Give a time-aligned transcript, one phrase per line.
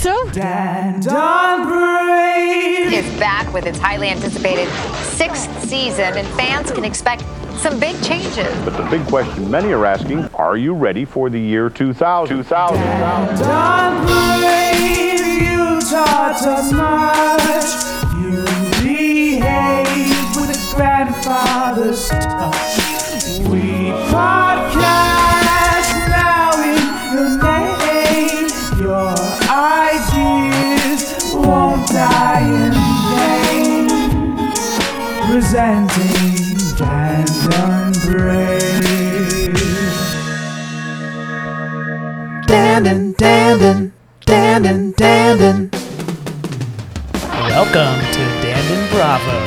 [0.00, 0.30] so?
[0.30, 2.92] Dan Don Parade.
[2.92, 4.66] is back with its highly anticipated
[5.02, 7.22] sixth season, and fans can expect
[7.58, 8.48] some big changes.
[8.64, 12.34] But the big question many are asking, are you ready for the year 2000?
[12.34, 12.80] 2000.
[13.40, 17.68] Don Parade, you taught us much.
[18.22, 18.44] You
[18.82, 22.79] behave with a grandfather's touch.
[35.50, 39.50] Presenting Dan Don Parade.
[42.46, 43.90] Dandin, Dandin,
[44.24, 45.72] Dandin, Dandin.
[47.50, 49.38] Welcome to Dandon Bravo,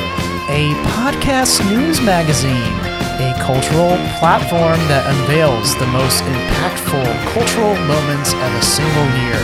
[0.52, 8.52] a podcast news magazine, a cultural platform that unveils the most impactful cultural moments of
[8.52, 9.40] a single year.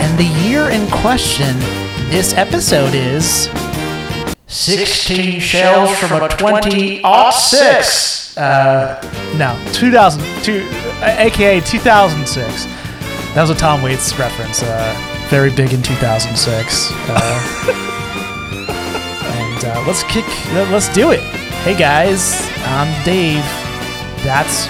[0.00, 1.58] And the year in question,
[2.08, 3.50] this episode is
[4.50, 8.36] 16 shells from a 20 6.
[8.36, 9.00] Uh,
[9.38, 10.66] no, 2002,
[11.02, 12.64] aka 2006.
[13.34, 14.62] That was a Tom Waits reference.
[14.62, 14.92] Uh,
[15.28, 16.90] very big in 2006.
[16.92, 17.66] Uh,
[19.24, 20.26] and uh, let's kick.
[20.52, 21.20] let- Let's do it.
[21.62, 23.44] Hey guys, I'm Dave.
[24.24, 24.66] That's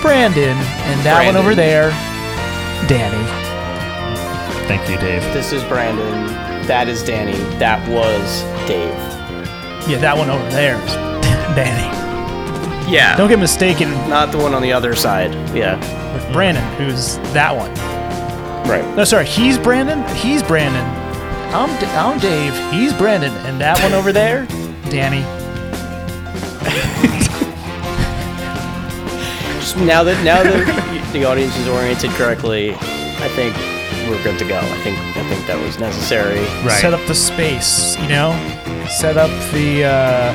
[0.00, 1.90] Brandon, and that one over there,
[2.86, 3.24] Danny.
[4.68, 5.22] Thank you, Dave.
[5.34, 6.47] This is Brandon.
[6.68, 7.32] That is Danny.
[7.58, 8.92] That was Dave.
[9.88, 10.92] Yeah, that one over there is
[11.56, 11.88] Danny.
[12.92, 13.16] Yeah.
[13.16, 15.32] Don't get mistaken Not the one on the other side.
[15.56, 15.76] Yeah.
[16.14, 17.70] with Brandon, who's that one.
[18.68, 18.84] Right.
[18.96, 20.04] No, sorry, he's Brandon.
[20.16, 20.84] He's Brandon.
[21.54, 22.52] I'm D- I'm Dave.
[22.72, 24.46] He's Brandon, and that one over there,
[24.90, 25.22] Danny.
[29.76, 33.54] Now that now that the audience is oriented correctly, I think
[34.08, 34.58] we're good to go.
[34.58, 36.40] I think I think that was necessary.
[36.64, 36.80] Right.
[36.80, 38.32] Set up the space, you know,
[38.88, 40.32] set up the uh,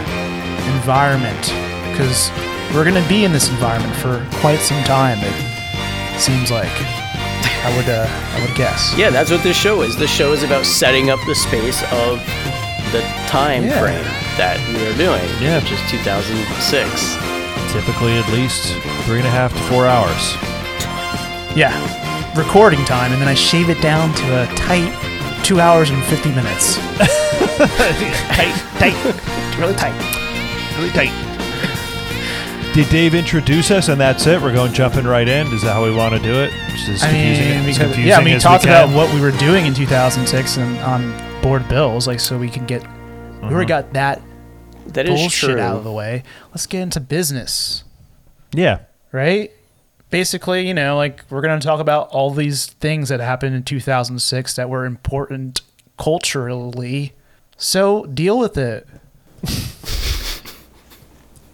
[0.75, 1.41] environment,
[1.91, 2.31] because
[2.73, 5.17] we're gonna be in this environment for quite some time.
[5.21, 6.71] It seems like.
[7.65, 8.05] I would uh,
[8.35, 8.93] I would guess.
[8.97, 9.95] Yeah, that's what this show is.
[9.97, 12.19] This show is about setting up the space of
[12.91, 13.79] the time Yeah.
[13.79, 14.03] frame
[14.35, 15.59] that we are doing, Yeah.
[15.63, 17.15] which is 2006.
[17.71, 18.73] Typically at least
[19.05, 20.35] three and a half to four hours.
[21.55, 21.71] Yeah,
[22.35, 24.91] recording time, and then I shave it down to a tight
[25.43, 26.77] two hours and fifty minutes.
[27.57, 29.93] tight, tight, really tight,
[30.77, 31.11] really tight.
[32.73, 34.41] Did Dave introduce us and that's it?
[34.41, 35.45] We're going jumping right in.
[35.53, 36.51] Is that how we want to do it?
[36.69, 39.13] Just as I confusing, mean, because, confusing yeah, I mean, as talked we about what
[39.13, 42.81] we were doing in 2006 and on board bills, like so we can get.
[42.81, 42.87] We
[43.49, 43.55] Mm-hmm.
[43.55, 44.21] already got that
[44.87, 45.59] That is bullshit true.
[45.59, 46.23] out of the way.
[46.51, 47.83] Let's get into business,
[48.53, 48.79] Yeah.
[49.11, 49.51] right?
[50.13, 54.55] Basically, you know, like we're gonna talk about all these things that happened in 2006
[54.55, 55.61] that were important
[55.97, 57.13] culturally.
[57.57, 58.87] So deal with it.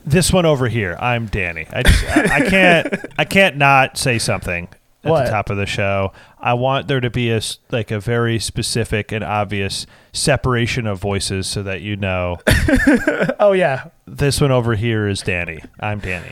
[0.05, 0.97] This one over here.
[0.99, 1.67] I'm Danny.
[1.71, 2.95] I, just, I, I can't.
[3.19, 4.67] I can't not say something
[5.03, 5.25] at What?
[5.25, 6.13] the top of the show.
[6.39, 11.45] I want there to be a like a very specific and obvious separation of voices
[11.45, 12.37] so that you know
[13.39, 15.59] Oh yeah, this one over here is Danny.
[15.79, 16.31] I'm Danny.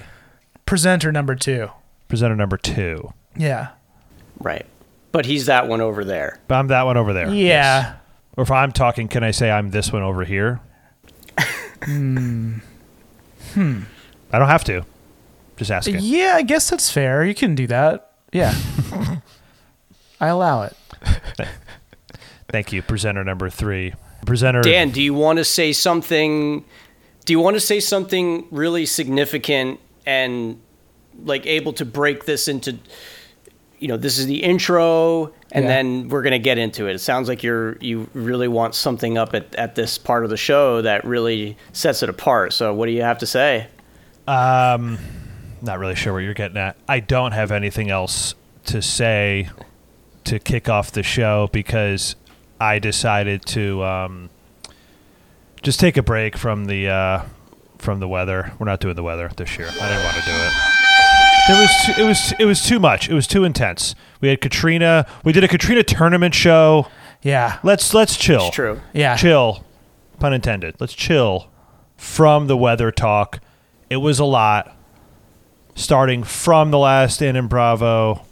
[0.65, 1.69] presenter number two.
[2.07, 3.13] Presenter number two.
[3.35, 3.69] Yeah,
[4.39, 4.65] Right.
[5.11, 6.39] But he's that one over there.
[6.47, 7.27] But I'm that one over there.
[7.27, 7.33] yeah.
[7.33, 7.95] Yes.
[8.35, 10.59] Or if I'm talking, can I say I'm this one over here?
[11.83, 12.57] hmm.
[13.55, 14.85] I don't have to.
[15.55, 15.97] Just asking.
[16.01, 17.25] Yeah, I guess that's fair.
[17.25, 18.11] You can do that.
[18.31, 18.53] Yeah.
[20.19, 20.75] I allow it.
[22.49, 23.93] Thank you, presenter number three.
[24.25, 24.61] Presenter.
[24.61, 26.63] Dan, do you want to say something?
[27.25, 30.61] Do you want to say something really significant and
[31.23, 32.77] like able to break this into?
[33.79, 35.69] You know, this is the intro, and Yeah.
[35.69, 36.95] then we're gonna get into it.
[36.95, 40.37] It sounds like you're you really want something up at, at this part of the
[40.37, 42.53] show that really sets it apart.
[42.53, 43.67] So, what do you have to say?
[44.27, 44.97] Um,
[45.61, 46.75] not really sure what you're getting at.
[46.87, 48.33] I don't have anything else
[48.65, 49.49] to say
[50.25, 52.15] to kick off the show because
[52.59, 54.29] I decided to um,
[55.61, 57.21] just take a break from the uh,
[57.77, 58.53] from the weather.
[58.57, 59.67] We're not doing the weather this year.
[59.67, 60.53] I didn't want to do it.
[61.47, 63.09] There was too, it was it was too much.
[63.09, 63.95] It was too intense.
[64.19, 65.05] We had Katrina.
[65.23, 66.87] We did a Katrina tournament show.
[67.21, 67.59] Yeah.
[67.63, 68.47] Let's let's chill.
[68.47, 68.81] It's true.
[68.93, 69.15] Yeah.
[69.15, 69.63] Chill.
[70.19, 70.75] Pun intended.
[70.79, 71.49] Let's chill
[71.95, 73.39] from the weather talk.
[73.89, 74.75] It was a lot.
[75.75, 78.25] Starting from the last In and Bravo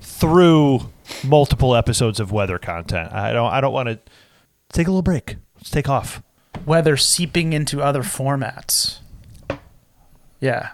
[0.00, 0.90] through
[1.24, 3.12] multiple episodes of weather content.
[3.12, 3.98] I don't I don't want to
[4.72, 5.36] take a little break.
[5.56, 6.22] Let's take off.
[6.66, 8.98] Weather seeping into other formats.
[10.40, 10.70] Yeah.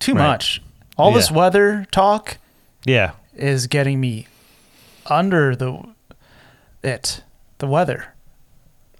[0.00, 0.26] Too Right.
[0.28, 0.60] much.
[1.00, 2.38] All this weather talk
[2.84, 3.12] Yeah.
[3.34, 4.26] is getting me
[5.06, 5.82] under the
[6.82, 7.22] it.
[7.58, 8.06] The weather.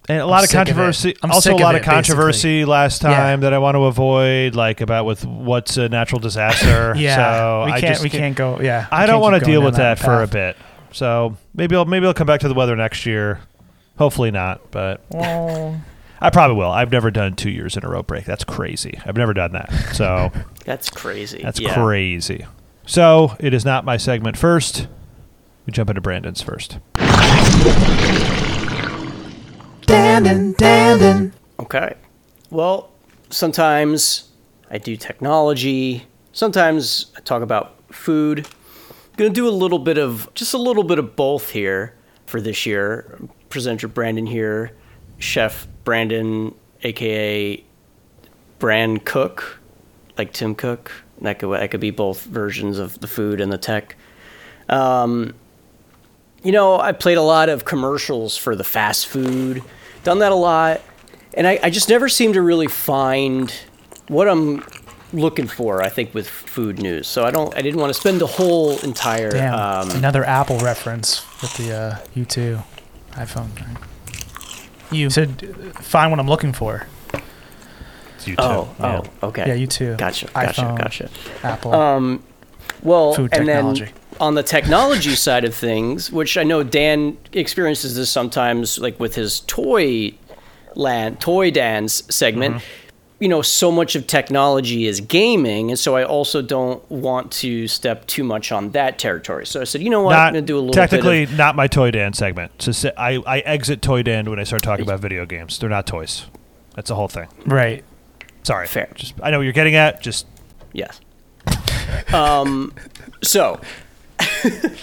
[0.08, 1.14] And a lot of sick of controversy.
[1.22, 3.10] I'm Also, sick a of lot it, of controversy last Yeah.
[3.14, 6.94] time that I want to avoid, like about with what's a natural disaster.
[6.98, 7.92] Yeah, so we I can't.
[7.92, 8.58] just we can't go.
[8.60, 10.56] Yeah, I don't want to deal with that, for a bit.
[10.92, 13.40] So maybe I'll maybe I'll come back to the weather next year.
[13.98, 15.80] Hopefully not, but Well,
[16.20, 16.70] I probably will.
[16.70, 18.24] I've never done two years in a row break.
[18.24, 18.98] That's crazy.
[19.06, 19.70] I've never done that.
[19.94, 20.30] So
[20.64, 21.40] That's crazy.
[21.42, 21.74] that's Yeah.
[21.74, 22.46] crazy.
[22.86, 24.86] So it is not my segment first.
[25.66, 26.78] We jump into Brandon's first.
[29.86, 31.32] Dandin, Dandin.
[31.58, 31.94] Okay.
[32.50, 32.90] Well,
[33.30, 34.28] sometimes
[34.70, 36.06] I do technology.
[36.32, 38.46] Sometimes I talk about food.
[38.90, 41.94] I'm gonna do a little bit of just a little bit of both here
[42.26, 43.18] for this year.
[43.48, 44.72] Presenter Brandon here,
[45.18, 46.54] Chef Brandon,
[46.84, 47.64] aka
[48.60, 49.58] Brand Cook,
[50.16, 50.92] like Tim Cook.
[51.20, 53.96] That could that could be both versions of the food and the tech.
[54.68, 55.34] Um,
[56.44, 59.64] you know, I played a lot of commercials for the fast food,
[60.04, 60.80] done that a lot,
[61.34, 63.52] and I, I just never seem to really find
[64.06, 64.64] what I'm
[65.12, 65.82] looking for.
[65.82, 67.52] I think with food news, so I don't.
[67.56, 69.32] I didn't want to spend the whole entire.
[69.32, 69.54] damn.
[69.54, 72.62] Um, Another Apple reference with the uh, U2
[73.14, 73.48] iPhone.
[73.58, 73.89] thing.
[74.90, 76.86] You said uh, find what I'm looking for.
[78.16, 78.42] It's you too.
[78.42, 79.00] oh, Yeah.
[79.22, 79.46] oh, okay.
[79.48, 79.96] Yeah, you too.
[79.96, 81.10] Gotcha, gotcha, iPhone, gotcha.
[81.42, 81.74] Apple.
[81.74, 82.22] Um,
[82.82, 83.84] well, Food and technology.
[83.86, 88.98] then on the technology side of things, which I know Dan experiences this sometimes, like
[89.00, 90.12] with his toy
[90.74, 92.56] land, toy Dan's segment.
[92.56, 92.79] Mm-hmm.
[93.20, 97.68] You know, so much of technology is gaming, and so I also don't want to
[97.68, 99.46] step too much on that territory.
[99.46, 101.54] So I said, you know what, I'm gonna do a little technically bit of, not
[101.54, 102.62] my toy dan segment.
[102.62, 105.58] So I I exit toy dan when I start talking about video games.
[105.58, 106.26] They're not toys.
[106.74, 107.28] That's the whole thing.
[107.46, 107.84] right.
[108.42, 108.66] Sorry.
[108.66, 108.88] Fair.
[108.94, 110.00] Just I know what you're getting at.
[110.00, 110.26] Just
[110.72, 111.00] yes.
[112.12, 112.72] um,
[113.22, 113.60] so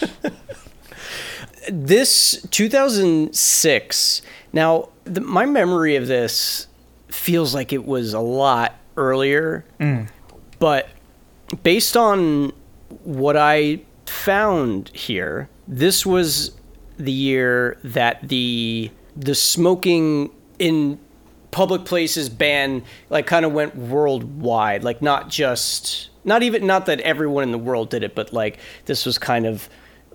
[1.69, 4.21] this 2006.
[4.53, 6.66] Now, the, my memory of this
[7.17, 10.07] feels like it was a lot earlier, mm.
[10.59, 10.87] but
[11.63, 12.53] based on
[13.03, 16.51] what I found here, this was
[16.97, 20.99] the year that the the smoking in
[21.51, 24.83] public places ban like kind of went worldwide.
[24.83, 28.59] Like not just not even not that everyone in the world did it but like
[28.85, 29.69] this was kind of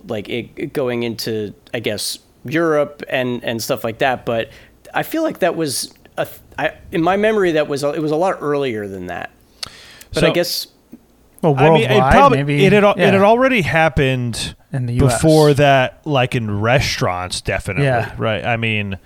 [0.09, 4.27] like it, it going into i guess europe and and stuff like that.
[4.27, 4.51] But
[4.95, 6.27] i feel like that was a
[6.59, 9.31] I, in my memory that was a, it was a lot earlier than that
[10.13, 10.67] but i guess
[11.43, 12.65] Well, I mean, worldwide, it probably maybe.
[12.67, 12.93] it had yeah.
[12.97, 15.15] it had already happened In the US.
[15.23, 17.85] before that, like in restaurants, definitely.
[17.87, 18.15] Yeah.
[18.17, 18.45] Right.
[18.45, 18.99] I mean,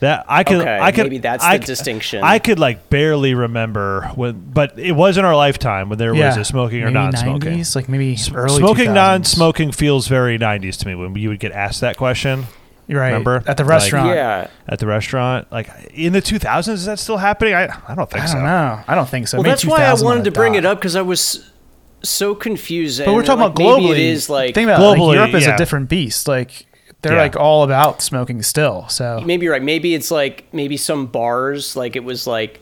[0.00, 2.22] that I could Okay, I could maybe that's I the c- distinction.
[2.24, 6.28] I could like barely remember when, but it was in our lifetime when there yeah.
[6.28, 7.58] was a smoking or non-smoking.
[7.58, 8.94] 90s, like maybe early Smoking 2000s.
[8.94, 12.46] non-smoking feels very 90s to me when you would get asked that question You're
[12.96, 13.08] right.
[13.08, 13.42] remember?
[13.46, 14.08] at the Like- restaurant.
[14.14, 15.50] yeah at the restaurant.
[15.52, 17.54] Like in the 2000s, is that still happening?
[17.54, 18.34] I I don't think I so.
[18.34, 18.80] don't know.
[18.88, 19.36] I don't think so.
[19.38, 20.58] well Maybe that's why i wanted to bring dot.
[20.64, 21.50] it up because i was
[22.02, 23.88] so confused But we're talking like, about globally.
[23.90, 25.54] maybe it is like think about it, like, Europe is yeah.
[25.54, 26.28] a different beast.
[26.28, 26.66] Like
[27.02, 27.22] they're Yeah.
[27.22, 28.88] like all about smoking still.
[28.88, 29.62] So maybe you're right.
[29.62, 32.60] Maybe it's like maybe some bars like it was like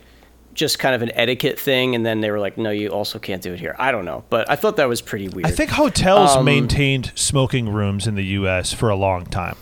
[0.55, 3.43] just kind of an etiquette thing, and then they were like, no, you also can't
[3.43, 3.77] do it here.
[3.79, 5.47] I don't know, but I thought that was pretty weird.
[5.47, 8.73] I think hotels Um, maintained smoking rooms in the U.S.
[8.73, 9.57] for a long time.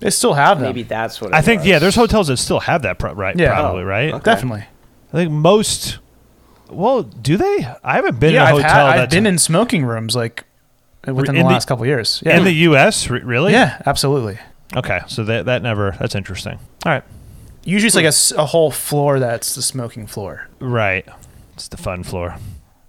[0.00, 0.66] They still have them.
[0.68, 1.68] maybe that's what it I think was.
[1.68, 3.36] yeah, there's hotels that still have that, pro- right?
[3.38, 3.54] Yeah.
[3.54, 4.12] probably Oh, right.
[4.14, 4.22] okay.
[4.24, 4.64] definitely.
[5.12, 5.98] I think most.
[6.70, 7.66] Well, do they?
[7.82, 10.14] I haven't been yeah, in a I've, hotel had, I've that's been in smoking rooms
[10.14, 10.44] like
[11.06, 12.22] within the the- last couple years.
[12.24, 13.08] Yeah, in the U.S.
[13.10, 13.52] Really?
[13.52, 14.38] yeah, absolutely.
[14.76, 15.96] Okay, so that that never.
[15.98, 16.58] That's interesting.
[16.86, 17.02] All right.
[17.64, 21.06] Usually it's like a whole floor that's the smoking floor, Right.
[21.54, 22.36] It's the fun floor,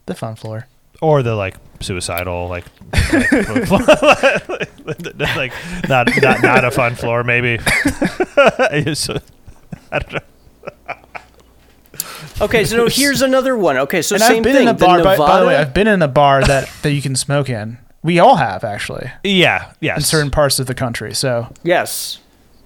[0.06, 0.68] the fun floor.
[1.02, 2.64] Or the like suicidal, like,
[3.12, 3.32] like,
[5.36, 5.54] like
[5.90, 7.60] not not not a fun floor, maybe.
[8.74, 9.20] It's, I
[10.00, 10.20] don't know.
[12.40, 13.78] Okay, so here's another one.
[13.78, 14.62] Okay, so And same I've been thing.
[14.64, 15.04] in a the bar.
[15.04, 17.78] By, by the way, I've been in a bar that that you can smoke in.
[18.04, 19.74] We all have actually Yeah.
[19.80, 19.98] Yes.
[19.98, 21.14] in certain parts of the country.
[21.14, 22.20] So yes.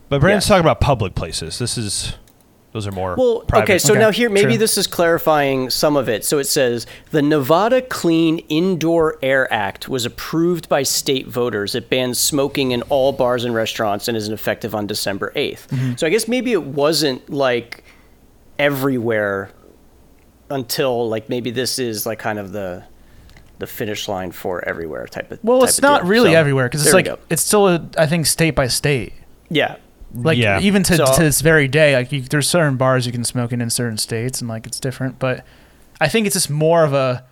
[0.08, 0.50] But Brandon's Yes.
[0.50, 1.58] talking about public places.
[1.60, 2.14] This is
[2.76, 3.64] those are more Well, private.
[3.64, 4.58] okay, so Okay, now here maybe true.
[4.58, 6.26] this is clarifying some of it.
[6.26, 11.74] So it says the Nevada Clean Indoor Air Act was approved by state voters.
[11.74, 15.68] It bans smoking in all bars and restaurants and is effective on December 8th.
[15.68, 15.96] Mm-hmm.
[15.96, 17.86] So I guess maybe it wasn't like
[18.60, 19.52] everywhere
[20.50, 22.84] until like maybe this is like kind of the
[23.58, 26.10] the finish line for everywhere type of well, type it's of not deal.
[26.10, 29.14] really So, everywhere because it's like it's still a, I think state by state.
[29.50, 29.78] yeah.
[30.16, 30.60] Like Yeah.
[30.62, 33.52] even to, So- to this very day, like you, there's certain bars you can smoke
[33.52, 35.20] in in certain states, and like it's different.
[35.20, 35.46] But
[36.02, 37.24] I think it's just more of a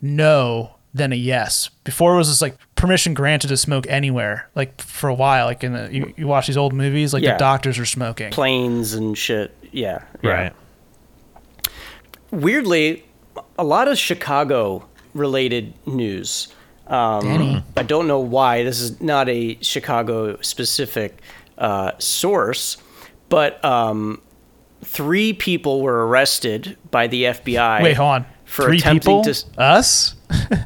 [0.00, 1.70] no than a yes.
[1.84, 4.48] Before it was just like permission granted to smoke anywhere.
[4.54, 7.32] Like for a while, like in the you, you watch these old movies, like Yeah.
[7.34, 8.30] the doctors are smoking.
[8.30, 9.56] Planes and shit.
[9.72, 10.02] Yeah.
[10.22, 10.30] yeah.
[10.30, 10.52] Right.
[12.30, 13.04] Weirdly,
[13.58, 16.48] a lot of Chicago related news.
[16.86, 17.64] Um, Danny.
[17.76, 18.64] I don't know why.
[18.64, 21.20] This is not a Chicago specific
[21.62, 22.76] uh, source,
[23.28, 24.20] but um,
[24.84, 27.82] three people were arrested by the FBI.
[27.82, 28.26] Wait, hold on.
[28.44, 29.22] For three attempting people?
[29.22, 30.14] to us?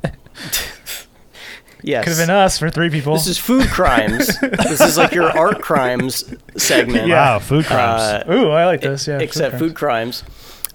[1.83, 2.03] Yes.
[2.03, 3.13] Could have been us for three people.
[3.15, 4.41] This is food crimes.
[4.41, 7.09] this is like your art crimes segment.
[7.09, 8.25] Wow, food crimes.
[8.29, 9.07] Ooh, I like this.
[9.07, 9.21] Yeah.
[9.21, 10.25] except food crimes.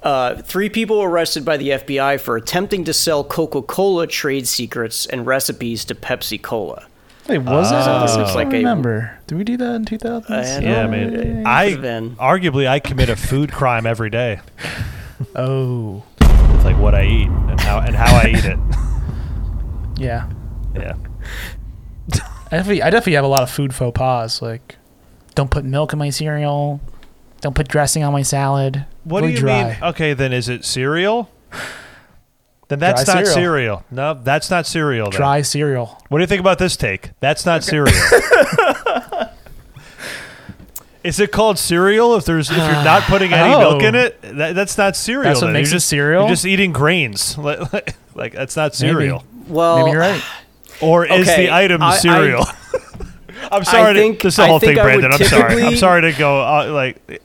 [0.01, 5.27] Uh, three people arrested by the FBI for attempting to sell Coca-Cola trade secrets and
[5.27, 6.87] recipes to Pepsi Cola.
[7.31, 7.75] Wait, was it?
[7.75, 7.79] Oh.
[7.79, 9.17] I Looks don't a- remember.
[9.27, 10.63] Did we do that in 2000?
[10.63, 12.15] Yeah, I mean, I could've been.
[12.17, 14.39] arguably I commit a food crime every day.
[15.35, 18.57] Oh, It's like what I eat and how and how I eat it.
[19.97, 20.27] yeah.
[20.75, 20.93] Yeah.
[22.51, 24.41] I definitely, I definitely have a lot of food faux pas.
[24.41, 24.77] Like,
[25.35, 26.81] don't put milk in my cereal.
[27.39, 28.85] Don't put dressing on my salad.
[29.03, 29.63] What Really do you dry.
[29.69, 29.77] mean?
[29.83, 31.29] Okay, then is it cereal?
[32.71, 33.35] Then that's Dry not cereal.
[33.35, 33.83] cereal.
[33.91, 35.09] No, that's not cereal.
[35.09, 35.17] Then.
[35.19, 36.01] Dry cereal.
[36.07, 37.09] What do you think about this take?
[37.19, 37.91] That's not cereal.
[41.03, 43.99] Is it called cereal if there's if you're not putting any milk in Oh.
[44.05, 44.21] it?
[44.21, 45.23] That, that's not cereal.
[45.23, 45.53] That's what then.
[45.53, 46.21] makes you're it just, cereal?
[46.21, 47.37] You're just eating grains.
[47.37, 49.25] Like, like, like, that's not cereal.
[49.47, 50.23] Well, Maybe you're right.
[50.81, 52.45] Or is Okay, the item I- I- cereal?
[53.51, 53.93] I'm sorry.
[53.95, 55.21] think- to, this is the I whole think thing, I would Brandon.
[55.21, 55.43] I'm sorry.
[55.43, 57.21] I'm typically- sorry to go uh, like.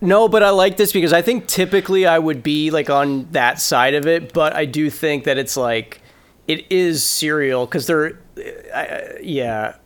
[0.00, 3.60] No, but I like this because I think typically I would be like on that
[3.60, 6.00] side of it, but I do think that it's like
[6.46, 8.18] it is cereal because they're,
[8.74, 9.76] I- yeah.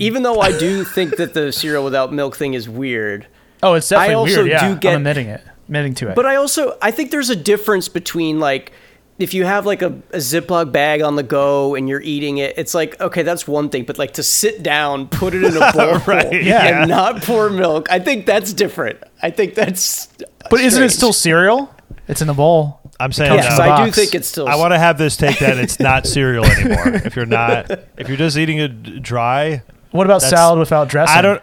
[0.00, 3.28] Even though I do think that the cereal without milk thing is weird,
[3.62, 4.48] Oh, it's definitely I also weird.
[4.50, 5.40] Yeah, do get- I'm admitting it.
[5.68, 6.14] Admitting to it.
[6.16, 8.72] but I also I think there's a difference between like
[9.18, 12.54] if you have like a, a Ziploc bag on the go and you're eating it,
[12.58, 13.84] it's like okay, that's one thing.
[13.84, 16.80] But like to sit down, put it in a bowl, Right, yeah.
[16.82, 18.98] and not pour milk, I think that's different.
[19.22, 20.08] I think that's.
[20.50, 21.72] but isn't it still cereal?
[22.08, 22.80] It's in the bowl.
[23.00, 23.64] I'm saying Yes, no.
[23.76, 24.46] in do think it's still.
[24.46, 26.94] I want to have this take that it's not cereal anymore.
[26.94, 31.16] if you're not, if you're just eating it dry, What about salad without dressing?
[31.16, 31.42] I don't.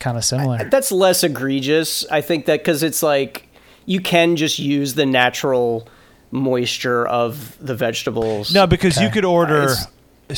[0.00, 0.68] Kind of similar.
[0.70, 2.06] That's less egregious.
[2.10, 3.48] I think that because it's like
[3.84, 5.88] you can just use the natural
[6.30, 8.52] moisture of the vegetables.
[8.52, 9.86] No, because you could order It's-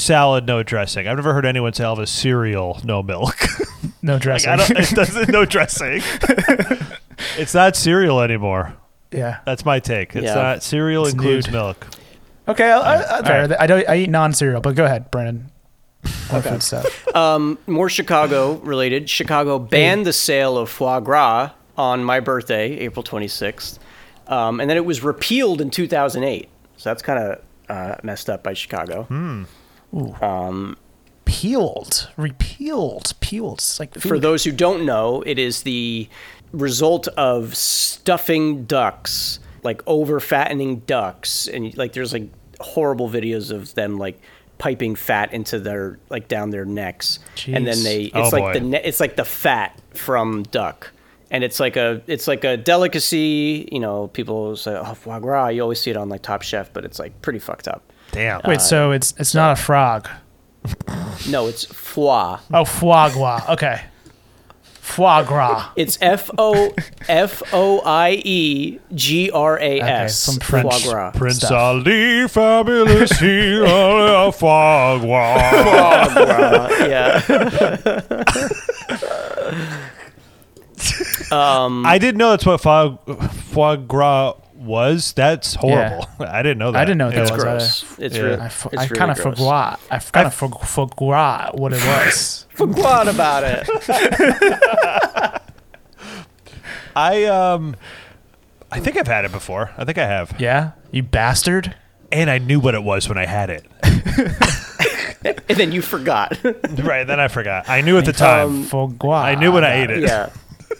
[0.03, 1.09] salad no dressing.
[1.09, 3.37] I've never heard anyone say I'll have a cereal no milk.
[4.03, 4.51] no like, dressing.
[4.51, 6.03] I don't, it doesn't no dressing.
[7.39, 8.75] it's not cereal anymore.
[9.11, 9.39] yeah.
[9.45, 10.15] That's my take.
[10.15, 10.35] It's Yeah.
[10.35, 11.55] not cereal It's includes nude.
[11.55, 11.87] milk.
[12.49, 13.49] Okay, I, I, I, fair.
[13.49, 13.61] right.
[13.61, 13.89] I don't.
[13.89, 15.51] I eat non-cereal, but go ahead, Brennan.
[16.33, 17.15] More food stuff.
[17.17, 19.09] Um, more Chicago related.
[19.11, 23.79] Chicago banned the sale of foie gras on my birthday, April 26th.
[24.31, 26.49] Um, and then it was repealed in 2008.
[26.79, 29.07] So that's kind of uh, messed up by Chicago.
[31.27, 33.59] Peeled, repealed, peeled.
[33.59, 34.03] It's like food.
[34.03, 36.09] For those who don't know, it is the
[36.53, 42.29] result of stuffing ducks, like over fattening ducks, and like there's like
[42.61, 44.21] horrible videos of them like
[44.59, 48.53] piping fat into their like down their necks, and then they it's Oh, like boy.
[48.55, 50.91] the ne- it's like the fat from duck.
[51.31, 54.09] And it's like a it's like a delicacy, you know.
[54.09, 56.99] People say, "Oh, foie gras." You always see it on like Top Chef, but it's
[56.99, 57.83] like pretty fucked up.
[58.11, 58.41] Damn.
[58.45, 60.09] Wait, so uh, it's it's not a frog.
[61.29, 62.39] No, it's foie.
[62.53, 63.45] Oh, foie gras.
[63.51, 63.81] Okay,
[64.65, 65.71] foie gras.
[65.77, 66.75] It's F O
[67.09, 70.19] F O I E G R A S.
[70.19, 71.11] some French Foie gras.
[71.13, 71.53] Prince stuff.
[71.53, 76.09] Ali, fabulous hero, foie gras.
[76.13, 76.71] Foie gras.
[76.89, 77.21] Yeah.
[81.33, 85.13] um, I didn't know that's what foie, foie gras was.
[85.15, 86.07] That's horrible.
[86.21, 86.81] I didn't know that.
[86.81, 87.43] I didn't know what that it's was.
[87.43, 87.99] gross.
[87.99, 88.23] It's Yeah.
[88.23, 89.39] really, I, f- it's I really kind of gross.
[89.39, 89.81] forgot.
[89.91, 92.47] I kind of for- forgot what it was.
[92.61, 93.67] Forgot about it.
[96.97, 97.75] I um,
[98.71, 99.71] I think I've had it before.
[99.79, 101.75] I think I have, yeah, you bastard.
[102.13, 103.65] and I knew what it was when I had it.
[105.25, 106.37] and then you forgot.
[106.45, 107.69] right then, I forgot.
[107.69, 108.65] I knew at the time.
[108.65, 109.23] Foie gras.
[109.23, 110.01] I knew when I ate it.
[110.03, 110.31] yeah.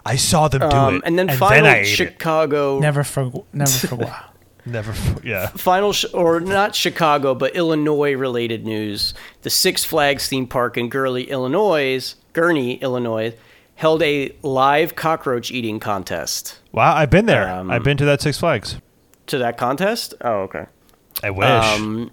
[0.05, 1.97] I saw them do Um, it, and then and final then I ate it.
[1.97, 2.79] Chicago.
[2.79, 4.27] Never for never forgot.
[4.67, 4.93] Never.
[5.27, 5.47] Yeah.
[5.49, 9.15] Final, sh- or not Chicago, but Illinois related news.
[9.41, 13.35] The Six Flags theme park in Gurley, Illinois, Gurnee, Illinois,
[13.77, 16.59] held a live cockroach eating contest.
[16.73, 17.49] Wow, I've been there.
[17.49, 18.77] Um, I've been to that Six Flags.
[19.29, 20.13] To that contest?
[20.21, 20.67] Oh, okay.
[21.23, 21.49] I wish.
[21.49, 22.11] Um,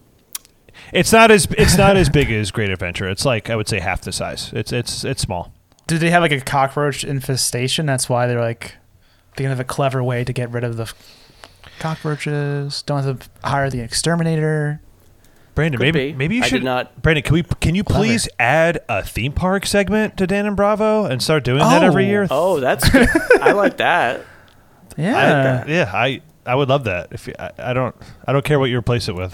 [0.94, 3.10] it's not as it's not as big as Great Adventure.
[3.10, 4.52] It's like I would say half the size.
[4.54, 5.52] It's it's it's small.
[5.88, 7.86] Did they have like a cockroach infestation?
[7.86, 8.76] That's why they're like
[9.36, 10.92] thinking of a clever way to get rid of the
[11.80, 12.82] cockroaches.
[12.84, 14.82] Don't have to hire the exterminator.
[15.56, 16.18] Brandon, Could maybe be.
[16.18, 18.04] maybe you I should did not- Brandon, can we can you Clever.
[18.04, 22.08] please add a theme park segment to Dandon Bravo and start doing that every Oh.
[22.10, 22.28] year?
[22.30, 23.08] Oh, that's good.
[23.42, 24.24] I like that.
[24.98, 25.64] Yeah.
[25.66, 27.08] I, yeah, I I would love that.
[27.12, 27.96] If you, I, I don't
[28.28, 29.34] I don't care what you replace it with.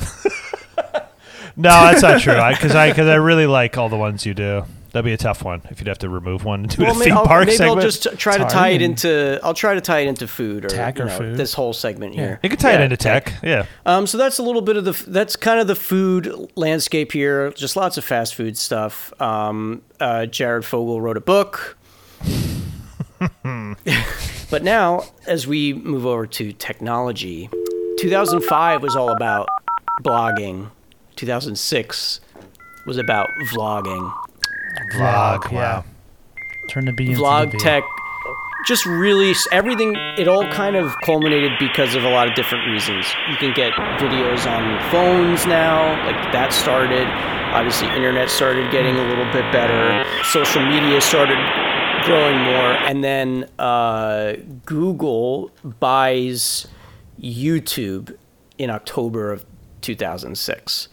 [1.57, 2.33] no, that's not true.
[2.33, 4.63] Because I because I, really like all the ones you do.
[4.93, 6.93] That'd be a tough one if you'd have to remove one and do Well, a
[6.93, 7.77] maybe, theme I'll, park maybe segment.
[7.79, 9.39] I'll just t- try to tie it into.
[9.43, 11.35] I'll try to tie it into food or Tech you know, food.
[11.35, 12.39] this whole segment here.
[12.43, 13.33] you could tie Yeah, it into tech.
[13.43, 13.65] Yeah.
[13.87, 14.91] Um, so that's a little bit of the.
[15.07, 17.49] That's kind of the food landscape here.
[17.53, 19.11] Just lots of fast food stuff.
[19.19, 21.75] Um, uh, Jared Fogle wrote a book.
[23.43, 27.49] but now, as we move over to technology,
[27.99, 29.47] 2005 was all about
[30.01, 30.69] blogging.
[31.15, 32.19] 2006
[32.85, 34.13] was about vlogging.
[34.91, 35.51] Vlog.
[35.51, 35.57] yeah.
[35.57, 35.85] Wow.
[36.69, 37.83] Turn the B into the vlog tech
[38.65, 43.05] just really everything it all kind of culminated because of a lot of different reasons
[43.29, 47.07] you can get videos on phones now like that started
[47.53, 51.37] obviously internet started getting a little bit better social media started
[52.05, 54.33] growing more and then uh,
[54.65, 56.67] google buys
[57.19, 58.15] youtube
[58.57, 59.45] in october of
[59.81, 60.87] 2006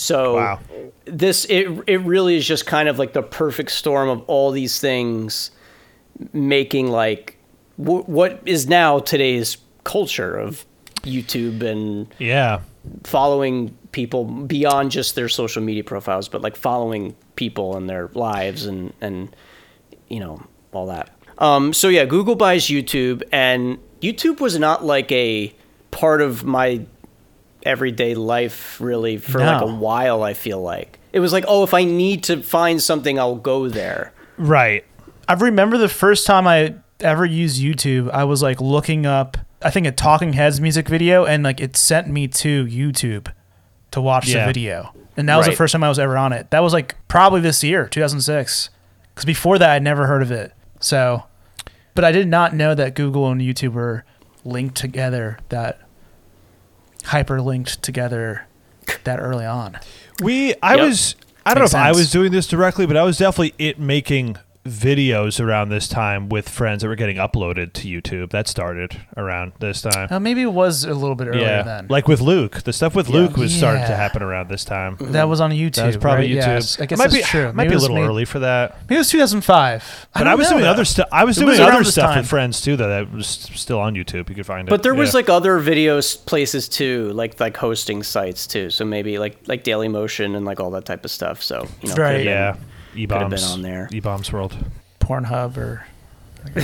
[0.00, 0.60] so Wow.
[1.04, 4.80] this it it really is just kind of like the perfect storm of all these
[4.80, 5.50] things
[6.32, 7.36] making like
[7.82, 10.64] w- what is now today's culture of
[11.02, 12.60] YouTube and Yeah.
[13.04, 18.66] following people beyond just their social media profiles, but like following people and their lives
[18.66, 19.34] and and
[20.08, 21.10] you know all that.
[21.38, 25.54] Um, so yeah, Google buys YouTube, and YouTube was not like a
[25.92, 26.80] part of my
[27.68, 30.22] everyday life really for like a while.
[30.22, 33.68] I feel like it was like, oh, if I need to find something, I'll go
[33.68, 34.12] there.
[34.36, 34.84] Right.
[35.28, 39.70] I remember the first time I ever used YouTube, I was like looking up, I
[39.70, 43.28] think a Talking Heads music video, and like it sent me to YouTube
[43.90, 44.40] to watch Yeah.
[44.40, 44.94] the video.
[45.16, 46.50] And that was the first time I was ever on it.
[46.50, 48.70] That was like probably this year, 2006.
[49.14, 50.52] Because before that, I'd never heard of it.
[50.78, 51.24] So,
[51.96, 54.04] but I did not know that Google and YouTube were
[54.44, 55.80] linked together, that
[57.08, 58.46] hyperlinked together
[59.04, 59.78] that early on.
[60.22, 60.86] We I Yep.
[60.86, 61.14] was
[61.46, 63.78] I don't Makes know if I was doing this directly, but I was definitely it
[63.78, 68.30] making videos around this time with friends that were getting uploaded to YouTube.
[68.30, 70.08] That started around this time.
[70.10, 71.86] Uh, maybe it was a little bit earlier yeah, then.
[71.88, 74.96] like with Luke, the stuff with Luke was starting to happen around this time.
[75.00, 75.74] that was on YouTube.
[75.76, 76.44] That was probably right?
[76.44, 76.46] YouTube.
[76.46, 76.80] Yes.
[76.80, 77.46] I guess it might that's be true.
[77.46, 78.76] Might Maybe be a little made- early for that.
[78.82, 80.08] Maybe it was 2005.
[80.12, 80.70] But I, don't was know, doing though.
[80.70, 81.08] other stuff.
[81.12, 82.76] I was It doing was other stuff with friends too.
[82.76, 84.28] Though that was still on YouTube.
[84.28, 84.70] You could find it.
[84.70, 88.70] But there was like other video s- places too, like like hosting sites too.
[88.70, 91.42] So maybe like like Daily Motion and like all that type of stuff.
[91.42, 92.24] So you know, could have Right.
[92.24, 92.64] been-
[92.98, 93.88] yeah, have eBaum's been on there.
[93.92, 94.56] eBaum's World.
[95.00, 95.86] Pornhub or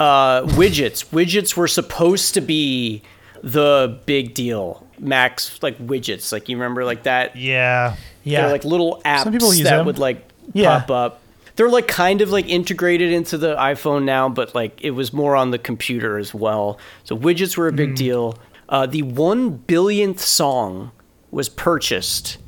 [0.00, 1.04] uh, widgets.
[1.06, 3.02] Widgets were supposed to be
[3.42, 4.86] the big deal.
[4.98, 7.36] Max like widgets, like you remember like that.
[7.36, 9.86] Yeah, yeah, They're like little apps Some people use that them.
[9.86, 10.80] would like Yeah.
[10.80, 11.20] pop up.
[11.56, 15.36] They're like kind of like integrated into the iPhone now, but like it was more
[15.36, 16.78] on the computer as well.
[17.04, 17.76] So widgets were a Mm.
[17.76, 18.38] big deal.
[18.68, 20.90] Uh, the one billionth song
[21.30, 22.38] was purchased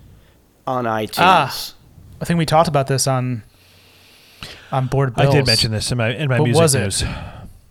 [0.66, 1.14] on iTunes.
[1.18, 1.74] Ah.
[2.20, 3.42] I think we talked about this on
[4.72, 5.14] on board.
[5.14, 5.28] Bills.
[5.34, 6.80] I did mention this in my in my What music was it?
[6.80, 7.04] news.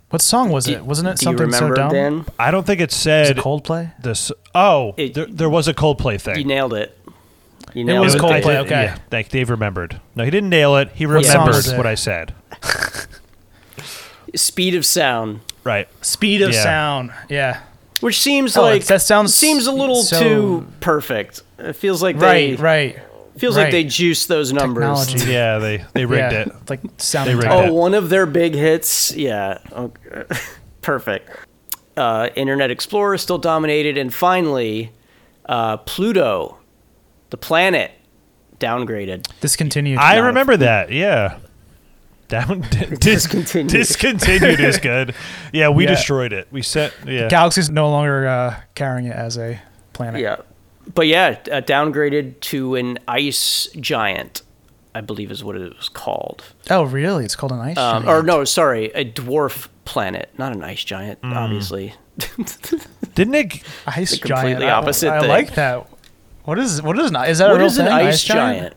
[0.10, 0.86] What song was Do- it?
[0.86, 1.92] Wasn't it do you something so dumb?
[1.92, 2.26] Dan?
[2.40, 3.92] I don't think it Was said it Coldplay?
[4.02, 4.32] this.
[4.56, 6.38] Oh, It- there, there was a Coldplay thing.
[6.38, 6.98] You nailed it.
[7.74, 8.22] You nailed was it.
[8.22, 8.84] Coldplay, did- okay.
[8.86, 10.00] Yeah, like Dave remembered.
[10.16, 10.90] No, he didn't nail it.
[10.94, 11.78] He What remembered was it?
[11.78, 12.34] what I said.
[14.36, 15.88] Speed of sound, Right.
[16.06, 16.64] Speed of Yeah.
[16.64, 17.12] sound.
[17.30, 17.60] Yeah.
[18.00, 21.42] which seems Oh, like that sounds seems a little so- too perfect.
[21.58, 23.00] It feels like they Right.
[23.38, 23.42] Right.
[23.42, 25.06] feels like they juiced those numbers.
[25.08, 25.32] Technology.
[25.32, 26.40] Yeah, they they rigged yeah.
[26.42, 26.70] it.
[26.70, 27.30] Like sound.
[27.30, 27.74] Rigged entirely- Oh, it.
[27.74, 29.16] one of their big hits.
[29.16, 29.60] Yeah.
[29.72, 30.24] Okay.
[30.82, 31.30] Perfect.
[31.96, 33.98] Uh, Internet Explorer still dominated.
[33.98, 34.92] And finally,
[35.48, 36.58] uh, Pluto,
[37.32, 37.92] the planet,
[38.60, 39.28] downgraded.
[39.42, 39.98] Discontinued.
[40.00, 40.92] I Not a- remember that.
[40.92, 41.40] Yeah.
[42.28, 43.72] Down dis, Discontinued.
[43.72, 45.16] discontinued is good.
[45.54, 45.92] Yeah, we Yeah.
[45.92, 46.48] destroyed it.
[46.52, 46.94] We set.
[47.06, 47.30] Yeah.
[47.30, 49.60] Galaxy's no longer uh, carrying it as a
[49.94, 50.20] planet.
[50.22, 50.38] Yeah.
[50.94, 54.42] But yeah, uh, downgraded to an ice giant,
[54.96, 56.44] I believe is what it was called.
[56.70, 57.26] Oh, really?
[57.26, 58.08] It's called an ice Um, giant.
[58.08, 61.36] or no, sorry, a dwarf planet, not an ice giant, Mm.
[61.36, 61.94] obviously.
[63.16, 63.64] Didn't it?
[63.86, 64.42] ice the giant.
[64.42, 65.30] completely I- opposite I, thing.
[65.30, 65.88] like that.
[66.46, 67.30] What is what is not?
[67.30, 67.94] Is that a What real is an thing?
[67.94, 68.74] ice giant?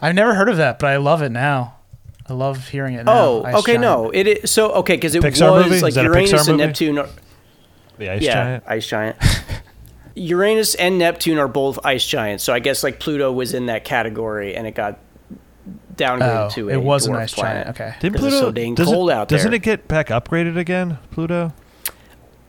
[0.00, 1.74] I've never heard of that, but I love it now.
[2.28, 3.12] I love hearing it now.
[3.18, 3.82] Oh, Ice okay, giant.
[3.82, 5.80] no, it is so okay because it Pixar was movie?
[5.80, 6.66] Like Uranus and movie?
[6.66, 6.98] Neptune.
[6.98, 7.08] Are,
[7.98, 8.64] The ice yeah, giant.
[8.68, 9.16] ice giant.
[10.14, 13.84] Uranus and Neptune are both ice giants, so I guess like Pluto was in that
[13.84, 14.98] category, and it got
[15.96, 17.64] downgraded Oh, to a it was an dwarf ice planet.
[17.64, 17.80] giant.
[17.80, 17.94] Okay.
[18.00, 18.46] Didn't 'Cause it's Pluto?
[18.48, 19.38] so dang doesn't, cold out there.
[19.38, 20.98] Doesn't it get back upgraded again?
[21.10, 21.52] Pluto.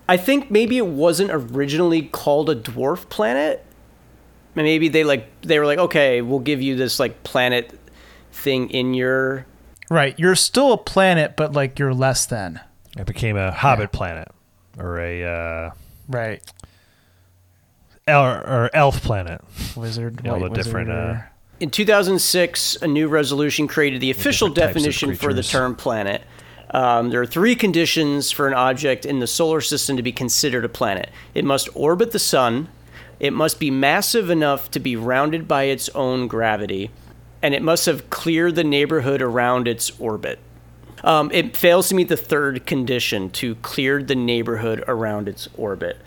[0.08, 3.64] I think maybe it wasn't originally called a dwarf planet.
[4.56, 7.80] Maybe they like they were like, okay, we'll give you this like planet
[8.32, 9.46] thing in your
[9.90, 10.18] Right.
[10.18, 12.60] You're still a planet, but like you're less than.
[12.98, 14.30] It became a Hobbit planet
[14.78, 15.72] or a uh,
[16.08, 16.42] Right.
[18.08, 19.42] El- or elf planet.
[19.76, 20.22] Wizard.
[20.24, 21.16] Yeah, all white the different, uh,
[21.60, 25.76] In 2006, a new resolution created the official different types of definition for the term
[25.76, 26.24] planet.
[26.72, 30.66] Um, there are three conditions for an object in the solar system to be considered
[30.66, 32.68] a planet it must orbit the sun,
[33.20, 36.90] it must be massive enough to be rounded by its own gravity,
[37.44, 40.40] and it must have cleared the neighborhood around its orbit.
[41.04, 45.98] Um, it fails to meet the third condition to clear the neighborhood around its orbit.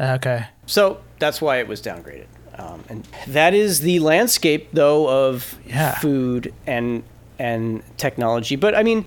[0.00, 0.46] Okay.
[0.66, 2.26] So that's why it was downgraded.
[2.56, 5.94] Um, and that is the landscape, though, of Yeah.
[5.96, 7.02] food and
[7.38, 8.54] and technology.
[8.56, 9.06] But I mean,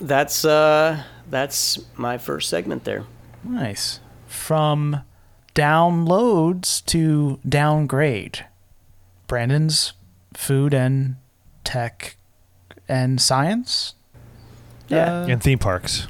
[0.00, 3.04] that's uh, that's my first segment there.
[3.44, 4.00] Nice.
[4.26, 5.02] From
[5.54, 8.46] downloads to downgrade.
[9.26, 9.92] Brandon's
[10.34, 11.16] food and
[11.64, 12.16] tech
[12.88, 13.94] and science
[14.88, 16.06] Yeah, Uh, And theme parks.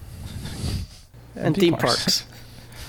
[1.36, 2.24] and theme theme parks.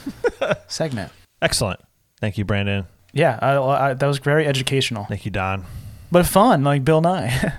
[0.68, 1.12] segment.
[1.44, 1.80] Excellent.
[2.22, 2.86] Thank you, Brandon.
[3.12, 5.66] Yeah, I, I, that was very educational, Thank you, Don.
[6.12, 7.54] but fun, like Bill Nye.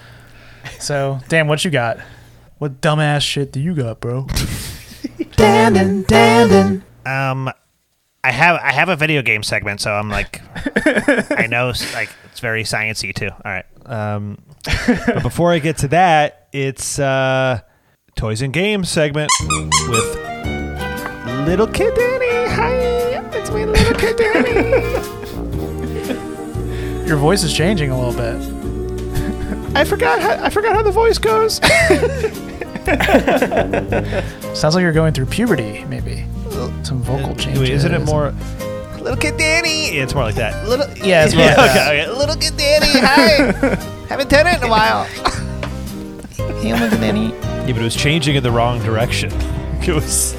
[0.80, 1.98] so, damn, what you got?
[2.58, 4.24] What dumbass shit do you got, bro?
[5.36, 6.82] Dandin, Dandin.
[7.06, 7.50] Um,
[8.22, 10.42] I have I have a video game segment, so I'm like,
[11.38, 13.30] I know like it's very sciencey too.
[13.30, 13.64] All right.
[13.86, 17.60] Um, but before I get to that, it's uh,
[18.16, 19.30] toys and games segment
[19.88, 20.16] with
[21.46, 22.19] little kid Danny.
[22.19, 22.19] Hi, it's
[24.00, 24.50] my little kid Danny.
[27.06, 28.36] Your voice is changing a little bit.
[29.76, 30.20] I forgot.
[30.20, 31.56] How, I forgot how the voice goes.
[34.58, 36.24] Sounds like you're going through puberty, maybe.
[36.82, 37.60] Some vocal changes.
[37.60, 38.34] Wait, isn't it more
[39.00, 39.94] little kid Danny?
[39.96, 40.68] Yeah, it's more like that.
[40.68, 40.86] Little.
[40.98, 41.88] Yeah, it's more like that.
[41.88, 42.10] okay, okay.
[42.18, 43.00] Little kid Danny.
[43.00, 43.76] Hi.
[44.08, 45.04] Haven't done it in a while.
[46.60, 47.30] Hey, look at Danny.
[47.30, 49.30] Yeah, but it was changing in the wrong direction.
[49.82, 50.34] It was,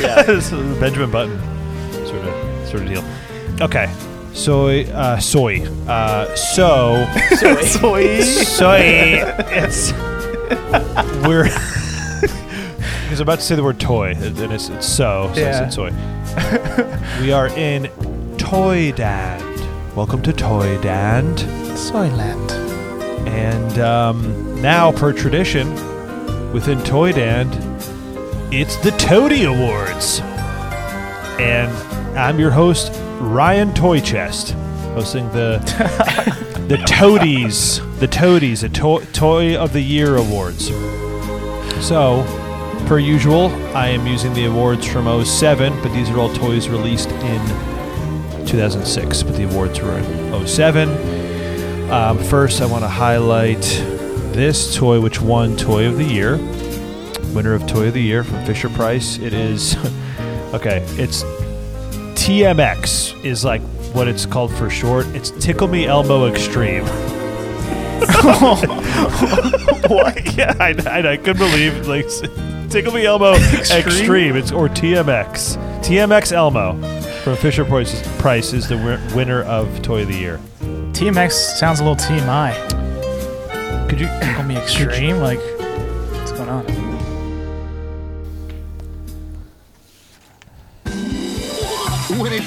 [0.00, 1.38] yeah, it was Benjamin Button
[2.06, 3.04] sort of sort of deal.
[3.60, 3.92] Okay,
[4.34, 5.62] soy, uh, soy.
[5.88, 7.04] Uh, so
[7.64, 8.20] Soy.
[8.22, 8.80] soy.
[9.50, 9.92] It's
[11.26, 11.44] we're
[12.22, 15.30] because I'm about to say the word toy, and it's, it's so.
[15.34, 15.48] So Yeah.
[15.48, 15.90] I said soy.
[17.20, 17.84] we are in
[18.36, 19.44] Toydand.
[19.96, 21.38] Welcome to Toydand.
[21.76, 22.52] Soyland.
[23.26, 25.72] And um, now, per tradition,
[26.52, 27.52] within Toydand,
[28.52, 30.20] it's the Toady Awards.
[31.40, 31.70] And
[32.16, 34.52] I'm your host, Ryan Toychest,
[34.94, 35.58] hosting the
[36.68, 40.68] the Toadies, the Toadies, the to- Toy of the Year Awards.
[41.86, 42.24] So,
[42.86, 47.10] per usual, I am using the awards from 07, but these are all toys released
[47.10, 47.40] in
[48.46, 51.90] 2006, but the awards were in 07.
[51.90, 53.62] Um, first, I want to highlight
[54.32, 56.36] this toy, which won Toy of the Year.
[57.34, 59.18] Winner of Toy of the Year from Fisher Price.
[59.18, 59.76] It is
[60.54, 60.84] okay.
[60.98, 61.22] It's
[62.28, 63.62] TMX is like
[63.94, 65.06] what it's called for short.
[65.16, 66.84] It's Tickle Me Elmo Extreme.
[69.88, 70.18] what?
[70.36, 72.06] Yeah, I, I, I couldn't believe like
[72.68, 74.36] Tickle Me Elmo Extreme.
[74.36, 75.56] It's or TMX.
[75.82, 76.74] TMX Elmo
[77.22, 80.38] from Fisher Price, Price is the wi- winner of Toy of the Year.
[80.92, 82.52] TMX sounds a little TMI.
[83.88, 85.16] Could you Call me extreme.
[85.20, 86.87] Like, what's going on?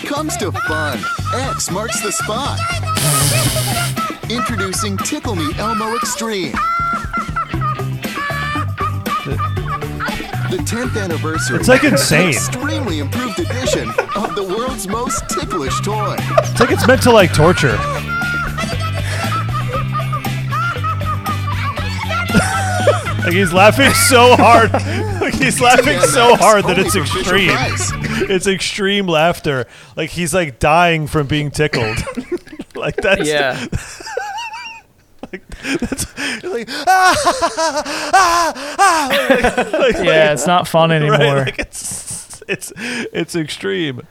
[0.01, 0.99] It comes to fun,
[1.33, 2.59] X marks the spot.
[4.29, 6.53] Introducing Tickle Me Elmo Extreme.
[10.49, 11.59] The 10th anniversary.
[11.59, 12.29] It's like insane.
[12.29, 16.15] Extremely improved edition of the world's most ticklish toy.
[16.19, 17.77] It's like it's meant to like torture.
[23.23, 24.71] Like he's laughing so hard.
[25.21, 27.51] Like he's laughing so hard that it's extreme.
[28.31, 29.67] It's extreme laughter.
[29.95, 31.97] Like he's like dying from being tickled.
[32.75, 33.63] like that's Yeah,
[35.31, 35.43] like
[36.87, 37.15] ah,
[38.13, 41.17] ah, ah, like, Yeah, it's not fun anymore.
[41.17, 41.45] right.
[41.45, 44.01] Like it's it's it's extreme.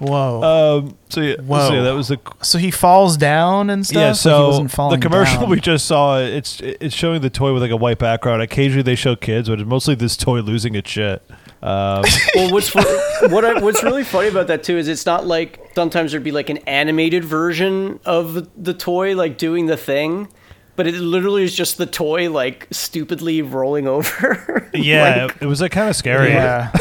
[0.00, 0.42] Whoa.
[0.42, 0.96] Um.
[1.10, 1.36] So yeah.
[1.36, 1.68] Whoa.
[1.68, 3.96] So yeah, that was the so he falls down and stuff.
[3.96, 5.50] Yeah, Like, he so wasn't the commercial down.
[5.50, 8.40] we just saw, it's it's showing the toy with like a white background.
[8.40, 11.22] Occasionally they show kids, but it's mostly this toy losing its shit.
[11.62, 12.02] Um,
[12.34, 16.12] well, what's what I, what's really funny about that too is it's not like sometimes
[16.12, 20.28] there'd be like an animated version of the toy like doing the thing,
[20.76, 24.70] but it literally is just the toy like stupidly rolling over.
[24.74, 26.30] yeah, Like, it, it was like kind of scary.
[26.30, 26.72] Yeah.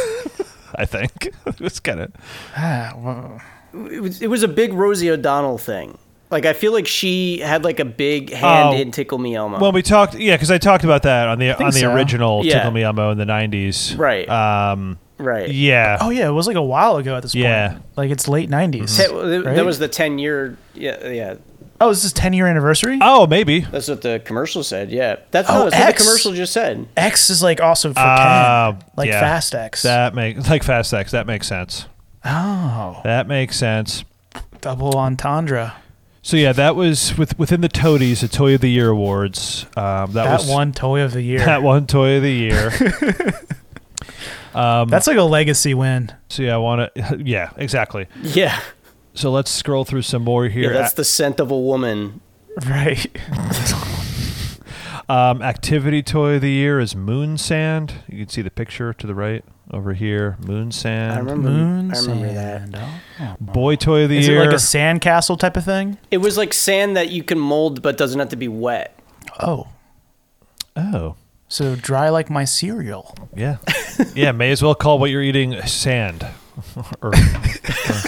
[0.75, 2.11] I think it was kind of.
[2.55, 3.41] Ah, well,
[3.91, 5.97] It was, it was a big Rosie O'Donnell thing.
[6.31, 8.77] Like I feel like she had like a big hand Oh.
[8.79, 9.59] in Tickle Me Elmo.
[9.59, 11.91] Well, we talked, yeah, because I talked about that on the on the so.
[11.93, 12.55] original Yeah.
[12.59, 13.97] Tickle Me Elmo in the '90s.
[13.97, 14.29] Right.
[14.29, 14.99] Um.
[15.17, 15.49] right.
[15.49, 15.97] Yeah.
[15.99, 17.45] oh yeah, it was like a while ago at this point.
[17.45, 17.79] Yeah.
[17.97, 18.95] like it's late '90s.
[18.95, 19.55] Te- th- right?
[19.55, 20.55] That was the ten year.
[20.75, 21.35] Yeah, yeah.
[21.81, 22.99] Oh, is this 10 year anniversary?
[23.01, 23.61] Oh, maybe.
[23.61, 24.91] That's what the commercial said.
[24.91, 26.87] Yeah, that's, Oh, no, that's what the commercial just said.
[26.97, 29.19] X is like also for Uh, 10, like yeah.
[29.19, 29.81] Fast X.
[29.83, 31.11] That make like Fast X.
[31.11, 31.85] That makes sense.
[32.25, 34.03] oh, That makes sense.
[34.61, 35.73] double entendre.
[36.21, 39.65] So yeah, that was with within the Toadies, the Toy of the Year awards.
[39.77, 41.39] Um, that, That was one toy of the year.
[41.45, 42.71] that one Toy of the Year.
[44.53, 46.11] um, That's like a legacy win.
[46.27, 47.17] so yeah, I want to.
[47.23, 48.07] Yeah, exactly.
[48.21, 48.59] Yeah,
[49.19, 50.63] So let's scroll through some more here.
[50.63, 50.69] yeah.
[50.69, 50.77] here.
[50.77, 52.21] That's the scent of a woman.
[52.65, 53.05] Right.
[55.07, 57.95] Um, activity toy of the year is Moon Sand.
[58.07, 60.37] You can see the picture to the right over here.
[60.45, 61.13] Moon Sand.
[61.13, 61.49] I remember.
[61.49, 62.91] Moon I remember that.
[63.19, 63.35] Oh.
[63.39, 64.37] Boy toy of the Is year.
[64.37, 65.97] Is it like a sandcastle type of thing?
[66.11, 68.99] It was like sand that you can mold, but doesn't have to be wet.
[69.39, 69.69] Oh,
[70.75, 71.15] oh,
[71.47, 73.15] so dry like my cereal.
[73.35, 73.57] yeah,
[74.13, 74.31] yeah.
[74.31, 76.23] May as well call what you're eating sand,
[77.01, 77.15] or,
[77.87, 77.99] or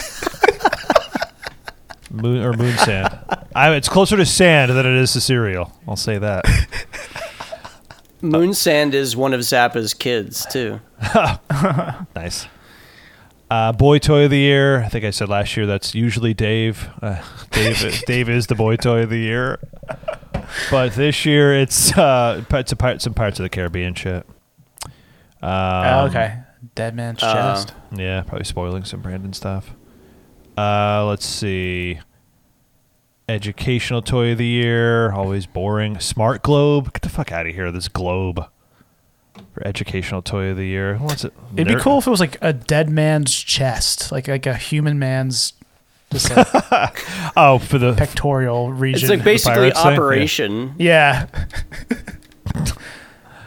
[2.12, 3.18] moon or moon sand.
[3.54, 5.72] I, it's closer to sand than it is to cereal.
[5.88, 6.44] I'll say that.
[8.22, 10.80] Moon sand is one of Zappa's kids too.
[12.14, 12.46] Nice.
[13.50, 14.80] Uh, boy toy of the year.
[14.80, 16.88] I think I said last year that's usually Dave.
[17.02, 17.20] Uh,
[17.50, 18.02] Dave.
[18.06, 19.58] Dave is the boy toy of the year.
[20.70, 24.24] But this year it's uh, it's a part, some parts of the Caribbean shit.
[25.42, 26.38] Um, oh, okay.
[26.76, 27.74] Dead man's uh, chest.
[27.90, 29.74] Yeah, probably spoiling some Brandon stuff.
[30.56, 31.98] Uh, let's see.
[33.28, 35.12] Educational toy of the year.
[35.12, 35.98] Always boring.
[36.00, 36.92] Smart globe.
[36.92, 37.70] Get the fuck out of here.
[37.72, 38.44] This globe.
[39.54, 40.96] For educational toy of the year.
[40.96, 41.32] What's it?
[41.56, 44.98] It'd be cool if it was like a dead man's chest, like like a human
[44.98, 45.54] man's
[46.10, 49.00] just like Oh, for the pectoral region.
[49.02, 49.88] It's like basically pirates thing?
[49.88, 49.96] Yeah.
[49.96, 50.74] Operation.
[50.78, 51.26] yeah.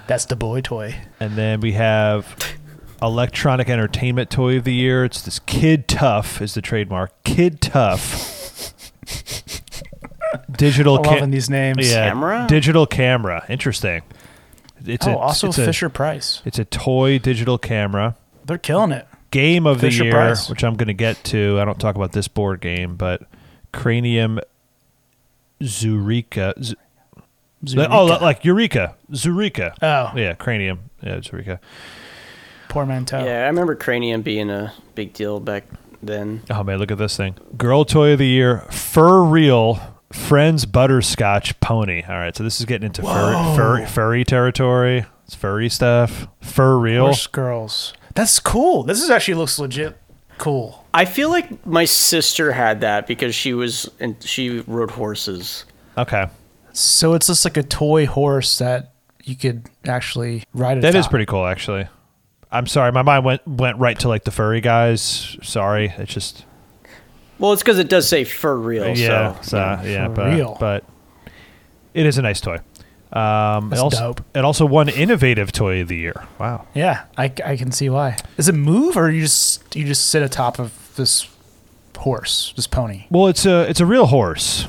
[0.07, 0.95] That's the boy toy.
[1.19, 2.35] And then we have
[3.01, 5.03] electronic entertainment toy of the year.
[5.05, 7.11] It's this Kid Tough is the trademark.
[7.23, 8.73] Kid Tough.
[10.51, 11.89] digital I'm ca- loving these names.
[11.91, 12.45] yeah, Camera?
[12.47, 13.45] Digital camera.
[13.49, 14.01] Interesting.
[14.85, 16.41] It's Oh, a, also it's a- Fisher Price.
[16.45, 18.15] it's a toy digital camera.
[18.45, 19.07] They're killing it.
[19.31, 20.49] Game of the year, Price.
[20.49, 21.59] which I'm going to get to.
[21.59, 23.23] I don't talk about this board game, but
[23.73, 24.39] Cranium
[25.61, 26.61] Zooreka.
[26.63, 26.75] Z-
[27.77, 28.95] Oh, like Eureka.
[29.11, 29.73] Zooreka.
[29.81, 30.11] Oh.
[30.15, 30.91] Yeah, Cranium.
[31.01, 31.59] Yeah, Zooreka.
[32.75, 33.23] Portmanteau.
[33.23, 35.63] Yeah, I remember Cranium being a big deal back
[36.03, 36.43] then.
[36.49, 37.35] Oh man, look at this thing.
[37.57, 42.03] Girl toy of the year, FurReal, friends butterscotch pony.
[42.07, 45.05] All right, so this is getting into fur, fur, furry territory.
[45.23, 46.27] It's furry stuff.
[46.41, 47.05] Fur real.
[47.05, 47.93] Horse girls.
[48.13, 48.83] That's cool.
[48.83, 49.97] This is actually looks legit
[50.37, 50.85] cool.
[50.93, 55.63] I feel like my sister had that because she was and she rode horses.
[55.97, 56.27] Okay,
[56.73, 58.91] So it's just like a toy horse that
[59.23, 60.81] you could actually ride.
[60.81, 61.09] that is atop.
[61.09, 61.87] pretty cool actually.
[62.57, 65.37] I'm sorry, my mind went went right to like the furry guys.
[65.43, 66.45] Sorry, it's just
[67.39, 68.95] Well, it's because it does say for real.
[68.97, 70.57] yeah, so so, yeah, For but real.
[70.59, 70.83] but
[71.93, 72.59] it is a nice toy.
[73.13, 74.21] Um, That's it also, dope.
[74.35, 76.25] It also won innovative toy of the year.
[76.37, 76.67] Wow.
[76.73, 78.17] Yeah, I, I can see why.
[78.35, 81.27] Does it move or you just you just sit atop of this
[81.97, 83.05] horse, this pony?
[83.09, 84.67] Well, it's a it's a real horse.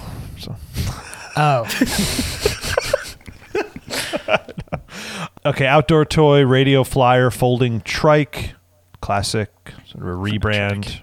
[1.38, 1.64] Oh,
[5.47, 8.55] Okay, outdoor toy, radio flyer, folding trike,
[9.01, 9.51] classic,
[9.87, 11.03] sort of a rebrand,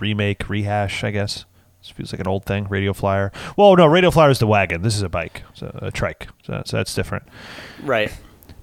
[0.00, 1.44] remake, rehash, I guess.
[1.80, 3.30] This feels like an old thing, radio flyer.
[3.56, 4.82] Well, no, radio flyer is the wagon.
[4.82, 6.26] This is a bike, so a trike.
[6.42, 7.28] So that's, that's different.
[7.84, 8.12] right.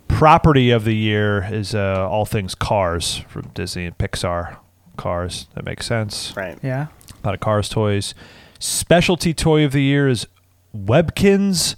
[0.09, 4.57] Property of the year is uh, all things cars from Disney and Pixar.
[4.97, 6.35] Cars, that makes sense.
[6.35, 6.59] Right.
[6.61, 6.87] yeah.
[7.23, 8.13] A lot of cars toys.
[8.59, 10.27] Specialty toy of the year is
[10.75, 11.75] Webkinz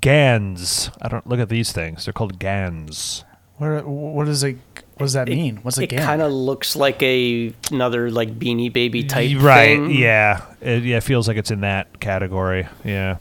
[0.00, 0.90] Ganz.
[1.00, 2.04] I don't look at these things.
[2.04, 3.24] They're called Ganz.
[3.56, 4.56] What what does it?
[4.96, 5.56] What does that mean?
[5.62, 5.92] What's a Ganz?
[5.92, 6.06] It GAN?
[6.06, 9.78] kind of looks like a another like Beanie Baby type right?
[9.78, 9.90] thing.
[9.90, 10.98] Yeah, it, yeah.
[10.98, 12.68] It feels like it's in that category.
[12.84, 13.16] Yeah,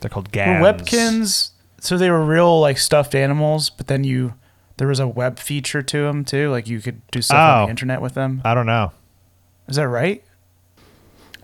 [0.00, 0.62] they're called Were Ganz.
[0.82, 1.50] Webkinz.
[1.80, 4.34] So they were real like stuffed animals, but then you
[4.76, 6.50] there was a web feature to them too.
[6.50, 7.66] Like you could do stuff on Oh.
[7.66, 8.40] the internet with them.
[8.44, 8.92] I don't know.
[9.68, 10.22] Is that right?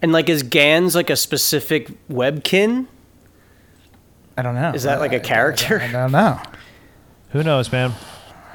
[0.03, 2.87] And like is Ganz like a specific webkin?
[4.37, 4.72] I don't know.
[4.75, 5.81] Is that like a character?
[5.81, 6.40] I, don't know.
[7.31, 7.92] Who knows, man?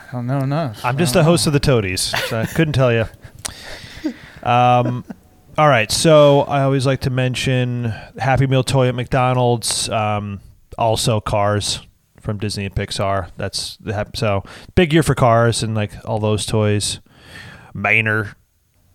[0.09, 0.83] I don't know enough.
[0.83, 2.01] I'm just the host of the Toadies.
[2.29, 3.05] So I couldn't tell you.
[4.43, 5.05] Um,
[5.57, 5.91] all right.
[5.91, 9.89] So I always like to mention Happy Meal toy at McDonald's.
[9.89, 10.39] Um,
[10.77, 11.85] also Cars
[12.19, 13.29] from Disney and Pixar.
[13.37, 14.43] That's the hap- so
[14.75, 16.99] big year for Cars and like all those toys.
[17.73, 18.35] Miner,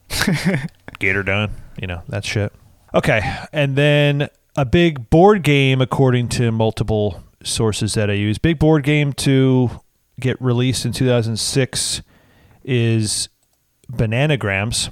[0.98, 2.52] Gator Done, you know, that shit.
[2.94, 3.20] Okay.
[3.52, 8.82] And then a big board game, according to multiple sources that I use, big board
[8.84, 9.70] game to
[10.18, 12.02] get released in 2006
[12.64, 13.28] is
[13.92, 14.90] Bananagrams.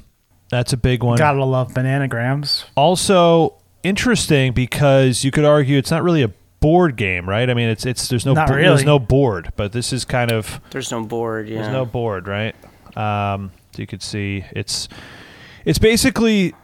[0.50, 1.18] That's a big one.
[1.18, 2.64] Gotta love bananagrams.
[2.76, 6.28] Also interesting because you could argue it's not really a
[6.60, 7.50] board game, right?
[7.50, 8.68] I mean, it's it's there's no Not bo- really.
[8.68, 11.48] there's no board, but this is kind of There's no board.
[11.48, 11.62] Yeah.
[11.62, 12.54] there's no board, right?
[12.96, 14.88] Um, so you could see it's
[15.64, 16.54] it's basically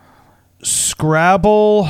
[0.62, 1.88] Scrabble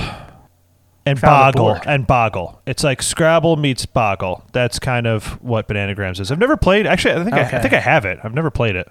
[1.06, 2.60] and Boggle and Boggle.
[2.66, 4.44] It's like Scrabble meets Boggle.
[4.52, 6.30] That's kind of what Bananagrams is.
[6.30, 6.86] I've never played.
[6.86, 8.18] Actually, I think I, I think I have it.
[8.22, 8.88] I've never played it.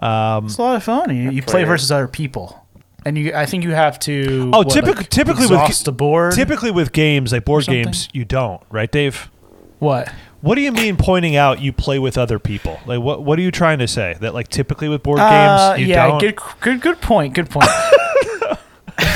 [0.00, 1.14] Um, It's a lot of fun.
[1.14, 1.66] You, you play played it.
[1.66, 2.64] versus other people,
[3.04, 3.32] and you.
[3.34, 4.50] I think you have to.
[4.52, 6.34] Oh, what, typically, like, typically with the board.
[6.34, 9.30] Typically with games like board games, you don't, right, Dave?
[9.78, 10.12] what?
[10.40, 12.78] What do you mean pointing out you play with other people?
[12.86, 14.16] Like what what are you trying to say?
[14.20, 17.34] That like typically with board Uh, games you yeah, don't good, good, good point.
[17.34, 17.68] Good point.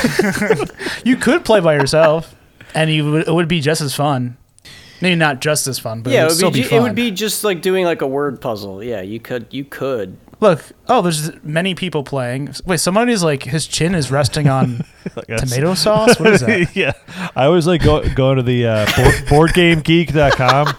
[1.04, 2.34] you could play by yourself,
[2.74, 4.36] and you would, it would be just as fun.
[5.00, 6.68] Maybe not just as fun, but yeah, it it would would, still be, be, ju-
[6.68, 6.78] fun.
[6.78, 8.82] it would be just like doing like a word puzzle.
[8.84, 10.16] Yeah, you could you could.
[10.38, 12.52] Look, oh, there's many people playing.
[12.66, 14.84] Wait, somebody's like his chin is resting on
[15.36, 16.18] tomato sauce.
[16.20, 16.70] What is that?
[16.76, 16.92] yeah.
[17.36, 18.86] I always like go going to the uh,
[19.28, 20.74] board, boardgamegeek.com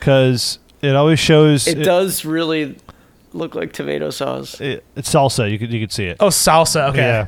[0.00, 2.76] cuz it always shows It, does really
[3.32, 4.60] look like tomato sauce.
[4.60, 5.50] it- it's salsa.
[5.50, 6.16] You could you could see it.
[6.20, 6.88] Oh, salsa.
[6.90, 6.98] Okay.
[7.00, 7.26] Yeah.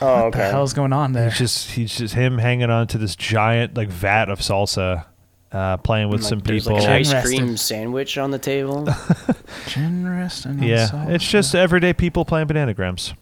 [0.00, 1.28] Oh, What the hell's going on there?
[1.30, 5.06] He's just he's just him hanging on to this giant like vat of salsa
[5.50, 6.78] uh, playing with Like, some there's people.
[6.78, 7.36] like an ice Rested.
[7.38, 8.86] cream sandwich on the table.
[9.66, 11.10] Chin resting on Yeah, salsa.
[11.10, 13.14] it's just everyday people playing bananagrams.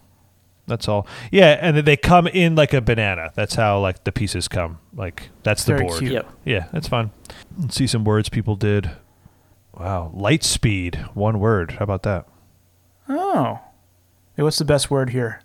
[0.68, 1.06] That's all.
[1.30, 3.30] Yeah, and then they come in like a banana.
[3.36, 4.78] That's how like the pieces come.
[4.94, 5.98] Like that's the Very board.
[6.00, 6.12] cute.
[6.12, 6.28] yep.
[6.44, 7.12] Yeah, that's fun.
[7.58, 8.90] Let's see some words people did.
[9.78, 10.96] Wow, light speed.
[11.14, 11.72] One word.
[11.72, 12.26] How about that?
[13.08, 13.60] Oh.
[14.36, 15.40] Hey, what's the best word here?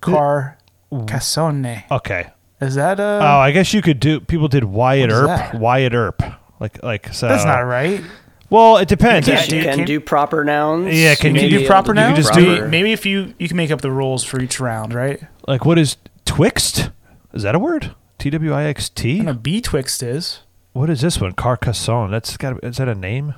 [0.00, 0.58] Car
[0.92, 1.82] cassone.
[1.90, 2.28] Okay.
[2.60, 4.20] Is that uh oh, I guess you could do.
[4.20, 5.28] People did Wyatt What is Earp.
[5.28, 5.54] that?
[5.60, 6.22] Wyatt Earp.
[6.60, 7.28] Like like so.
[7.28, 8.02] That's not right.
[8.48, 9.26] Well, it depends.
[9.28, 10.94] You Yeah, can't you do- can can- do proper nouns.
[10.96, 12.16] Yeah, can You you may do be proper able to nouns.
[12.18, 14.94] just proper- do- Maybe if you you can make up the rules for each round,
[14.94, 15.20] right?
[15.48, 16.90] Like what is twixt?
[17.34, 17.94] Is that a word?
[18.18, 19.18] T W I X T.
[19.18, 20.40] And a betwixt is
[20.72, 21.32] What is this one?
[21.32, 22.10] Carcassonne.
[22.10, 22.62] That's got.
[22.64, 23.34] Is that a name?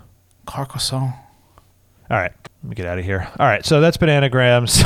[0.46, 1.14] carcassonne.
[2.10, 3.28] All right, let me get out of here.
[3.40, 4.82] All right, so that's bananagrams.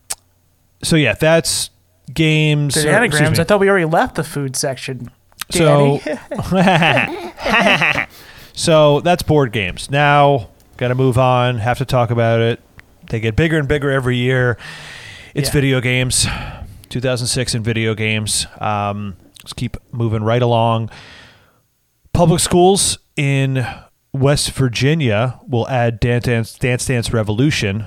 [0.82, 1.70] so yeah, that's
[2.12, 2.76] games.
[2.76, 3.32] or, excuse Bananagrams.
[3.36, 3.40] me.
[3.40, 5.10] I thought we already left the food section.
[5.50, 5.98] So,
[6.50, 8.06] Danny.
[8.52, 9.90] so that's board games.
[9.90, 11.58] Now, got to move on.
[11.58, 12.60] Have to talk about it.
[13.10, 14.58] They get bigger and bigger every year.
[15.34, 15.52] It's Yeah.
[15.52, 16.26] video games.
[16.90, 18.46] 2006 in video games.
[18.60, 20.90] Um, let's keep moving right along.
[22.12, 23.66] Public schools in
[24.12, 27.84] West Virginia will add Dance Dance, Dance Dance Revolution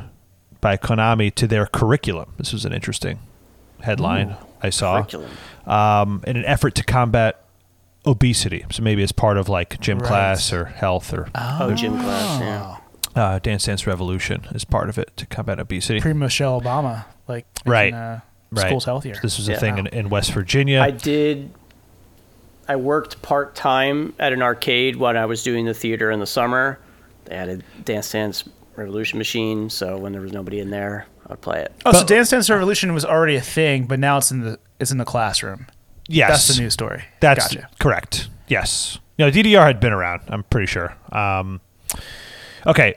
[0.62, 2.34] by Konami to their curriculum.
[2.38, 3.20] This was an interesting
[3.82, 5.02] headline I saw.
[5.02, 5.32] Curriculum.
[5.66, 7.44] Um, in an effort to combat
[8.06, 8.66] obesity.
[8.72, 10.08] So maybe it's part of like gym Right.
[10.08, 12.40] class or health or Oh, gym class.
[12.40, 12.78] Yeah.
[13.16, 16.00] uh, Dance Dance Revolution is part of it to combat obesity.
[16.00, 17.86] Pre Michelle Obama, like Right.
[17.94, 18.20] making, uh,
[18.52, 18.66] right.
[18.68, 19.16] schools healthier.
[19.22, 19.58] This was a Yeah.
[19.60, 20.80] thing in, in West Virginia.
[20.82, 21.52] I did.
[22.68, 26.28] I worked part time at an arcade when I was doing the theater in the
[26.28, 26.80] summer.
[27.26, 28.44] They had a Dance Dance
[28.76, 31.74] Revolution machine, so when there was nobody in there, I'd play it.
[31.86, 34.92] Oh, so Dance Dance Revolution was already a thing, but now it's in the it's
[34.92, 35.68] in the classroom.
[36.08, 36.30] yes.
[36.30, 37.04] That's the new story.
[37.20, 37.70] That's gotcha.
[37.80, 38.30] correct.
[38.48, 38.98] Yes.
[39.18, 40.96] You know, DDR had been around, I'm pretty sure.
[41.12, 41.62] Um,
[42.66, 42.96] okay.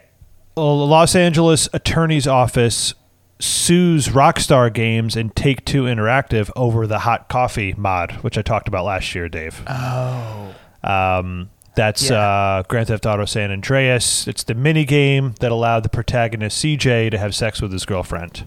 [0.57, 2.95] Well, the Los Angeles Attorney's Office
[3.41, 8.69] sues Rockstar Games and Take Two Interactive over the hot coffee mod, which I talked
[8.69, 9.63] about last year, Dave.
[9.67, 12.17] Oh, Um, that's Yeah.
[12.19, 14.27] uh, Grand Theft Auto San Andreas.
[14.29, 18.47] It's the mini game that allowed the protagonist CJ to have sex with his girlfriend.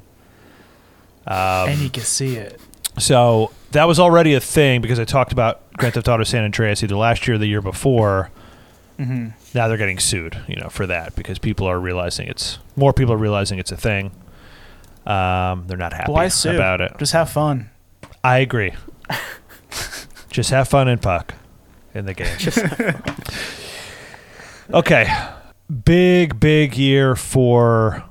[1.25, 2.59] Um, and you can see it.
[2.97, 6.83] So that was already a thing because I talked about Grand Theft Auto San Andreas
[6.83, 8.31] either last year or the year before.
[8.97, 9.27] Mm-hmm.
[9.53, 13.13] Now they're getting sued, you know, for that because people are realizing it's more people
[13.13, 14.11] are realizing it's a thing.
[15.05, 16.55] Um, they're not happy Why sue?
[16.55, 16.93] about it.
[16.97, 17.69] Just have fun.
[18.23, 18.73] I agree.
[20.31, 21.33] Just have fun and fuck
[21.97, 22.37] in the game.
[24.73, 25.07] okay.
[25.83, 28.03] Big, big year for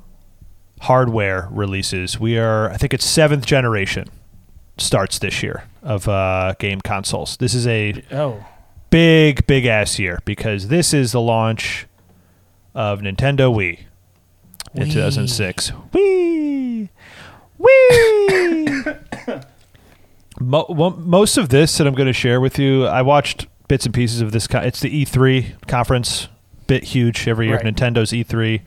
[0.81, 2.21] hardware releases.
[2.21, 4.09] We are, I think it's seventh generation
[4.79, 7.39] starts this year of uh, game consoles.
[7.39, 8.45] This is a Oh,
[8.91, 11.87] big, big ass year because this is the launch
[12.75, 13.81] of Nintendo Wii
[14.75, 15.71] in 2006.
[15.93, 16.91] Wii!
[17.59, 19.45] Wii!
[20.39, 23.85] Mo- mo- most of this that I'm going to share with you, I watched bits
[23.87, 24.47] and pieces of this.
[24.51, 26.29] It's the E3 conference,
[26.67, 27.57] bit huge every year.
[27.57, 27.65] Right.
[27.65, 28.63] Nintendo's E3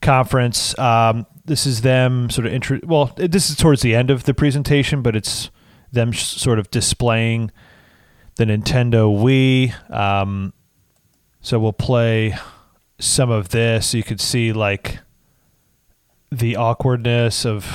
[0.00, 0.78] conference.
[0.78, 2.80] Um, this is them sort of intro.
[2.84, 5.50] Well, it- this is towards the end of the presentation, but it's
[5.92, 7.50] them sh- sort of displaying
[8.36, 9.90] the Nintendo Wii.
[9.94, 10.52] Um,
[11.40, 12.36] so we'll play
[12.98, 13.94] some of this.
[13.94, 14.98] You could see like
[16.30, 17.66] the awkwardness of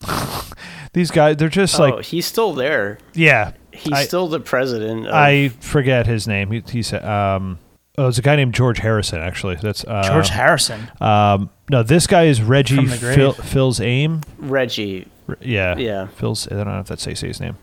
[0.92, 1.36] these guys.
[1.36, 2.98] They're just oh, like, he's still there.
[3.14, 3.52] yeah.
[3.76, 5.06] He's I- still the president.
[5.06, 6.50] Of, I forget his name.
[6.50, 7.58] He, he said, um,
[7.98, 9.20] oh, it's a guy named George Harrison.
[9.20, 10.90] Actually, that's uh, George Harrison.
[11.00, 13.14] Um, no, this guy is Reggie From.
[13.14, 14.22] Phil, Fils-Aimé.
[14.38, 15.06] Reggie.
[15.28, 16.06] R- Yeah, Yeah.
[16.08, 16.46] Phil's.
[16.50, 17.56] I don't know if that's Seisei's name.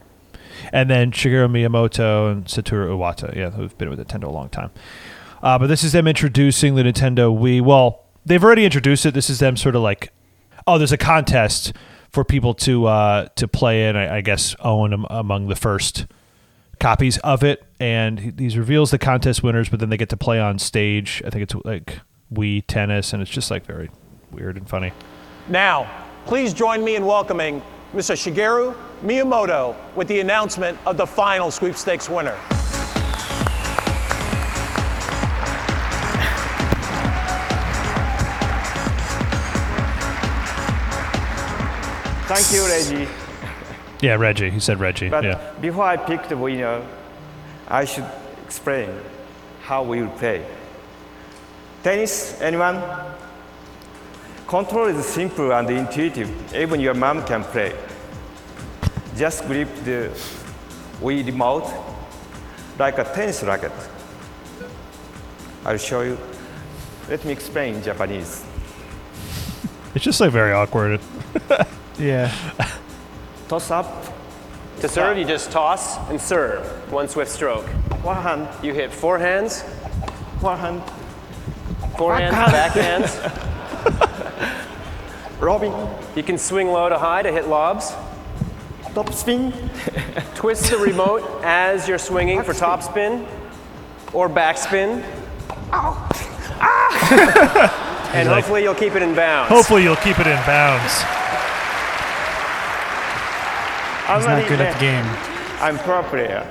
[0.72, 3.36] And then Shigeru Miyamoto and Satoru Iwata.
[3.36, 4.72] Yeah, who've been with Nintendo a long time.
[5.42, 7.62] Uh, but this is them introducing the Nintendo Wii.
[7.62, 9.14] Well, they've already introduced it.
[9.14, 10.12] This is them sort of like,
[10.66, 11.74] oh, there's a contest
[12.14, 13.98] for people to uh, to play in.
[13.98, 16.06] I, I guess own am- among the first
[16.80, 19.68] copies of it, and he, he reveals the contest winners.
[19.68, 21.22] But then they get to play on stage.
[21.26, 22.00] I think it's like
[22.34, 23.90] Wii tennis, and it's just like very
[24.32, 24.94] weird and funny.
[25.50, 25.90] Now,
[26.26, 27.62] please join me in welcoming
[27.94, 28.16] Mr.
[28.16, 32.38] Shigeru Miyamoto with the announcement of the final sweepstakes winner.
[42.26, 43.12] Thank you, Reggie.
[44.02, 44.50] Yeah, Reggie.
[44.50, 45.10] He said Reggie.
[45.10, 45.52] But yeah.
[45.60, 46.82] before I pick the winner,
[47.68, 48.06] I should
[48.46, 48.90] explain
[49.62, 50.46] how we will play.
[51.84, 52.82] Tennis, anyone?
[54.48, 56.54] Control is simple and intuitive.
[56.56, 57.76] Even your mom can play.
[59.18, 60.10] Just grip the
[61.02, 61.70] Wii remote
[62.80, 63.74] like a tennis racket.
[65.66, 66.18] I'll show you.
[67.10, 68.46] Let me explain in Japanese.
[69.94, 71.02] It's just like very awkward.
[72.00, 72.32] Yeah.
[73.48, 74.06] Toss up.
[74.82, 76.66] To serve, you just toss and serve.
[76.92, 77.66] One swift stroke.
[78.04, 78.50] One hand.
[78.64, 79.62] You hit four forehands,
[80.42, 80.82] One hand.
[81.96, 83.14] forehands, backhands.
[85.40, 85.72] Robin.
[86.16, 87.94] You can swing low to high to hit lobs.
[88.94, 89.52] Top spin.
[90.36, 93.26] Twist the remote as you're swinging for top spin
[94.12, 95.02] or backspin.
[95.72, 96.10] Ah.
[98.14, 99.50] and like- hopefully you'll keep it in bounds.
[99.50, 101.04] Hopefully, you'll keep it in bounds.
[104.09, 105.05] He's not good at the game.
[105.61, 106.47] I'm pro player.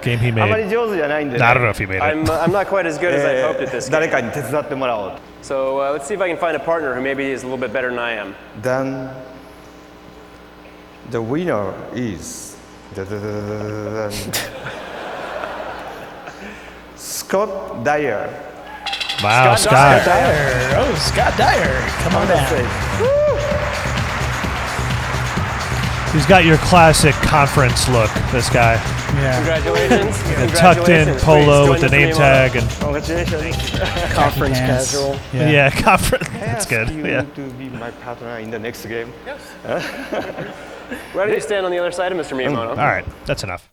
[0.00, 0.70] Game he あまり made.
[0.70, 1.44] 上手じゃないんで、ね。
[1.44, 2.02] I don't know if he made it.
[2.02, 4.12] I'm, uh, I'm not quite as good as I hoped at this 誰 game.
[4.12, 5.12] かに手伝ってもらおう。
[5.42, 7.58] So uh, let's see if I can find a partner who maybe is a little
[7.58, 8.34] bit better than I am.
[8.62, 9.10] Then
[11.10, 12.56] the winner is
[12.94, 14.10] da-da-da-da-da-da.
[16.96, 18.28] Scott Dyer.
[19.22, 20.04] Wow, Scott Scott.
[20.06, 20.76] Dyer.
[20.78, 21.80] Oh, Scott Dyer.
[22.02, 23.27] Come on down.
[26.13, 28.09] He's got your classic conference look.
[28.31, 28.73] This guy,
[29.13, 29.35] Yeah.
[29.37, 30.23] Congratulations.
[30.51, 33.79] the tucked in polo with the name tag and Congratulations.
[34.13, 35.19] Conference casual.
[35.33, 35.49] Yeah.
[35.49, 36.27] yeah, conference.
[36.29, 36.89] I That's ask good.
[36.89, 37.21] You Yeah.
[37.21, 39.13] to be my partner in the next game.
[39.25, 39.41] Yes.
[41.13, 42.35] Where don't you stand on the other side of Mr.
[42.35, 42.69] Miyamoto?
[42.69, 43.69] All right, that's enough.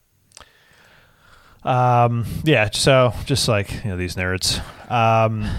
[1.67, 4.63] Um, yeah, so just like you know these nerds.
[4.91, 5.51] Um,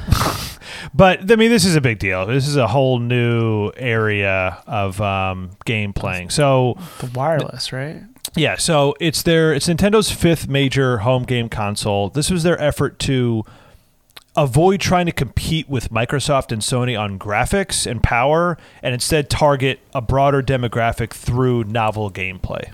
[0.93, 2.25] but I mean, this is a big deal.
[2.25, 6.29] This is a whole new area of um, game playing.
[6.29, 8.03] So The wireless, right?
[8.35, 12.09] yeah, so it's their it's Nintendo's fifth major home game console.
[12.09, 13.43] This was their effort to
[14.37, 19.79] avoid trying to compete with Microsoft and Sony on graphics and power and instead target
[19.95, 22.71] a broader demographic through novel gameplay.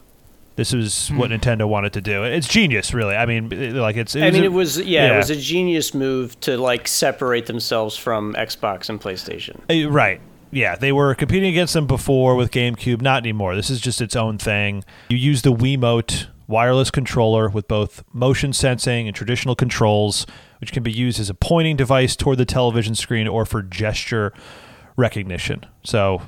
[0.56, 2.24] This is what Nintendo wanted to do.
[2.24, 3.16] It's genius, really.
[3.16, 4.16] I mean, it- like it's.
[4.16, 7.97] I mean, a- it was yeah, it was a genius move to like separate themselves
[7.97, 9.60] from Xbox and PlayStation.
[9.70, 10.22] Uh, Right.
[10.51, 13.56] Yeah, they were competing against them before with GameCube, not anymore.
[13.56, 14.84] This is just its own thing.
[15.10, 20.28] You use the Wiimote wireless controller with both motion sensing and traditional controls,
[20.62, 24.32] which can be used as a pointing device toward the television screen or for gesture
[24.95, 25.66] recognition.
[25.84, 26.22] So,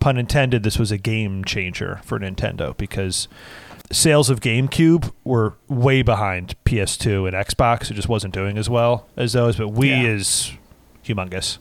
[0.00, 3.28] pun intended, this was a game changer for Nintendo because
[3.90, 7.90] sales of GameCube were way behind PS2 and Xbox.
[7.90, 10.08] It just wasn't doing as well as those, but Wii Yeah.
[10.10, 10.52] is
[11.04, 11.58] humongous.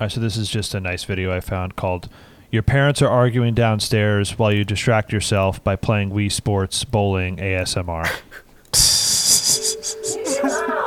[0.00, 2.08] All right, so this is just a nice video I found called
[2.50, 8.08] Your Parents Are Arguing Downstairs While You Distract Yourself by Playing Wii Sports Bowling ASMR.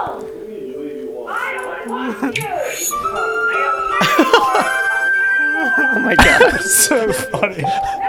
[5.75, 6.59] Oh my god.
[6.61, 7.63] so funny.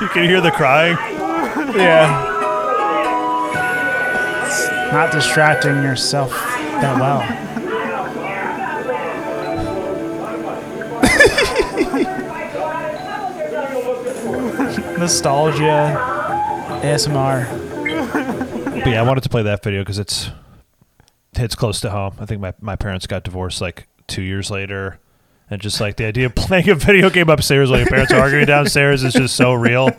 [0.00, 0.96] you can hear the crying.
[1.76, 2.30] Yeah.
[4.92, 7.20] Not distracting yourself that well.
[14.98, 15.96] Nostalgia,
[16.82, 17.62] ASMR.
[18.84, 20.30] But yeah, I wanted to play that video because it's
[21.36, 22.14] hits close to home.
[22.20, 25.00] I think my, my parents got divorced like two years later.
[25.50, 28.20] And just like the idea of playing a video game upstairs while your parents are
[28.20, 29.90] arguing downstairs is just so real.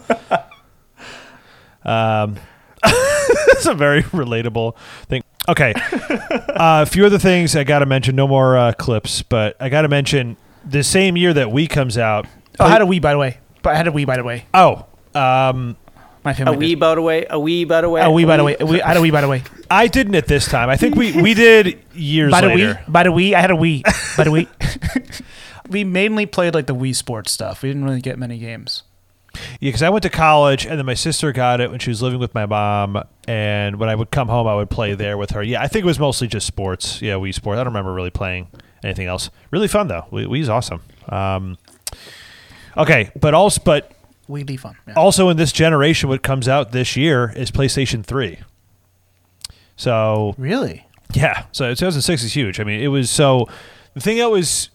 [1.84, 2.38] Um,
[2.84, 4.76] it's a very relatable
[5.08, 5.22] thing.
[5.48, 5.74] Okay.
[5.76, 8.16] Uh, a few other things I got to mention.
[8.16, 11.98] No more uh, clips, but I got to mention the same year that Wii comes
[11.98, 12.26] out.
[12.60, 13.38] Oh, I had a Wii, by the way.
[13.62, 14.46] But I had a Wii, by the way.
[14.54, 15.76] Oh, um,
[16.24, 16.58] My A family.
[16.58, 17.26] wee, by the way.
[17.30, 18.02] A wee, by the way.
[18.02, 18.54] A Wii, by the way.
[18.56, 19.44] A Wii- I had a Wii, by the way.
[19.70, 20.70] I didn't at this time.
[20.70, 22.82] I think we we did years By the later.
[22.88, 23.84] Wii, by the Wii, I had a Wii.
[24.18, 25.22] By the Wii.
[25.70, 27.62] we mainly played like the Wii Sports stuff.
[27.64, 28.84] We didn't really get many games.
[29.60, 32.02] Yeah, because I went to college, and then my sister got it when she was
[32.02, 33.04] living with my mom.
[33.28, 35.44] And when I would come home, I would play there with her.
[35.44, 37.02] Yeah, I think it was mostly just sports.
[37.02, 37.56] Yeah, Wii Sports.
[37.60, 38.48] I don't remember really playing
[38.84, 39.30] anything else.
[39.52, 40.06] Really fun though.
[40.12, 40.82] Wii, Wii's awesome.
[41.10, 41.58] Um,
[42.78, 43.92] okay, but also, but
[44.30, 44.78] Wii be fun.
[44.88, 44.94] Yeah.
[44.94, 48.40] also in this generation, what comes out this year is PlayStation Three.
[49.76, 50.86] So Really?
[51.14, 52.60] yeah, so 2006 is huge.
[52.60, 53.48] I mean, it was so
[53.94, 54.70] the thing that was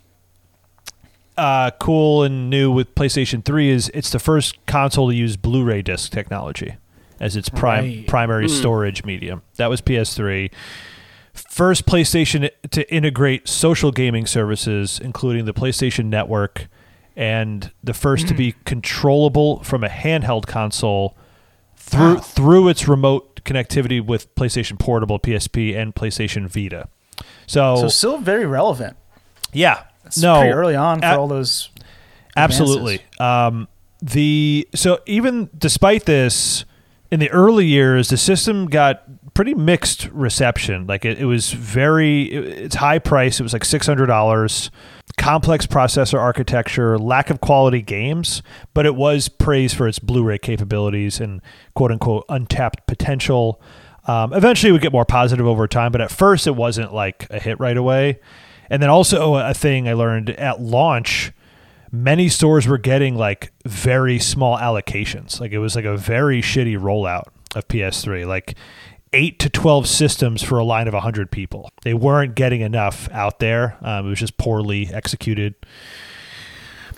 [1.40, 5.82] uh, cool and new with PlayStation 3 is it's the first console to use Blu-ray
[5.82, 6.74] disc technology
[7.18, 8.06] as its prime Right.
[8.06, 8.50] primary Mm.
[8.50, 9.42] storage medium.
[9.56, 10.50] That was PS3.
[11.32, 16.68] First PlayStation to integrate social gaming services, including the PlayStation Network,
[17.16, 21.16] and the first to be controllable from a handheld console
[21.76, 22.20] through Wow.
[22.20, 26.88] through its remote connectivity with PlayStation Portable, PSP, and PlayStation Vita.
[27.46, 28.96] So, So still very relevant.
[29.52, 31.70] yeah, It's no, pretty early on for a- all those.
[32.36, 33.02] absolutely.
[33.18, 33.68] Um,
[34.02, 36.64] the so even despite this,
[37.10, 39.02] in the early years, the system got
[39.34, 40.86] pretty mixed reception.
[40.86, 43.40] Like it, it was very, it, it's high price.
[43.40, 44.70] It was like six hundred dollars.
[45.18, 48.42] Complex processor architecture, lack of quality games,
[48.72, 51.42] but it was praised for its Blu-ray capabilities and
[51.74, 53.60] "quote unquote" untapped potential.
[54.06, 57.26] Um, eventually, it would get more positive over time, but at first, it wasn't like
[57.28, 58.20] a hit right away.
[58.70, 61.32] And then also a thing I learned at launch,
[61.90, 65.40] many stores were getting like very small allocations.
[65.40, 67.24] Like it was like a very shitty rollout
[67.56, 68.26] of PS3.
[68.26, 68.54] Like
[69.12, 71.68] eight to 12 systems for a line of 100 people.
[71.82, 73.76] They weren't getting enough out there.
[73.82, 75.56] Um, it was just poorly executed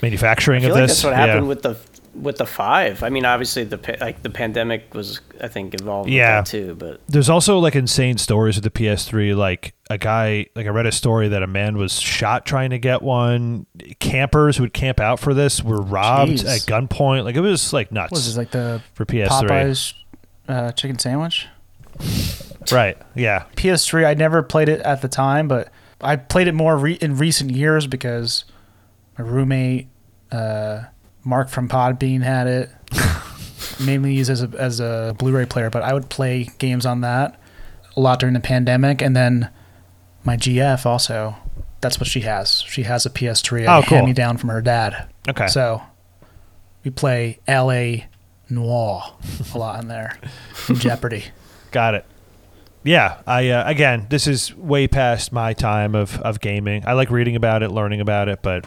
[0.03, 0.91] manufacturing of like this.
[0.91, 1.27] that's what Yeah.
[1.27, 1.77] happened with the
[2.15, 3.03] with the five.
[3.03, 6.41] I mean, obviously the like the pandemic was I think involved Yeah.
[6.41, 6.75] with that too.
[6.75, 9.35] But There's also like insane stories with the PS3.
[9.35, 12.79] Like a guy, like I read a story that a man was shot trying to
[12.79, 13.67] get one.
[13.99, 16.45] Campers who would camp out for this were robbed Jeez.
[16.45, 17.25] at gunpoint.
[17.25, 18.11] Like it was like nuts.
[18.13, 19.29] What is this like the for PS3?
[19.49, 19.95] Popeyes
[20.49, 21.47] uh, chicken sandwich?
[22.71, 22.97] Right.
[23.15, 23.45] Yeah.
[23.57, 24.07] PS3.
[24.07, 25.69] I never played it at the time, but
[26.01, 28.45] I played it more re- in recent years because
[29.19, 29.89] my roommate
[30.31, 30.83] uh,
[31.25, 32.71] Mark from Podbean had it.
[33.81, 37.39] mainly used as a as a Blu-ray player, but I would play games on that
[37.97, 39.51] a lot during the pandemic, and then
[40.25, 41.37] my GF also.
[41.81, 42.63] That's what she has.
[42.63, 43.67] She has a PS3.
[43.67, 43.97] Oh, cool.
[43.97, 45.09] Hand me down from her dad.
[45.29, 45.49] Okay.
[45.49, 45.83] So
[46.85, 48.07] we play L.A.
[48.49, 49.15] Noire
[49.53, 50.17] a lot in there.
[50.69, 51.25] And Jeopardy.
[51.73, 52.07] Got it.
[52.85, 56.85] Yeah, I uh, again, this is way past my time of, of gaming.
[56.87, 58.65] I like reading about it, learning about it, but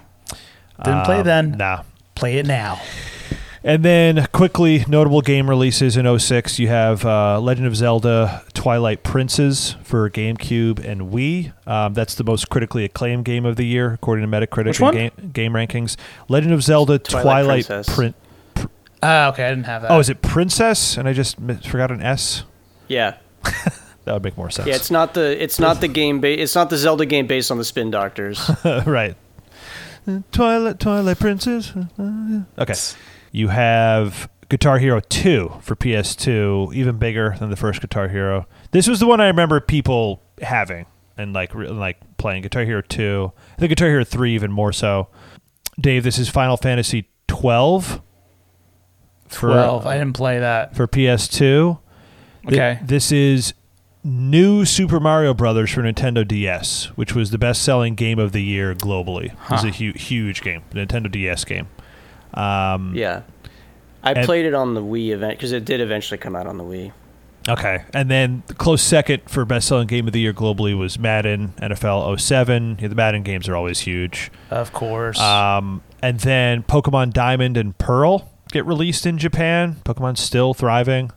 [0.84, 1.52] Didn't play um, then.
[1.52, 1.84] Nah.
[2.16, 2.82] Play it now.
[3.64, 9.02] And then quickly, notable game releases in 06, you have uh, Legend of Zelda Twilight
[9.04, 11.52] Princess for GameCube and Wii.
[11.68, 14.86] Um, that's the most critically acclaimed game of the year, according to Metacritic Which and
[14.86, 14.94] one?
[14.94, 15.98] game, game rankings.
[16.30, 17.96] Legend of Zelda Twilight Twilight, Princess.
[17.96, 18.14] Prin-
[19.02, 19.46] Ah, okay.
[19.46, 19.92] I didn't have that.
[19.92, 20.96] Oh, is it Princess?
[20.98, 22.44] And I just mi- forgot an S?
[22.88, 23.16] yeah,
[24.06, 24.68] That would make more sense.
[24.68, 27.50] yeah, it's not the it's not the game ba- it's not the Zelda game based
[27.50, 28.48] on the Spin Doctors.
[28.86, 29.16] right.
[30.32, 31.74] Twilight, Twilight Princess.
[32.60, 32.74] Okay.
[33.32, 38.48] You have Guitar Hero 2 for PS2, even bigger than the first Guitar Hero.
[38.72, 40.86] This was the one I remember people having
[41.18, 43.32] and like re- like playing Guitar Hero 2.
[43.54, 45.08] I think Guitar Hero 3 even more so.
[45.80, 48.02] Dave, this is Final Fantasy 12
[49.28, 49.86] for Twelve.
[49.88, 50.76] I didn't play that.
[50.76, 51.40] for PS2.
[51.40, 51.80] Th-
[52.48, 52.80] Okay.
[52.84, 53.56] This is
[54.06, 58.74] new Super Mario Brothers for Nintendo DS, which was the best-selling game of the year
[58.76, 59.34] globally.
[59.34, 61.68] It was a hu- huge game, Nintendo DS game.
[62.34, 63.22] Um, yeah,
[64.04, 66.58] I And- played it on the Wii event because it did eventually come out on
[66.58, 66.92] the Wii.
[67.48, 71.54] Okay, and then the close second for best-selling game of the year globally was Madden
[71.62, 72.78] NFL 07.
[72.82, 74.32] Yeah, the Madden games are always huge.
[74.50, 75.20] Of course.
[75.20, 79.78] Um, and then Pokemon Diamond and Pearl get released in Japan.
[79.86, 81.12] Pokemon's still thriving.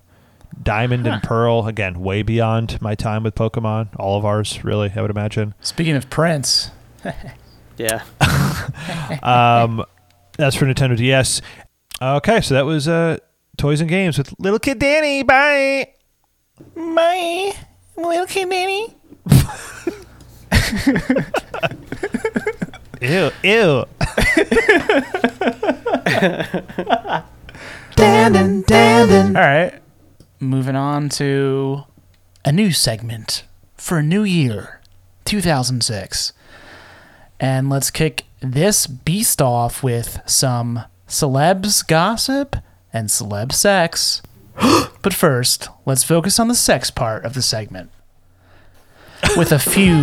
[0.63, 3.89] Diamond and Pearl, again, way beyond my time with Pokemon.
[3.97, 5.55] All of ours, really, I would imagine.
[5.61, 6.71] Speaking of Prince,
[7.79, 8.03] Yeah,
[9.23, 9.85] Um,
[10.37, 11.41] that's for Nintendo DS.
[12.03, 13.19] Okay, so that was uh,
[13.57, 15.23] Toys and Games with Little Kid Danny.
[15.23, 15.95] Bye.
[16.75, 17.53] My
[17.97, 18.97] okay, Danny.
[23.01, 23.85] Ew, ew.
[27.97, 29.37] Dandin, dandin.
[29.37, 29.81] All right.
[30.41, 31.83] Moving on to
[32.45, 33.43] a new segment
[33.77, 34.81] for a new year,
[35.25, 36.33] 2006.
[37.41, 42.55] And let's kick this beast off with some celebs gossip
[42.93, 44.23] and celeb sex.
[45.03, 47.91] but first, let's focus on the sex part of the segment.
[49.37, 49.97] With a few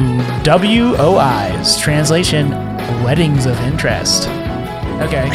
[0.43, 2.49] WOIs, translation,
[3.05, 4.27] weddings of interest.
[4.99, 5.29] Okay.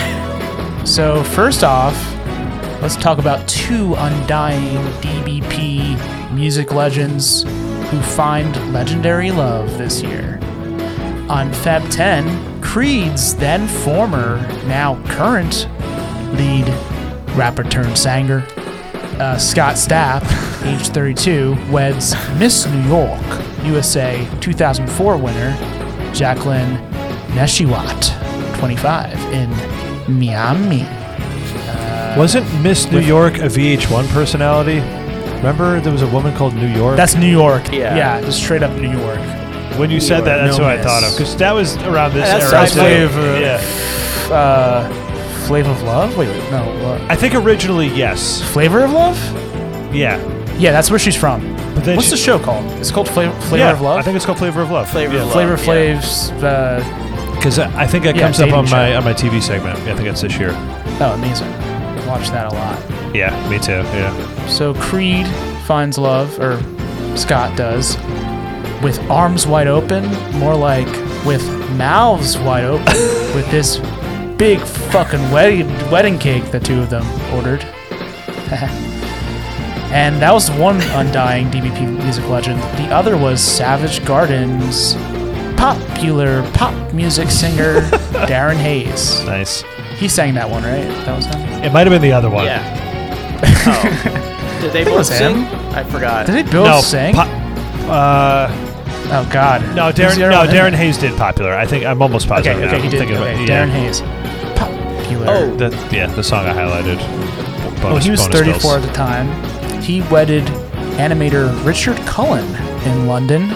[0.84, 2.19] So, first off,
[2.80, 10.38] let's talk about two undying DBP music legends who find legendary love this year.
[11.28, 15.68] On Feb 10, Creed's then former, now current
[16.34, 16.68] lead
[17.36, 18.46] rapper turned singer,
[19.18, 20.22] uh, Scott Stapp,
[20.64, 23.20] age 32, weds Miss New York,
[23.64, 25.52] USA 2004 winner,
[26.14, 26.76] Jacqueline
[27.32, 29.50] Neshiwat, 25, in
[30.18, 30.99] Miami.
[32.16, 34.80] Wasn't Miss New York a VH1 personality?
[35.38, 36.96] Remember, there was a woman called New York.
[36.96, 37.72] That's New York.
[37.72, 37.96] Yeah.
[37.96, 39.18] Yeah, just straight up New York.
[39.78, 40.86] when you said that, that's No what I miss.
[40.86, 42.62] thought of because that was around this That's era.
[42.62, 43.40] I Flavor.
[43.40, 44.88] Yeah, Uh,
[45.46, 46.16] Flavor of Love?
[46.18, 46.64] Wait, wait, no.
[46.84, 47.00] What?
[47.10, 48.42] I think originally yes.
[48.52, 49.16] Flavor of Love?
[49.94, 50.18] Yeah,
[50.58, 51.40] Yeah, that's where she's from.
[51.74, 52.64] but then What's she- the show called?
[52.78, 53.98] It's called Flavor, Flavor yeah, of Love?
[53.98, 54.90] I think it's called Flavor of Love.
[54.90, 55.32] Flavor of Love.
[55.32, 55.56] Flavor yeah.
[56.00, 56.30] Flav's.
[56.42, 58.96] Uh, because I think it Yeah, comes up dating on my show.
[58.98, 59.78] on my TV segment.
[59.88, 60.50] I think it's this year.
[61.00, 61.48] oh, amazing.
[62.10, 63.14] Watch that a lot.
[63.14, 63.84] Yeah, me too.
[63.94, 64.46] Yeah.
[64.48, 65.28] So Creed
[65.64, 66.60] finds love, or
[67.16, 67.96] Scott does,
[68.82, 70.04] with arms wide open,
[70.36, 70.88] more like
[71.24, 71.46] with
[71.76, 72.84] mouths wide open,
[73.36, 73.78] with this
[74.36, 77.62] big fucking wedding wedding cake the two of them ordered.
[79.92, 82.60] and that was one undying DBP music legend.
[82.76, 84.94] The other was Savage Garden's
[85.56, 87.80] popular pop music singer
[88.26, 89.22] Darren Hayes.
[89.26, 89.62] Nice.
[90.00, 90.82] He sang that one, right?
[91.04, 91.40] That was him.
[91.62, 92.46] It might have been the other one.
[92.46, 92.78] Yeah.
[93.62, 94.58] Oh.
[94.62, 95.44] Did they both was sing?
[95.44, 95.74] him.
[95.74, 96.26] I forgot.
[96.26, 97.14] Did they both no, sing?
[97.14, 97.20] po-
[97.90, 98.48] uh,
[99.12, 99.62] oh God.
[99.74, 100.16] no, Who's Darren.
[100.16, 100.72] the other No, one Darren?
[100.74, 101.52] Hayes did popular.
[101.54, 102.56] I think I'm almost positive.
[102.58, 102.72] Okay, now.
[102.72, 102.98] okay, he I'm did.
[102.98, 103.66] thinking about- Okay, yeah.
[103.66, 104.00] Darren Hayes.
[104.58, 105.26] Popular.
[105.28, 106.98] Oh, That, yeah, the song I highlighted.
[106.98, 108.74] Bonus, well, he was bonus 34 bills.
[108.74, 109.82] at the time.
[109.82, 110.44] He wedded
[110.98, 112.44] animator Richard Cullen
[112.84, 113.50] in London.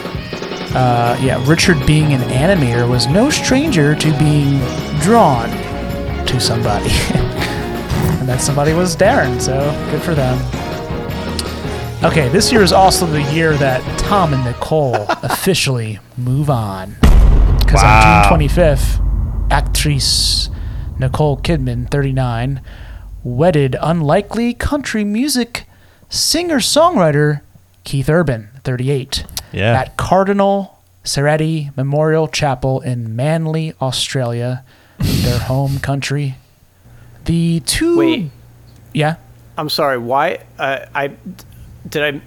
[0.75, 4.59] Uh, yeah, Richard being an animator was no stranger to being
[5.01, 5.51] drawn
[6.27, 6.91] to somebody.
[8.21, 9.59] and that somebody was Darren, so
[9.91, 10.39] good for them.
[12.05, 16.97] Okay, this year is also the year that Tom and Nicole officially move on.
[17.61, 18.25] Because Wow.
[18.29, 20.51] on June 25th, actress
[20.99, 22.61] Nicole Kidman, 39,
[23.23, 25.65] wedded unlikely country music
[26.11, 27.41] singer songwriter
[27.85, 29.73] Keith Urban, 38, Yeah.
[29.81, 34.63] at Cardinal Cerretti Memorial Chapel in Manly, Australia,
[35.35, 36.37] their home country.
[37.25, 37.99] The two.
[37.99, 38.31] Wait.
[38.93, 39.17] Yeah.
[39.57, 39.99] I'm sorry.
[39.99, 40.41] Why?
[40.59, 41.09] Uh, I
[41.89, 42.21] did I.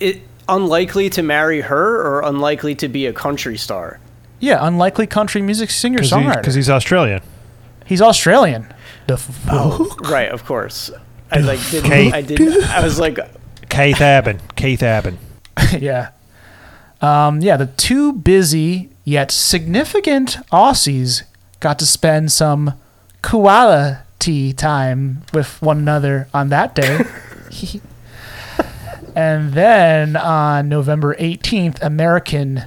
[0.00, 4.00] It unlikely to marry her or unlikely to be a country star.
[4.40, 6.54] Yeah, unlikely country music singer Because songwriter.
[6.54, 7.22] he's Australian.
[7.86, 8.72] He's Australian.
[9.06, 10.28] The f- Oh, right.
[10.30, 10.90] Of course.
[11.30, 11.88] I like didn't.
[11.90, 12.12] Kate.
[12.12, 12.62] I did.
[12.64, 13.18] I was like,
[13.70, 14.40] Keith Aben.
[14.56, 15.18] Keith Aben.
[15.78, 16.10] yeah.
[17.00, 21.22] Um, yeah, the two busy yet significant Aussies
[21.62, 22.74] got to spend some
[23.22, 27.00] quality time with one another on that day.
[29.16, 32.64] and then on November 18th, American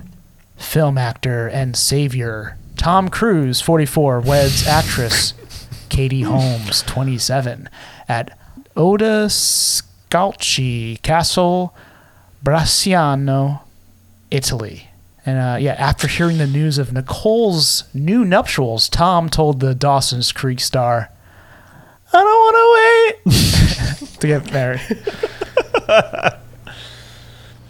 [0.56, 5.34] film actor and savior Tom Cruise, 44, weds actress
[5.90, 7.70] Katie Holmes, 27,
[8.08, 8.38] at
[8.76, 9.82] Odescalchi
[11.02, 11.76] Castle
[12.44, 13.62] Bracciano,
[14.32, 14.90] Italy.
[15.26, 20.32] And uh, yeah, after hearing the news of Nicole's new nuptials, Tom told the Dawson's
[20.32, 21.10] Creek star,
[22.14, 24.82] I don't want to wait to get married.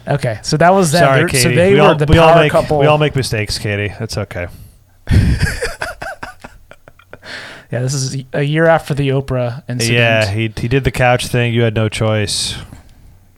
[0.08, 1.00] okay, so that was them.
[1.00, 1.42] Sorry, They're- Katie.
[1.42, 2.78] So they we were all, the we all make, couple.
[2.78, 3.92] We all make mistakes, Katie.
[3.98, 4.46] That's okay.
[5.10, 5.38] yeah,
[7.70, 9.98] this is a year after the Oprah incident.
[9.98, 11.54] Yeah, he he did the couch thing.
[11.54, 12.56] You had no choice.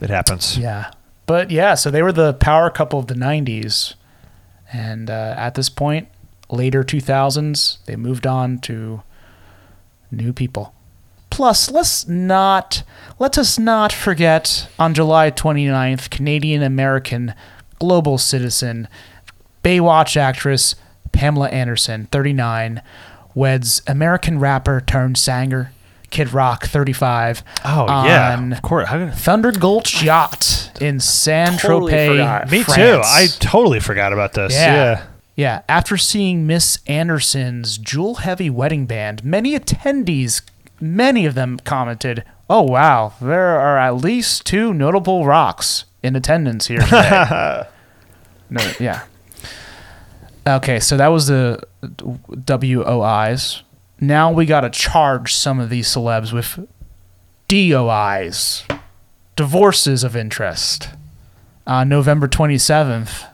[0.01, 0.59] It happens.
[0.59, 0.91] Yeah.
[1.27, 3.95] But yeah, so they were the power couple of the 90s.
[4.73, 6.09] And uh, at this point,
[6.51, 9.03] later 2000s, they moved on to
[10.11, 10.75] new people.
[11.31, 12.83] Plus, let's not
[13.19, 17.35] let us not forget on July 29th, Canadian American
[17.79, 18.89] global citizen
[19.63, 20.75] Baywatch actress
[21.13, 22.83] Pamela Anderson, 39,
[23.35, 25.73] weds American rapper turned singer
[26.11, 27.43] Kid Rock, 35.
[27.65, 28.89] Oh, yeah, on of course.
[28.89, 32.09] How could- Thunder Gulch Yacht in San Totally Tropez.
[32.09, 32.51] forgot.
[32.51, 33.01] Me too.
[33.05, 34.53] I totally forgot about this.
[34.55, 34.75] Yeah.
[34.75, 35.03] Yeah.
[35.37, 35.61] Yeah.
[35.69, 40.43] After seeing Miss Anderson's jewel heavy wedding band, many attendees,
[40.81, 46.67] many of them commented, Oh, wow, there are at least two notable rocks in attendance
[46.69, 47.65] here today.
[48.51, 49.03] no, yeah.
[50.47, 51.63] Okay, so that was the
[52.47, 53.63] WOIs.
[54.01, 56.69] Now we got to charge some of these celebs with
[57.49, 58.65] DOIs,
[59.37, 60.91] divorces of interest.
[61.67, 63.27] On November 27th,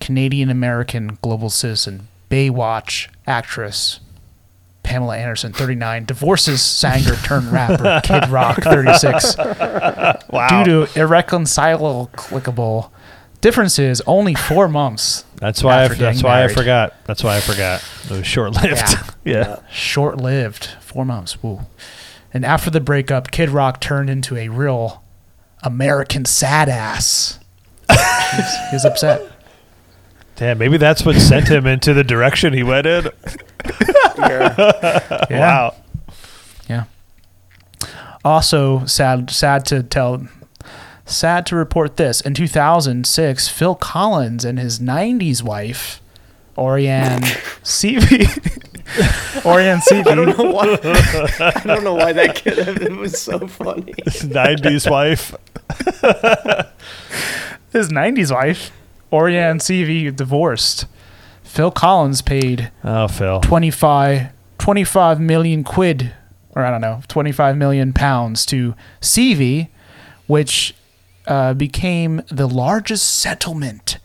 [0.00, 4.00] Canadian American global citizen, Baywatch actress
[4.82, 9.36] Pamela Anderson, 39, divorces singer turned rapper Kid Rock, 36.
[9.38, 10.64] Wow.
[10.64, 12.10] Due to irreconcilable
[13.42, 15.24] differences, only four months.
[15.36, 15.82] That's why.
[15.84, 16.94] I, that's getting why I forgot.
[17.04, 17.84] That's why I forgot.
[18.04, 18.70] It was short lived.
[19.24, 19.34] Yeah.
[19.44, 19.56] Yeah.
[19.70, 20.70] Short lived.
[20.80, 21.42] Four months.
[21.42, 21.60] Woo.
[22.32, 25.02] And after the breakup, Kid Rock turned into a real
[25.62, 27.38] American sad ass.
[27.90, 29.30] He's- he was upset.
[30.36, 30.56] Damn.
[30.58, 33.08] Maybe that's what sent him into the direction he went in.
[34.18, 35.26] Yeah.
[35.30, 35.74] Wow.
[36.68, 36.84] Yeah.
[38.24, 40.26] Also, sad sad to tell
[41.04, 42.20] sad to report this.
[42.20, 46.00] In 2006, Phil Collins and his 90s wife,
[46.56, 47.22] Orianne
[47.62, 48.26] Cevey.
[49.42, 50.10] Orianne Cevey.
[50.10, 50.78] I don't know why.
[51.56, 52.58] I don't know why that kid.
[52.82, 53.94] It was so funny.
[54.04, 55.34] His 90s wife.
[57.72, 58.70] his 90s wife,
[59.10, 60.86] Orianne Cevey, divorced.
[61.42, 63.40] Phil Collins paid Oh, Phil.
[63.40, 64.28] 25,
[64.58, 66.12] 25 million quid,
[66.54, 69.68] or I don't know, 25 million pounds to Cevey,
[70.26, 70.74] which
[71.26, 73.98] uh, became the largest settlement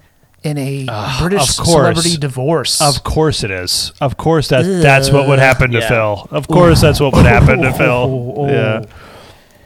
[0.44, 0.86] in a
[1.20, 1.70] British of course.
[1.72, 2.82] celebrity divorce.
[2.82, 3.92] Of course it is.
[4.00, 5.90] Of course that that's what would happen to Yeah.
[5.90, 6.28] Phil.
[6.32, 8.46] Of course that's what would happen to Phil.
[8.50, 8.86] Yeah.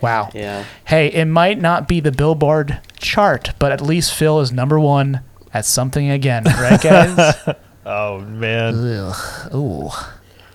[0.01, 0.29] Wow.
[0.33, 0.63] Yeah.
[0.85, 5.21] Hey, it might not be the Billboard chart, but at least Phil is number one
[5.53, 7.35] at something again, right, guys?
[7.85, 8.73] Oh man.
[8.75, 9.53] Ugh.
[9.53, 9.89] Ooh.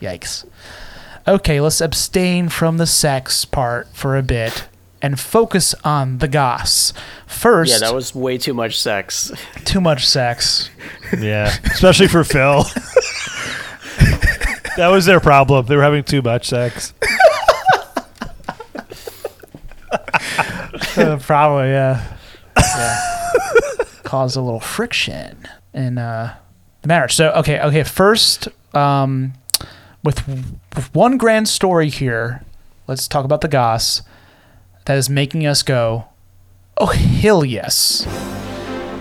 [0.01, 0.45] Yikes.
[1.29, 4.67] Okay, let's abstain from the sex part for a bit
[5.03, 6.93] and focus on the goss.
[7.27, 9.33] First, Yeah, that was way too much sex.
[9.65, 10.71] too much sex.
[11.19, 11.55] Yeah.
[11.65, 12.63] Especially for Phil.
[14.77, 15.67] that was their problem.
[15.67, 16.93] They were having too much sex.
[20.97, 22.17] Uh, probably, yeah.
[22.57, 22.99] yeah.
[24.03, 26.35] Caused a little friction in uh,
[26.83, 27.15] the marriage.
[27.15, 27.83] So, okay, okay.
[27.83, 29.35] First, um,
[30.03, 30.27] with,
[30.75, 32.43] with one grand story here,
[32.87, 34.01] let's talk about the goss
[34.87, 36.07] that is making us go,
[36.79, 38.07] oh, hell yes.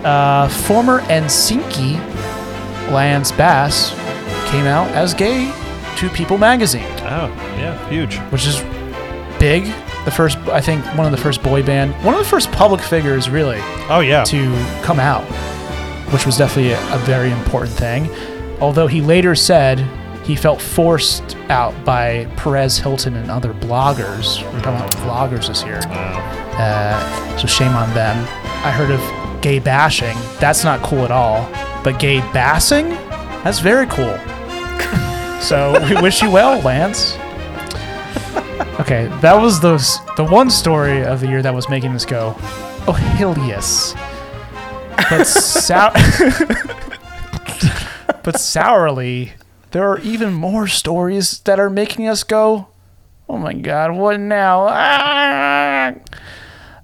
[0.03, 1.95] Uh, former NSYNC
[2.91, 3.89] Lance Bass
[4.51, 5.51] came out as gay
[5.97, 7.27] to People magazine Oh,
[7.57, 8.17] yeah, huge.
[8.31, 8.59] which is
[9.39, 9.65] big.
[10.05, 12.81] The first, I think, one of the first boy band, one of the first public
[12.81, 13.57] figures, really,
[13.89, 14.23] Oh yeah.
[14.25, 15.23] to come out,
[16.13, 18.07] which was definitely a, a very important thing.
[18.61, 19.79] Although he later said
[20.25, 24.41] he felt forced out by Perez Hilton and other bloggers.
[24.51, 25.81] We're talking about bloggers this year.
[25.85, 28.17] Uh, so shame on them.
[28.65, 28.99] I heard of
[29.41, 30.17] gay bashing.
[30.39, 31.47] That's not cool at all.
[31.83, 32.89] But gay bassing?
[33.43, 34.17] That's very cool.
[35.41, 37.15] so we wish you well, Lance.
[38.79, 42.33] Okay, that was those the one story of the year that was making this go.
[42.87, 43.93] Oh hell yes.
[45.09, 45.25] But
[48.23, 49.33] But sourly,
[49.75, 52.69] there are even more stories that are making us go,
[53.27, 54.67] Oh my god, what now?
[54.69, 55.93] Ah!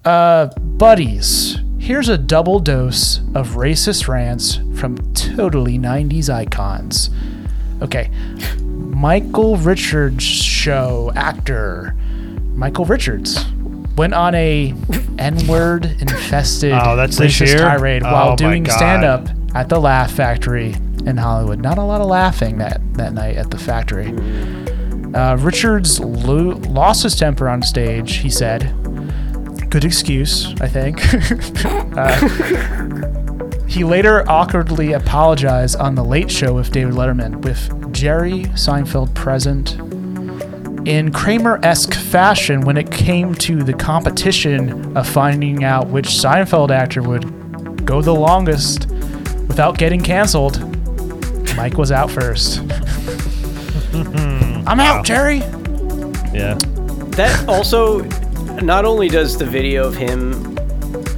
[0.04, 7.10] Uh buddies, here's a double dose of racist rants from totally 90s icons.
[7.82, 8.12] Okay.
[8.60, 11.96] Michael Richards show actor
[12.56, 13.46] Michael Richards
[13.96, 14.76] went on a
[15.18, 20.12] N-word infested Oh, that's this racist tirade Oh while my doing stand-up at the Laugh
[20.12, 20.76] Factory
[21.06, 21.60] in Hollywood.
[21.60, 24.14] Not a lot of laughing that that night at the factory.
[25.14, 28.18] Uh, Richards lo- lost his temper on stage.
[28.18, 28.74] He said,
[29.70, 31.02] "Good excuse, I think."
[31.98, 39.14] uh, he later awkwardly apologized on the Late Show with David Letterman, with Jerry Seinfeld
[39.14, 39.78] present.
[40.88, 47.04] In Kramer-esque fashion, when it came to the competition of finding out which Seinfeld actor
[47.04, 48.90] would go the longest
[49.48, 50.58] without getting canceled,
[51.56, 52.60] Mike was out first.
[53.94, 55.38] I'm out, Jerry.
[56.34, 56.58] Yeah.
[57.16, 58.02] That also,
[58.62, 60.58] not only does the video of him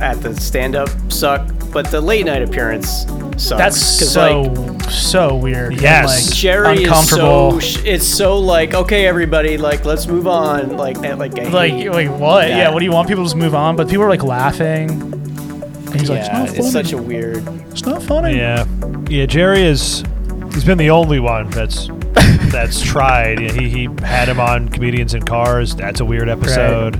[0.01, 3.05] at the stand-up suck, but the late night appearance
[3.37, 3.49] sucks.
[3.49, 5.73] That's 'Cause, so like, so weird.
[5.73, 6.27] and, Yes.
[6.29, 7.51] like, Jerry is uncomfortable.
[7.53, 11.43] so sh- it's so like okay everybody like let's move on like and, like I
[11.49, 12.41] like hate wait what?
[12.41, 12.49] that.
[12.49, 13.75] Yeah, what do you want people to just move on?
[13.75, 14.89] But people are like laughing.
[14.91, 16.69] And he's like, it's yeah, not it's funny.
[16.71, 17.47] such a weird.
[17.71, 18.37] It's not funny.
[18.37, 18.65] Yeah,
[19.09, 19.25] yeah.
[19.25, 20.03] Jerry is.
[20.51, 21.87] He's been the only one that's
[22.51, 23.39] that's tried.
[23.39, 25.75] You know, He he had him on comedians in cars.
[25.75, 26.95] That's a weird episode.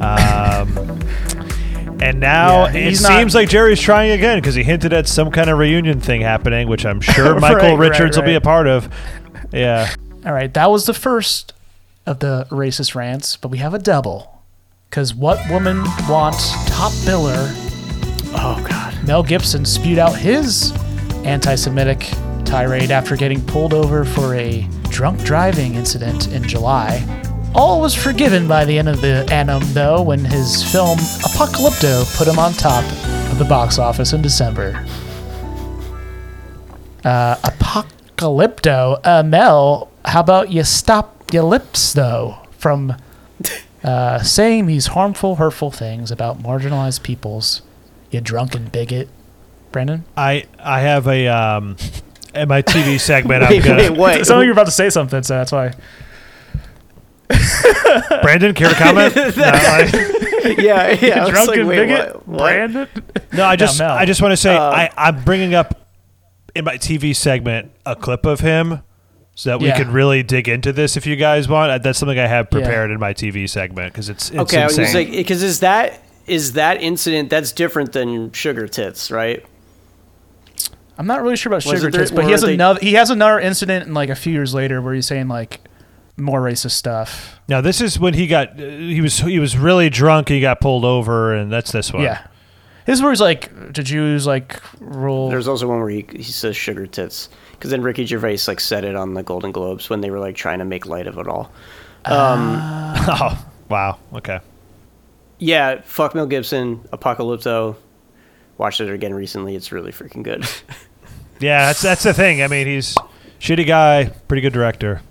[0.00, 1.00] Um,
[2.02, 5.30] and now Yeah, it not- seems like Jerry's trying again because he hinted at some
[5.30, 8.40] kind of reunion thing happening, which I'm sure Michael Right, right, Richards will be a
[8.40, 8.88] part of.
[9.52, 9.92] Yeah.
[10.26, 11.52] All right, that was the first
[12.06, 14.42] of the racist rants, but we have a double.
[14.90, 17.50] Because what woman wants top biller?
[18.36, 18.94] Oh God.
[19.06, 20.72] Mel Gibson spewed out his
[21.24, 22.10] anti-Semitic
[22.44, 27.04] tirade after getting pulled over for a drunk driving incident in July.
[27.54, 32.26] All was forgiven by the end of the annum, though, when his film Apocalypto put
[32.26, 32.84] him on top
[33.30, 34.84] of the box office in December.
[37.04, 42.96] Uh, Apocalypto, uh, Mel, how about you stop your lips, though, from
[43.84, 47.62] uh, saying these harmful, hurtful things about marginalized peoples,
[48.10, 49.08] you drunken bigot.
[49.70, 50.04] Brandon?
[50.16, 51.76] I I have a um
[52.34, 53.42] in my TV segment.
[53.44, 54.20] I'm Wait, gonna wait, wait.
[54.20, 55.72] It sounded like you were about to say something, so that's why.
[58.22, 59.14] Brandon, care to comment?
[59.36, 61.28] No, I- yeah, yeah.
[61.30, 62.26] Drunken like, wait, bigot, what?
[62.26, 62.38] what?
[62.38, 62.88] Brandon.
[63.32, 63.90] No, I just Mel.
[63.92, 65.88] I just want to say Uh, I I'm bringing up
[66.54, 68.82] in my TV segment a clip of him
[69.34, 69.78] so that we Yeah.
[69.78, 71.72] can really dig into this if you guys want.
[71.72, 74.66] Uh, That's something I have prepared in my TV segment because it's, it's okay, I
[74.66, 79.44] was like, because is that is that incident that's different than sugar tits, right?
[80.98, 82.54] I'm not really sure about Was sugar it there- tits, but he were has they-
[82.54, 82.80] another.
[82.80, 85.60] He has another incident in like a few years later where he's saying like
[86.16, 87.40] more racist stuff.
[87.48, 90.28] now this is when he got uh, he was he was really drunk.
[90.28, 92.04] He got pulled over, and that's this one.
[92.04, 92.24] Yeah,
[92.86, 96.22] this is where he's like, "Did Jews like rule?" There's also one where he, he
[96.22, 100.00] says sugar tits because then Ricky Gervais like said it on the Golden Globes when
[100.02, 101.50] they were like trying to make light of it all.
[102.04, 103.98] Um, oh wow.
[104.12, 104.38] Okay.
[105.40, 107.74] yeah, fuck Mel Gibson, Apocalypto.
[108.58, 109.54] Watched it again recently.
[109.56, 110.44] It's really freaking good.
[111.40, 112.42] Yeah, that's that's the thing.
[112.42, 112.96] I mean, he's
[113.40, 115.02] shitty guy, pretty good director.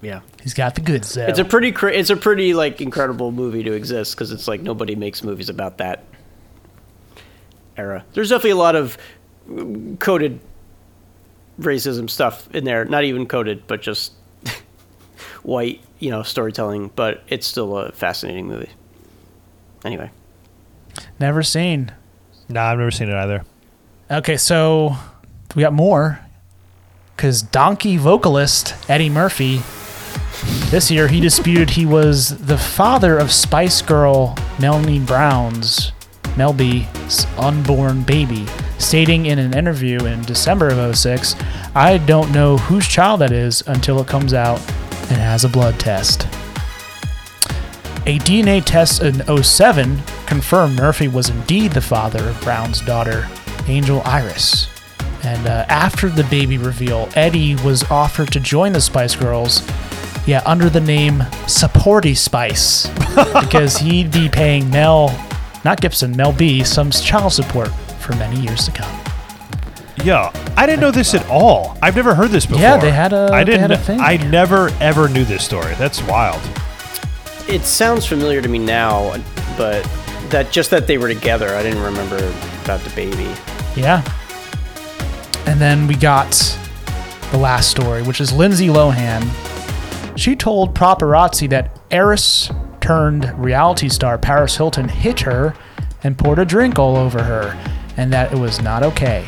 [0.00, 1.12] yeah, he's got the goods.
[1.12, 1.26] Though.
[1.26, 4.62] it's a pretty cra- it's a pretty like incredible movie to exist because it's like
[4.62, 6.04] nobody makes movies about that
[7.76, 8.04] era.
[8.12, 8.96] There's definitely a lot of
[9.98, 10.38] coded
[11.60, 12.84] racism stuff in there.
[12.84, 14.12] Not even coded, but just
[15.42, 16.92] white, you know, storytelling.
[16.94, 18.70] But it's still a fascinating movie.
[19.84, 20.10] Anyway,
[21.18, 21.92] Never seen.
[22.48, 23.44] Nah, I've never seen it either.
[24.10, 24.96] Okay, so
[25.54, 26.20] we got more
[27.16, 29.62] because donkey vocalist Eddie Murphy.
[30.70, 35.92] This year, he disputed he was the father of Spice Girl Melanie Brown's
[36.36, 38.46] Mel B's unborn baby,
[38.78, 41.34] stating in an interview in December of 06,
[41.74, 44.60] "I don't know whose child that is until it comes out
[45.08, 46.26] and has a blood test."
[48.06, 53.28] A DNA test in 07 confirmed Murphy was indeed the father of Brown's daughter,
[53.68, 54.68] Angel Iris.
[55.24, 59.66] And uh, after the baby reveal, Eddie was offered to join the Spice Girls,
[60.26, 62.86] yeah, under the name Supporty Spice,
[63.40, 65.08] because he'd be paying Mel,
[65.64, 67.68] not Gibson, Mel B, some child support
[68.00, 69.00] for many years to come.
[70.04, 71.76] Yeah, I didn't know this at all.
[71.82, 72.60] I've never heard this before.
[72.60, 73.62] Yeah, they had a- I didn't.
[73.62, 73.98] had a thing.
[74.00, 75.74] I never ever knew this story.
[75.74, 76.40] That's wild.
[77.48, 79.16] it sounds familiar to me now,
[79.56, 79.84] but
[80.30, 82.16] that just that they were together, I didn't remember
[82.64, 83.32] about the baby.
[83.76, 84.02] Yeah.
[85.46, 86.30] And then we got
[87.30, 89.28] the last story, which is Lindsay Lohan.
[90.16, 92.50] She told paparazzi that heiress
[92.80, 95.54] turned reality star Paris Hilton hit her
[96.02, 97.56] and poured a drink all over her,
[97.96, 99.26] and that it was not okay.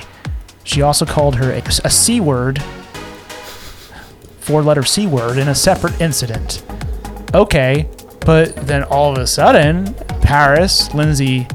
[0.64, 2.62] She also called her a, a C word,
[4.40, 6.62] four letter C word, in a separate incident.
[7.34, 7.88] Okay,
[8.20, 9.94] but then all of a sudden,
[10.28, 11.46] Paris, Lindsay,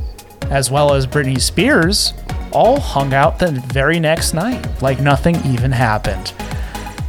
[0.49, 2.11] as well as Britney Spears
[2.51, 6.33] all hung out the very next night, like nothing even happened.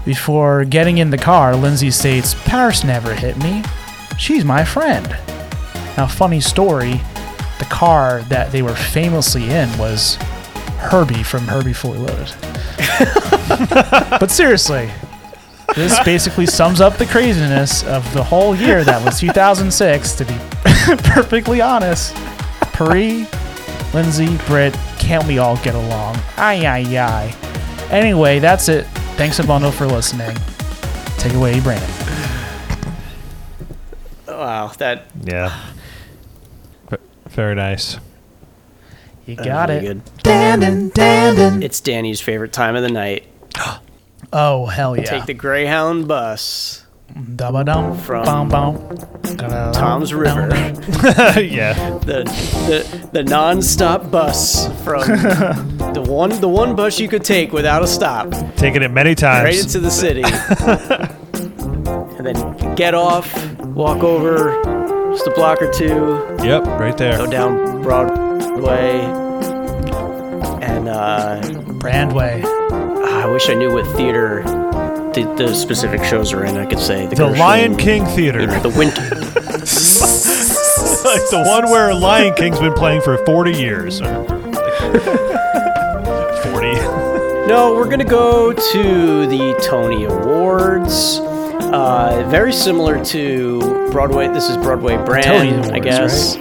[0.05, 3.65] Before getting in the car, Lindsay states, Paris never hit me.
[4.19, 5.09] She's my friend.
[5.97, 7.01] Now, funny story
[7.59, 10.17] the car that they were famously in was
[10.77, 12.35] Herbie from Herbie Fully Loaded.
[14.21, 14.91] but seriously,
[15.75, 20.35] this basically sums up the craziness of the whole year that was 2006, to be
[21.05, 22.15] perfectly honest.
[22.73, 23.27] Paris,
[23.95, 26.17] Lindsay, Britt, can't we all get along?
[26.37, 27.89] Aye, aye, aye.
[27.91, 28.85] Anyway, that's it.
[29.17, 30.35] Thanks a bundle for listening.
[31.19, 31.89] Take it away, Brandon.
[34.27, 35.59] Wow, that Yeah.
[37.29, 37.99] Very nice.
[39.27, 39.81] You that got was it.
[39.83, 40.05] really good.
[40.23, 41.63] Dandin, Dandin.
[41.63, 43.25] It's Danny's favorite time of the night.
[44.37, 45.05] Oh, hell yeah.
[45.05, 46.84] Take the Greyhound bus.
[48.05, 48.51] From.
[49.73, 50.49] Toms River.
[51.41, 51.75] yeah.
[51.99, 52.25] The
[52.67, 55.03] the the non-stop bus from
[55.95, 58.31] the one the one bus you could take without a stop.
[58.57, 59.45] Taken it many times.
[59.45, 60.23] Right into the city.
[62.17, 64.63] and then get off, walk over
[65.13, 67.17] just a block or two, Yep, right there.
[67.19, 69.01] go down Broadway,
[70.61, 71.41] and uh,
[71.79, 72.43] Brandway.
[72.45, 74.43] I wish I knew what theater
[75.15, 76.57] the, the specific shows are in.
[76.57, 78.41] I could say The Gershwin, Lion King Theater.
[78.41, 79.01] you know, the winter.
[81.05, 84.01] like the one where Lion King's been playing for 40 years.
[84.01, 84.09] 40.
[87.47, 91.19] No, we're gonna go to the Tony Awards.
[91.21, 93.61] Uh, very similar to
[93.91, 94.29] Broadway.
[94.29, 96.37] This is Broadway brand, Tony I Awards, guess.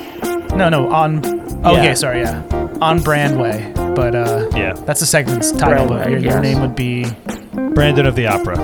[0.54, 1.20] No, no, on.
[1.66, 1.94] Okay, Yeah.
[1.94, 2.42] sorry, yeah.
[2.82, 3.74] On Brandway.
[3.96, 4.74] But uh, Yeah.
[4.74, 7.06] that's the segment's title, but Brandway, your, your name would be.
[7.54, 8.56] Brandon of the Opera.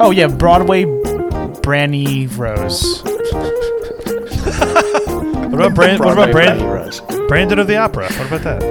[0.00, 3.02] Oh, yeah, Broadway Branny Rose.
[5.46, 7.00] What about, Brand, what about Brand, Brandy Rose.
[7.28, 8.12] Brandon of the Opera?
[8.12, 8.62] What about that?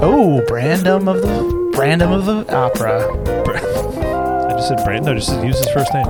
[0.00, 1.70] Oh, Brandom of the.
[1.76, 3.04] Brandom of the Opera.
[4.48, 5.14] I just said Brandon.
[5.14, 6.06] No, just use his first name.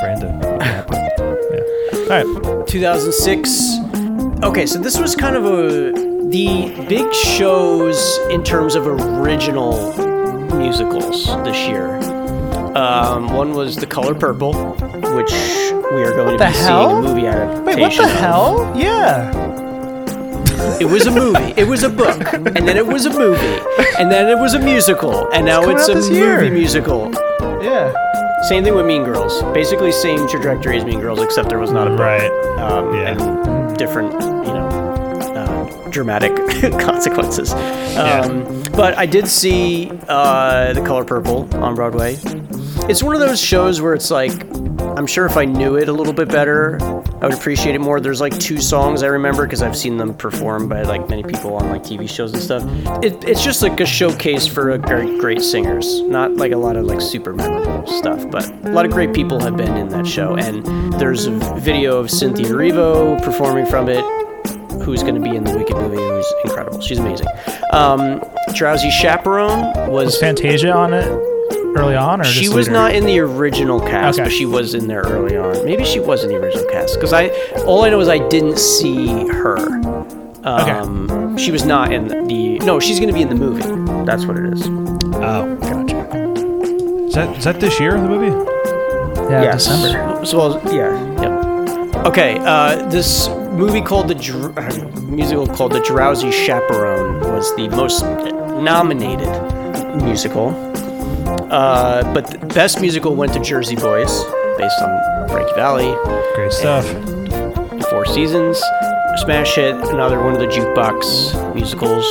[0.00, 0.34] Brandon.
[0.34, 1.36] of the Opera.
[1.52, 2.16] Yeah.
[2.16, 2.66] All right.
[2.66, 3.76] 2006.
[4.42, 5.92] Okay, so this was kind of a
[6.30, 9.74] the big shows in terms of original
[10.54, 11.96] musicals this year.
[12.76, 16.90] Um, one was The Color Purple, which we are going to be hell?
[17.02, 17.64] seeing a movie adaptation.
[17.64, 18.10] Wait, what the of.
[18.10, 18.72] hell?
[18.76, 19.58] Yeah.
[20.80, 21.52] It was a movie.
[21.56, 23.60] It was a book, and then it was a movie,
[23.98, 26.50] and then it was a musical, and now coming it's a this movie year.
[26.50, 27.10] musical.
[27.62, 27.92] Yeah.
[28.48, 29.42] Same thing with Mean Girls.
[29.54, 32.00] Basically, same trajectory as Mean Girls, except there was not a book.
[32.00, 32.30] Right.
[32.58, 33.16] Um, Yeah.
[33.20, 34.68] And different, you know,
[35.34, 36.36] uh, dramatic
[36.80, 37.52] consequences.
[37.52, 42.16] Um, But I did see uh, The Color Purple on Broadway.
[42.88, 44.32] It's one of those shows where it's like,
[44.96, 46.78] I'm sure if I knew it a little bit better,
[47.20, 48.00] I would appreciate it more.
[48.00, 51.54] There's like two songs I remember because I've seen them performed by like many people
[51.54, 52.64] on like TV shows and stuff.
[53.04, 56.86] It, it's just like a showcase for great, great singers, not like a lot of
[56.86, 60.36] like super memorable stuff, but a lot of great people have been in that show.
[60.36, 60.64] And
[60.94, 64.02] there's a video of Cynthia Erivo performing from it,
[64.90, 66.80] who's going to be in the Wicked movie, who's incredible.
[66.80, 67.26] She's amazing.
[67.72, 68.22] Um,
[68.54, 70.18] Drowsy Chaperone Was was.
[70.18, 71.06] Fantasia on it
[71.76, 72.78] early on, or She just was later?
[72.78, 74.26] not in the original cast, Okay.
[74.28, 75.64] but she was in there early on.
[75.64, 77.28] Maybe she was in the original cast because I
[77.66, 79.56] all I know is I didn't see her.
[80.42, 82.58] Um, She was not in the.
[82.60, 83.62] No, she's going to be in the movie.
[84.04, 84.66] That's what it is.
[84.66, 86.00] Oh, gotcha.
[87.06, 88.34] Is that is that this year the movie?
[89.30, 89.66] Yeah, Yes.
[89.66, 90.24] December.
[90.26, 92.06] So, well, yeah, yep.
[92.06, 97.68] Okay, uh, this movie called the Dr- uh, musical called The Drowsy Chaperone was the
[97.68, 99.28] most nominated
[100.02, 100.50] musical.
[101.50, 104.24] Uh, but the best musical went to Jersey Boys,
[104.56, 105.94] based on Frankie Valli.
[106.34, 106.86] Great stuff.
[107.90, 108.62] Four Seasons,
[109.16, 112.08] smash hit, another one of the jukebox musicals.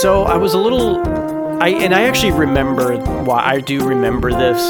[0.00, 1.00] So I was a little,
[1.62, 4.60] I and I actually remember why I do remember this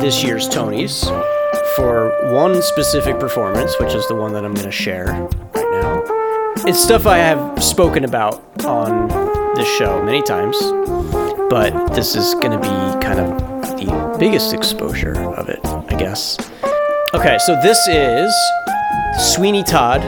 [0.00, 1.04] this year's Tonys
[1.76, 6.02] for one specific performance, which is the one that I'm going to share right now.
[6.66, 9.08] It's stuff I have spoken about on
[9.54, 10.56] this show many times,
[11.50, 13.38] but this is going to be kind of
[13.78, 16.38] the biggest exposure of it, I guess.
[17.14, 18.34] Okay, so this is
[19.34, 20.02] Sweeney Todd,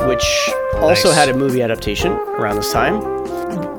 [0.00, 1.16] which also Nice.
[1.16, 3.00] had a movie adaptation around this time.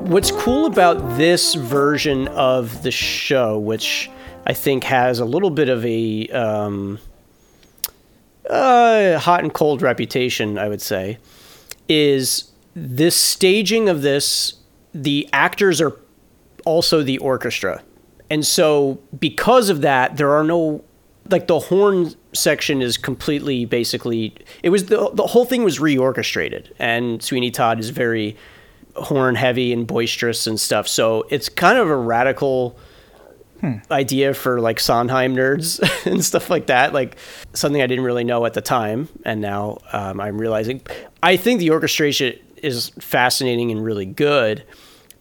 [0.06, 4.10] What's cool about this version of the show, which
[4.46, 6.98] I think has a little bit of a um,
[8.48, 11.18] uh, hot and cold reputation, I would say,
[11.88, 14.54] is this staging of this.
[14.94, 15.96] The actors are
[16.64, 17.82] also the orchestra.
[18.30, 20.84] And so because of that, there are no
[21.30, 26.72] like the horn section is completely basically it was the the whole thing was reorchestrated
[26.78, 28.36] and Sweeney Todd is very
[28.96, 30.88] horn heavy and boisterous and stuff.
[30.88, 32.76] So it's kind of a radical
[33.90, 36.92] idea for like Sondheim nerds and stuff like that.
[36.92, 37.16] Like
[37.52, 40.82] something I didn't really know at the time, and now um, I'm realizing.
[41.22, 44.64] I think the orchestration is fascinating and really good,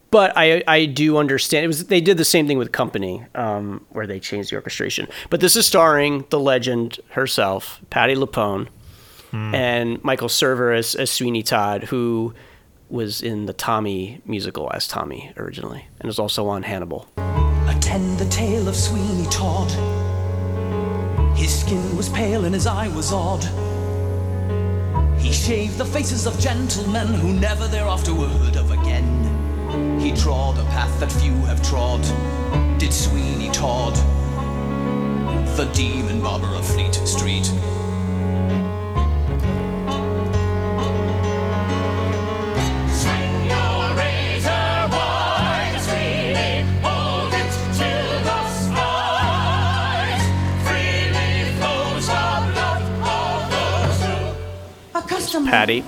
[0.10, 3.86] but I I do understand it was they did the same thing with Company, um,
[3.90, 5.08] where they changed the orchestration.
[5.30, 8.68] But this is starring the legend herself, Patti LuPone,
[9.34, 12.34] and Michael Cerveris as, as Sweeney Todd, who
[12.90, 17.08] was in the Tommy musical as Tommy originally, and is also on Hannibal.
[17.82, 19.72] Attend the tale of Sweeney Todd.
[21.36, 23.44] His skin was pale and his eye was odd.
[25.20, 30.00] He shaved the faces of gentlemen who never thereafter were heard of again.
[30.00, 32.02] He trod a path that few have trod,
[32.80, 33.96] did Sweeney Todd.
[35.58, 37.52] the demon barber of Fleet Street.
[55.46, 55.84] Patty.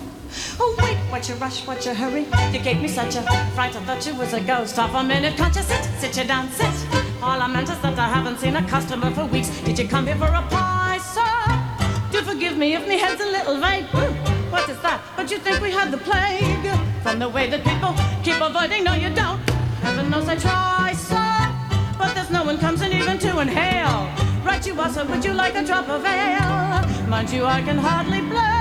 [0.60, 2.26] Oh, wait, what you rush, what you hurry?
[2.51, 3.22] You gave me such a
[3.54, 4.76] fright, I thought you was a ghost.
[4.76, 5.84] Half a minute, can't you sit?
[5.99, 6.74] Sit you down, sit.
[7.22, 9.49] All I meant is that I haven't seen a customer for weeks.
[9.62, 12.10] Did you come here for a pie, sir?
[12.12, 13.86] Do forgive me if me head's a little vague.
[13.95, 14.14] Ooh,
[14.51, 15.01] what is that?
[15.16, 16.68] But you think we had the plague?
[17.04, 17.93] From the way that people
[18.24, 19.39] keep avoiding, no, you don't.
[19.82, 21.97] Heaven knows I try, sir.
[21.97, 24.10] But there's no one comes in even to inhale.
[24.43, 27.08] Right you are, so would you like a drop of ale?
[27.08, 28.53] Mind you, I can hardly blame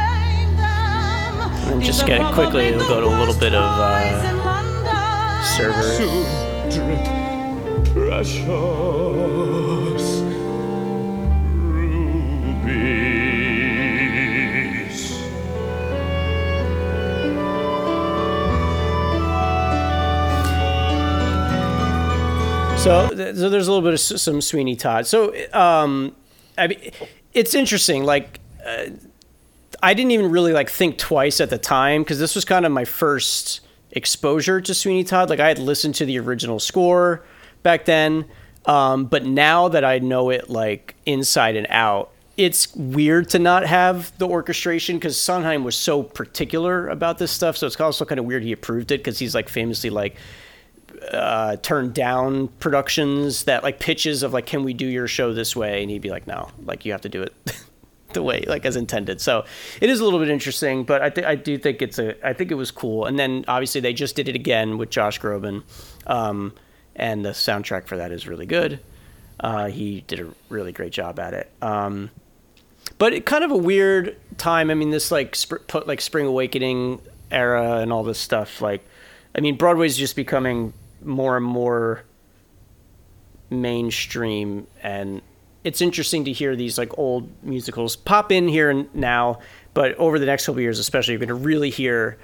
[1.64, 1.74] them.
[1.74, 5.82] And just get it quickly, it'll go to a little bit of uh, server.
[7.92, 8.46] Precious
[11.58, 13.02] rubies.
[22.82, 25.06] So, so there's a little bit of some Sweeney Todd.
[25.06, 26.16] So, um,
[26.58, 26.90] I mean,
[27.32, 28.04] it's interesting.
[28.04, 28.86] Like, uh,
[29.82, 32.70] I didn't even really like think twice at the time because this was kind of
[32.70, 33.60] my first
[33.90, 35.28] exposure to Sweeney Todd.
[35.28, 37.24] Like, I had listened to the original score
[37.62, 38.26] back then,
[38.64, 43.66] um, but now that I know it like inside and out, it's weird to not
[43.66, 47.56] have the orchestration because Sondheim was so particular about this stuff.
[47.56, 50.16] So it's also kind of weird he approved it because he's like famously like
[51.10, 55.54] uh, turned down productions that like pitches of like, can we do your show this
[55.56, 55.82] way?
[55.82, 57.34] And he'd be like, no, like you have to do it
[58.14, 59.20] the way like as intended.
[59.20, 59.44] So
[59.80, 62.32] it is a little bit interesting, but I think I do think it's a I
[62.32, 63.06] think it was cool.
[63.06, 65.62] And then obviously they just did it again with Josh Groban,
[66.06, 66.54] um,
[66.96, 68.80] and the soundtrack for that is really good.
[69.40, 71.50] Uh, he did a really great job at it.
[71.60, 72.10] Um,
[72.98, 74.70] but it kind of a weird time.
[74.70, 77.00] I mean, this like sp- put like Spring Awakening
[77.30, 78.60] era and all this stuff.
[78.60, 78.84] Like,
[79.34, 82.04] I mean, Broadway's just becoming more and more
[83.50, 85.22] mainstream, and
[85.64, 89.38] it's interesting to hear these like old musicals pop in here and now.
[89.74, 92.18] But over the next couple years, especially, you're going to really hear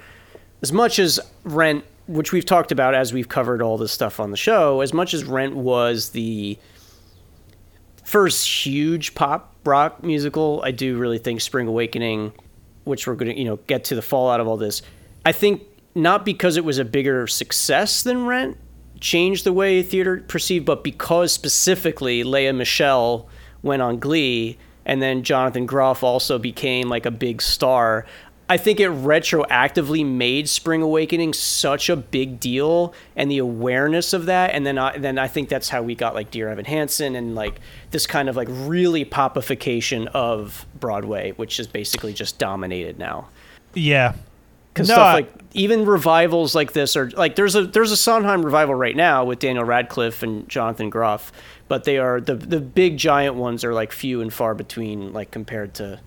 [0.61, 4.31] as much as Rent, which we've talked about as we've covered all this stuff on
[4.31, 6.57] the show, as much as Rent was the
[8.03, 12.33] first huge pop rock musical, I do really think Spring Awakening,
[12.83, 14.81] which we're going to, you know, get to the fallout of all this.
[15.25, 15.61] I think
[15.95, 18.57] not because it was a bigger success than Rent
[18.99, 23.27] changed the way theater perceived, but because specifically Lea Michele
[23.61, 28.05] went on Glee and then Jonathan Groff also became like a big star.
[28.51, 34.25] I think it retroactively made Spring Awakening such a big deal, and the awareness of
[34.25, 37.15] that, and then I, then I think that's how we got like Dear Evan Hansen
[37.15, 37.59] and like
[37.91, 43.27] this kind of like really popification of Broadway, which is basically just dominated now.
[43.75, 44.13] Yeah.
[44.73, 47.97] Because No, stuff I- like even revivals like this are like there's a there's a
[47.97, 51.31] Sondheim revival right now with Daniel Radcliffe and Jonathan Groff,
[51.67, 55.31] but they are the the big giant ones are like few and far between like
[55.31, 55.99] compared to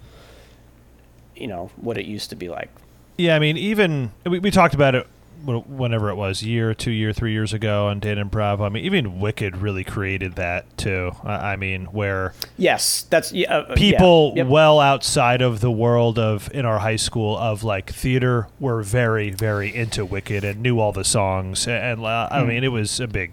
[1.35, 2.71] you know what it used to be like.
[3.19, 5.07] Yeah, I mean, even we, we talked about it
[5.45, 8.65] whenever it was, year, two year, three years ago on Dandon Bravo.
[8.65, 11.13] I mean, even Wicked really created that too.
[11.25, 13.55] I I mean, where Yes, that's yeah.
[13.59, 14.47] uh, yeah, people yep.
[14.47, 19.31] well outside of the world of in our high school of like theater were very,
[19.31, 21.67] very into Wicked and knew all the songs.
[21.67, 22.49] And uh, I Hmm.
[22.49, 23.33] mean, it was a big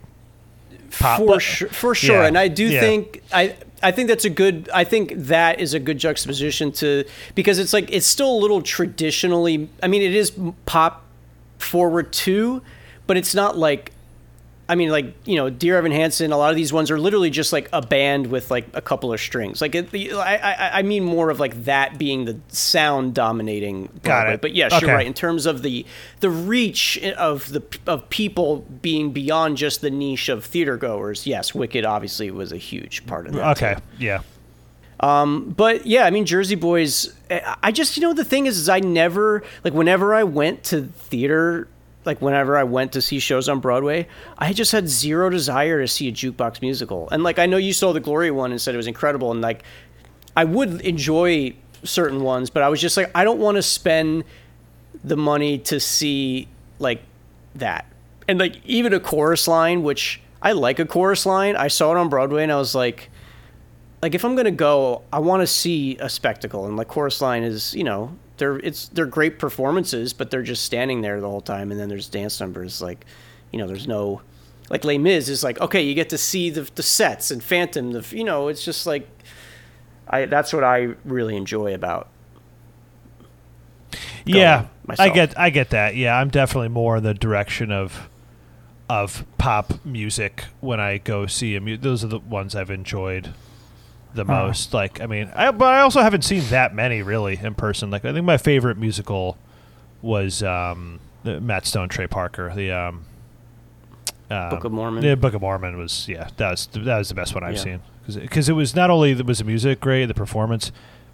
[0.98, 1.20] pop.
[1.20, 2.22] for but- sure, for sure.
[2.22, 2.80] Yeah, And I do yeah.
[2.82, 4.70] think I I think that's a good.
[4.74, 8.62] I think that is a good juxtaposition to because it's like it's still a little
[8.62, 9.70] traditionally.
[9.82, 10.34] I mean, it is
[10.66, 11.06] pop
[11.60, 12.62] forward too,
[13.08, 13.92] but it's not like.
[14.72, 16.32] I mean, like you know, Dear Evan Hansen.
[16.32, 19.12] A lot of these ones are literally just like a band with like a couple
[19.12, 19.62] of strings.
[19.62, 23.90] Like, it, the, I, I, I mean more of like that being the sound dominating.
[24.04, 24.36] Broadway.
[24.36, 24.42] it.
[24.42, 24.86] But yes, Okay.
[24.86, 25.88] you're right in terms of the
[26.20, 31.26] the reach of the of people being beyond just the niche of theater goers.
[31.26, 33.58] Yes, Wicked obviously was a huge part of that.
[33.58, 33.82] Okay, too.
[34.06, 34.22] yeah.
[35.00, 37.14] Um, but yeah, I mean Jersey Boys.
[37.64, 40.84] I just you know the thing is, is I never like whenever I went to
[40.84, 41.68] theater.
[42.06, 44.08] Like whenever I went to see shows on Broadway,
[44.38, 47.10] I just had zero desire to see a jukebox musical.
[47.10, 49.42] And like I know you saw the Glory one and said it was incredible, and
[49.42, 49.64] like
[50.36, 54.24] I would enjoy certain ones, but I was just like I don't want to spend
[55.04, 56.48] the money to see
[56.80, 57.02] like
[57.56, 57.86] that.
[58.28, 61.56] And like even a chorus line, which I like a chorus line.
[61.56, 63.10] I saw it on Broadway and I was like
[64.02, 66.66] like if I'm gonna go, I want to see a spectacle.
[66.66, 70.64] And like chorus line is, you know, they're it's they're great performances, but they're just
[70.64, 71.72] standing there the whole time.
[71.72, 72.82] And then there's dance numbers.
[72.82, 73.06] Like,
[73.52, 74.22] you know, there's no
[74.70, 77.92] like Les Mis is like okay, you get to see the the sets and Phantom.
[77.92, 79.08] The you know, it's just like
[80.08, 82.10] I that's what I really enjoy about.
[84.26, 84.68] Yeah,
[84.98, 85.96] I get I get that.
[85.96, 88.10] Yeah, I'm definitely more in the direction of
[88.90, 93.34] of pop music when I go see a mu- those are the ones I've enjoyed
[94.14, 94.46] the Huh.
[94.48, 94.74] most.
[94.74, 97.90] Like, I mean, I, but I also haven't seen that many really in person.
[97.92, 99.38] Like, I think my favorite musical
[100.02, 103.06] was um, the Matt Stone, Trey Parker, the um,
[104.30, 105.04] um, Book of Mormon?
[105.04, 107.62] Yeah, Book of Mormon was yeah, that was that was the best one I've Yeah.
[107.64, 107.80] seen
[108.22, 110.72] because it was not only it was the music great, the performance.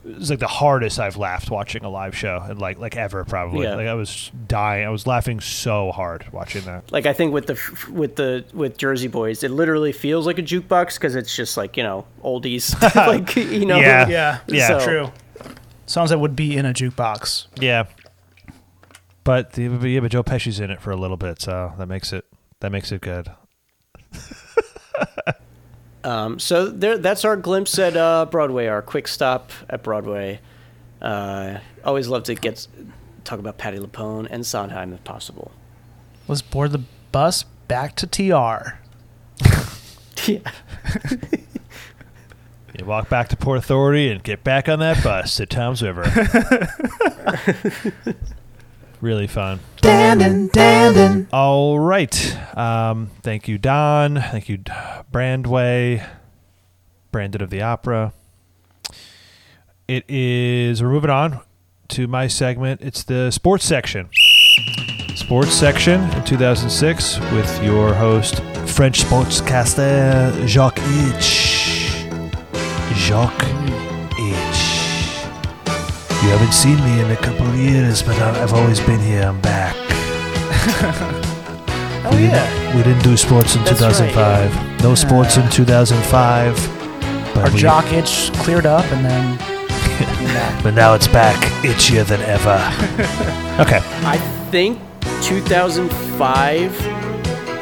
[0.07, 3.25] It was like the hardest I've laughed watching a live show, and like like ever
[3.25, 3.63] probably.
[3.65, 3.75] Yeah.
[3.75, 4.85] Like I was dying.
[4.85, 6.91] I was laughing so hard watching that.
[6.91, 10.43] Like I think with the with the with Jersey Boys, it literally feels like a
[10.43, 13.79] jukebox because it's just like you know oldies, like you know.
[13.79, 14.67] yeah, Yeah.
[14.67, 15.11] So- true.
[15.87, 17.47] Songs that would be in a jukebox.
[17.59, 17.85] Yeah.
[19.23, 21.87] But the, but yeah, but Joe Pesci's in it for a little bit, so that
[21.87, 22.25] makes it
[22.59, 23.31] that makes it good.
[26.05, 30.39] Um, so there, that's our glimpse at uh, Broadway, our quick stop at Broadway.
[31.01, 32.67] Uh, always love to get
[33.23, 35.51] talk about Patti LuPone and Sondheim if possible.
[36.27, 38.77] Let's board the bus back to TR.
[40.27, 40.51] yeah.
[42.77, 46.03] You walk back to Port Authority and get back on that bus to Toms River.
[49.05, 49.59] really fun.
[49.77, 51.27] Dandin, Dandin.
[51.31, 52.57] All right.
[52.57, 54.15] Um, thank you, Don.
[54.15, 56.05] Thank you, Brandway,
[57.11, 58.13] Brandon of the Opera.
[59.87, 61.41] It is, we're moving on
[61.89, 62.81] to my segment.
[62.81, 64.09] It's the sports section.
[65.15, 72.07] Sports section in 2006 with your host, French sportscaster Jacques H.
[72.95, 73.64] Jacques.
[76.25, 79.21] You haven't seen me in a couple of years, but I- I've always been here.
[79.23, 79.75] I'm back.
[82.07, 82.47] Oh we, yeah.
[82.47, 84.81] didn't, we didn't do sports in That's right, 2005.
[84.83, 86.55] No sports in 2005.
[87.33, 89.39] But Our we- jock itch cleared up, and then
[90.63, 92.59] But now it's back, itchier than ever.
[93.59, 93.79] okay.
[94.05, 94.17] I
[94.51, 94.77] think
[95.23, 96.75] 2005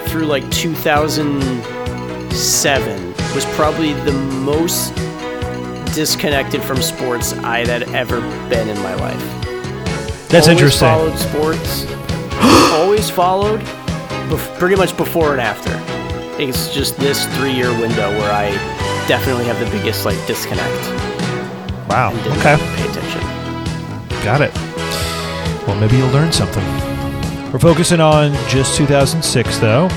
[0.10, 4.92] through like 2007 was probably the most
[5.94, 9.44] disconnected from sports I had ever been in my life.
[10.30, 10.88] That's always interesting.
[10.88, 11.86] Followed sports.
[12.74, 13.60] always followed,
[14.30, 15.72] bef- pretty much before and after.
[16.42, 18.50] It's just this three-year window where I
[19.08, 20.84] definitely have the biggest like disconnect.
[21.88, 22.12] Wow.
[22.40, 22.58] Okay.
[22.76, 23.22] Pay attention.
[24.24, 24.54] Got it.
[25.68, 26.64] Well, maybe you'll learn something.
[27.52, 29.88] We're focusing on just 2006, though.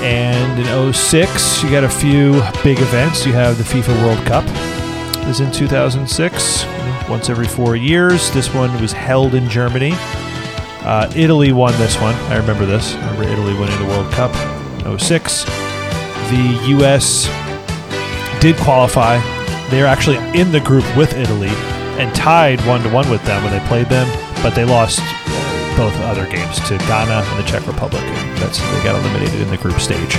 [0.00, 3.26] And in 06, you got a few big events.
[3.26, 4.71] You have the FIFA World Cup
[5.24, 6.64] is in 2006,
[7.08, 8.30] once every four years.
[8.32, 9.92] This one was held in Germany.
[10.84, 12.14] Uh, Italy won this one.
[12.30, 12.94] I remember this.
[12.94, 14.34] I remember Italy winning the World Cup
[14.84, 15.44] in 06.
[15.44, 17.26] The U.S.
[18.40, 19.18] did qualify.
[19.70, 21.50] They're actually in the group with Italy
[22.00, 24.08] and tied one to one with them when they played them,
[24.42, 24.98] but they lost
[25.76, 28.02] both other games to Ghana and the Czech Republic.
[28.40, 30.16] That's they got eliminated in the group stage.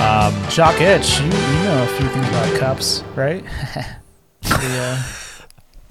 [0.00, 3.44] Um, Jock Itch, you, you know a few things about cups, right?
[4.42, 5.02] yeah.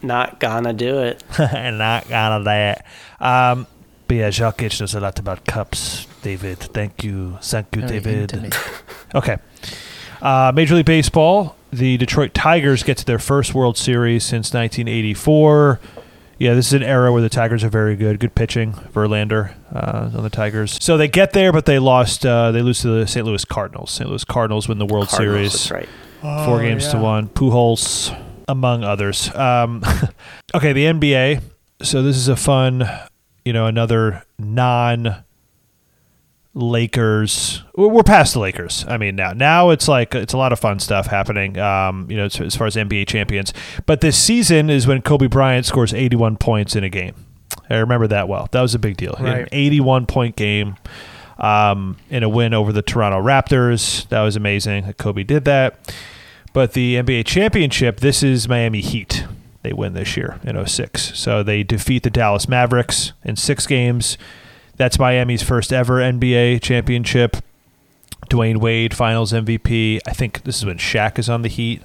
[0.02, 1.24] Not gonna do it.
[1.40, 2.86] not gonna that.
[3.20, 3.68] Um,
[4.08, 6.08] but yeah, Jacques Itch knows a lot about cups.
[6.22, 8.22] David, thank you, thank you, Very David.
[8.34, 8.56] intimate.
[9.16, 9.38] Okay.
[10.22, 11.56] Uh, Major League Baseball.
[11.74, 15.80] The Detroit Tigers get to their first World Series since 1984.
[16.38, 18.20] Yeah, this is an era where the Tigers are very good.
[18.20, 20.78] Good pitching, Verlander uh, on the Tigers.
[20.84, 22.26] So they get there, but they lost.
[22.26, 23.26] Uh, they lose to the St.
[23.26, 23.92] Louis Cardinals.
[23.92, 24.08] St.
[24.10, 25.52] Louis Cardinals win the World Cardinals, Series.
[25.54, 25.90] that's right.
[26.46, 27.28] Four Oh, games to one.
[27.30, 28.16] Pujols,
[28.50, 29.34] among others.
[29.36, 29.84] Um,
[30.56, 31.42] okay, the NBA.
[31.82, 32.90] So this is a fun,
[33.46, 35.24] you know, another non
[36.54, 37.64] Lakers.
[37.76, 38.84] We're past the Lakers.
[38.88, 41.58] I mean, now now it's like it's a lot of fun stuff happening.
[41.58, 43.54] Um, you know, as, as far as NBA champions.
[43.86, 47.16] But this season is when Kobe Bryant scores 81 points in a game.
[47.70, 48.50] I remember that well.
[48.52, 49.16] That was a big deal.
[49.16, 50.76] Had an 81 point game
[51.38, 54.08] um, in a win over the Toronto Raptors.
[54.10, 54.86] That was amazing.
[54.86, 55.94] that Kobe did that.
[56.54, 59.26] But the NBA championship, this is Miami Heat.
[59.62, 61.18] They win this year in 06.
[61.18, 64.18] So they defeat the Dallas Mavericks in six games.
[64.78, 67.38] That's Miami's first ever NBA championship.
[68.30, 70.00] Dwyane Wade, finals MVP.
[70.08, 71.82] I think this is when Shaq is on the Heat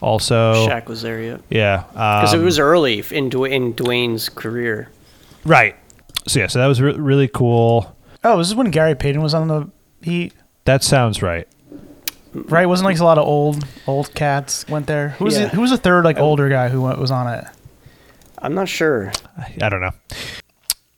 [0.00, 0.66] also.
[0.66, 1.38] Shaq was there, yeah.
[1.50, 1.84] Yeah.
[1.90, 4.90] Because um, it was early in, Dw- in Dwyane's career.
[5.44, 5.76] Right.
[6.26, 7.94] So, yeah, so that was re- really cool.
[8.24, 9.70] Oh, this is when Gary Payton was on the
[10.02, 10.32] Heat,
[10.64, 11.46] That sounds right.
[12.34, 12.66] Right?
[12.66, 15.10] Wasn't like a lot of old old cats went there.
[15.10, 15.44] Who was Yeah.
[15.44, 17.44] the, who was the third like older guy who went, was on it?
[18.38, 19.12] I'm not sure.
[19.60, 19.92] I don't know.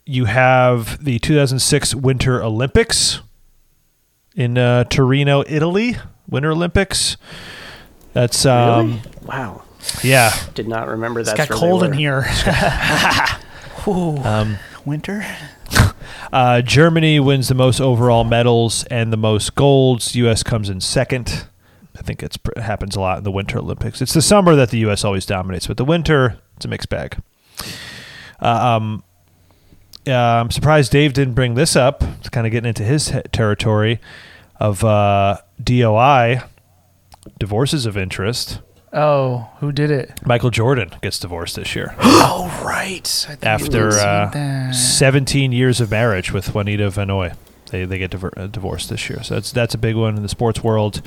[0.04, 3.20] You have the 2006 Winter Olympics.
[4.34, 5.96] in uh, Torino, Italy,
[6.28, 7.16] Winter Olympics.
[8.14, 9.02] That's um, Really?
[9.26, 9.62] Wow.
[10.02, 10.32] yeah.
[10.54, 12.26] Did not remember It's that's got where they cold in here.
[13.86, 15.24] Um, winter.
[16.32, 20.16] Uh, Germany wins the most overall medals and the most golds.
[20.16, 20.42] U.S.
[20.42, 21.46] comes in second.
[21.96, 24.00] I think it happens a lot in the Winter Olympics.
[24.00, 25.04] It's the summer that the U.S.
[25.04, 27.20] always dominates, but the winter it's a mixed bag.
[28.40, 29.04] Uh, um,
[30.06, 32.02] uh, I'm surprised Dave didn't bring this up.
[32.02, 34.00] It's kind of getting into his territory
[34.56, 36.42] of uh, DOI,
[37.38, 38.60] divorces of interest.
[38.92, 40.20] Oh, who did it?
[40.26, 41.94] Michael Jordan gets divorced this year.
[42.00, 43.26] oh, right.
[43.28, 44.74] I think after uh, that.
[44.74, 47.34] 17 years of marriage with Juanita Vanoy.
[47.70, 50.22] They they get diver- uh, divorced this year, so that's that's a big one in
[50.22, 51.00] the sports world.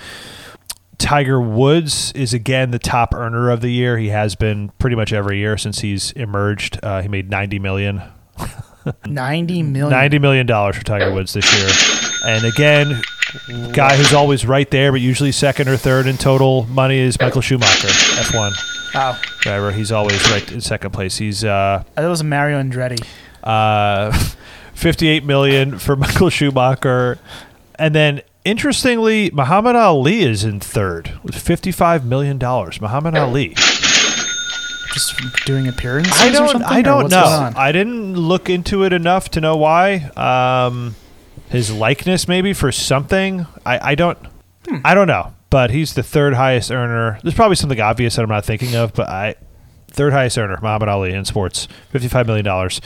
[0.98, 4.00] Tiger Woods is again the top earner of the year.
[4.00, 6.80] He has been pretty much every year since he's emerged.
[6.82, 8.02] Uh, he made 90 million.
[9.06, 9.90] 90 million.
[9.92, 11.70] 90 million dollars for Tiger Woods this year.
[12.28, 13.02] And again,
[13.74, 17.42] guy who's always right there, but usually second or third in total money is Michael
[17.42, 18.52] Schumacher, F1
[18.94, 19.18] Wow.
[19.42, 19.72] driver.
[19.72, 21.18] He's always right in second place.
[21.18, 23.04] He's uh, I thought it was Mario Andretti.
[23.44, 24.12] uh,
[24.74, 27.18] 58 million for Michael Schumacher.
[27.78, 32.80] And then interestingly, Muhammad Ali is in third with 55 million dollars.
[32.80, 33.54] Muhammad Ali.
[34.94, 35.14] Just
[35.46, 36.70] doing appearances I or don't something?
[36.72, 37.22] I or don't what's know.
[37.24, 37.56] going on?
[37.58, 39.96] I didn't look into it enough to know why.
[40.16, 40.96] Um,
[41.50, 43.46] his likeness maybe for something.
[43.66, 44.18] I, I don't
[44.68, 44.78] Hmm.
[44.84, 45.34] I don't know.
[45.52, 47.20] But he's the third highest earner.
[47.22, 49.36] There's probably something obvious that I'm not thinking of, but I
[49.90, 52.82] third highest earner, Muhammad Ali in sports, fifty-five million dollars.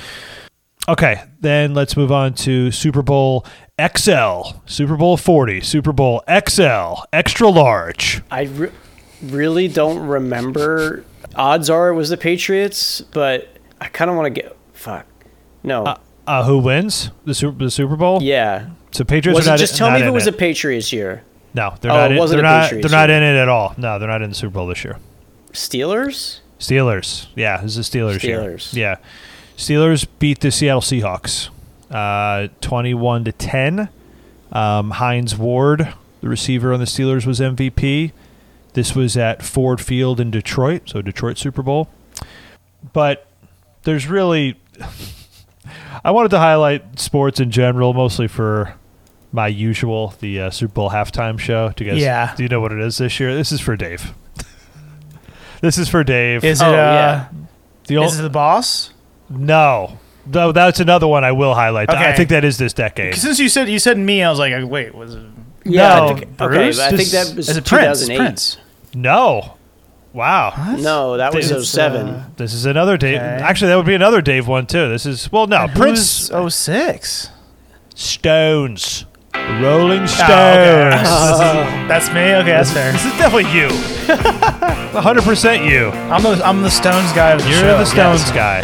[0.87, 3.45] Okay, then let's move on to Super Bowl
[3.79, 8.21] XL, Super Bowl 40, Super Bowl XL, extra large.
[8.31, 8.71] I re-
[9.21, 11.05] really don't remember.
[11.35, 13.47] Odds are it was the Patriots, but
[13.79, 15.05] I kind of want to get fuck.
[15.63, 15.85] No.
[15.85, 18.21] Uh, uh, who wins the Super the Super Bowl?
[18.21, 18.69] yeah.
[18.91, 20.91] So Patriots Was are it, not just tell not me if it was a Patriots
[20.91, 21.23] year.
[21.53, 22.11] No, they're Oh, not.
[22.11, 22.63] it In, wasn't they're not.
[22.63, 23.17] Patriots They're not year.
[23.17, 23.75] in it at all.
[23.77, 24.97] No, they're not in the Super Bowl this year.
[25.53, 26.39] Steelers.
[26.59, 27.27] Steelers.
[27.35, 28.21] Yeah, this is Steelers.
[28.23, 28.39] year.
[28.41, 28.73] Steelers.
[28.73, 28.95] Yeah,
[29.57, 31.49] Steelers beat the Seattle Seahawks,
[31.91, 33.89] uh, twenty-one to ten.
[34.51, 38.11] Um, Hines Ward, the receiver on the Steelers, was MVP.
[38.73, 41.89] This was at Ford Field in Detroit, so Detroit Super Bowl.
[42.93, 43.27] But
[43.83, 44.59] there's really,
[46.03, 48.73] I wanted to highlight sports in general, mostly for
[49.31, 51.71] my usual the uh, Super Bowl halftime show.
[51.75, 52.01] Do you guys?
[52.01, 52.33] Yeah.
[52.35, 53.35] Do you know what it is this year?
[53.35, 54.13] This is for Dave.
[55.61, 56.43] this is for Dave.
[56.43, 57.29] Is it, Oh, uh, yeah.
[57.87, 58.91] The ol- is it the boss?
[59.29, 61.89] no, no, that's another one I will highlight.
[61.89, 63.15] I think that is this decade.
[63.15, 65.23] Since you said you said me, I was like, wait, was it?
[65.65, 65.95] Yeah.
[65.95, 68.05] No, I think, okay, Bruce, I think that was Is it Prince?
[68.05, 68.57] Prince.
[68.93, 69.55] No,
[70.13, 70.75] wow.
[70.79, 72.07] No, that was It's, 07.
[72.07, 73.17] uh, This is another Dave.
[73.17, 73.25] Okay.
[73.25, 74.89] Actually, that would be another Dave one too.
[74.89, 77.29] This is well, no, And Prince who's 06.
[77.95, 79.05] Stones,
[79.35, 80.29] Rolling Stones.
[80.29, 81.85] Oh, okay.
[81.87, 82.33] That's me.
[82.35, 82.91] Okay, that's fair.
[82.93, 83.67] This is definitely you.
[84.89, 85.89] 100% you.
[85.89, 87.77] I'm the I'm the Stones guy of the You're show.
[87.77, 88.31] the Stones yes.
[88.31, 88.63] guy.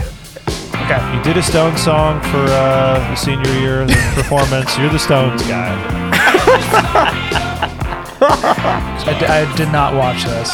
[0.85, 1.17] Okay.
[1.17, 4.77] You did a Stones song for uh, the senior year performance.
[4.77, 5.73] You're the Stones guy.
[8.21, 10.51] I, d- I did not watch this.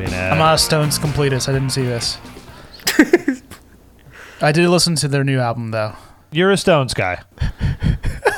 [0.00, 1.48] I mean, uh, I'm not a Stones completist.
[1.48, 2.18] I didn't see this.
[4.42, 5.94] I did listen to their new album though.
[6.30, 7.20] you're a Stones guy.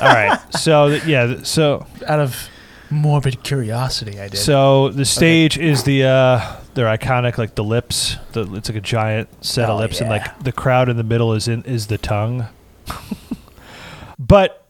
[0.01, 0.39] All right.
[0.53, 1.27] So th- yeah.
[1.27, 2.49] th- So Out of
[2.91, 4.37] morbid curiosity, I did.
[4.39, 8.17] So the stage is the uh their iconic like the lips.
[8.33, 10.17] The, it's like a giant set of Oh, lips, and yeah.
[10.19, 12.47] like the crowd in the middle is in is the tongue.
[14.19, 14.67] but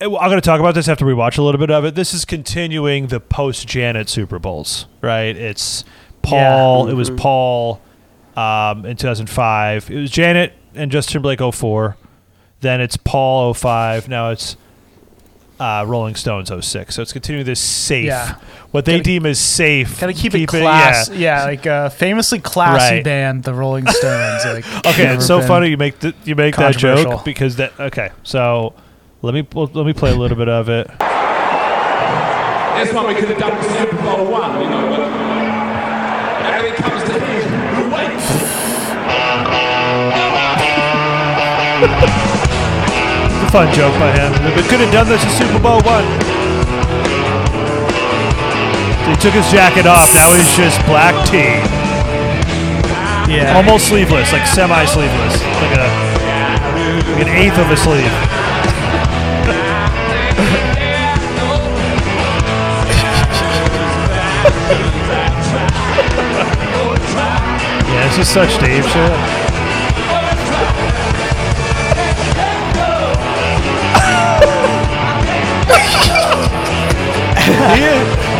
[0.00, 1.94] uh, I'm going to talk about this after we watch a little bit of it.
[1.94, 5.36] This is continuing the post Janet Super Bowls, right?
[5.36, 5.84] It's
[6.24, 6.88] Paul.
[6.88, 7.10] It was.
[7.10, 7.80] Paul
[8.36, 9.90] um, in 2005.
[9.90, 11.96] It was Janet and Justin Timberlake 04.
[12.60, 14.08] Then it's Paul 05.
[14.08, 14.56] Now it's
[15.60, 16.94] uh, Rolling Stones 06.
[16.94, 18.36] So it's continuing this safe, Yeah.
[18.72, 20.00] what they Gotta- deem as safe.
[20.00, 20.46] Gotta keep, it yeah.
[20.46, 21.10] class.
[21.10, 21.44] Yeah.
[21.44, 23.04] like uh, famously classy Right.
[23.04, 24.44] band, the Rolling Stones.
[24.44, 28.10] Like Okay, it's so funny you make the, you make that joke because that okay.
[28.24, 28.74] So
[29.22, 30.88] let me well, let me play a little bit of it.
[32.74, 35.23] That's why we could have done the Super Bowl one, you know, but
[43.54, 44.32] fun joke by him.
[44.56, 46.02] We could have done this in Super Bowl one.
[49.06, 50.12] He took his jacket off.
[50.12, 51.62] Now he's just black tee,
[53.32, 53.54] Yeah.
[53.54, 55.86] almost sleeveless, like semi-sleeveless, like a
[57.14, 58.02] like an eighth of a sleeve.
[67.86, 69.43] yeah, this is such Dave shit.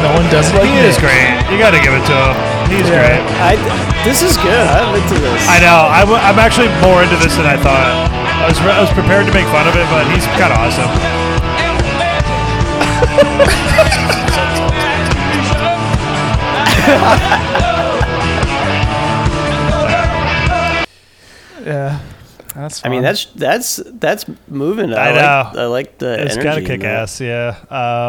[0.05, 0.89] No one does it like he me.
[0.89, 1.29] is great.
[1.53, 2.35] You got to give it to him.
[2.73, 3.21] He's Yeah.
[3.21, 3.23] great.
[3.41, 3.57] I,
[4.05, 4.67] this is good.
[4.69, 5.45] I'm into this.
[5.49, 5.85] I know.
[5.89, 8.09] I w- I'm actually more into this than I thought.
[8.41, 10.59] I was, re- I was prepared to make fun of it, but he's kind of
[10.61, 10.89] awesome.
[21.65, 21.99] Yeah,
[22.55, 22.85] that's.
[22.85, 24.93] I mean, that's that's that's moving.
[24.95, 25.61] I, I like know.
[25.63, 26.47] I like the It's energy.
[26.47, 27.03] kind of in kick that.
[27.03, 27.21] ass.
[27.21, 27.57] Yeah.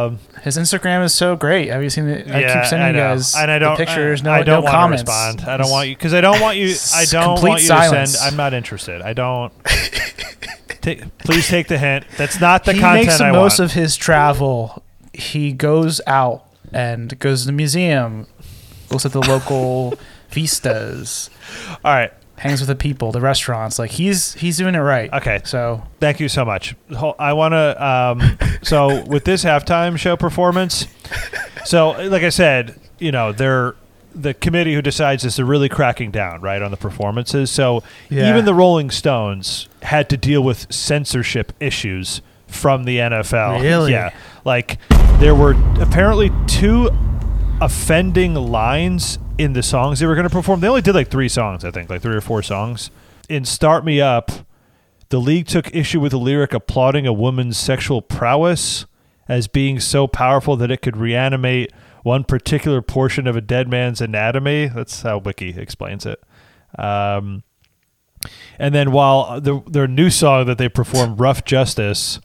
[0.08, 1.70] Um, his Instagram is so great.
[1.70, 2.30] Have you seen it?
[2.30, 3.16] I yeah, keep sending I you know.
[3.16, 4.22] guys and I don't, the pictures.
[4.22, 5.04] I, No, I don't no want comments.
[5.04, 5.42] to respond.
[5.50, 6.76] I don't want you because I don't want you.
[6.94, 8.12] I don't want you silence.
[8.14, 8.32] to send.
[8.32, 9.02] I'm not interested.
[9.02, 9.52] I don't.
[10.82, 12.06] take, please take the hint.
[12.18, 12.98] That's not the content I want.
[13.00, 13.72] he content makes the I most want.
[13.72, 14.84] of his travel.
[15.14, 18.28] He goes out and goes to the museum,
[18.92, 19.94] looks at the local
[20.30, 21.30] vistas.
[21.84, 22.12] All right.
[22.38, 23.80] Hangs with the people, the restaurants.
[23.80, 25.12] Like he's he's doing it right.
[25.14, 25.40] Okay.
[25.45, 26.76] So Thank you so much.
[27.18, 27.86] I want to.
[27.86, 30.88] Um, so with this halftime show performance,
[31.64, 33.76] so like I said, you know, they're
[34.14, 35.36] the committee who decides this.
[35.38, 37.52] They're really cracking down, right, on the performances.
[37.52, 38.30] So Yeah.
[38.30, 43.62] even the Rolling Stones had to deal with censorship issues from the NFL.
[43.62, 43.91] Really?
[43.91, 44.12] Yeah.
[44.45, 44.78] Like
[45.20, 45.52] there were
[45.82, 46.90] apparently two
[47.62, 50.60] offending lines in the songs they were going to perform.
[50.60, 52.91] They only did like three songs, I think, like three or four songs.
[53.28, 54.32] In Start Me Up,
[55.10, 58.86] the league took issue with the lyric applauding a woman's sexual prowess
[59.28, 61.72] as being so powerful that it could reanimate
[62.03, 64.68] one particular portion of a dead man's anatomy.
[64.68, 66.22] That's how Wiki explains it.
[66.78, 67.44] Um,
[68.60, 72.20] and then while the, their new song that they performed, Rough Justice,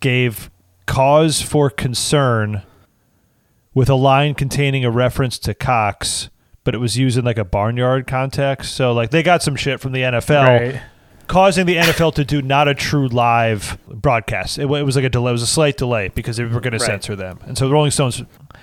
[0.00, 0.50] gave
[0.86, 2.62] cause for concern
[3.74, 6.30] with a line containing a reference to cocks,
[6.62, 8.74] but it was used in like a barnyard context.
[8.74, 10.80] So like they got some shit from the NFL, Right.
[11.26, 14.58] causing the NFL to do not a true live broadcast.
[14.58, 15.30] It, it was like a delay.
[15.30, 16.78] It was a slight delay because they were going Right.
[16.78, 18.22] to censor them, and so the Rolling Stones,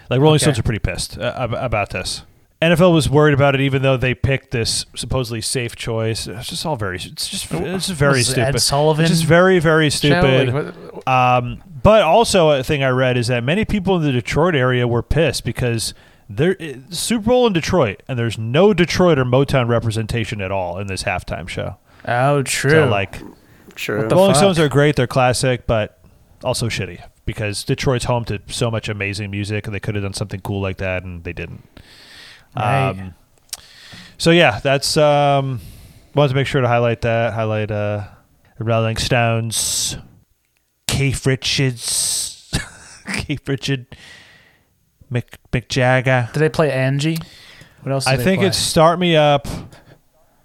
[0.09, 0.43] like Rolling Okay.
[0.45, 2.23] Stones, are pretty pissed uh, about this.
[2.61, 6.27] NFL was worried about it, even though they picked this supposedly safe choice.
[6.27, 6.97] It's just all very.
[6.97, 7.51] It's just.
[7.51, 8.55] It's just very Was stupid.
[8.55, 10.75] Ed Sullivan It's just very, very stupid.
[11.07, 14.87] Um, but also a thing I read is that many people in the Detroit area
[14.87, 15.93] were pissed because
[16.29, 16.55] there
[16.89, 21.03] Super Bowl in Detroit and there's no Detroit or Motown representation at all in this
[21.03, 21.77] halftime show.
[22.07, 22.71] Oh, true.
[22.71, 23.21] So like,
[23.75, 24.07] True.
[24.07, 25.99] the Rolling Stones are great, they're classic, but
[26.43, 30.13] also shitty because Detroit's home to so much amazing music and they could have done
[30.13, 31.63] something cool like that and they didn't.
[32.55, 32.89] Right.
[32.89, 33.13] Um,
[34.17, 35.61] so yeah, that's um,
[36.13, 37.33] wanted to make sure to highlight that.
[37.33, 38.07] Highlight uh,
[38.57, 39.97] the Rolling Stones,
[40.91, 42.51] Keith Richards,
[43.13, 43.85] Keith Richard,
[45.11, 46.30] Mick Mick Jagger.
[46.34, 47.18] Did they play Angie?
[47.81, 48.05] What else?
[48.05, 48.47] Did I they think play?
[48.49, 49.47] it's "Start Me Up,"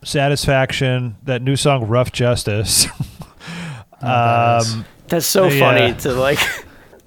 [0.05, 2.87] "Satisfaction," that new song "Rough Justice."
[4.01, 4.75] that is.
[4.75, 5.59] um, That's so yeah.
[5.61, 6.39] funny to like.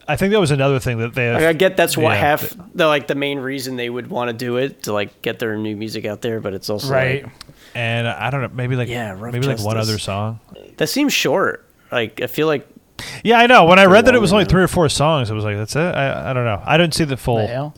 [0.08, 1.32] I think that was another thing that they.
[1.32, 4.30] Like, I get that's what yeah, half the like the main reason they would want
[4.30, 7.24] to do it to like get their new music out there, but it's also right.
[7.24, 7.34] like,
[7.76, 10.40] and I don't know, maybe like Yeah, Rough maybe like one other song.
[10.78, 11.66] that seems short.
[11.92, 12.68] Like I feel like
[13.24, 13.66] Yeah, I know.
[13.66, 15.76] When I read that it was only three or four songs, I was like, "That's
[15.76, 16.62] it." I, I don't know.
[16.66, 17.38] I didn't see the full.
[17.38, 17.76] The hell?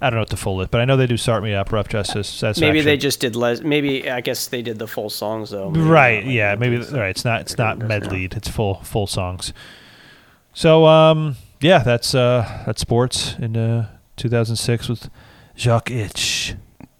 [0.00, 1.72] I don't know what the full is, but I know they do "Start Me Up,"
[1.72, 2.60] "Rough Justice." Satisfaction.
[2.68, 3.60] maybe they just did less.
[3.62, 5.70] Maybe I guess they did the full songs though.
[5.70, 6.16] Maybe right.
[6.20, 7.10] not, like, yeah, maybe just- right.
[7.10, 7.40] It's not.
[7.42, 8.36] It's not medleyed.
[8.36, 9.52] It's full full songs.
[10.52, 15.10] So um yeah, that's uh that's sports in uh 2006 with
[15.56, 16.54] Jacques Itch.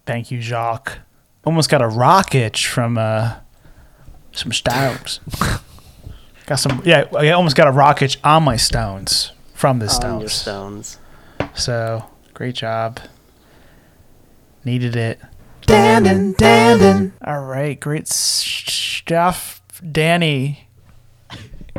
[0.05, 0.99] Thank you, Jacques.
[1.45, 3.35] Almost got a rock itch from uh,
[4.31, 5.19] some stones.
[6.45, 7.05] got some, yeah.
[7.15, 10.97] I almost got a rock itch on my stones from the On your stones.
[11.39, 11.59] stones.
[11.59, 12.99] So great job.
[14.63, 15.19] Needed it.
[15.61, 17.11] Dandin, Dandin.
[17.25, 19.61] All right, great stuff,
[19.91, 20.67] Danny.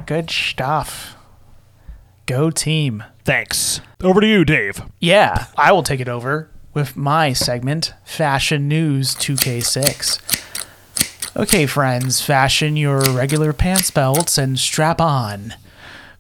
[0.06, 1.16] Good stuff.
[2.26, 3.05] Go team.
[3.24, 3.80] Thanks.
[4.02, 4.82] Over to you, Dave.
[5.01, 10.35] Yeah, I will take it over with my segment, Fashion News 2K6.
[11.36, 15.54] Okay, friends, fashion your regular pants belts and strap on.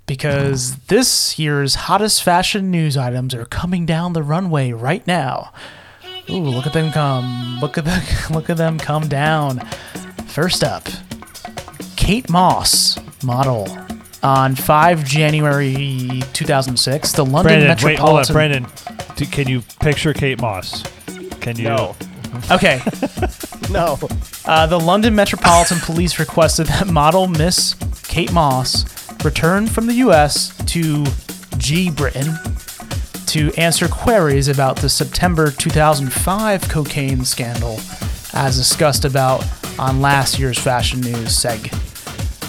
[0.06, 5.52] Because this year's hottest fashion news items are coming down the runway right now.
[6.30, 7.58] Ooh, look at them come.
[7.60, 9.60] Look at them look at them come down.
[10.26, 10.86] First up,
[11.96, 13.66] Kate Moss, model.
[14.22, 19.14] On 5 January 2006, the London Brandon, wait, hold on, Metropolitan Brandon.
[19.16, 20.82] d- Can you picture Kate Moss?
[21.40, 21.64] Can you?
[21.64, 21.94] No.
[22.50, 22.80] Okay.
[23.72, 23.98] No.
[24.44, 27.74] Uh, the London Metropolitan Police requested that model Miss
[28.04, 28.84] Kate Moss
[29.24, 30.56] return from the U.S.
[30.66, 31.04] to
[31.58, 32.34] G Britain
[33.26, 37.80] to answer queries about the September 2005 cocaine scandal,
[38.32, 39.44] as discussed about
[39.78, 41.72] on last year's Fashion News seg.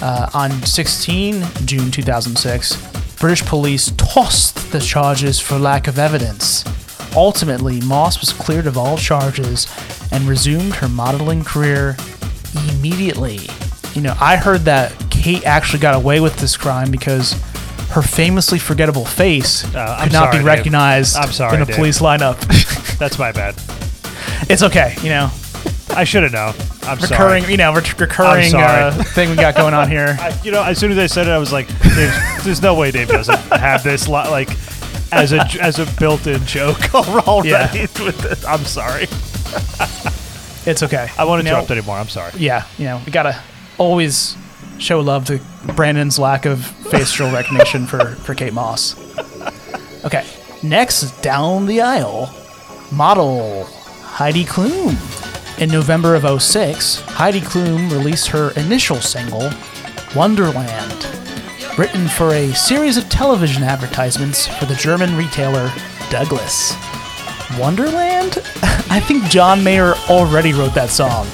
[0.01, 6.63] Uh, on 16 June 2006, British police tossed the charges for lack of evidence.
[7.15, 9.67] Ultimately, Moss was cleared of all charges
[10.11, 11.95] and resumed her modeling career
[12.69, 13.39] immediately.
[13.93, 17.33] You know, I heard that Kate actually got away with this crime because
[17.91, 21.65] her famously forgettable face Uh, I'm could not sorry, be recognized I'm sorry, in a
[21.65, 22.37] police lineup.
[22.99, 23.55] That's my bad.
[24.49, 25.31] it's okay, you know.
[25.95, 26.53] I should have known.
[26.83, 27.51] I'm recurring, sorry.
[27.53, 30.15] you know, re- recurring uh, thing we got going on here.
[30.19, 32.75] I, you know, as soon as I said it, I was like, "There's, there's no
[32.75, 34.49] way Dave doesn't have this li- like
[35.11, 36.93] as a as a built-in joke
[37.27, 37.71] already Yeah.
[37.71, 39.07] with it." I'm sorry.
[40.69, 41.09] It's okay.
[41.17, 41.97] I won't You know, interrupt anymore.
[41.97, 42.31] I'm sorry.
[42.37, 43.41] Yeah, you know, we gotta
[43.77, 44.35] always
[44.79, 45.39] show love to
[45.75, 48.95] Brandon's lack of facial recognition for, for Kate Moss.
[50.05, 50.25] Okay,
[50.61, 52.33] next down the aisle,
[52.91, 53.63] model
[54.03, 54.95] Heidi Klum.
[55.59, 59.49] In November of 06, Heidi Klum released her initial single,
[60.15, 61.07] Wonderland,
[61.77, 65.71] written for a series of television advertisements for the German retailer
[66.09, 66.73] Douglas.
[67.59, 68.39] Wonderland?
[68.89, 71.27] I think John Mayer already wrote that song.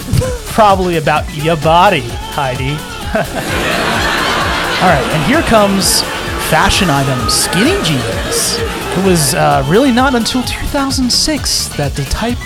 [0.47, 2.71] Probably about your body, Heidi.
[4.83, 6.01] All right, and here comes
[6.49, 8.57] fashion item skinny jeans.
[8.97, 12.37] It was uh, really not until 2006 that the type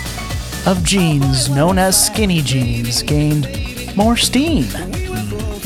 [0.67, 3.47] of jeans known as skinny jeans gained
[3.95, 4.65] more steam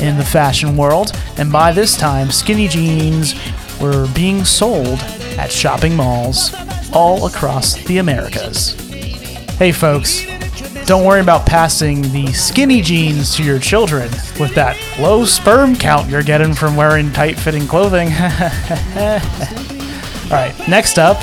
[0.02, 3.34] in the fashion world, and by this time, skinny jeans
[3.80, 4.98] were being sold
[5.38, 6.52] at shopping malls
[6.92, 8.72] all across the Americas.
[9.58, 10.26] Hey, folks,
[10.86, 14.10] don't worry about passing the skinny jeans to your children
[14.40, 18.08] with that low sperm count you're getting from wearing tight fitting clothing.
[18.08, 18.18] all
[20.30, 21.18] right, next up.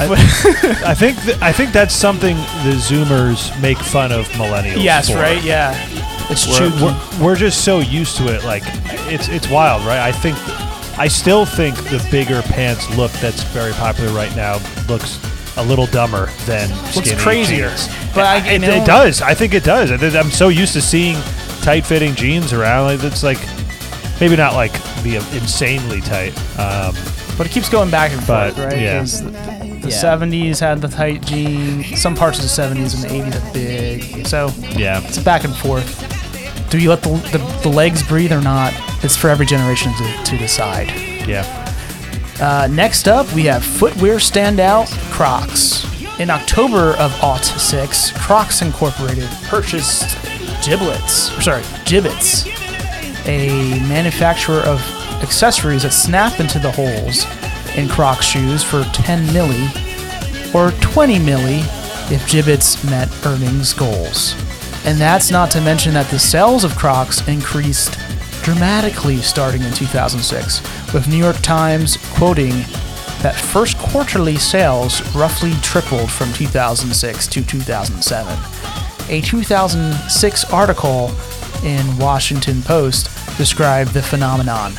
[0.00, 4.84] I think th- I think that's something the Zoomers make fun of millennials.
[4.84, 5.16] Yes, for.
[5.16, 5.42] right?
[5.42, 5.74] Yeah.
[6.30, 8.44] It's we're, we're, we're just so used to it.
[8.44, 8.62] Like
[9.10, 10.00] it's it's wild, right?
[10.00, 10.36] I think
[10.98, 15.18] I still think the bigger pants look that's very popular right now looks
[15.56, 17.68] a little dumber than Looks crazier.
[17.70, 17.88] jeans.
[18.14, 19.22] But I- it, it does.
[19.22, 19.90] I think it does.
[19.90, 21.16] I I'm so used to seeing
[21.62, 22.84] tight-fitting jeans around.
[22.86, 23.38] Like it's like
[24.20, 24.72] maybe not like
[25.02, 26.36] the insanely tight.
[26.58, 26.94] Um,
[27.36, 28.80] But it keeps going back and But, forth, right?
[28.80, 29.04] yeah.
[29.88, 30.02] The, Yeah.
[30.16, 31.84] 70s had the tight jean.
[31.96, 34.26] Some parts of the 70s and the 80s are big.
[34.26, 35.00] So Yeah.
[35.04, 36.04] it's back and forth.
[36.70, 38.72] Do you let the, the, the legs breathe or not?
[39.02, 40.90] It's for every generation to, to decide.
[41.26, 41.44] yeah.
[42.40, 45.84] Uh, next up, we have footwear standout Crocs.
[46.20, 50.16] In October of aught six, Crocs Incorporated purchased
[50.64, 52.46] Giblets, or sorry, Jibbitz,
[53.26, 54.80] a manufacturer of
[55.22, 57.24] accessories that snap into the holes
[57.78, 61.60] in Crocs shoes for 10 milli or 20 milli
[62.10, 64.34] if Jibbitz met earnings goals.
[64.84, 67.96] And that's not to mention that the sales of Crocs increased
[68.42, 72.50] dramatically starting in 2006, with New York Times quoting
[73.20, 78.38] that first quarterly sales roughly tripled from 2006 to 2007.
[79.10, 81.10] A 2006 article
[81.62, 84.72] in Washington Post described the phenomenon.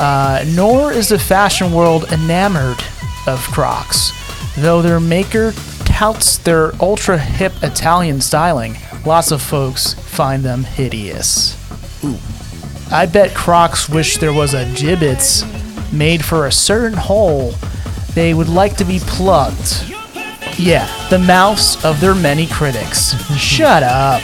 [0.00, 2.82] Uh, nor is the fashion world enamored
[3.26, 4.12] of Crocs,
[4.56, 5.52] though their maker
[5.84, 8.76] touts their ultra hip Italian styling.
[9.04, 11.54] Lots of folks find them hideous.
[12.90, 15.44] I bet Crocs wish there was a Jibbitz
[15.92, 17.52] made for a certain hole
[18.14, 19.84] they would like to be plugged.
[20.58, 23.12] Yeah, the mouths of their many critics.
[23.36, 24.22] Shut up.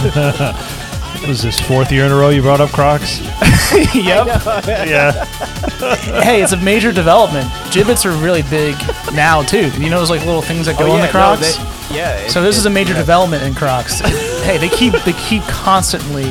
[1.26, 3.20] Was this fourth year in a row you brought up Crocs?
[3.94, 4.26] yep.
[4.66, 5.24] yeah.
[6.22, 7.46] hey, it's a major development.
[7.70, 8.74] Jibbitz are really big
[9.12, 9.68] now too.
[9.78, 11.40] You know those like little things that go Oh, on yeah, the Crocs.
[11.58, 12.98] no, they- yeah, it- so this is a major yeah.
[13.00, 14.00] development in Crocs.
[14.00, 16.24] hey, they keep they keep constantly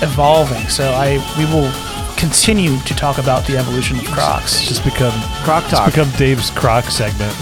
[0.00, 0.68] evolving.
[0.68, 1.70] So I we will
[2.16, 4.62] continue to talk about the evolution of Crocs.
[4.66, 5.12] Just become
[5.44, 5.86] Croc It's talk.
[5.86, 7.34] become Dave's Croc segment.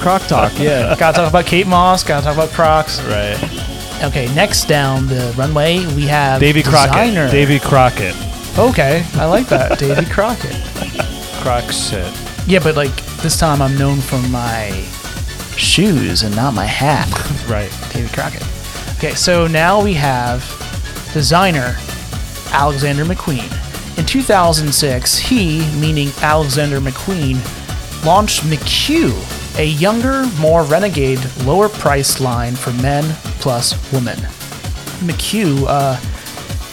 [0.00, 0.52] Croc talk.
[0.58, 0.94] Yeah.
[0.98, 2.02] Gotta talk about Kate Moss.
[2.04, 3.00] Gotta talk about Crocs.
[3.04, 3.38] Right.
[4.02, 6.92] Okay, next down the runway we have Davy Crockett.
[6.92, 7.30] designer.
[7.30, 8.14] Davy Crockett.
[8.58, 9.78] Okay, I like that.
[9.78, 10.54] Davy Crockett.
[11.40, 12.12] Crockett.
[12.46, 14.70] Yeah, but like this time I'm known for my
[15.56, 17.08] shoes and not my hat.
[17.48, 17.70] Right.
[17.92, 18.42] Davy Crockett.
[18.96, 20.40] Okay, so now we have
[21.12, 21.76] designer
[22.52, 23.50] Alexander McQueen.
[23.98, 27.36] In 2006, he, meaning Alexander McQueen,
[28.04, 33.04] launched McQ, a younger, more renegade, lower priced line for men
[33.44, 34.16] plus woman.
[35.06, 36.00] McQ, uh,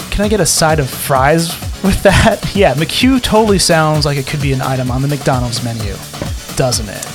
[0.09, 1.49] can I get a side of fries
[1.83, 2.39] with that?
[2.55, 5.93] Yeah, McQ totally sounds like it could be an item on the McDonald's menu,
[6.55, 7.05] doesn't it?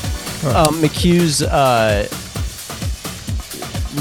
[0.55, 2.07] Um, McQ's uh,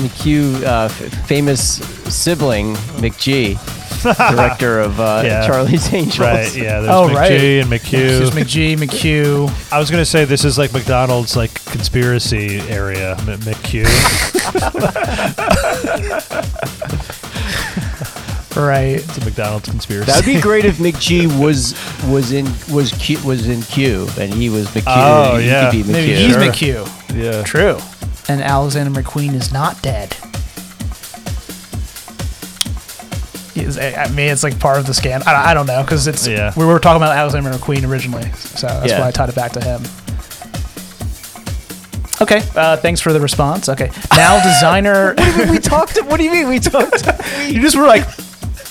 [0.03, 1.77] McQ uh, f- famous
[2.13, 3.57] sibling McG.
[4.13, 5.45] Director of uh, Yeah.
[5.47, 6.19] Charlie's Angels.
[6.19, 6.81] Right, yeah.
[6.81, 7.31] There's Oh, McG right.
[7.31, 7.91] and McQ.
[7.91, 9.71] There's McG, McQ.
[9.71, 13.15] I was gonna say this is like McDonald's like conspiracy area.
[13.19, 13.85] M- McQ.
[18.55, 18.95] Right.
[19.03, 20.05] It's a McDonald's conspiracy.
[20.09, 21.73] That'd be great if McG was
[22.09, 24.83] was in was Q, was in Q and he was McQ.
[24.87, 25.69] Oh, He yeah.
[25.69, 25.91] could be McQ.
[25.91, 27.21] Maybe he's McQ.
[27.21, 27.43] Yeah.
[27.43, 27.77] True.
[28.29, 30.15] And Alexander McQueen is not dead.
[33.65, 35.23] Is- I mean, it's like part of the scan.
[35.25, 36.53] I, I don't know because it's Yeah.
[36.55, 38.99] we were talking about Alexander McQueen originally, so that's Yeah.
[39.01, 39.81] why I tied it back to him.
[42.21, 43.67] Okay, uh, thanks for the response.
[43.67, 45.13] Okay, now designer.
[45.15, 45.97] What do you mean we talked?
[46.05, 47.05] What do you mean we talked?
[47.47, 48.05] you just were like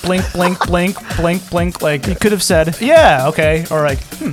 [0.03, 1.83] blink, blink, blink, blink, blink.
[1.83, 4.33] Like you could have said, yeah, okay, or like hmm,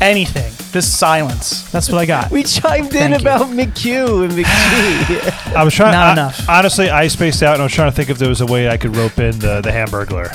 [0.00, 0.52] anything.
[0.72, 1.70] Just silence.
[1.70, 2.30] That's what I got.
[2.30, 3.16] We chimed in Thank you.
[3.28, 5.54] about McQ and McG.
[5.56, 5.92] I was trying.
[5.92, 6.48] Not I- enough.
[6.48, 8.68] Honestly, I spaced out, and I was trying to think if there was a way
[8.68, 10.32] I could rope in the the Hamburglar.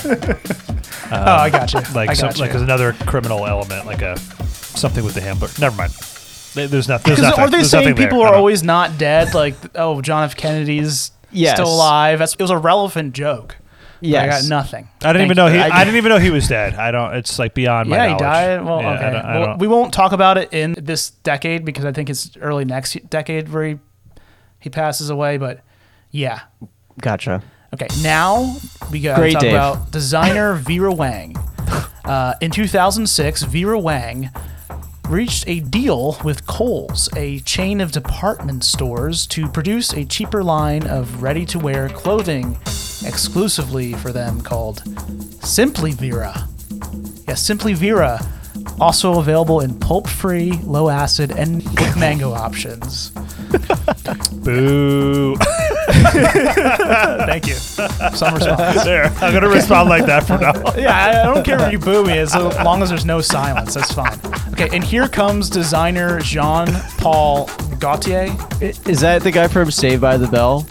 [1.12, 1.80] Um, oh, I got you.
[1.94, 2.56] Like I some, got like you.
[2.56, 5.52] as another criminal element, like a something with the Hamburger.
[5.60, 5.92] Never mind.
[6.54, 7.44] There's, not, there's Because nothing.
[7.44, 8.06] are they there's saying nothing there.
[8.08, 9.34] people are always not dead?
[9.34, 10.36] Like, oh, John F.
[10.36, 11.56] Kennedy's Yes.
[11.56, 12.18] still alive.
[12.18, 13.56] That's, it was a relevant joke.
[14.02, 14.42] But I Yes.
[14.42, 14.88] got nothing.
[15.02, 15.52] I didn't Thank even know you.
[15.54, 15.58] he.
[15.60, 16.74] I, I- didn't even know he was dead.
[16.74, 17.14] I don't.
[17.14, 18.64] It's like beyond my Yeah, he died.
[18.64, 19.10] Well, Yeah, I okay.
[19.12, 22.10] don't- I well, don't- we won't talk about it in this decade because I think
[22.10, 23.78] it's early next decade where he,
[24.58, 25.36] he passes away.
[25.36, 25.60] But
[26.10, 26.40] yeah.
[27.00, 27.42] Gotcha.
[27.74, 28.56] Okay, now
[28.90, 29.52] we got to Great, talk Dave.
[29.54, 31.36] about designer Vera Wang.
[32.04, 34.28] Uh, in 2006, Vera Wang
[35.08, 40.86] reached a deal with Kohl's, a chain of department stores, to produce a cheaper line
[40.86, 42.58] of ready to wear clothing
[43.04, 44.82] exclusively for them called
[45.44, 46.48] Simply Vera.
[47.28, 48.20] Yes, Simply Vera,
[48.80, 53.10] also available in pulp free, low acid, and with mango options.
[54.42, 55.36] Boo.
[57.26, 57.54] Thank you.
[57.54, 58.84] Some response.
[58.84, 60.52] There, I'm gonna respond like that from now.
[60.52, 60.78] on.
[60.78, 63.74] yeah, I, I don't care if you boo me as long as there's no silence.
[63.74, 64.18] That's fine.
[64.52, 66.68] Okay, and here comes designer Jean
[66.98, 67.46] Paul
[67.78, 68.34] Gaultier.
[68.60, 70.66] Is that the guy from Saved by the Bell?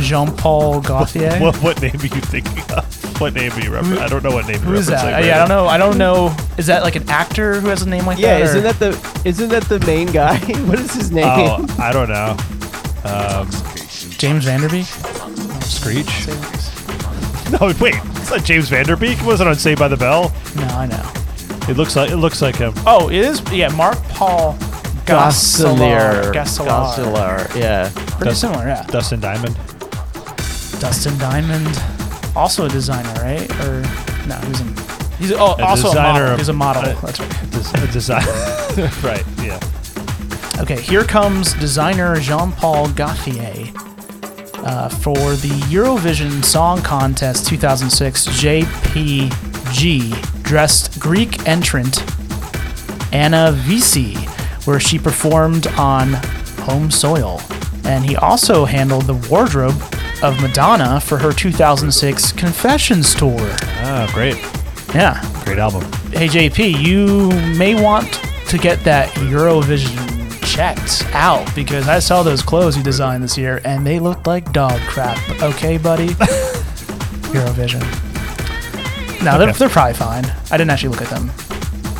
[0.00, 1.38] Jean Paul Gaultier.
[1.40, 3.20] What what name are you thinking of?
[3.20, 3.98] What name are you referencing?
[3.98, 4.58] I don't know what name.
[4.60, 5.04] Who you're is that?
[5.12, 5.66] Right yeah, I don't know.
[5.66, 6.36] I don't know.
[6.58, 8.22] Is that like an actor who has a name like that?
[8.22, 8.44] Yeah, that?
[8.44, 10.38] isn't or- that the isn't that the main guy?
[10.66, 11.24] what is his name?
[11.26, 12.36] Oh, I don't know.
[13.04, 13.48] Um,
[14.18, 14.86] James Vanderbeek?
[15.62, 16.26] Screech.
[17.52, 17.94] No, wait.
[18.16, 19.18] It's not James Vanderbeek.
[19.18, 20.32] He wasn't on Saved by the Bell.
[20.56, 21.12] No, I know.
[21.68, 22.72] It looks like it looks like him.
[22.86, 23.40] Oh, it is.
[23.52, 24.54] Yeah, Mark Paul
[25.06, 26.32] Gosselaar.
[26.32, 26.34] Gosselaar.
[26.34, 27.46] Gosselaar.
[27.46, 27.90] Gosselaar, Yeah.
[27.94, 28.82] Pretty Dust- similar, yeah.
[28.88, 29.56] Dustin Diamond.
[30.80, 31.80] Dustin Diamond,
[32.36, 33.50] also a designer, right?
[33.64, 33.80] Or
[34.26, 34.74] no, he's in.
[35.18, 36.32] He's oh, A also a designer model.
[36.32, 36.82] of- He's a model.
[36.84, 37.50] uh, That's right.
[37.50, 38.26] Des- a design.
[39.02, 39.24] right.
[39.42, 39.58] Yeah.
[40.60, 43.72] Okay, here comes designer Jean Paul Gaultier
[44.64, 52.00] uh, for the Eurovision Song Contest 2006 JPG dressed Greek entrant
[53.12, 54.16] Anna Vissi,
[54.66, 56.14] where she performed on
[56.64, 57.40] home soil.
[57.84, 59.80] And he also handled the wardrobe
[60.22, 63.36] of Madonna for her 2006 Confessions tour.
[63.38, 64.36] Ah, great.
[64.94, 65.20] Yeah.
[65.44, 65.82] Great album.
[66.12, 67.28] Hey JP, you
[67.58, 73.22] may want to get that Eurovision checked out because I saw those clothes you designed
[73.22, 75.18] this year and they looked like dog crap.
[75.42, 76.08] Okay, buddy?
[77.32, 77.82] Eurovision.
[79.22, 80.24] No, they're, they're probably fine.
[80.50, 81.30] I didn't actually look at them.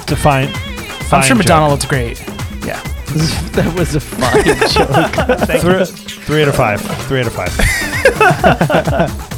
[0.02, 0.48] It's a fine.
[0.48, 1.38] I'm fine sure joke.
[1.38, 2.20] Madonna looked great.
[2.64, 2.80] Yeah.
[3.52, 5.60] that was a fine joke.
[5.60, 6.80] Three, three out of five.
[7.06, 9.26] Three out of five.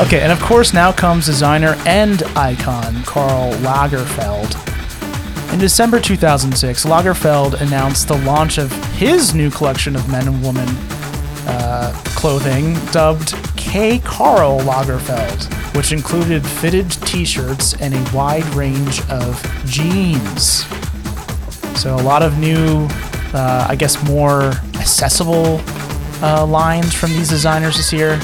[0.00, 4.54] Okay, and of course now comes designer and icon Karl Lagerfeld.
[5.52, 10.68] In December 2006, Lagerfeld announced the launch of his new collection of men and women
[11.48, 13.98] uh, clothing dubbed K.
[13.98, 20.64] Karl Lagerfeld, which included fitted t-shirts and a wide range of jeans.
[21.80, 22.86] So a lot of new,
[23.34, 25.60] uh, I guess, more accessible
[26.22, 28.20] uh, lines from these designers this year.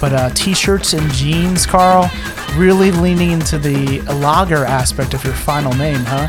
[0.00, 2.10] But uh, t-shirts and jeans, Karl,
[2.56, 6.28] really leaning into the lager aspect of your final name, huh?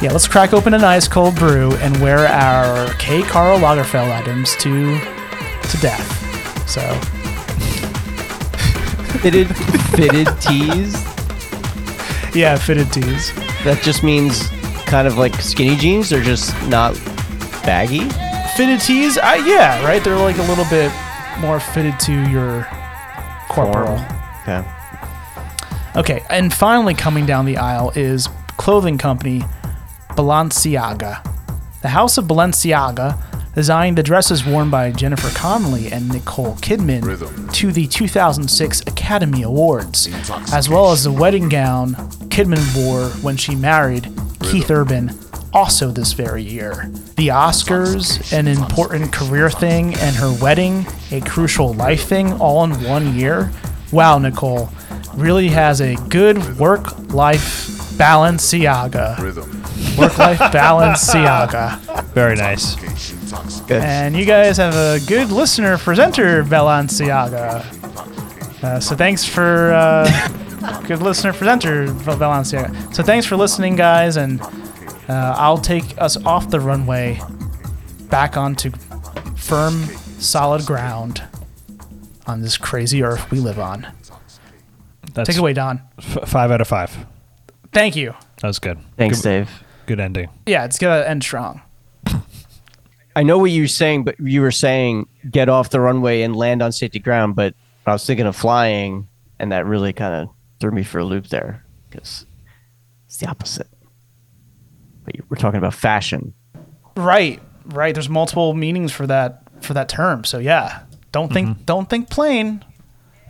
[0.00, 3.22] Yeah, let's crack open an ice cold brew and wear our K.
[3.22, 6.68] Karl Lagerfeld items to to death.
[6.68, 6.80] So
[9.20, 9.56] fitted
[9.94, 10.94] fitted tees.
[12.34, 13.32] yeah, fitted tees.
[13.62, 14.48] That just means
[14.86, 16.10] kind of like skinny jeans.
[16.10, 16.94] They're just not
[17.64, 18.08] baggy.
[18.56, 20.04] Fitted tees, uh, yeah, right.
[20.04, 20.92] They're like a little bit
[21.40, 22.66] more fitted to your
[23.48, 23.98] corporal.
[24.42, 24.62] Okay.
[25.96, 29.42] Okay, and finally coming down the aisle is clothing company
[30.10, 31.22] Balenciaga.
[31.80, 33.18] The House of Balenciaga
[33.54, 40.08] designed the dresses worn by Jennifer Connelly and Nicole Kidman to the 2006 Academy Awards,
[40.52, 41.94] as well as the wedding gown
[42.28, 44.04] Kidman wore when she married
[44.52, 45.10] Keith Urban
[45.54, 46.90] also this very year.
[47.16, 52.72] The Oscars, an important career thing, and her wedding, a crucial life thing, all in
[52.84, 53.50] one year.
[53.92, 54.68] Wow, Nicole
[55.14, 57.66] really has a good work life
[57.96, 59.18] Balenciaga.
[59.98, 62.04] Work life Balenciaga.
[62.12, 62.76] Very nice.
[63.70, 67.64] And you guys have a good listener presenter Balenciaga.
[68.62, 70.38] Uh, so thanks for uh,
[70.86, 72.72] good listener presenter Valencia.
[72.92, 74.40] So thanks for listening, guys, and
[75.08, 77.20] uh, I'll take us off the runway
[78.10, 78.70] back onto
[79.36, 79.84] firm,
[80.18, 81.22] solid ground
[82.26, 83.86] on this crazy earth we live on.
[85.14, 85.82] That's Take it away, Don.
[85.98, 87.06] F- five out of five.
[87.72, 88.14] Thank you.
[88.40, 88.78] That was good.
[88.96, 89.50] Thanks, good, Dave.
[89.86, 90.28] Good ending.
[90.46, 91.62] Yeah, it's gonna end strong.
[93.16, 96.34] I know what you were saying, but you were saying get off the runway and
[96.34, 97.34] land on safety ground.
[97.34, 97.54] But
[97.86, 99.08] I was thinking of flying,
[99.38, 100.30] and that really kind of
[100.62, 102.24] threw me for a loop there because
[103.06, 103.66] it's the opposite.
[105.04, 106.34] But we're talking about fashion.
[106.96, 107.92] Right, right.
[107.92, 110.22] There's multiple meanings for that for that term.
[110.22, 111.64] So yeah, don't think mm-hmm.
[111.64, 112.64] don't think plane.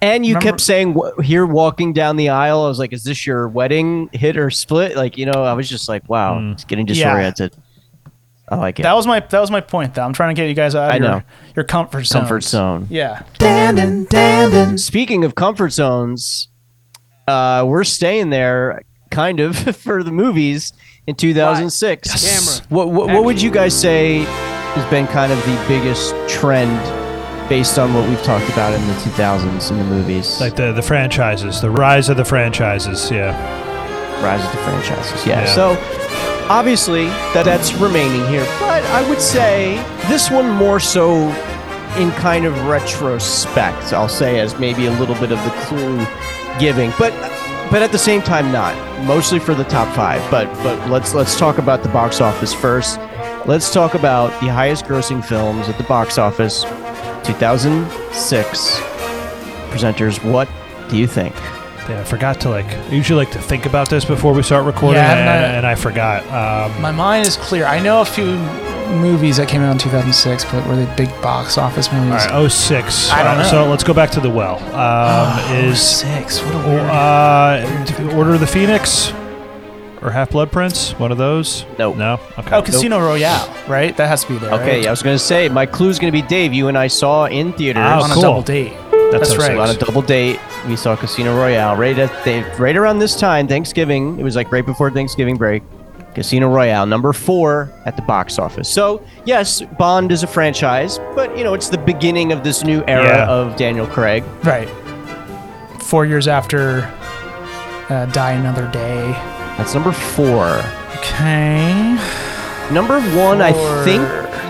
[0.02, 2.64] And you Remember- kept saying here walking down the aisle.
[2.64, 5.70] I was like, "Is this your wedding hit or split?" Like you know, I was
[5.70, 6.52] just like, "Wow, mm.
[6.52, 6.94] it's getting Yeah.
[6.94, 7.56] disoriented."
[8.46, 8.82] I like it.
[8.82, 10.02] That was my that was my point though.
[10.02, 11.22] I'm trying to get you guys out of I your, know.
[11.56, 12.20] your comfort zone.
[12.20, 12.88] comfort zone.
[12.90, 13.22] Yeah.
[13.38, 14.78] Dandin, dandin.
[14.78, 16.48] Speaking of comfort zones,
[17.28, 20.73] uh, we're staying there kind of for the movies
[21.07, 22.09] in 2006.
[22.09, 22.66] Camera.
[22.69, 26.81] What, what, what would you guys say has been kind of the biggest trend
[27.49, 30.40] based on what we've talked about in the 2000s in the movies?
[30.40, 33.11] Like the the franchises, the rise of the franchises.
[33.11, 33.32] Yeah.
[34.23, 35.27] Rise of the franchises.
[35.27, 35.40] Yeah.
[35.40, 35.55] Yeah.
[35.55, 35.70] So
[36.49, 39.77] obviously that that's remaining here, but I would say
[40.09, 41.28] this one more so
[41.99, 43.93] in kind of retrospect.
[43.93, 45.99] I'll say as maybe a little bit of the clue
[46.58, 47.12] giving, but
[47.70, 48.74] but at the same time not.
[49.06, 50.20] Mostly for the top five.
[50.30, 52.98] But but let's let's talk about the box office first.
[53.46, 56.64] Let's talk about the highest grossing films at the box office
[57.24, 58.78] 2006.
[59.70, 60.48] Presenters, what
[60.88, 61.34] do you think?
[61.88, 62.66] Yeah, I forgot to like.
[62.66, 65.56] I usually like to think about this before we start recording, Yeah, and, and I-
[65.58, 66.22] and I forgot.
[66.26, 67.64] Um, My mind is clear.
[67.64, 68.36] I know a few
[68.93, 72.27] movies that came out in 2006, but were they big box office movies?
[72.31, 73.10] all right, 06.
[73.10, 73.48] I don't Uh, know.
[73.48, 74.56] So let's go back to the well.
[74.74, 76.40] Um, is six?
[76.43, 76.81] What a weird.
[76.82, 79.12] Uh, Order of the Phoenix
[80.02, 80.98] or Half Blood Prince?
[80.98, 81.64] One of those?
[81.78, 81.93] No.
[81.94, 82.19] No.
[82.39, 82.56] Okay.
[82.56, 83.97] Oh, Casino Royale, right?
[83.97, 84.52] That has to be there.
[84.55, 84.86] Okay, right?
[84.89, 86.52] I was going to say my clue's going to be Dave.
[86.52, 88.73] You and I saw in theaters on a double date.
[89.12, 89.59] That's, right.
[89.59, 93.47] On a double date, we saw Casino Royale right at they, right around this time,
[93.47, 94.19] Thanksgiving.
[94.19, 95.62] It was like right before Thanksgiving break.
[96.14, 98.68] Casino Royale, number four at the box office.
[98.68, 102.84] So yes, Bond is a franchise, but you know it's the beginning of this new
[102.86, 103.26] era Yeah.
[103.28, 104.22] of Daniel Craig.
[104.44, 104.68] Right.
[105.82, 106.82] Four years after
[107.89, 109.12] uh, Die Another Day.
[109.59, 110.47] That's number four.
[110.98, 111.97] Okay.
[112.70, 113.52] Number one, I
[113.84, 114.02] think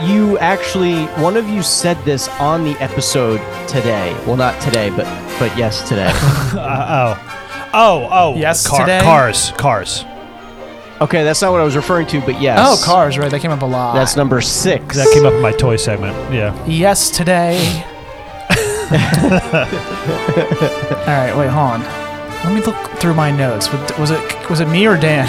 [0.08, 4.12] you actually one of you said this on the episode today.
[4.26, 5.04] Well, not today, but
[5.38, 6.10] but yes, today.
[6.54, 7.38] Uh, oh.
[7.74, 8.34] Oh, oh.
[8.36, 9.00] Yes, car, today?
[9.00, 9.52] Cars.
[9.56, 10.04] Cars.
[11.02, 12.58] Okay, that's not what I was referring to, but yes.
[12.60, 13.30] Oh, Cars, right?
[13.30, 13.94] That came up a lot.
[13.94, 14.96] That's number six.
[14.96, 16.14] That came up in my toy segment.
[16.32, 16.52] Yeah.
[16.66, 17.84] Yes, today.
[18.92, 18.98] All
[21.08, 21.80] right, wait, hold on.
[22.44, 23.72] Let me look through my notes.
[23.72, 25.26] Was- Was it was it me or Dan?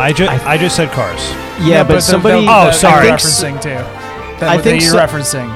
[0.00, 1.20] I just I, just said Cars.
[1.66, 3.06] Yeah, but the- somebody- the- Oh, that sorry.
[3.08, 3.68] you're referencing too.
[4.40, 5.48] That, I that think you're so- referencing.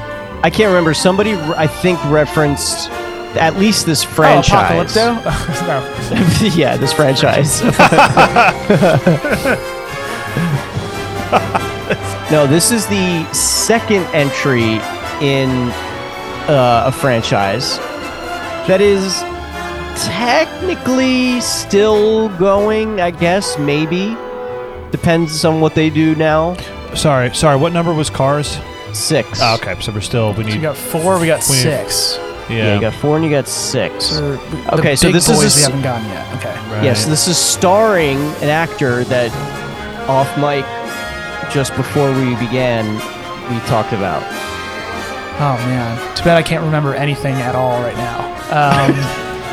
[0.43, 0.94] I can't remember.
[0.94, 2.90] Somebody, I think, referenced
[3.37, 4.97] at least this franchise.
[4.97, 6.51] Oh, Apocalypto?
[6.51, 6.57] no.
[6.57, 7.63] yeah, this franchise.
[12.31, 14.75] no, this is the second entry
[15.21, 15.51] in
[16.49, 17.77] uh, a franchise
[18.67, 19.21] that is
[20.07, 23.01] technically still going.
[23.01, 24.17] I guess maybe
[24.91, 26.55] depends on what they do now.
[26.95, 27.59] Sorry, sorry.
[27.59, 28.59] What number was Cars?
[28.93, 29.41] Six.
[29.43, 30.51] Oh, okay, so we're still we need.
[30.51, 32.17] So you got four, we got we six.
[32.17, 32.28] Yeah.
[32.49, 34.07] Yeah, you got four and you got six.
[34.07, 36.37] So the okay, so big this boys is a we haven't gotten yet.
[36.37, 36.55] Okay.
[36.85, 39.31] Yes, this is starring an actor that
[40.09, 40.65] off mic
[41.53, 42.87] just before we began
[43.53, 44.23] we talked about.
[45.41, 48.19] Oh man, too bad I can't remember anything at all right now.
[48.51, 48.97] Um,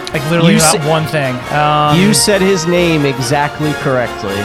[0.13, 1.35] like literally You not sa- one thing.
[1.53, 4.35] Um, you said his name exactly correctly.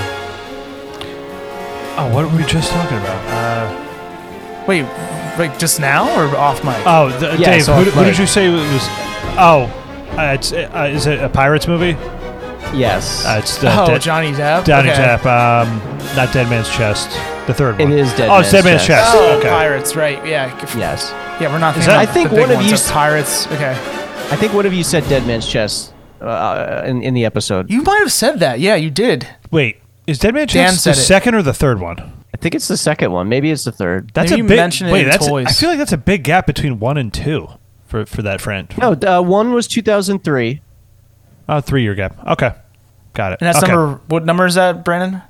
[1.96, 3.24] Oh, what were we just talking about?
[3.28, 3.89] Uh,
[4.70, 4.84] wait,
[5.38, 6.76] like just now or off mic?
[6.86, 8.86] oh, th- Yeah, Dave, so who, did- who did you say it was?
[9.38, 9.68] Oh,
[10.18, 11.96] uh, it's uh, is it a Pirates movie?
[12.76, 13.24] Yes.
[13.26, 14.64] Uh, it's uh, oh, Dead- Johnny Depp.
[14.64, 15.00] Johnny okay.
[15.02, 15.26] Depp.
[15.26, 15.78] Um,
[16.16, 17.10] not Dead Man's Chest.
[17.48, 17.92] The third It one.
[17.92, 19.12] is Dead Oh, it's Dead Man's Chest.
[19.12, 19.16] Chest.
[19.16, 19.48] Oh, okay.
[19.48, 20.24] pirates, right?
[20.26, 20.54] Yeah.
[20.76, 21.10] Yes.
[21.40, 21.98] Yeah, we're not Is thinking.
[22.00, 23.46] that- I think the big one of ones, you s- pirates.
[23.48, 23.72] Okay.
[24.30, 27.70] I think one of you said Dead Man's Chest uh, in in the episode.
[27.70, 28.60] You might have said that.
[28.60, 29.26] Yeah, you did.
[29.50, 31.04] Wait, is Dead Man's Chest the said it.
[31.04, 32.12] second or the third one?
[32.40, 33.28] I think it's the second one.
[33.28, 34.12] Maybe it's the third.
[34.14, 34.56] That's Maybe a you big.
[34.56, 35.26] mentioned it wait, in that's.
[35.26, 35.46] toys.
[35.48, 37.48] I feel like that's a big gap between one and two
[37.86, 38.72] for for that friend.
[38.78, 40.62] No, uh, one was 2003.
[41.50, 42.16] Oh, three year gap.
[42.26, 42.52] Okay,
[43.12, 43.38] got it.
[43.42, 43.72] And that's okay.
[43.72, 44.00] number.
[44.08, 45.20] What number is that, Brandon?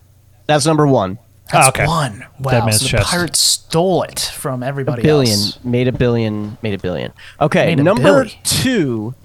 [0.46, 1.18] That's number one.
[1.50, 1.84] That's Oh, okay.
[1.86, 2.24] one.
[2.38, 2.50] Wow.
[2.52, 3.10] Dead Man's so the Chest.
[3.10, 5.58] pirates stole it from A everybody billion else.
[5.64, 7.12] made a billion made a billion.
[7.40, 8.40] Okay, Made a number billy.
[8.44, 9.16] two.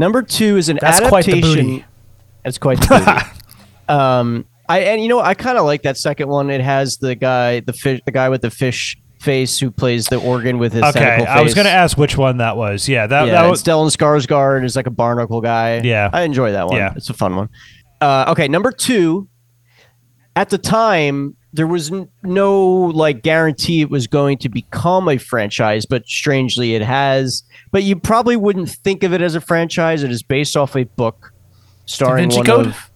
[0.00, 1.66] Number two is an That's quite the adaptation.
[1.66, 1.84] booty.
[2.42, 3.42] That's quite the booty.
[3.88, 6.48] um, I and you know I kind of like that second one.
[6.48, 10.16] It has the guy, the fish, the guy with the fish face who plays the
[10.16, 12.88] organ with his Okay, I was going to ask which one that was.
[12.88, 13.62] Yeah, that, yeah, that was.
[13.62, 15.80] Stellan Skarsgård is like a barnacle guy.
[15.82, 16.10] Yeah.
[16.12, 16.76] I enjoy that one.
[16.76, 16.94] Yeah.
[16.96, 17.48] it's a fun one.
[18.00, 19.28] Uh, okay, number two.
[20.34, 25.18] At the time, there was n- no like guarantee it was going to become a
[25.18, 27.42] franchise, but strangely, it has.
[27.70, 30.02] But you probably wouldn't think of it as a franchise.
[30.02, 31.34] It is based off a book
[31.84, 32.66] starring one Code?
[32.68, 32.91] of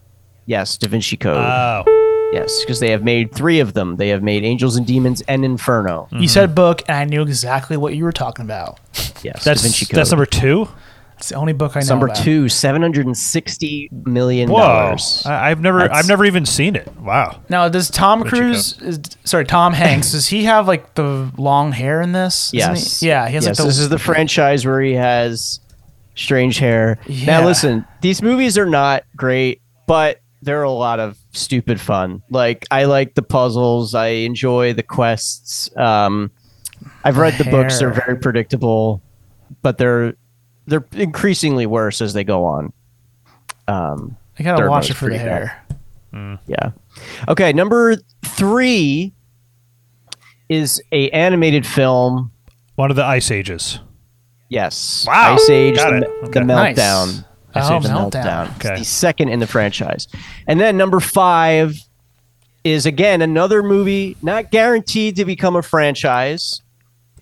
[0.46, 1.36] yes, Da Vinci Code.
[1.36, 3.96] Oh, yes, because they have made three of them.
[3.96, 6.08] They have made Angels and Demons and Inferno.
[6.10, 6.26] You mm-hmm.
[6.26, 8.80] said book, and I knew exactly what you were talking about.
[9.22, 9.98] Yes, that's Da Vinci Code.
[9.98, 10.68] that's number two.
[11.18, 11.86] It's the only book I know.
[11.86, 12.18] number about.
[12.18, 15.22] two, seven hundred and sixty million Whoa, dollars.
[15.24, 16.94] I, I've never That's- I've never even seen it.
[16.98, 17.40] Wow.
[17.48, 21.72] Now, does Tom Vinci Cruise, is, sorry, Tom Hanks, does he have like the long
[21.72, 22.52] hair in this?
[22.52, 23.02] Isn't he- Yes.
[23.02, 23.70] Yeah, he has yes, like the.
[23.70, 25.60] this is the franchise where he has
[26.16, 26.98] strange hair.
[27.06, 27.38] Yeah.
[27.40, 32.22] Now listen, these movies are not great, but they're a lot of stupid fun.
[32.30, 35.68] Like I like the puzzles, I enjoy the quests.
[35.76, 36.30] Um
[37.04, 39.02] I've read the books, they're very predictable,
[39.60, 40.14] but they're
[40.66, 42.72] they're increasingly worse as they go on.
[43.68, 45.48] Um I gotta third watch it for the pretty bad.
[45.48, 46.38] hair.
[46.46, 46.70] Yeah.
[47.28, 49.12] Okay, number 3
[50.48, 52.30] is a animated film
[52.76, 53.80] One of the Ice Ages.
[54.48, 55.04] Yes.
[55.06, 55.34] Wow.
[55.34, 56.02] Ice Age, Got the, it.
[56.22, 56.40] the Okay.
[56.40, 56.76] Nice.
[57.60, 57.76] Meltdown.
[58.06, 58.56] Oh, the Meltdown.
[58.56, 58.78] It's Okay.
[58.78, 60.08] the second in the franchise.
[60.46, 61.76] And then number five
[62.64, 66.60] is again another movie not guaranteed to become a franchise.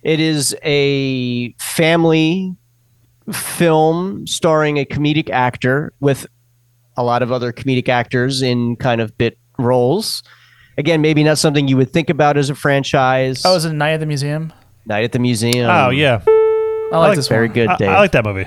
[0.03, 2.55] It is a family
[3.33, 6.27] film starring a comedic actor with
[6.97, 10.23] a lot of other comedic actors in kind of bit roles.
[10.77, 13.43] Again, maybe not something you would think about as a franchise.
[13.45, 14.53] Oh, is it Night at the Museum?
[14.87, 15.71] Night at the Museum.
[15.71, 16.21] oh yeah,
[16.93, 17.55] I like, this very one.
[17.55, 17.69] good.
[17.69, 18.47] I, I like that movie.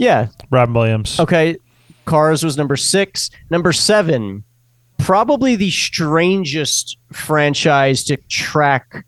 [0.00, 1.20] Yeah, Robin Williams.
[1.20, 1.58] Okay,
[2.06, 3.28] Cars was number six.
[3.50, 4.44] Number seven,
[4.98, 9.04] probably the strangest franchise to track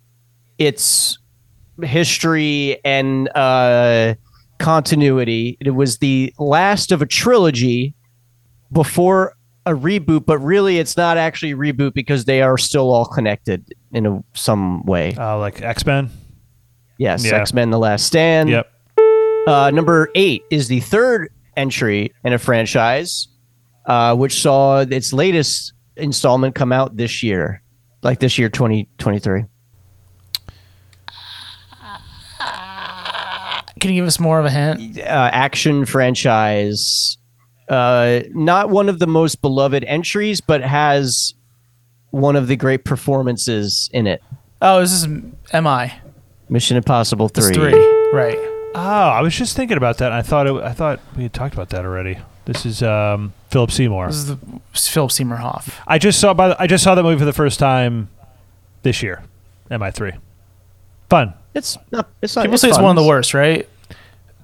[0.58, 1.18] its
[1.82, 4.14] history and uh,
[4.58, 5.56] continuity.
[5.60, 7.94] It was the last of a trilogy
[8.70, 13.06] before a reboot, but really it's not actually a reboot because they are still all
[13.06, 15.14] connected in a, some way.
[15.14, 16.10] Uh, like X Men.
[16.98, 17.40] Yes, Yeah.
[17.40, 18.50] X Men: The Last Stand.
[18.50, 18.68] Yep.
[19.46, 23.28] Uh, number eight is the third entry in a franchise,
[23.86, 27.62] uh, which saw its latest installment come out this year,
[28.02, 29.44] like this year, 2023.
[33.80, 34.98] Can you give us more of a hint?
[34.98, 35.02] Uh,
[35.32, 37.18] action franchise.
[37.68, 41.34] Uh, not one of the most beloved entries, but has
[42.10, 44.22] one of the great performances in it.
[44.60, 45.08] Oh, this is
[45.52, 45.92] MI.
[46.48, 47.54] Mission Impossible It's 3.
[47.54, 48.10] three.
[48.12, 48.38] Right.
[48.74, 50.06] Oh, I was just thinking about that.
[50.06, 52.18] And I thought it, I thought we had talked about that already.
[52.44, 54.06] This is um, Philip Seymour.
[54.08, 54.38] This is the
[54.72, 55.80] Philip Seymour Hoff.
[55.86, 58.08] I just saw by the, I just saw that movie for the first time
[58.82, 59.22] this year.
[59.70, 60.18] MI3.
[61.08, 61.34] Fun.
[61.54, 62.08] It's not.
[62.20, 62.42] It's not.
[62.42, 62.84] People say it's fun.
[62.84, 63.68] one of the worst, right?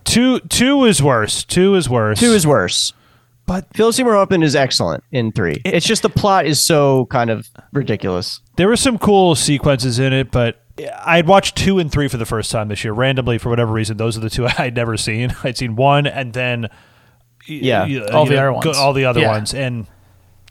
[0.04, 1.44] Two two is worse.
[1.44, 2.20] Two is worse.
[2.20, 2.92] Two is worse.
[3.46, 5.62] But Philip Seymour Hoffman is excellent in three.
[5.64, 8.40] it's just the plot is so kind of ridiculous.
[8.56, 10.60] There were some cool sequences in it, but
[11.04, 12.92] I had watched two and three for the first time this year.
[12.92, 15.34] Randomly, for whatever reason, those are the two I'd never seen.
[15.44, 16.68] I'd seen one, and then
[17.46, 17.80] Yeah.
[17.80, 18.76] y- All you the know, other ones.
[18.78, 19.28] all the other Yeah.
[19.28, 19.86] ones, and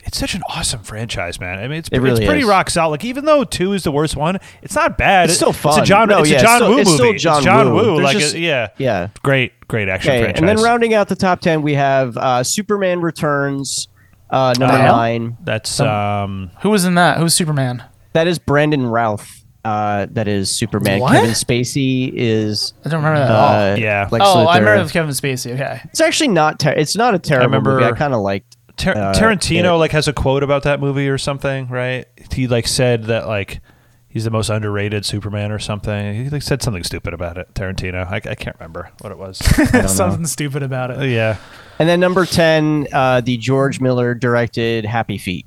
[0.04, 1.60] it's such an awesome franchise, man.
[1.60, 2.48] I mean, it's, It really it's pretty is.
[2.48, 2.92] rock solid.
[2.92, 5.26] Like even though two is the worst one, it's not bad.
[5.26, 5.86] It's It- still It's a fun.
[5.86, 6.08] John.
[6.10, 6.98] No, it's yeah, a it's John still- Woo it's movie.
[6.98, 7.96] still It's John John Woo.
[7.96, 8.02] Woo.
[8.02, 9.08] Like just- a- yeah, Yeah.
[9.24, 10.40] great, great action Okay, franchise.
[10.42, 13.88] and then rounding out the top ten, we have uh, Superman Returns,
[14.30, 15.38] uh, number Uh, nine.
[15.44, 17.18] That's um, Who was in that?
[17.18, 17.84] Who's Superman?
[18.14, 19.37] That is Brandon Routh.
[19.66, 21.00] Uh, that is Superman.
[21.02, 21.12] What?
[21.14, 22.74] Kevin Spacey is.
[22.86, 23.74] I don't remember that at all.
[23.74, 24.08] uh, Yeah.
[24.12, 24.60] Lex oh, I Luthor.
[24.60, 25.54] remember with Kevin Spacey.
[25.56, 25.82] Okay.
[25.86, 26.60] It's actually not.
[26.60, 27.86] Ter- it's not a terrible remember- movie.
[27.86, 28.56] I kind of liked.
[28.78, 29.78] Tar- uh, Tarantino it.
[29.78, 32.06] like has a quote about that movie or something, right?
[32.32, 33.60] He like said that like
[34.08, 36.24] he's the most underrated Superman or something.
[36.24, 37.52] He like said something stupid about it.
[37.56, 38.06] Tarantino.
[38.08, 39.38] I, I can't remember what it was.
[39.92, 41.10] Something stupid about it.
[41.10, 41.38] yeah.
[41.80, 45.46] And then number ten, uh, the George Miller directed Happy Feet.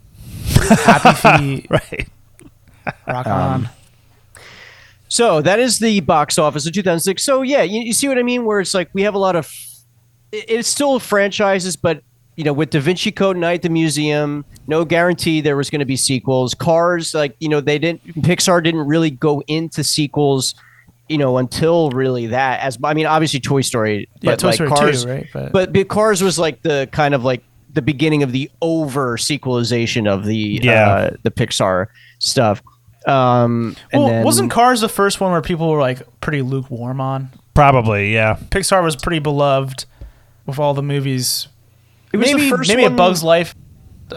[0.56, 1.66] Happy Feet.
[1.70, 2.08] Right.
[3.06, 3.68] Rock Um, on.
[5.10, 7.22] So that is the box office of 2006.
[7.22, 8.44] So yeah, you, you see what I mean?
[8.44, 9.52] Where it's like we have a lot of,
[10.32, 12.02] it- it's still franchises, but
[12.36, 15.80] you know, with Da Vinci Code, Night at the Museum, no guarantee there was going
[15.80, 16.54] to be sequels.
[16.54, 18.02] Cars, like you know, they didn't.
[18.22, 20.54] Pixar didn't really go into sequels,
[21.08, 22.60] you know, until really that.
[22.60, 25.26] As I mean, obviously Toy Story, Yeah, but Toy like Story 2, Cars, right?
[25.34, 27.42] But- but but Cars was like the kind of like
[27.72, 30.88] the beginning of the over sequelization of the Yeah.
[30.88, 31.88] uh, the Pixar
[32.20, 32.62] stuff.
[33.06, 37.00] Um, and Well, then, wasn't Cars the first one where people were like pretty lukewarm
[37.00, 37.30] on?
[37.54, 38.36] Probably, yeah.
[38.50, 39.84] Pixar was pretty beloved
[40.46, 41.48] with all the movies.
[42.12, 43.54] It was the maybe first maybe one- a Bug's Life,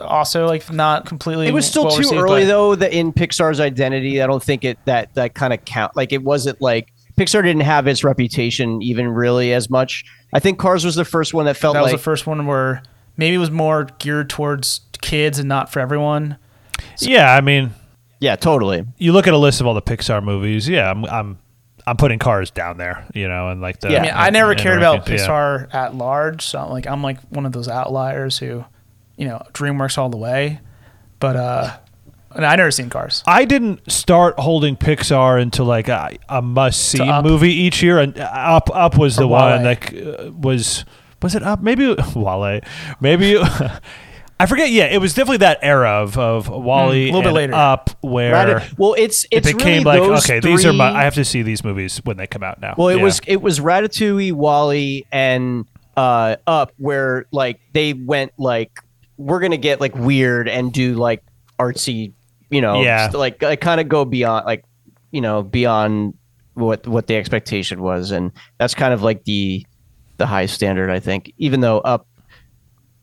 [0.02, 1.48] also like not completely.
[1.48, 2.76] It was still well too received, early but- though.
[2.76, 5.96] That in Pixar's identity, I don't think it that that kind of count.
[5.96, 10.04] Like it wasn't like Pixar didn't have its reputation even really as much.
[10.34, 12.48] I think Cars was the first one that felt That was like the first one
[12.48, 12.82] where
[13.18, 16.38] maybe it was more geared towards kids and not for everyone.
[17.00, 17.72] Yeah, I mean,
[18.24, 18.86] yeah, totally.
[18.98, 20.70] You look at a list of all the Pixar movies.
[20.70, 21.40] Yeah, I'm I'm
[21.86, 23.06] I'm putting Cars down there.
[23.14, 25.28] You know, and like the I mean, I never cared about rankings, yeah.
[25.28, 28.64] Pixar at large, so I'm like I'm like one of those outliers who,
[29.18, 30.62] you know, DreamWorks all the way.
[31.20, 31.78] But uh,
[32.34, 33.24] and I never seen Cars.
[33.28, 38.18] I didn't start holding Pixar into like a, a must see movie each year, and
[38.18, 39.76] Up Up was the Or one WALL-E.
[39.76, 40.86] that uh, was
[41.22, 41.62] was it Up?
[41.62, 42.62] Maybe WALL-E,
[43.02, 43.38] maybe.
[44.40, 44.72] I forget.
[44.72, 47.54] Yeah, it was definitely that era of of WALL-E Hmm, a little bit and later.
[47.54, 50.90] Up where Rata- well, it's it it's became really like okay, these are my.
[50.92, 52.74] I have to see these movies when they come out now.
[52.78, 53.04] Well, it Yeah.
[53.04, 55.66] was it was Ratatouille, WALL-E, and
[55.96, 58.72] uh, Up, where like they went like
[59.18, 61.24] we're gonna get like weird and do like
[61.60, 62.14] artsy,
[62.50, 63.12] you know, Yeah.
[63.14, 64.66] like like kind of go beyond like
[65.12, 66.16] you know beyond
[66.56, 69.66] what what the expectation was, and that's kind of like the
[70.18, 71.32] the high standard, I think.
[71.38, 72.08] Even though Up.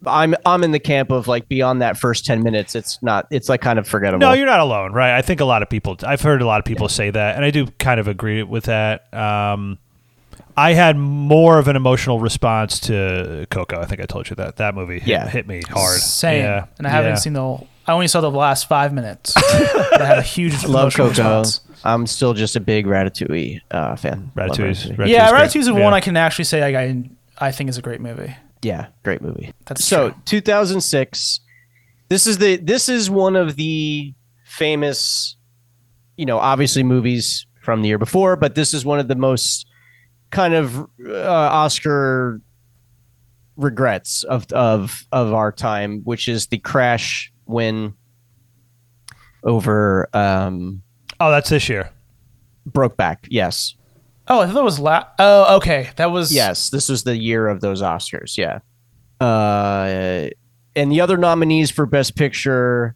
[0.06, 3.48] I'm I'm in the camp of like beyond that first ten minutes, it's not it's
[3.48, 4.20] like kind of forgettable.
[4.27, 5.16] No, you're not alone, right?
[5.16, 5.97] I think a lot of people.
[6.02, 8.64] I've heard a lot of people say that, and I do kind of agree with
[8.64, 9.12] that.
[9.12, 9.78] Um,
[10.56, 13.81] I had more of an emotional response to Coco.
[13.81, 15.28] I think I told you that that movie hit, Yeah.
[15.28, 15.98] hit me hard.
[16.01, 16.64] Same, Yeah.
[16.78, 17.14] and I haven't Yeah.
[17.16, 17.40] seen the.
[17.40, 19.35] whole I only saw the last five minutes.
[19.36, 21.09] I had a huge love Coco.
[21.09, 21.60] response.
[21.85, 24.31] I'm still just a big Ratatouille uh, fan.
[24.36, 24.97] Love Ratatouille's- Ratatouille.
[24.97, 25.43] Ratatouille's yeah, great.
[25.43, 25.85] Ratatouille's the Yeah.
[25.85, 27.05] one I can actually say like, I
[27.48, 28.35] I think is a great movie.
[28.62, 29.53] Yeah, great movie.
[29.66, 30.19] That's so true.
[30.27, 31.41] 2006.
[32.09, 34.15] This is the this is one of the
[34.45, 35.37] famous,
[36.16, 39.66] you know, obviously movies from the year before, but this is one of the most
[40.31, 42.41] kind of uh, Oscar
[43.57, 47.95] regrets of of of our time, which is the crash win
[49.45, 50.82] over um
[51.20, 51.91] Oh, that's this year.
[52.69, 53.19] Brokeback.
[53.28, 53.74] Yes.
[54.31, 57.48] Oh, I thought that was la- Oh, okay, that was Yes, this was the year
[57.48, 58.39] of those Oscars.
[58.39, 58.61] Yeah.
[59.20, 60.31] Uh,
[60.77, 62.94] and the other nominees for Best Picture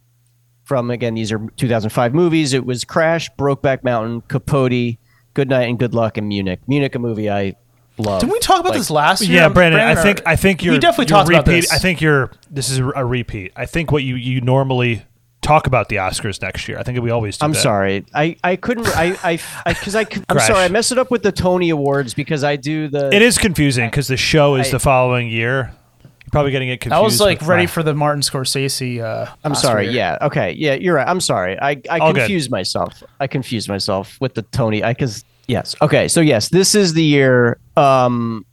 [0.64, 2.52] from again these are 2005 movies.
[2.54, 4.96] It was Crash, Brokeback Mountain, Capote,
[5.34, 6.60] Good Night and Good Luck, and Munich.
[6.66, 7.56] Munich, a movie I
[7.98, 8.20] love.
[8.20, 9.42] Didn't we talk about Like- this last year?
[9.42, 9.80] Yeah, Brandon.
[9.80, 11.72] I think I think you're we definitely you're talked about repeat- this.
[11.72, 12.30] I think you're.
[12.50, 13.52] This is a repeat.
[13.56, 15.04] I think what you you normally
[15.44, 16.78] talk about the Oscars next year.
[16.78, 17.38] I think we always.
[17.38, 17.60] do I'm that.
[17.60, 18.04] sorry.
[18.14, 18.88] I, I couldn't.
[18.96, 19.16] I
[19.64, 20.46] I because I, I am Crash.
[20.48, 20.64] sorry.
[20.64, 23.14] I messed it up with the Tony Awards because I do the.
[23.14, 25.72] It is confusing because the show is I- the following year.
[26.02, 26.98] You're probably getting it confused.
[26.98, 29.00] I was like with ready my- for the Martin Scorsese.
[29.00, 29.88] Uh, I'm Oscar sorry.
[29.90, 30.18] Yeah.
[30.22, 30.52] Okay.
[30.52, 30.74] Yeah.
[30.74, 31.06] You're right.
[31.06, 31.58] I'm sorry.
[31.60, 32.20] I, I All good.
[32.20, 33.02] confused myself.
[33.20, 34.82] I confused myself with the Tony.
[34.82, 35.76] I because yes.
[35.82, 36.08] Okay.
[36.08, 38.46] So yes, this is the year um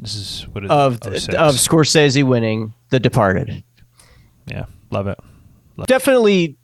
[0.00, 1.28] This is what is of 06.
[1.34, 3.64] of Scorsese winning The Departed.
[4.46, 5.18] Yeah, love it.
[5.84, 6.56] Definitely,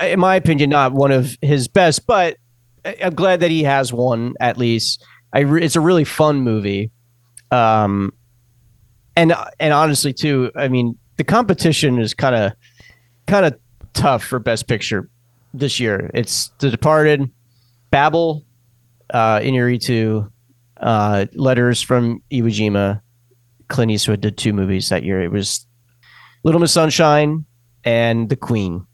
[0.00, 2.36] in my opinion, not one of his best, but
[2.84, 5.02] I'm glad that he has one at least.
[5.32, 6.90] I re- it's a really fun movie,
[7.50, 8.12] um,
[9.16, 12.52] and and honestly too, I mean the competition is kind of
[13.26, 13.58] kind of
[13.94, 15.08] tough for Best Picture
[15.54, 16.10] this year.
[16.12, 17.30] It's The Departed,
[17.90, 18.44] Babel,
[19.10, 20.30] uh, Iñárritu,
[20.78, 23.00] uh, Letters from Iwo Jima.
[23.68, 25.22] Clint Eastwood did two movies that year.
[25.22, 25.64] It was
[26.42, 27.46] Little Miss Sunshine
[27.84, 28.86] and The Queen.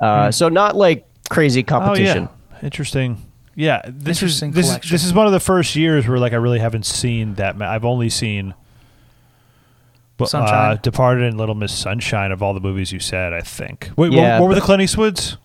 [0.00, 2.28] Uh, So not like crazy competition.
[2.30, 2.58] Oh, yeah.
[2.62, 3.22] Interesting.
[3.54, 4.92] Yeah, this Interesting is this is, collection.
[4.94, 7.56] this is one of the first years where like I really haven't seen that.
[7.56, 8.52] ma- I've only seen
[10.18, 10.78] but, uh, Sunshine.
[10.82, 13.32] Departed and Little Miss Sunshine of all the movies you said.
[13.32, 13.90] I think.
[13.96, 15.36] Wait, Yeah, what, what were the but- Clint Eastwoods?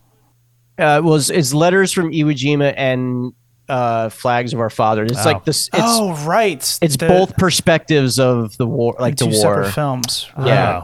[0.79, 3.33] Uh, it was it's letters from Iwo Jima and
[3.69, 5.03] uh, flags of our father.
[5.03, 5.23] It's Oh.
[5.31, 5.67] like this.
[5.67, 9.39] It's, oh right, it's The- both perspectives of the war, like the two war.
[9.41, 10.27] separate films.
[10.37, 10.43] Yeah.
[10.43, 10.47] Wow.
[10.47, 10.83] Yeah,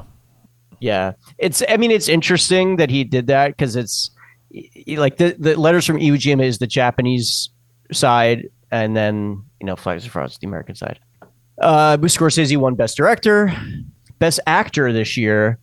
[1.38, 1.64] it's.
[1.68, 4.12] I mean, it's interesting that he did that because it's
[4.52, 7.50] y- y- like the the letters from Iwo Jima is the Japanese
[7.92, 11.00] side, and then you know flags of France, the American side.
[11.62, 13.52] Uh, Scorsese won Best Director,
[14.20, 15.58] Best Actor this year.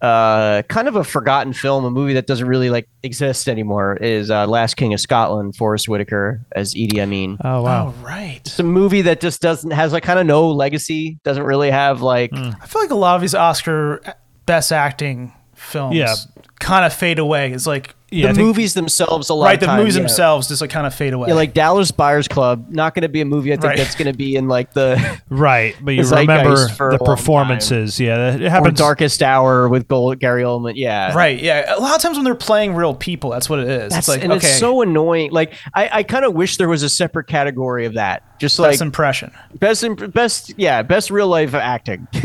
[0.00, 4.30] uh, kind of a forgotten film, a movie that doesn't really like exist anymore, is
[4.30, 5.56] uh, Last King of Scotland.
[5.56, 7.38] Forest Whitaker as Idi Amin.
[7.44, 7.88] Oh wow!
[7.96, 8.40] Oh, right.
[8.44, 11.18] It's a movie that just doesn't has like kind of no legacy.
[11.24, 12.30] Doesn't really have like.
[12.34, 14.00] I feel like a lot of these Oscar
[14.46, 16.14] best acting films Yeah.
[16.60, 17.52] kind of fade away.
[17.52, 19.54] It's like the movies themselves a lot right.
[19.54, 20.02] of The time, movies yeah.
[20.02, 21.28] themselves just like kind of fade away.
[21.28, 23.52] Yeah, like Dallas Buyers Club, not going to be a movie.
[23.52, 23.76] I think Right.
[23.76, 27.02] that's going to be in like the right, but you the remember for a the
[27.02, 27.16] long time.
[27.16, 27.98] performances.
[27.98, 28.78] Yeah, it Or happens.
[28.78, 30.74] Darkest Hour with Gold, Gary Oldman.
[30.76, 31.40] Yeah, right.
[31.42, 31.74] Yeah.
[31.76, 33.92] A lot of times when they're playing real people, that's what it is.
[33.92, 35.32] That's it's like and okay, it's so annoying.
[35.32, 38.22] Like I, I kind of wish there was a separate category of that.
[38.38, 39.32] Just best like impression.
[39.58, 42.06] best, imp- best, yeah, best real life acting.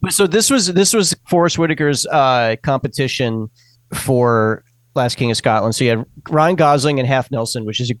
[0.00, 3.50] but so this was this was Forest Whitaker's uh, competition
[3.94, 4.64] for
[4.94, 5.74] Last King of Scotland.
[5.74, 7.94] So you had Ryan Gosling and Half Nelson, which is a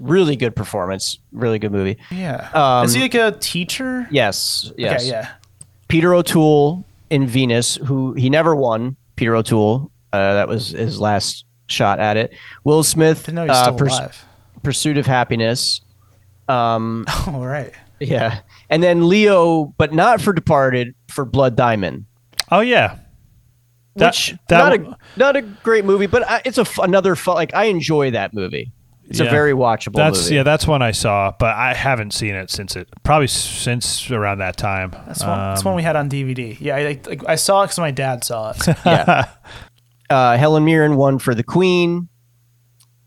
[0.00, 1.98] really good performance, really good movie.
[2.10, 2.50] Yeah.
[2.54, 4.06] Um, is he like a teacher?
[4.10, 4.70] Yes.
[4.76, 5.02] Yes.
[5.02, 5.10] Okay.
[5.10, 5.28] Yeah.
[5.88, 8.96] Peter O'Toole in Venus, who he never won.
[9.16, 12.34] Peter O'Toole, uh, that was his last shot at it.
[12.64, 14.24] Will Smith, he's uh, still Purs- alive.
[14.62, 15.80] Pursuit of Happiness.
[16.48, 17.72] Um, All right.
[18.00, 18.40] yeah,
[18.70, 22.06] and then Leo, but not for Departed, for Blood Diamond.
[22.50, 22.98] Oh yeah,
[23.96, 26.78] That- Which that not w- a not a great movie, but uh, it's a f-
[26.78, 27.34] another fun.
[27.34, 28.72] Like I enjoy that movie.
[29.08, 30.34] It's a very watchable That's movie.
[30.34, 34.38] yeah, that's one I saw, but I haven't seen it since it probably since around
[34.38, 34.90] that time.
[35.06, 35.38] That's one.
[35.38, 36.56] that's Um, one we had on DVD.
[36.60, 36.74] Yeah.
[36.74, 38.66] I, like, I saw it because my dad saw it.
[38.84, 39.28] yeah.
[40.10, 42.08] Uh, Helen Mirren won for The Queen.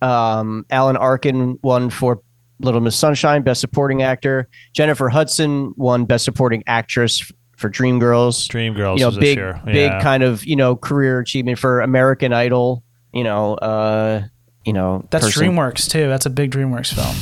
[0.01, 2.21] Um, Alan Arkin won for
[2.59, 4.49] Little Miss Sunshine, Best Supporting Actor.
[4.73, 8.47] Jennifer Hudson won Best Supporting Actress for Dreamgirls.
[8.47, 9.61] Dreamgirls you know, was this big, year.
[9.65, 12.83] big kind of you know career achievement for American Idol.
[13.13, 14.23] You know, uh,
[14.65, 16.07] you know That's person- DreamWorks too.
[16.07, 17.15] That's a big DreamWorks film.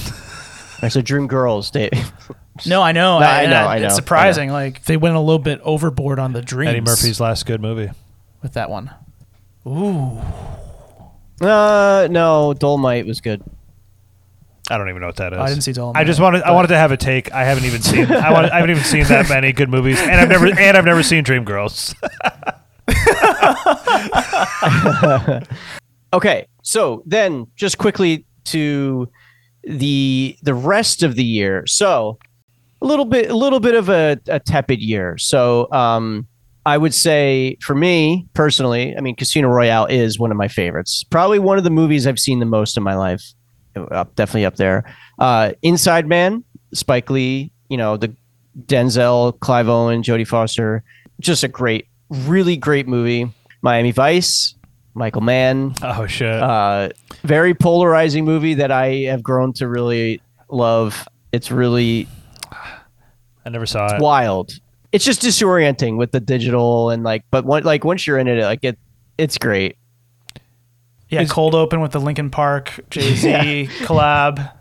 [0.81, 1.71] I said Dreamgirls.
[1.71, 2.11] Dave.
[2.65, 3.19] No, I know.
[3.19, 3.95] No, I and know, I know, I It's know.
[3.97, 4.49] surprising.
[4.49, 6.69] Like They went a little bit overboard on the dreams.
[6.69, 7.91] Eddie Murphy's last good movie.
[8.41, 8.89] with that one.
[9.67, 10.19] Ooh.
[11.39, 13.43] Uh, no, Dolomite was good.
[14.69, 15.39] I don't even know what that is.
[15.39, 16.43] I didn't see Dolomite, I just wanted.
[16.43, 17.31] I wanted to have a take.
[17.33, 18.11] I haven't even seen.
[18.11, 20.85] I, wanted, I haven't even seen that many good movies, and I've never and I've
[20.85, 21.95] never seen Dreamgirls.
[26.13, 29.09] Okay, so then just quickly to
[29.63, 31.65] the the rest of the year.
[31.67, 32.17] So
[32.81, 35.17] a little bit a little bit of a, a tepid year.
[35.17, 36.27] So um
[36.65, 41.03] I would say for me personally, I mean Casino Royale is one of my favorites.
[41.03, 43.21] Probably one of the movies I've seen the most in my life.
[43.77, 44.83] Up definitely up there.
[45.19, 46.43] Uh Inside Man,
[46.73, 48.13] Spike Lee, you know, the
[48.65, 50.83] Denzel, Clive Owen, Jodie Foster.
[51.19, 53.31] Just a great, really great movie.
[53.61, 54.55] Miami Vice,
[54.93, 55.73] Michael Mann.
[55.81, 56.31] Oh shit!
[56.41, 56.89] Uh,
[57.23, 61.07] very polarizing movie that I have grown to really love.
[61.31, 62.07] It's really
[63.45, 64.01] I never saw it.
[64.01, 64.51] wild.
[64.91, 68.43] It's just disorienting with the digital and like, but one, like once you're in it,
[68.43, 68.77] like it,
[69.17, 69.76] it's great.
[71.09, 73.63] Yeah, cold open with the Linkin Park Jay Z Yeah.
[73.85, 74.51] collab.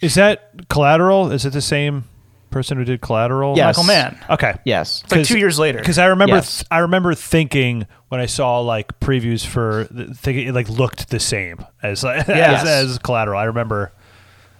[0.00, 1.32] Is that Collateral?
[1.32, 2.04] Is it the same
[2.50, 3.56] person who did Collateral?
[3.56, 3.76] Yes.
[3.76, 4.18] Michael Mann.
[4.28, 4.54] Okay.
[4.64, 5.02] Yes.
[5.04, 5.78] It's like two years later.
[5.78, 6.58] Because I remember, Yes.
[6.58, 11.08] th- I remember thinking when I saw like previews for, the- thinking it like looked
[11.10, 12.66] the same as as, Yes.
[12.66, 13.38] as Collateral.
[13.40, 13.92] I remember.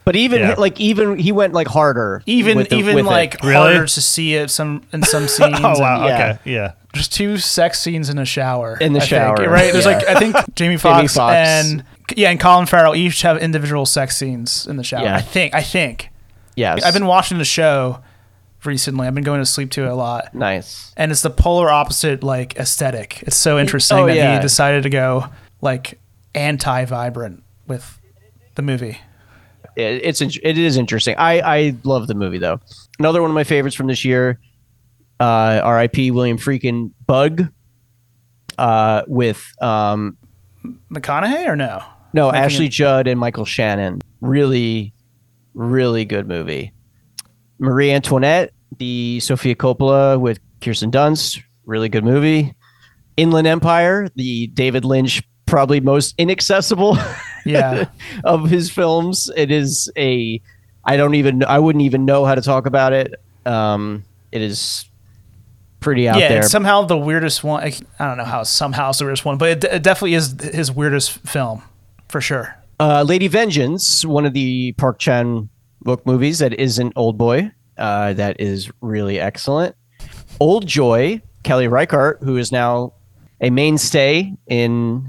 [0.04, 0.54] But even Yeah.
[0.58, 2.22] like even he went like harder.
[2.26, 3.08] Even with the- even with it.
[3.08, 3.54] like Really?
[3.54, 5.58] harder to see it some in some scenes.
[5.60, 6.00] Oh wow.
[6.00, 6.14] and- yeah.
[6.32, 6.38] Okay.
[6.52, 6.72] Yeah.
[6.92, 8.76] There's two sex scenes in the shower.
[8.80, 9.72] In the I think, shower, right?
[9.72, 9.96] There's yeah.
[9.96, 11.34] like I think Jamie Foxx Foxx.
[11.36, 11.84] and
[12.16, 15.04] yeah, and Colin Farrell each have individual sex scenes in the shower.
[15.04, 15.16] Yeah.
[15.16, 15.54] I think.
[15.54, 16.10] I think.
[16.54, 16.84] Yes.
[16.84, 18.00] I've been watching the show
[18.64, 19.06] recently.
[19.08, 20.34] I've been going to sleep to it a lot.
[20.34, 20.92] nice.
[20.96, 23.22] and it's the polar opposite like aesthetic.
[23.22, 24.36] It's so oh, interesting Oh, that yeah.
[24.36, 25.26] he decided to go
[25.62, 25.98] like
[26.34, 27.98] anti-vibrant with
[28.54, 28.98] the movie.
[29.76, 31.16] It, it's it is interesting.
[31.18, 32.60] I I love the movie though.
[32.98, 34.38] Another one of my favorites from this year,
[35.20, 36.10] uh, R.I.P.
[36.12, 37.48] William Friedkin Bug,
[38.58, 40.16] uh, with um
[40.92, 41.82] McConaughey or no?
[42.12, 44.00] no Making Ashley it- Judd and Michael Shannon.
[44.20, 44.92] Really,
[45.54, 46.72] really good movie.
[47.58, 52.54] Marie Antoinette, the Sofia Coppola with Kirsten Dunst, really good movie.
[53.16, 56.96] Inland Empire, the David Lynch probably most inaccessible
[57.44, 57.86] Yeah.
[58.24, 59.30] of his films.
[59.36, 60.40] It is a
[60.84, 63.14] I don't even I wouldn't even know how to talk about it.
[63.46, 64.88] Um it is
[65.80, 66.38] pretty out yeah, there.
[66.40, 67.62] it's somehow the weirdest one.
[67.62, 70.34] I I don't know how somehow it's the weirdest one, but it, it definitely is
[70.40, 71.62] his weirdest film
[72.08, 72.56] for sure.
[72.80, 75.48] uh Lady Vengeance, one of the Park Chan
[75.82, 77.50] book movies that isn't Old Boy.
[77.76, 79.76] Uh that is really excellent.
[80.40, 82.94] Old Joy, Kelly Reichardt, who is now
[83.40, 85.06] a mainstay in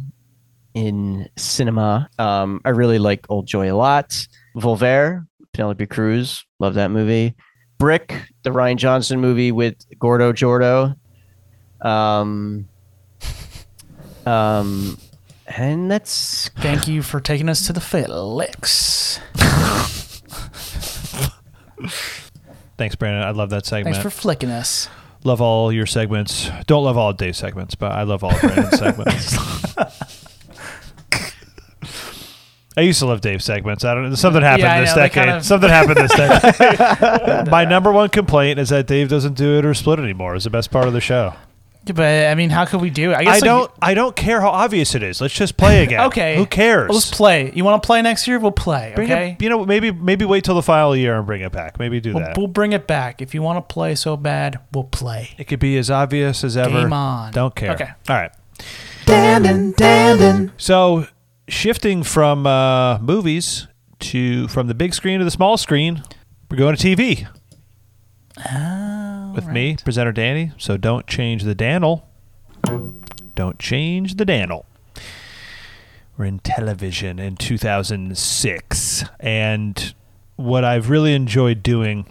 [0.75, 2.07] in cinema.
[2.19, 4.27] Um, I really like Old Joy a lot.
[4.55, 7.33] Volver, Penelope Cruz, love that movie.
[7.79, 10.95] Brick, the Rian Johnson movie with Gordo Jordo.
[11.81, 12.67] Um,
[14.25, 14.97] Um,
[15.47, 19.19] and that's Thank you for taking us to the Felix.
[22.77, 23.23] Thanks, Brandon.
[23.23, 23.95] I love that segment.
[23.95, 24.89] Thanks for flicking us.
[25.23, 26.49] love all your segments.
[26.67, 29.35] Don't love all day segments, but I love all of Brandon's segments.
[32.77, 33.85] I used to love Dave's segments.
[33.85, 34.15] I don't know.
[34.15, 35.23] Something happened Yeah, this know, decade.
[35.25, 37.49] kind of- Something happened this decade.
[37.51, 40.35] My number one complaint is that Dave doesn't do it or split anymore.
[40.35, 41.33] It's the best part of the show.
[41.85, 41.99] But
[42.31, 43.15] I mean, how could we do it?
[43.15, 43.71] I, guess like- don't.
[43.79, 45.21] I don't care how obvious it is.
[45.21, 45.99] Let's just play again.
[46.07, 46.35] Okay.
[46.35, 46.89] Who cares?
[46.89, 47.51] Well, let's play.
[47.53, 48.39] You want to play next year?
[48.39, 48.91] We'll play.
[48.95, 49.31] Bring okay.
[49.39, 51.77] it, you know, maybe maybe wait till the final year and bring it back.
[51.77, 52.37] Maybe do We'll, that.
[52.39, 53.21] we'll bring it back.
[53.21, 55.29] If you want to play so bad, we'll play.
[55.37, 56.81] It could be as obvious as ever.
[56.81, 57.31] Game on.
[57.33, 57.73] Don't care.
[57.73, 57.89] Okay.
[58.09, 58.31] All right.
[59.05, 60.51] Dandin, dandin.
[60.57, 61.05] So,
[61.47, 63.67] shifting from uh, movies
[63.99, 66.03] to from the big screen to the small screen,
[66.49, 67.27] we're going to TV.
[69.33, 70.51] With me, presenter Danny.
[70.57, 72.07] So don't change the Daniel.
[73.35, 74.65] Don't change the Daniel.
[76.17, 79.93] We're in television in 2006, and
[80.37, 82.05] what I've really enjoyed doing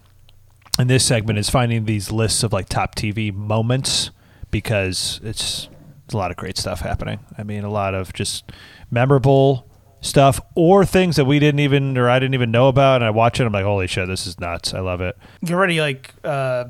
[0.79, 4.11] in this segment is finding these lists of like top TV moments
[4.51, 5.69] because it's,
[6.05, 7.21] it's a lot of great stuff happening.
[7.39, 8.51] I mean, a lot of just
[8.95, 9.69] memorable
[10.01, 13.11] stuff or things that we didn't even or I didn't even know about, and I
[13.11, 13.45] watch it.
[13.45, 14.73] I'm like, holy shit, this is nuts!
[14.73, 15.17] I love it.
[15.43, 16.67] You already like uh,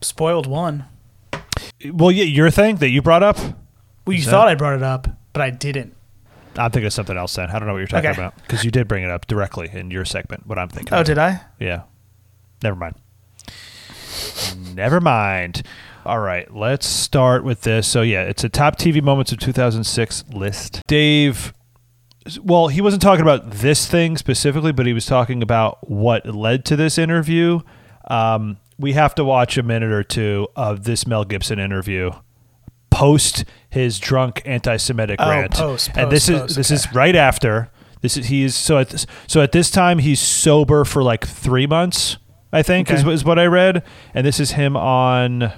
[0.00, 0.86] spoiled one.
[1.92, 3.36] Well, yeah, your thing that you brought up.
[3.38, 5.94] Well, you Is thought that- I brought it up, but I didn't.
[6.56, 7.48] I'm thinking of something else then.
[7.48, 8.20] I don't know what you're talking Okay.
[8.20, 10.46] about because you did bring it up directly in your segment.
[10.46, 10.92] What I'm thinking.
[10.92, 11.40] Oh, did I?
[11.58, 11.84] Yeah.
[12.62, 12.96] Never mind.
[14.74, 15.62] Never mind.
[16.04, 17.86] All right, let's start with this.
[17.86, 20.82] So yeah, it's a top TV moments of 2006 list.
[20.86, 21.52] Dave
[22.40, 26.64] well, he wasn't talking about this thing specifically, but he was talking about what led
[26.66, 27.60] to this interview.
[28.08, 32.12] Um, we have to watch a minute or two of this Mel Gibson interview
[32.90, 37.16] post his drunk anti-Semitic Oh, rant, post, and this post, is post, this is right
[37.16, 37.70] after.
[38.02, 41.26] This is he is so at this, so at this time he's sober for like
[41.26, 42.18] three months,
[42.52, 45.52] I think is, is what I read, and this is him on,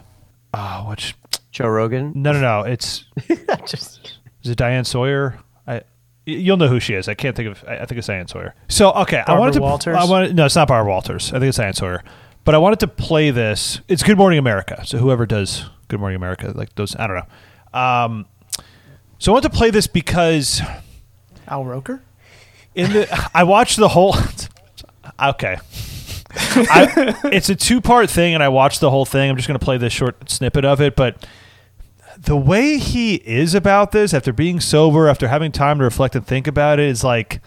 [0.57, 1.15] oh, which
[1.51, 2.13] Joe Rogan.
[2.15, 2.63] no, no, no.
[2.63, 3.05] It's
[3.67, 5.39] Just is it Diane Sawyer?
[5.67, 5.83] I
[6.27, 7.09] you'll know who she is.
[7.09, 7.65] I can't think of.
[7.67, 8.55] I I think it's Diane Sawyer.
[8.69, 9.61] So okay, I wanted to.
[9.61, 9.97] Walters?
[9.97, 11.29] I wanted no, it's not Barbara Walters.
[11.33, 12.03] I think it's Diane Sawyer.
[12.45, 13.81] But I wanted to play this.
[13.89, 14.83] It's Good Morning America.
[14.85, 17.79] So whoever does Good Morning America, like those, I don't know.
[17.81, 18.27] Um,
[19.19, 20.61] so I wanted to play this because
[21.49, 22.03] Al Roker.
[22.75, 24.15] in the I watched the whole.
[25.23, 25.59] Okay.
[26.37, 29.31] I, it's a two part thing, and I watched the whole thing.
[29.31, 31.27] I'm just going to play this short snippet of it, but
[32.19, 36.27] the way he is about this, after being sober, after having time to reflect and
[36.27, 37.41] think about it, is like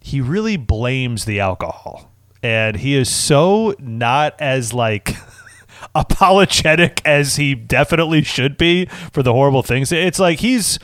[0.00, 5.16] he really blames the alcohol, and he is so not as like
[5.94, 9.92] apologetic as he definitely should be for the horrible things.
[9.92, 10.78] It's like he's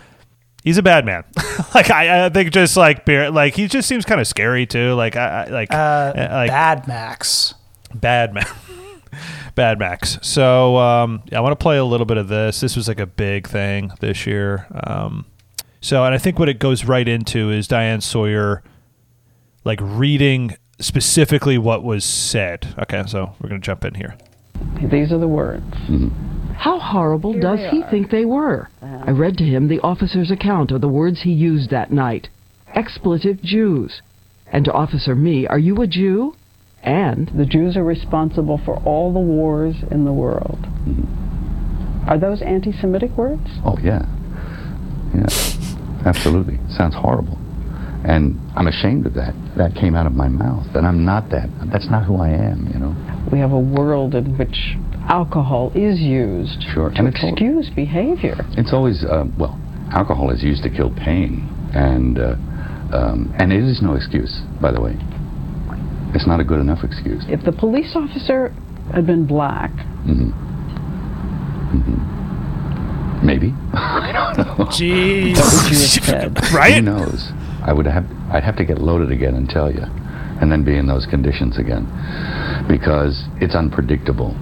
[0.64, 1.24] he's a bad man.
[1.74, 4.94] like I, I think just like beer, like he just seems kind of scary too.
[4.94, 7.54] Like I, I like Uh, like Bad Max.
[7.94, 8.46] bad man.
[9.54, 10.18] Bad Max.
[10.22, 12.60] So um, yeah, I want to play a little bit of this.
[12.60, 14.66] This was like a big thing this year.
[14.84, 15.26] Um,
[15.82, 18.62] so, and I think what it goes right into is Diane Sawyer,
[19.64, 22.74] like reading specifically what was said.
[22.78, 24.16] Okay, so we're gonna jump in here.
[24.80, 25.62] These are the words.
[26.56, 28.68] How horrible does he think they were?
[28.80, 29.04] Uh-huh.
[29.06, 32.28] I read to him the officer's account of the words he used that night.
[32.74, 34.02] Expletive Jews.
[34.46, 36.34] And to Officer Me, are you a Jew?
[36.82, 40.58] And the Jews are responsible for all the wars in the world.
[40.84, 42.08] Hmm.
[42.08, 43.46] Are those anti Semitic words?
[43.64, 44.04] Oh, yeah.
[45.14, 45.26] Yeah.
[46.04, 46.58] Absolutely.
[46.68, 47.38] Sounds horrible.
[48.04, 49.34] And I'm ashamed of that.
[49.56, 50.66] That came out of my mouth.
[50.74, 51.48] And I'm not that.
[51.70, 52.96] That's not who I am, you know?
[53.30, 54.74] We have a world in which
[55.08, 56.90] alcohol is used Sure.
[56.90, 58.36] to And it's al- excuse behavior.
[58.56, 59.58] It's always, uh, well,
[59.92, 61.48] alcohol is used to kill pain.
[61.74, 62.36] And, uh,
[62.92, 64.96] um, and it is no excuse, by the way.
[66.14, 67.24] It's not a good enough excuse.
[67.28, 68.52] If the police officer
[68.92, 69.70] had been black,
[70.04, 70.30] hmm
[71.72, 73.54] hmm Maybe.
[73.72, 74.64] I don't know.
[74.66, 75.36] Jeez.
[75.38, 76.38] what would you have said?
[76.52, 76.74] Right?
[76.74, 77.30] Who knows?
[77.64, 78.04] I would have.
[78.32, 79.82] I'd have to get loaded again and tell you,
[80.40, 81.86] and then be in those conditions again,
[82.68, 84.34] because it's unpredictable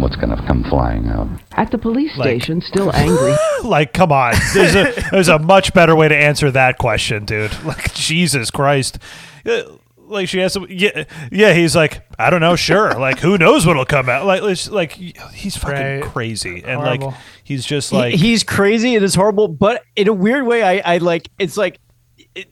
[0.00, 1.28] what's going to come flying out.
[1.52, 3.34] at the police Like- station, still angry,
[3.64, 4.34] like, come on.
[4.54, 7.52] There's a there's a much better way to answer that question, dude.
[7.64, 8.98] Like, Jesus Christ.
[9.46, 9.62] Uh,
[10.06, 11.54] Like she has, yeah, yeah.
[11.54, 12.92] He's like, I don't know, sure.
[12.98, 14.26] Like, who knows what'll come out?
[14.26, 16.02] Like, it's like he's fucking Right.
[16.02, 17.06] crazy, and Horrible.
[17.08, 18.94] like he's just He- like he's crazy.
[18.96, 21.30] It is horrible, but in a weird way, I, I like.
[21.38, 21.78] It's like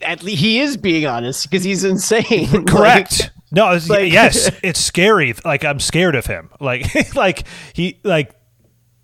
[0.00, 2.50] at least he is being honest because he's insane.
[2.52, 3.30] Like, correct.
[3.52, 5.34] No, it's, like- yes, it's scary.
[5.44, 6.50] Like I'm scared of him.
[6.60, 8.32] Like, like he like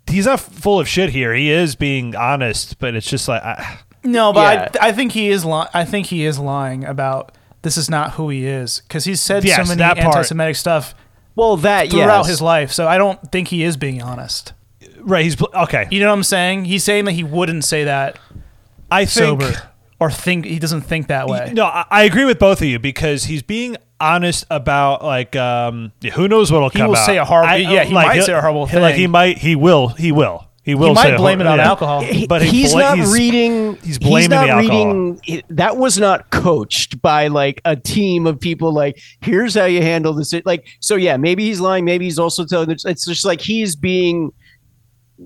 [0.09, 1.33] he's not full of shit here.
[1.33, 4.81] He is being honest, but it's just like I, No, but Yeah.
[4.81, 5.45] I, I think he is.
[5.45, 9.21] Li- I think he is lying about this is not who he is because he's
[9.21, 10.95] said Yes, so many that anti-Semitic stuff.
[11.35, 12.27] Well, that throughout yes.
[12.27, 14.53] his life, so I don't think he is being honest.
[14.99, 15.87] Right, he's okay.
[15.91, 16.65] You know what I'm saying?
[16.65, 18.17] He's saying that he wouldn't say that.
[18.91, 21.51] I think- sober or think he doesn't think that way.
[21.53, 25.91] No, I, I agree with both of you because he's being honest about like um
[26.13, 27.05] who knows what'll He come will out.
[27.05, 29.55] say a horrible- yeah, he might he'll- say a horrible he'll- Like he might, he
[29.55, 30.93] will, he will, he will.
[30.93, 31.67] might say a blame it on yeah.
[31.67, 32.05] alcohol.
[32.27, 33.75] but he he's bla- not he's- reading.
[33.83, 34.85] He's blaming not the alcohol.
[34.85, 35.19] reading.
[35.23, 38.71] he- That was not coached by like a team of people.
[38.73, 40.33] Like, here's how you handle this.
[40.45, 41.85] Like, so yeah, maybe he's lying.
[41.85, 42.69] Maybe he's also telling.
[42.71, 44.31] It's just like he's being.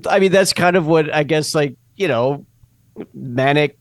[0.10, 1.54] I mean, that's kind of what I guess.
[1.54, 2.46] Like, you know,
[3.14, 3.78] manic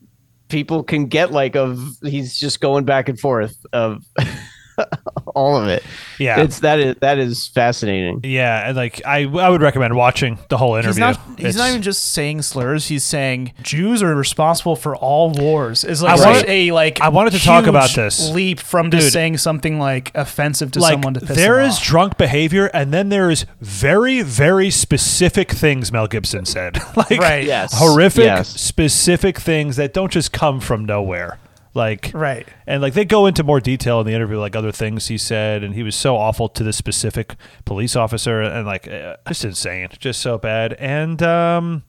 [0.49, 4.03] people can get like of he's just going back and forth of
[5.35, 5.83] all of it.
[6.19, 6.41] Yeah.
[6.41, 8.21] it's that is that is fascinating.
[8.23, 10.89] Yeah, and like I, I would recommend watching the whole interview.
[10.91, 11.19] He's not.
[11.39, 12.87] He's not even just saying slurs.
[12.87, 15.83] He's saying Jews are responsible for all wars.
[15.83, 17.01] Is like I such wanted- a like.
[17.01, 18.29] I wanted to talk about this.
[18.29, 19.13] leap from just Dude.
[19.13, 21.83] saying something like offensive to like someone to piss there them is off.
[21.83, 27.45] drunk behavior, and then there is very, very specific things Mel Gibson said, like Right.
[27.45, 27.77] Yes.
[27.77, 28.49] horrific, Yes.
[28.59, 31.37] specific things that don't just come from nowhere.
[31.75, 32.47] Like Right.
[32.67, 35.63] and like they go into more detail in the interview, like other things he said,
[35.63, 37.35] and he was so awful to this specific
[37.65, 41.83] police officer, and like uh, just insane, just so bad, and um.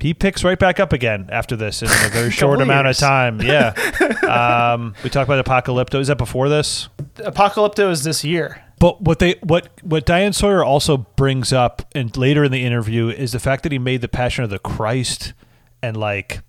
[0.00, 3.38] He picks right back up again after this in a very short amount of time.
[3.42, 3.74] Yeah.
[4.72, 6.00] um, we talked about Apocalypto.
[6.00, 6.88] Is that before this?
[7.16, 8.64] Apocalypto is this year.
[8.78, 13.08] But what they what what Diane Sawyer also brings up and later in the interview
[13.10, 15.34] is the fact that he made the Passion of the Christ
[15.82, 16.40] and like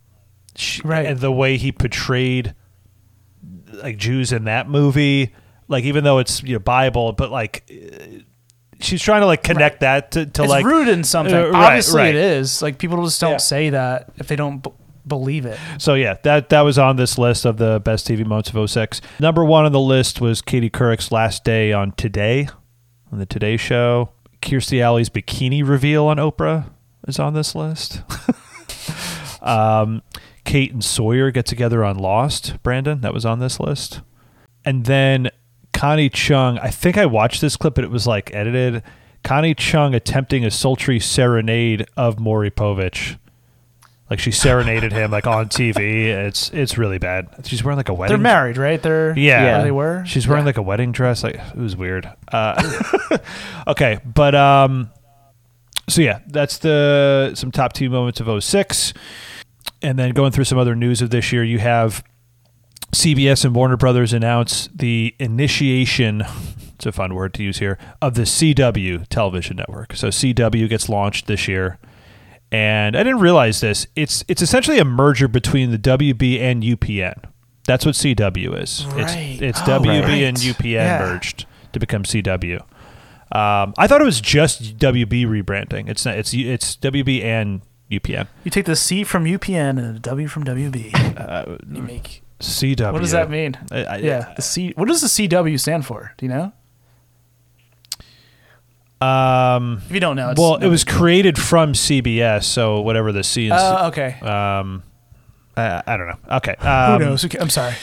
[0.61, 2.55] sh- and the way he portrayed
[3.71, 5.33] like Jews in that movie,
[5.67, 8.19] like even though it's you know, Bible, but like uh,
[8.79, 11.33] she's trying to like connect that to, to it's like rooted in something.
[11.35, 12.15] Uh, right, Obviously, right.
[12.15, 12.61] it is.
[12.61, 13.37] Like people just don't Yeah.
[13.37, 14.71] say that if they don't b-
[15.07, 15.57] believe it.
[15.77, 19.01] So yeah, that that was on this list of the best TV moments of 06.
[19.19, 22.47] Number one on the list was Katie Couric's last day on Today,
[23.11, 24.11] on the Today Show.
[24.41, 26.69] Kirstie Alley's bikini reveal on Oprah
[27.07, 28.01] is on this list.
[29.41, 30.01] um,
[30.43, 32.61] Kate and Sawyer get together on Lost.
[32.63, 34.01] Brandon, that was on this list.
[34.65, 35.29] And then
[35.73, 36.59] Connie Chung.
[36.59, 38.83] I think I watched this clip, but it was like edited.
[39.23, 43.17] Connie Chung attempting a sultry serenade of Maury Povich.
[44.09, 46.05] Like she serenaded him like on TV.
[46.07, 47.29] It's it's really bad.
[47.45, 48.17] She's wearing like a wedding.
[48.17, 48.81] They're married, right?
[48.81, 50.03] They're Yeah, Or they were.
[50.05, 51.23] She's wearing like a wedding dress.
[51.23, 52.11] Like it was weird.
[52.29, 53.17] Uh,
[53.67, 54.91] okay, but um,
[55.87, 58.93] so yeah, that's the some top two moments of 06.
[59.81, 62.03] And then going through some other news of this year, you have
[62.93, 66.23] CBS and Warner Brothers announce the initiation.
[66.81, 69.95] It's a fun word to use here of the CW television network.
[69.95, 71.77] So CW gets launched this year,
[72.51, 73.85] and I didn't realize this.
[73.95, 77.25] It's it's essentially a merger between the WB and UPN.
[77.67, 78.83] That's what CW is.
[78.87, 78.99] Right.
[79.39, 80.23] It's it's Oh, WB right.
[80.23, 80.99] and UPN Yeah.
[81.01, 82.61] merged to become CW.
[83.31, 85.87] Um, I thought it was just WB rebranding.
[85.87, 86.17] It's not.
[86.17, 88.27] It's it's WB and UPN.
[88.43, 90.93] You take the C from UPN and the W from WB.
[91.19, 92.91] Uh, you make CW.
[92.93, 93.57] What does that mean?
[93.71, 94.73] I- I- yeah, the C.
[94.75, 96.13] What does the CW stand for?
[96.17, 96.53] Do you know?
[99.05, 100.95] Um, If you don't know, it's well, no it was deal.
[100.95, 104.19] created from CBS, so whatever the C Oh, okay.
[104.21, 104.83] Um,
[105.57, 106.17] I, I don't know.
[106.37, 106.53] Okay.
[106.55, 107.35] Um, Who knows?
[107.35, 107.73] I'm sorry.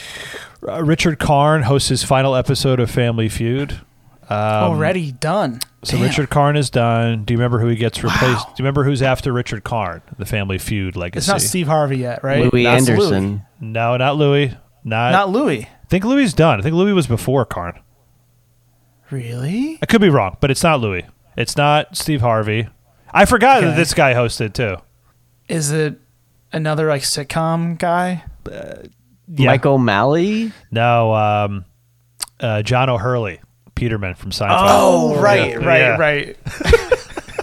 [0.67, 3.81] uh, Richard Karn hosts his final episode of Family Feud.
[4.29, 5.59] Um, Already done.
[5.83, 6.05] So Damn.
[6.05, 7.23] Richard Karn is done.
[7.23, 8.45] Do you remember who he gets replaced?
[8.45, 10.01] Do you remember who's after Richard Karn?
[10.19, 11.17] The Family Feud legacy.
[11.17, 12.51] It's not Steve Harvey yet, right?
[12.51, 13.41] Louie That's Anderson.
[13.59, 14.55] No, not Louie.
[14.83, 15.63] Not Not Louie.
[15.63, 16.59] I think Louie is done.
[16.59, 17.79] I think Louie was before Karn.
[19.09, 19.79] Really?
[19.81, 21.05] I could be wrong, but it's not Louie.
[21.35, 22.67] It's not Steve Harvey.
[23.11, 24.77] I forgot that this guy hosted too.
[25.47, 25.99] Is it
[26.51, 28.23] another like sitcom guy?
[28.47, 29.47] Yeah.
[29.47, 30.51] Mike O'Malley.
[30.69, 31.65] No, um,
[32.39, 33.39] uh, John O'Hurley,
[33.79, 34.57] Peterman from Seinfeld.
[34.69, 35.55] Oh, right, Yeah.
[35.55, 35.97] right, Yeah.
[35.97, 36.37] right.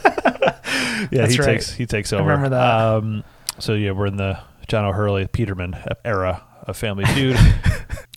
[0.05, 1.47] Yeah, That's he right.
[1.47, 2.29] takes he takes I over.
[2.29, 2.81] remember that.
[2.81, 3.25] Um,
[3.59, 4.39] so yeah, we're in the
[4.69, 7.37] John O'Hurley Peterman era of Family Feud.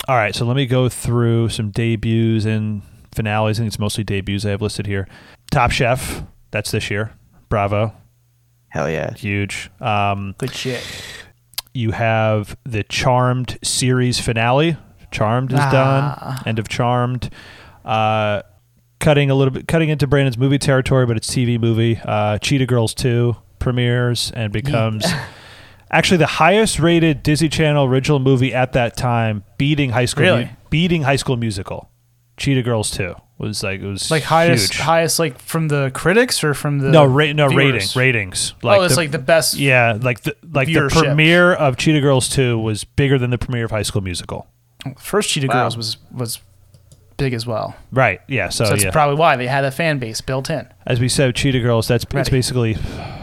[0.07, 2.81] All right, so let me go through some debuts and
[3.13, 3.57] finales.
[3.57, 5.07] I think it's mostly debuts I have listed here.
[5.51, 7.11] Top Chef, that's this year.
[7.47, 7.93] Bravo.
[8.69, 9.13] Hell yeah.
[9.13, 9.69] Huge.
[9.79, 10.83] Um, Good shit.
[11.73, 14.77] You have the Charmed series finale.
[15.11, 15.71] Charmed is Ah.
[15.71, 16.43] done.
[16.45, 17.29] End of Charmed.
[17.89, 18.41] Uh,
[18.99, 21.99] cutting a little bit, cutting into Brandon's movie territory, but it's TV movie.
[22.03, 25.05] Uh, Cheetah Girls 2 premieres and becomes
[25.91, 30.49] actually the highest rated Disney Channel original movie at that time, beating High School, Really?
[30.69, 31.89] beating High School Musical.
[32.37, 34.79] Cheetah Girls 2 was like it was Like highest, huge.
[34.81, 37.95] highest, like from the critics or from the no ra- no viewers?
[37.95, 38.53] rating ratings.
[38.63, 39.55] oh, it's like the best.
[39.55, 43.65] yeah like the like the premiere of Cheetah Girls two was bigger than the premiere
[43.65, 44.47] of High School Musical.
[44.97, 45.53] First Cheetah Wow.
[45.63, 46.39] Girls was was
[47.19, 47.75] big as well.
[47.91, 48.21] Right.
[48.27, 48.49] Yeah.
[48.49, 48.91] So, So, that's yeah.
[48.91, 50.67] probably why they had a fan base built in.
[50.87, 51.87] As we said, Cheetah Girls.
[51.87, 52.31] That's it's Ready.
[52.31, 52.73] basically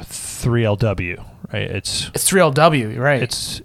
[0.05, 1.25] three LW.
[1.53, 1.63] Right.
[1.63, 3.23] It's It's three LW, right?
[3.23, 3.61] It's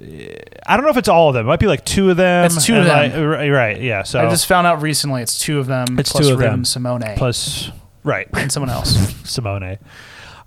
[0.65, 1.45] I don't know if it's all of them.
[1.45, 2.45] It might be like two of them.
[2.45, 3.29] It's two of and them.
[3.29, 3.81] like- right, right.
[3.81, 4.03] Yeah.
[4.03, 5.99] So I just found out recently it's two of them.
[5.99, 6.65] It's plus two of Rhythm them.
[6.65, 7.71] Simone plus
[8.03, 8.95] right and someone else.
[9.29, 9.77] Simone.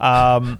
[0.01, 0.59] Um,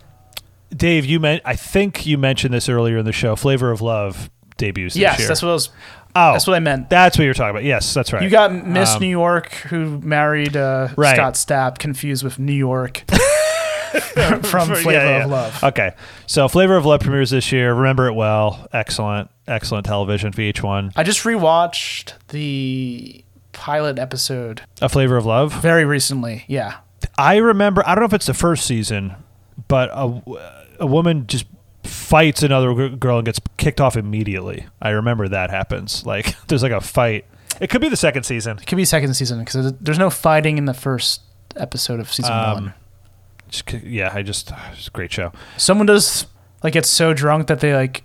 [0.77, 3.37] Dave, you meant I think you mentioned this earlier in the show.
[3.37, 4.95] Flavor of Love debuts.
[4.95, 5.29] this Yes, year.
[5.29, 5.69] that's what I was.
[6.17, 6.91] Oh, that's what I meant.
[6.91, 7.65] That's what you're talking about.
[7.65, 8.23] Yes, that's right.
[8.23, 11.17] You got Miss Um, New York, who married uh, Right.
[11.17, 13.03] Scott Stapp, confused with New York
[13.93, 15.25] from For- Flavor yeah, yeah.
[15.25, 15.65] of Love.
[15.65, 15.93] Okay,
[16.27, 17.75] so Flavor of Love premieres this year.
[17.75, 18.67] Remember it well.
[18.73, 20.93] Excellent, excellent television for each one.
[20.97, 25.53] I just rewatched the pilot episode A Flavor of Love.
[25.55, 26.45] very recently.
[26.49, 26.79] Yeah,
[27.19, 27.83] I remember.
[27.87, 29.15] I don't know if it's the first season,
[29.69, 30.23] but a,
[30.81, 31.47] a woman just
[31.85, 34.67] fights another g- girl and gets kicked off immediately.
[34.83, 36.05] I remember that happens.
[36.07, 37.25] Like there's like a fight.
[37.61, 38.59] It could be the second season.
[38.59, 41.21] it could be second season because there's no fighting in the first
[41.57, 42.75] episode of season Um, one.
[43.49, 45.33] Just yeah, I just it's a great show.
[45.57, 46.27] Someone does
[46.63, 48.03] like get so drunk that they like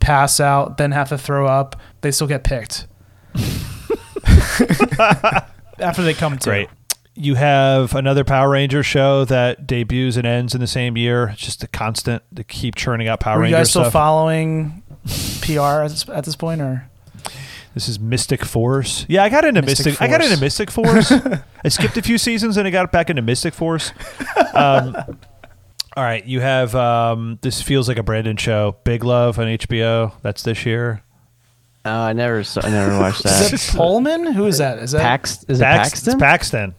[0.00, 1.76] pass out, then have to throw up.
[2.02, 2.86] They still get picked
[5.78, 6.50] after they come to.
[6.50, 6.68] Great.
[7.16, 11.28] You have another Power Ranger show that debuts and ends in the same year.
[11.28, 13.44] It's just a constant to keep churning out Power Rangers.
[13.44, 13.92] Are you Ranger guys still stuff.
[13.92, 14.82] following
[15.42, 15.82] PR
[16.12, 16.88] at this, point, or
[17.74, 19.06] This is Mystic Force.
[19.08, 20.02] Yeah, I got into Mystic Mystic.
[20.02, 20.30] I got Force.
[20.32, 21.12] into Mystic Force.
[21.64, 23.92] I skipped a few seasons and I got back into Mystic Force.
[24.52, 24.96] Um,
[25.96, 28.76] all right, you have um, this feels like a Brandon show.
[28.82, 30.14] Big Love on HBO.
[30.22, 31.02] That's this year.
[31.84, 33.52] Oh, I never saw, I never watched that.
[33.52, 34.32] is it Pullman?
[34.32, 34.78] Who is that?
[34.80, 36.12] Is that Pax- is it Pax- Paxton?
[36.14, 36.74] It's Paxton.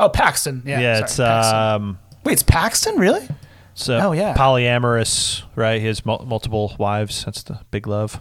[0.00, 0.62] Oh, Paxton.
[0.66, 1.56] Yeah, Yeah, sorry, it's Paxton.
[1.56, 3.28] um, Wait, it's Paxton, really?
[3.74, 4.34] so Oh, yeah.
[4.34, 5.80] polyamorous, right?
[5.80, 7.24] He has mul- multiple wives.
[7.24, 8.20] That's the Big Love.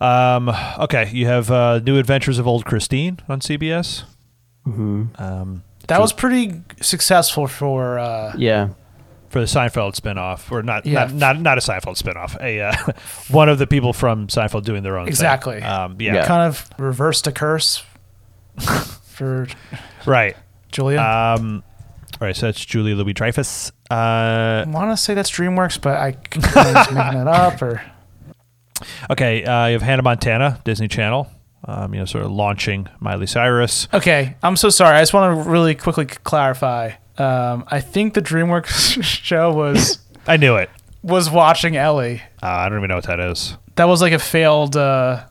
[0.00, 0.48] Um,
[0.80, 4.02] okay, you have uh, New Adventures of Old Christine on CBS.
[4.66, 5.04] Mm-hmm.
[5.22, 7.98] Um, That was pretty successful for.
[7.98, 8.70] Uh, Yeah.
[9.28, 11.04] for the Seinfeld spinoff, or not, Yeah.
[11.04, 12.74] not, not, not a Seinfeld spinoff, a uh,
[13.30, 15.12] one of the people from Seinfeld doing their own thing.
[15.12, 15.62] Exactly.
[15.62, 16.26] Um, yeah.
[16.26, 17.82] Kind of reversed a curse
[19.12, 19.46] for
[20.06, 20.36] right.
[20.70, 21.00] Julia.
[21.00, 21.62] Um,
[22.20, 23.72] all right, so that's Julia Louis Dreyfus.
[23.90, 27.60] Uh, I want to say that's DreamWorks, but I could be just making it up.
[27.62, 27.82] Or
[29.10, 31.28] okay, uh, you have Hannah Montana, Disney Channel.
[31.64, 33.86] Um, you know, sort of launching Miley Cyrus.
[33.94, 34.96] okay, I'm so sorry.
[34.96, 36.92] I just want to really quickly clarify.
[37.18, 40.70] Um, I think the DreamWorks show was I knew it.
[41.02, 42.20] was watching Ellie.
[42.42, 43.56] Uh, I don't even know what that is.
[43.76, 45.24] That was like a failed uh,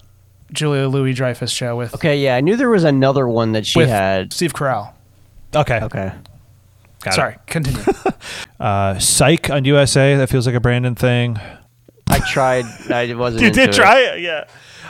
[0.54, 3.80] Julia Louis Dreyfus show with Okay, yeah, I knew there was another one that she
[3.80, 4.34] with had.
[4.34, 4.94] Steve Carell.
[5.56, 5.80] Okay.
[5.82, 6.12] Okay.
[7.02, 7.16] Got it.
[7.16, 7.82] sorry, continue.
[8.60, 10.16] Uh, Psych on USA.
[10.18, 11.40] That feels like a Brandon thing.
[12.08, 12.66] I tried.
[12.92, 13.42] I wasn't.
[13.42, 13.74] You into did it.
[13.74, 14.44] try it, yeah.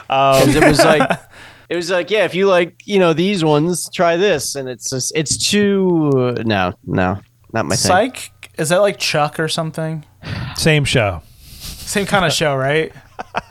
[0.08, 1.10] 'Cause Um, it was like
[1.70, 4.90] it was like yeah if you like you know these ones try this and it's
[4.90, 7.18] just it's too no no
[7.54, 10.04] not my thing Psych is that like Chuck or something?
[10.56, 11.22] Same show.
[11.48, 12.92] Same kind of show, right?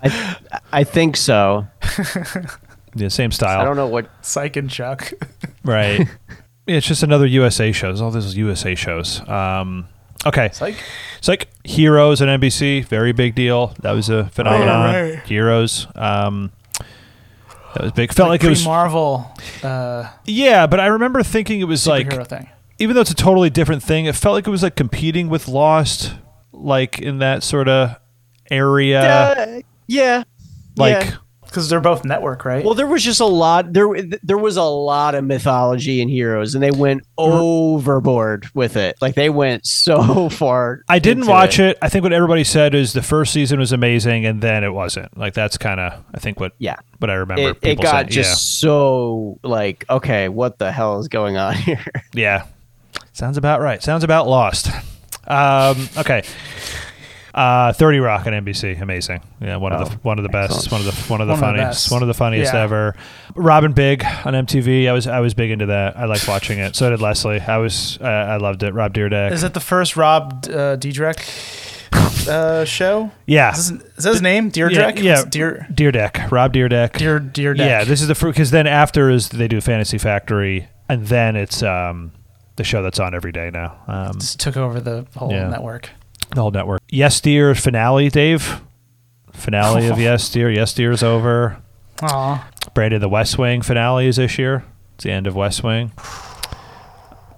[0.04, 0.38] I,
[0.72, 1.68] I think so
[2.96, 3.62] Yeah, same style.
[3.62, 5.12] I don't know what Psych and Chuck.
[5.64, 6.00] Right.
[6.66, 8.02] Yeah, it's just another USA shows.
[8.02, 9.22] All those USA shows.
[9.30, 9.88] Um,
[10.26, 10.50] okay.
[10.54, 10.76] Psych.
[11.22, 11.48] Psych.
[11.64, 12.84] Heroes on NBC.
[12.86, 13.76] Very big deal.
[13.82, 14.96] That was a phenomenon.
[14.96, 15.20] right.
[15.24, 15.86] Heroes.
[15.94, 16.52] Um,
[17.76, 18.12] that was big.
[18.12, 18.66] Felt like, it was.
[18.66, 19.32] Marvel
[19.62, 22.50] uh, Yeah, but I remember thinking it was like, thing.
[22.80, 25.48] even though it's a totally different thing, it felt like it was like competing with
[25.48, 26.16] Lost,
[26.52, 28.01] like in that sort of
[28.52, 29.02] area.
[29.02, 30.24] Uh, yeah
[30.78, 31.16] like, yeah.
[31.44, 32.64] Because they're both network, right?
[32.64, 33.88] well there was just a lot there
[34.24, 39.16] there was a lot of mythology and heroes and they went overboard with it like
[39.16, 41.78] they went so far I didn't watch it.
[41.82, 45.18] I think what everybody said is the first season was amazing, and then it wasn't.
[45.18, 46.78] Like that's kind of I think what Yeah.
[47.00, 47.50] what I remember.
[47.50, 48.08] it, it got saying.
[48.12, 51.84] just so like okay what the hell is going on here
[52.14, 52.46] yeah, yeah.
[53.14, 53.84] Sounds about right.
[53.84, 54.70] Sounds about lost.
[55.28, 56.24] Um, okay.
[57.34, 59.22] Uh, Thirty Rock on NBC, amazing.
[59.40, 60.72] Yeah, one of the one of the best, excellent.
[60.86, 61.92] one of the one of the One of the funniest, best.
[61.92, 62.62] one of the funniest Yeah.
[62.64, 62.96] ever.
[63.36, 64.90] Robin Big on MTV.
[64.90, 65.98] I was I was big into that.
[65.98, 66.76] I liked watching it.
[66.76, 67.40] So did Leslie.
[67.40, 68.74] I was uh, I loved it.
[68.74, 69.32] Rob Dyrdek.
[69.32, 71.26] Is it the first Rob uh, Diedrich
[72.28, 73.12] uh, show?
[73.26, 73.52] Yeah.
[73.54, 74.46] Is, this- is that his name?
[74.48, 75.02] Yeah, Dierdrich?
[75.02, 75.24] yeah.
[75.28, 76.32] Deer Dyrdek.
[76.32, 76.98] Rob Dyrdek.
[76.98, 77.58] Deer Dyrdek.
[77.60, 81.36] Yeah, this is the fruit because then after is they do Fantasy Factory, and then
[81.36, 82.12] it's um
[82.58, 83.78] the show that's on every day now.
[83.88, 85.48] Um, Just took over the whole Yeah.
[85.48, 85.90] network.
[86.34, 86.82] The whole network.
[86.90, 88.62] Yes, Dear finale, Dave.
[89.34, 90.50] Finale of Yes, Dear.
[90.52, 91.58] Yes, dear is over.
[92.02, 92.48] Aw.
[92.74, 94.64] Brandon, the West Wing finale is this year.
[94.96, 95.92] It's the end of West Wing.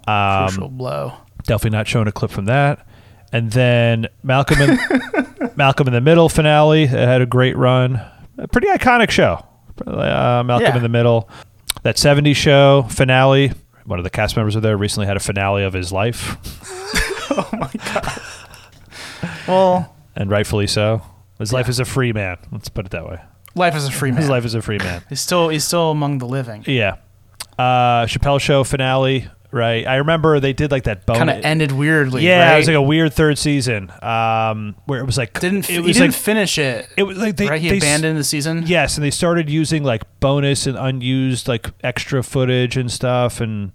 [0.07, 1.13] Um, Crucial blow.
[1.43, 2.85] Definitely not showing a clip from that.
[3.31, 4.79] And then Malcolm in
[5.55, 6.83] Malcolm in the Middle finale.
[6.83, 8.01] It had a great run.
[8.37, 9.45] A pretty iconic show.
[9.85, 10.77] Uh, Malcolm Yeah.
[10.77, 11.29] in the Middle.
[11.83, 13.51] That 70s show finale.
[13.85, 16.37] One of the cast members of there recently had a finale of his life.
[19.47, 21.01] Well, and rightfully so.
[21.39, 22.37] His life is a free man.
[22.51, 23.19] Let's put it that way.
[23.55, 24.21] life is a free man.
[24.21, 25.03] His life is a free man.
[25.09, 26.63] He's still he's still among the living.
[26.67, 26.97] Yeah.
[27.57, 29.29] Uh, Chappelle Show finale.
[29.51, 29.85] Right.
[29.85, 31.19] I remember they did like that bonus.
[31.19, 32.25] Kind of ended weirdly.
[32.25, 32.55] Yeah, right?
[32.55, 35.79] it was like a weird third season, um, where it was like didn't it he
[35.79, 36.89] was didn't like finish it.
[36.97, 37.61] It was like they, right?
[37.61, 38.63] He they abandoned the season.
[38.65, 43.73] Yes, and they started using like bonus and unused like extra footage and stuff, and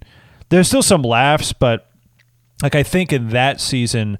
[0.48, 1.88] there's still some laughs, but
[2.60, 4.18] like I think in that season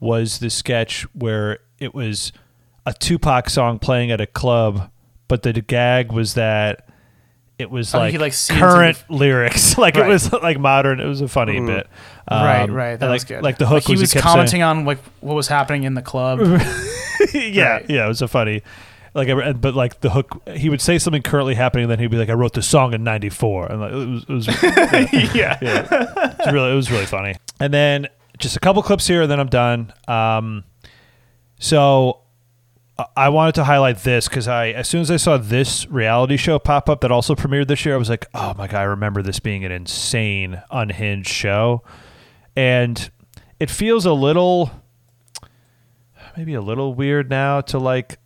[0.00, 2.32] was the sketch where it was
[2.86, 4.90] a Tupac song playing at a club,
[5.28, 6.88] but the gag was that
[7.58, 10.06] it was Oh, like, he, like, current in lyrics, like Right.
[10.06, 11.00] it was like modern.
[11.00, 11.66] It was a funny Mhm.
[11.66, 11.86] bit,
[12.30, 12.98] right, Um, right.
[13.00, 13.42] That was like, good.
[13.42, 15.82] Like the hook he was, was he kept commenting saying, on like what was happening
[15.82, 16.38] in the club.
[17.34, 17.86] yeah, Right.
[17.90, 18.62] yeah, it was a funny.
[19.14, 22.10] Like, I- but like the hook, he would say something currently happening, and then he'd
[22.12, 24.46] be like, "I wrote the song in '94," and like, it was, it was
[25.34, 27.34] yeah, yeah, It was really, it was really funny.
[27.58, 28.06] And then
[28.38, 29.92] just a couple clips here, and then I'm done.
[30.06, 30.64] Um,
[31.58, 32.20] so
[33.16, 36.58] I- wanted to highlight this because I, as soon as I saw this reality show
[36.58, 39.22] pop up that also premiered this year, I was like, "Oh my god, I remember
[39.22, 41.82] this being an insane, unhinged show,"
[42.56, 43.10] and
[43.60, 44.70] it feels a little
[46.36, 48.18] maybe a little weird now to like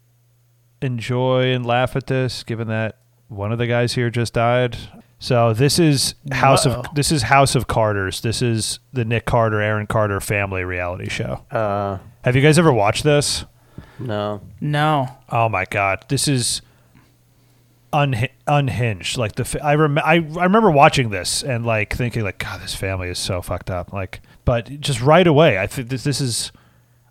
[0.82, 2.98] enjoy and laugh at this given that
[3.28, 4.76] one of the guys here just died
[5.22, 6.80] so this is house Uh-oh.
[6.80, 11.08] of this is house of carters this is the nick carter aaron carter family reality
[11.08, 13.44] show uh, have you guys ever watched this
[14.00, 14.40] no.
[14.60, 15.06] No.
[15.30, 16.60] oh my god this is
[17.92, 22.38] unha- unhinged like the I, rem- I I remember watching this and like thinking like
[22.38, 26.02] god this family is so fucked up like but just right away I think this
[26.02, 26.50] this is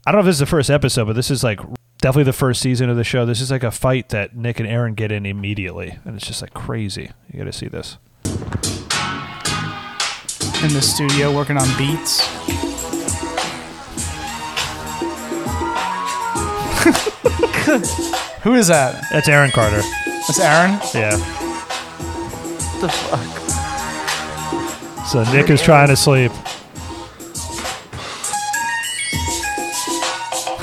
[0.06, 1.60] I don't know if this is the first episode but this is like
[2.02, 4.68] definitely the first season of the show this is like a fight that Nick and
[4.68, 7.98] Aaron get in immediately and it's just like crazy you got to see this
[10.64, 12.22] in the studio working on beats.
[18.44, 19.06] Who is that?
[19.12, 20.72] that's Aaron Carter That's Aaron.
[20.94, 21.16] yeah
[22.82, 23.22] the fuck?
[25.08, 26.32] so Nick is trying to sleep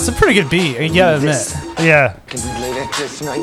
[0.09, 0.81] It's a pretty good beat.
[0.81, 1.55] You gotta admit.
[1.81, 3.41] yeah Can we lay that this night?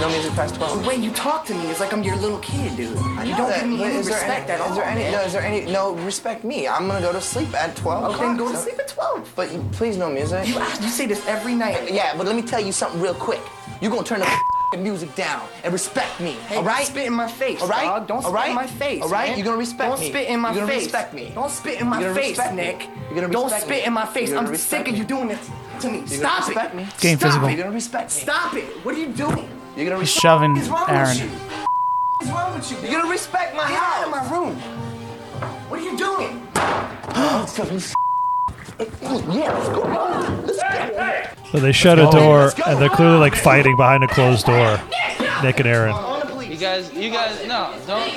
[0.00, 0.82] No music past 12.
[0.82, 2.96] The way you talk to me is like I'm your little kid, dude.
[2.96, 4.70] I you don't that, give me any respect any, at all.
[4.70, 5.10] Is there any?
[5.12, 5.70] No, is there any?
[5.70, 6.66] No, respect me.
[6.66, 8.04] I'm gonna go to sleep at 12.
[8.04, 9.32] Okay, then o'clock, go to sleep at 12.
[9.36, 10.48] But you, please, no music.
[10.48, 11.92] You ask, you say this every night.
[11.92, 13.42] Yeah, but let me tell you something real quick.
[13.82, 14.40] You gonna turn the
[14.72, 16.86] f***ing music down and respect me, Hey, all right?
[16.86, 17.84] spit in my face, all right?
[17.84, 18.06] dog.
[18.06, 18.48] Don't all spit right?
[18.50, 19.28] in my face, All right?
[19.30, 19.38] man.
[19.38, 19.96] You're gonna respect me.
[19.98, 20.82] Don't spit in my You're gonna face.
[20.84, 21.32] respect me.
[21.34, 22.54] Don't spit in my You're gonna face, respect.
[22.54, 22.88] Nick.
[23.10, 23.86] You're gonna Don't respect spit me.
[23.86, 24.32] in my face.
[24.32, 25.50] I'm respect sick of you doing this
[25.80, 25.98] to me.
[25.98, 26.76] You're gonna Stop respect it.
[26.76, 26.82] me.
[27.00, 27.48] Getting Stop physical.
[27.48, 27.52] it.
[27.52, 28.20] You're gonna respect me.
[28.20, 28.64] Stop it.
[28.84, 29.48] What are you doing?
[29.76, 31.30] You're gonna He's respect shoving What's Aaron.
[32.18, 32.88] What's wrong with you?
[32.88, 33.96] You're gonna respect my Get house.
[33.98, 34.54] out of my room.
[35.68, 36.46] What are you doing?
[38.78, 39.82] yeah, let's go.
[40.46, 41.50] Let's go.
[41.50, 42.10] so they shut a go.
[42.10, 44.80] door Let's and they're clearly like fighting behind a closed door
[45.42, 45.94] Nick and Aaron
[46.50, 48.12] You guys, you guys, no, don't.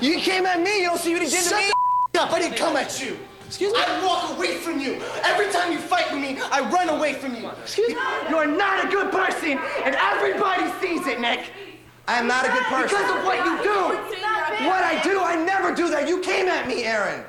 [0.00, 0.80] You came at me.
[0.80, 1.72] You don't see what he did to Shut me.
[2.12, 2.32] the up.
[2.32, 3.18] I didn't come at you.
[3.46, 3.78] Excuse me?
[3.78, 5.00] I walk away from you.
[5.22, 7.48] Every time you fight with me, I run away from you.
[7.62, 8.00] Excuse me?
[8.28, 11.52] You are not a good person, and everybody sees it, Nick.
[12.08, 12.88] I am not a good person.
[12.88, 13.80] Because of what you do.
[14.66, 16.08] What I do, I never do that.
[16.08, 17.24] You came at me, Aaron.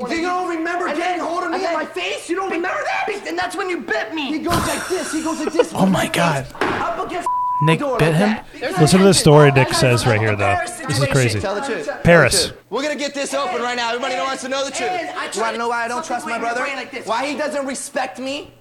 [0.00, 2.28] You don't remember And getting then- hold of me in my face?
[2.28, 3.24] You don't remember that?
[3.28, 4.26] And that's when you bit me.
[4.32, 5.12] He goes like this.
[5.12, 5.72] He goes like this.
[5.74, 6.46] Oh my god.
[6.60, 7.28] Up against
[7.62, 8.38] Nick bit him?
[8.80, 10.56] listen to the story Nick says right here though
[10.88, 11.88] this is crazy Tell the truth.
[12.02, 12.32] Paris.
[12.34, 12.64] Tell the truth.
[12.70, 13.90] We're gonna get this open right now.
[13.90, 14.90] Everybody wants to know the truth.
[14.90, 16.60] I You try wanna know why I don't trust my brother?
[16.62, 17.06] brain like this.
[17.06, 18.52] Why he doesn't respect me?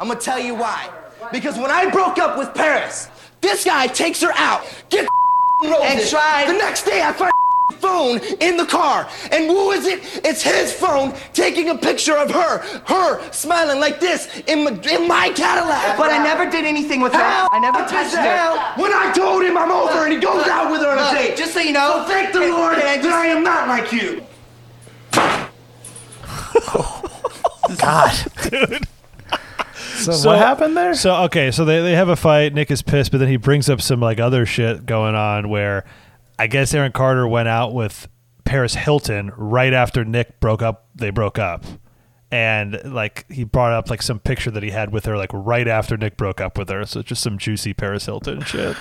[0.00, 0.88] I'm gonna tell you why.
[1.30, 3.08] Because when I broke up with Paris,
[3.42, 5.08] this guy takes her out, gets
[5.64, 6.46] and tried.
[6.48, 7.30] The next day I find
[7.78, 9.08] phone in the car.
[9.30, 10.00] And who is it?
[10.24, 15.06] It's his phone taking a picture of her, her smiling like this in my, in
[15.06, 15.96] my Cadillac.
[15.98, 17.48] But I never did anything with her.
[17.52, 18.58] I never touched hell.
[18.58, 18.82] her.
[18.82, 21.36] When I told him I'm over and he goes out with her on a date.
[21.36, 23.42] just so you know- So thank the Can- Lord can I that just- I am
[23.44, 24.24] not like you.
[27.78, 28.14] God.
[28.50, 28.86] dude
[29.98, 30.94] So, what happened there?
[30.94, 32.54] So okay, so they, they have a fight.
[32.54, 35.84] Nick is pissed, but then he brings up some like other shit going on where
[36.38, 38.08] I guess Aaron Carter went out with
[38.44, 40.88] Paris Hilton right after Nick broke up.
[40.94, 41.64] They broke up,
[42.30, 45.66] and like he brought up like some picture that he had with her like right
[45.66, 46.86] after Nick broke up with her.
[46.86, 48.76] So just some juicy Paris Hilton shit.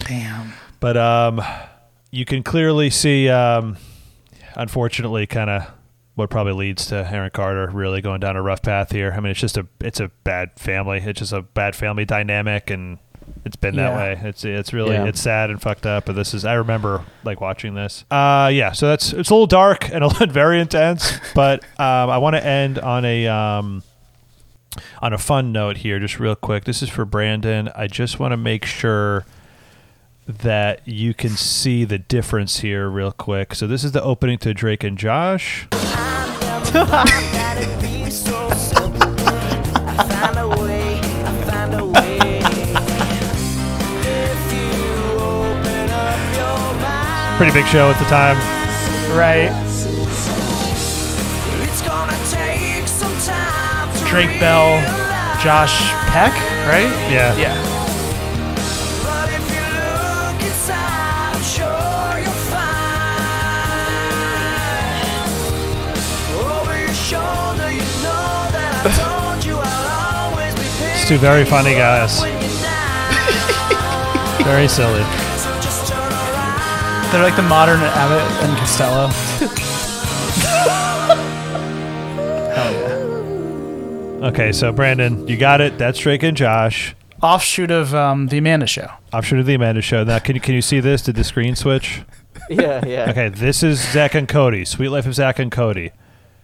[0.00, 0.52] Damn.
[0.80, 1.40] But um,
[2.10, 3.78] you can clearly see, um,
[4.54, 5.66] unfortunately, kind of
[6.14, 9.12] what probably leads to Aaron Carter really going down a rough path here.
[9.16, 10.98] I mean, it's just a it's a bad family.
[10.98, 12.98] It's just a bad family dynamic, and
[13.44, 13.96] it's been that Yeah.
[13.96, 14.20] way.
[14.28, 15.04] It's it's really Yeah.
[15.04, 16.06] it's sad and fucked up.
[16.06, 18.04] But this is I remember like watching this.
[18.10, 18.72] Uh, yeah.
[18.72, 21.12] So that's it's a little dark and a little very intense.
[21.34, 23.82] But um, I want to end on a um
[25.00, 26.64] on a fun note here, just real quick.
[26.64, 27.70] This is for Brandon.
[27.76, 29.24] I just want to make sure
[30.26, 33.54] that you can see the difference here real quick.
[33.54, 35.68] So this is the opening to Drake and Josh.
[47.44, 48.38] Pretty big show at the time.
[49.14, 49.52] Right.
[54.08, 54.80] Drake Bell,
[55.42, 56.32] Josh Peck,
[56.66, 56.88] right?
[57.12, 57.36] Yeah.
[57.36, 57.54] Yeah.
[70.94, 72.22] It's two very funny guys.
[74.42, 75.23] very silly.
[77.14, 79.08] They're like the modern Abbott and Costello.
[84.24, 85.76] Okay, so Brandon, you got it.
[85.78, 86.96] That's Drake and Josh.
[87.22, 88.88] Offshoot of um, the Amanda Show.
[89.12, 90.02] Offshoot of the Amanda Show.
[90.02, 91.02] Now, can you can you see this?
[91.02, 92.02] Did the screen switch?
[92.50, 93.10] Yeah, yeah.
[93.10, 94.64] Okay, this is Zach and Cody.
[94.64, 95.92] Sweet Life of Zach and Cody.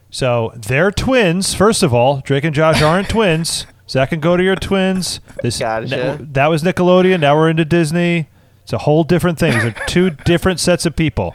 [0.09, 1.52] So they're twins.
[1.52, 3.66] First of all, Drake and Josh aren't twins.
[3.88, 5.20] Zach and Cody are twins.
[5.42, 6.18] This Gotcha.
[6.20, 7.20] that was Nickelodeon.
[7.20, 8.28] Now we're into Disney.
[8.62, 9.52] It's a whole different thing.
[9.54, 11.34] These are two different sets of people.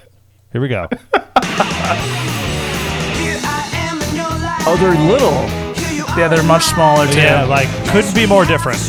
[0.51, 0.87] Here we go.
[4.67, 5.33] Oh, they're little.
[6.17, 7.19] Yeah, they're much smaller too.
[7.19, 8.79] Yeah, like couldn't be more different.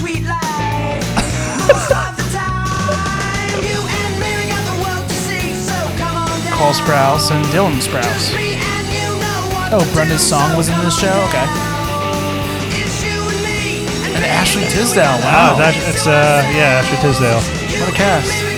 [6.56, 8.32] Cole Sprouse and Dylan Sprouse.
[9.72, 11.12] Oh, Brenda's song was in this show?
[11.28, 11.44] Okay.
[14.16, 15.04] And Ashley Tisdale.
[15.20, 15.52] Wow.
[15.52, 17.65] Wow, that, it's uh yeah, Ashley Tisdale.
[17.81, 18.57] What a cast.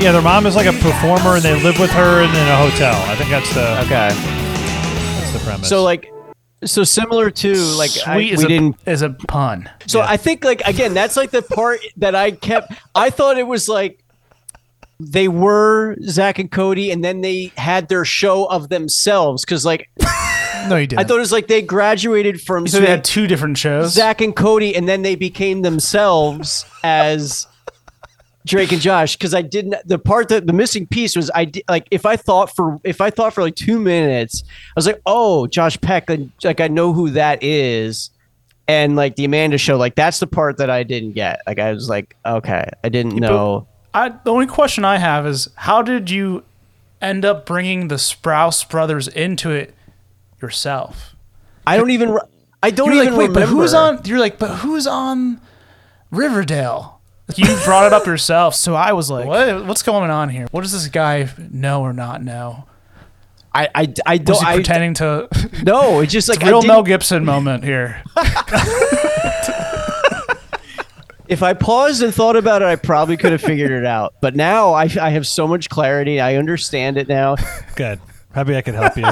[0.00, 2.56] Yeah, their mom is like a performer, and they live with her in, in a
[2.56, 2.94] hotel.
[3.06, 4.08] I think that's the okay.
[4.08, 5.68] That's the premise.
[5.68, 6.10] So like,
[6.64, 8.76] so similar to like I, Sweet is, we a, didn't.
[8.86, 9.68] is a pun.
[9.86, 12.72] So I think like again, that's like the part that I kept.
[12.94, 14.02] I thought it was like
[14.98, 19.90] they were Zach and Cody, and then they had their show of themselves because like
[20.68, 21.00] No, you didn't.
[21.00, 23.92] I thought it was like they graduated from So they had two different shows.
[23.92, 27.46] Zach and Cody, and then they became themselves as
[28.46, 29.16] Drake and Josh.
[29.16, 29.76] Because I didn't.
[29.86, 33.00] The part that the missing piece was I did like if I thought for if
[33.00, 36.68] I thought for like two minutes, I was like, oh, Josh Peck, like, like I
[36.68, 38.10] know who that is.
[38.68, 41.40] And like the Amanda show, like that's the part that I didn't get.
[41.44, 43.66] Like I was like, okay, I didn't know.
[43.92, 46.44] I, the only question I have is how did you
[47.02, 49.74] end up bringing the Sprouse brothers into it
[50.42, 51.14] yourself?
[51.66, 52.18] I don't even.
[52.62, 53.40] I don't You're even like, wait, remember.
[53.40, 54.00] but who's on?
[54.04, 55.40] You're like, but who's on
[56.10, 57.00] Riverdale?
[57.36, 60.46] You brought it up yourself, so I was like, what, what's going on here?
[60.50, 62.66] What does this guy know or not know?
[63.54, 64.38] I I, I don't.
[64.38, 65.28] he I, pretending to?
[65.64, 68.02] no, it's just like It's a I real Mel Gibson moment here.
[71.28, 74.14] If I paused and thought about it, I probably could have figured it out.
[74.20, 76.18] But now I, I have so much clarity.
[76.20, 77.36] I understand it now.
[77.76, 78.00] Good.
[78.34, 79.06] Happy I could help you.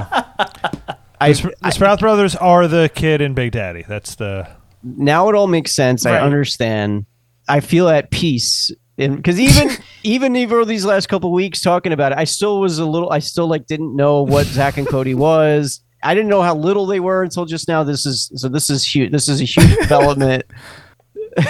[1.21, 3.85] I, the, Spr- the Sprout brothers are the kid in Big Daddy.
[3.87, 4.49] That's the
[4.83, 6.07] now it all makes sense.
[6.07, 7.07] I understand.
[7.49, 8.71] I feel at peace.
[8.97, 9.71] Because even
[10.03, 13.11] even even these last couple weeks talking about it, I still was a little.
[13.11, 15.83] I still like didn't know what Zach and Cody was.
[16.03, 17.83] I didn't know how little they were until just now.
[17.83, 18.49] This is so.
[18.49, 19.13] This is huge.
[19.13, 20.45] This is a huge development.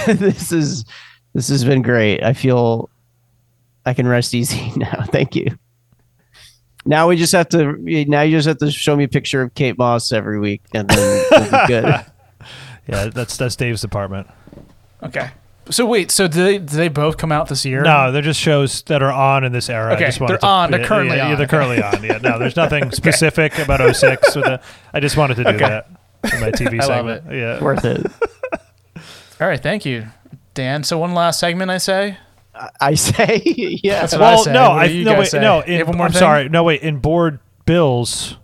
[0.06, 0.84] this is
[1.34, 2.22] this has been great.
[2.22, 2.88] I feel
[3.84, 5.04] I can rest easy now.
[5.04, 5.58] Thank you.
[6.88, 7.76] Now we just have to.
[8.08, 10.88] Now you just have to show me a picture of Kate Moss every week, and
[10.88, 11.84] then we'll be good.
[12.88, 13.08] yeah.
[13.08, 14.26] That's that's Dave's department.
[15.02, 15.30] Okay.
[15.70, 17.82] So wait, so do they, do they both come out this year?
[17.82, 19.92] No, they're just shows that are on in this era.
[19.92, 21.38] Okay, I just wanted they're to- on, they're yeah, currently yeah, yeah, on.
[21.38, 22.02] they're currently on.
[22.02, 24.62] Yeah, no, there's nothing specific about 06 with the,
[24.94, 25.58] I just wanted to do Okay.
[25.58, 25.88] that
[26.32, 27.22] in my TV I love it.
[27.30, 28.06] Yeah, Worth it.
[29.38, 30.06] All right, thank you,
[30.54, 30.84] Dan.
[30.84, 32.16] So one last segment, I say.
[32.80, 33.42] I say,
[33.82, 34.06] yeah.
[34.12, 34.52] Well, I say.
[34.52, 35.40] no, I no wait, say?
[35.40, 35.60] no.
[35.60, 36.18] In, have one more I'm thing?
[36.18, 36.82] sorry, no wait.
[36.82, 38.36] In board bills,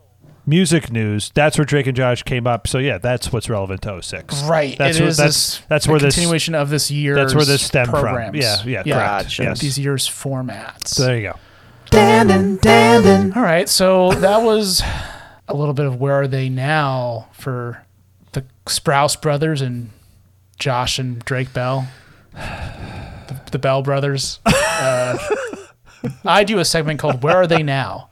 [0.46, 1.30] music news.
[1.34, 2.66] That's where Drake and Josh came up.
[2.66, 4.44] So yeah, that's what's relevant to 06.
[4.44, 4.76] Right.
[4.76, 7.14] That's it where, is that's this, that's a where this continuation of this year.
[7.14, 8.60] That's where this stemmed programs.
[8.60, 8.70] from.
[8.70, 9.38] Yeah, yeah, correct.
[9.38, 9.60] Yes.
[9.60, 10.88] These year's formats.
[10.88, 11.38] So there you go.
[11.90, 13.36] Dandin, Dandin.
[13.36, 14.82] All right, so that was
[15.46, 17.84] a little bit of where are they now for
[18.32, 19.90] the Sprouse brothers and
[20.58, 21.86] Josh and Drake Bell,
[23.50, 24.40] the, Bell brothers.
[24.46, 25.18] Uh,
[26.24, 28.08] I do a segment called "Where Are They Now,"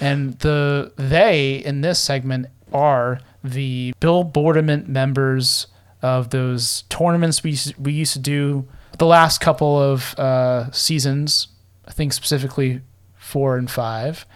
[0.00, 5.66] and the they in this segment are the Bill Boardament members
[6.02, 11.48] of those tournaments we we used to do the last couple of uh, seasons.
[11.86, 12.80] I think specifically
[13.16, 14.26] four and five,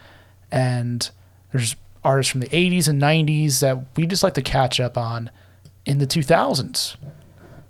[0.50, 1.08] and
[1.52, 5.30] there's artists from the 80s and 90s that we just like to catch up on
[5.84, 6.96] in the 2000s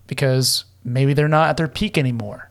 [0.07, 2.50] because maybe they're not at their peak anymore,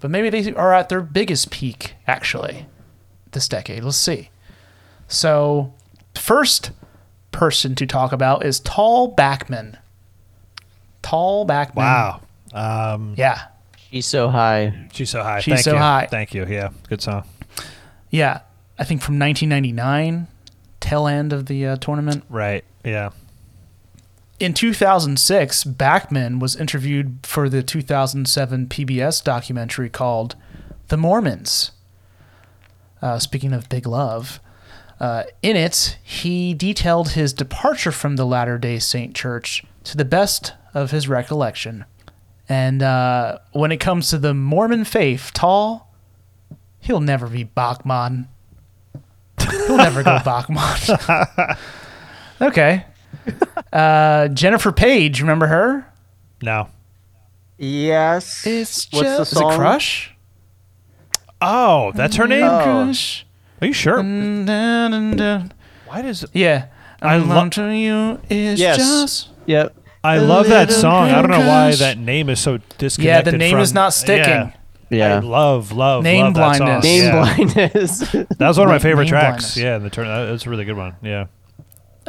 [0.00, 2.66] but maybe they are at their biggest peak actually
[3.32, 3.84] this decade.
[3.84, 4.30] Let's see.
[5.08, 5.72] So,
[6.16, 6.70] first
[7.32, 9.76] person to talk about is Tal Bachman.
[11.02, 11.84] Tal Bachman.
[11.84, 12.20] Wow.
[12.52, 13.42] Um, Yeah.
[13.90, 14.88] She's so high.
[14.92, 15.40] She's so high.
[15.40, 15.78] She's Thank so you.
[15.78, 16.06] high.
[16.08, 16.46] Thank you.
[16.46, 17.24] Yeah, good song.
[18.10, 18.40] Yeah.
[18.78, 20.28] I think from 1999,
[20.78, 22.22] tail end of the uh, tournament.
[22.28, 22.64] Right.
[22.84, 23.10] Yeah.
[24.40, 30.34] In 2006, Bachman was interviewed for the 2007 PBS documentary called
[30.88, 31.72] The Mormons.
[33.02, 34.40] Uh, speaking of Big Love,
[34.98, 40.06] uh, in it, he detailed his departure from the Latter day Saint Church to the
[40.06, 41.84] best of his recollection.
[42.48, 45.94] And uh, when it comes to the Mormon faith, Tall,
[46.78, 48.28] he'll never be Bachman.
[49.66, 50.98] He'll never go Bachman.
[52.40, 52.86] okay.
[53.72, 55.86] Uh, Jennifer Page, remember her?
[56.42, 56.68] No.
[57.58, 58.46] Yes.
[58.46, 60.14] It's What's the just, is it Crush?
[61.40, 62.44] Oh, that's her name.
[62.44, 62.62] Oh.
[62.62, 63.26] Crush.
[63.60, 64.02] Are you sure?
[64.02, 66.30] Why does it?
[66.32, 66.66] Yeah.
[67.02, 68.76] I I love to you is Yes.
[68.78, 69.28] just.
[69.46, 69.74] Yep.
[70.04, 71.10] I A love that song.
[71.10, 73.04] I don't know why that name is so disconnected.
[73.04, 74.24] Yeah, the name from- is not sticking.
[74.24, 74.52] Yeah.
[74.92, 75.16] Yeah.
[75.16, 76.66] I love, love, Name love that song.
[76.66, 76.84] blindness.
[76.84, 77.34] Name Yeah.
[77.36, 77.98] blindness.
[78.38, 79.54] That was one of my favorite name tracks.
[79.54, 79.56] blindness.
[79.56, 80.08] Yeah, the turn.
[80.08, 80.94] That's a really good one.
[81.02, 81.26] Yeah.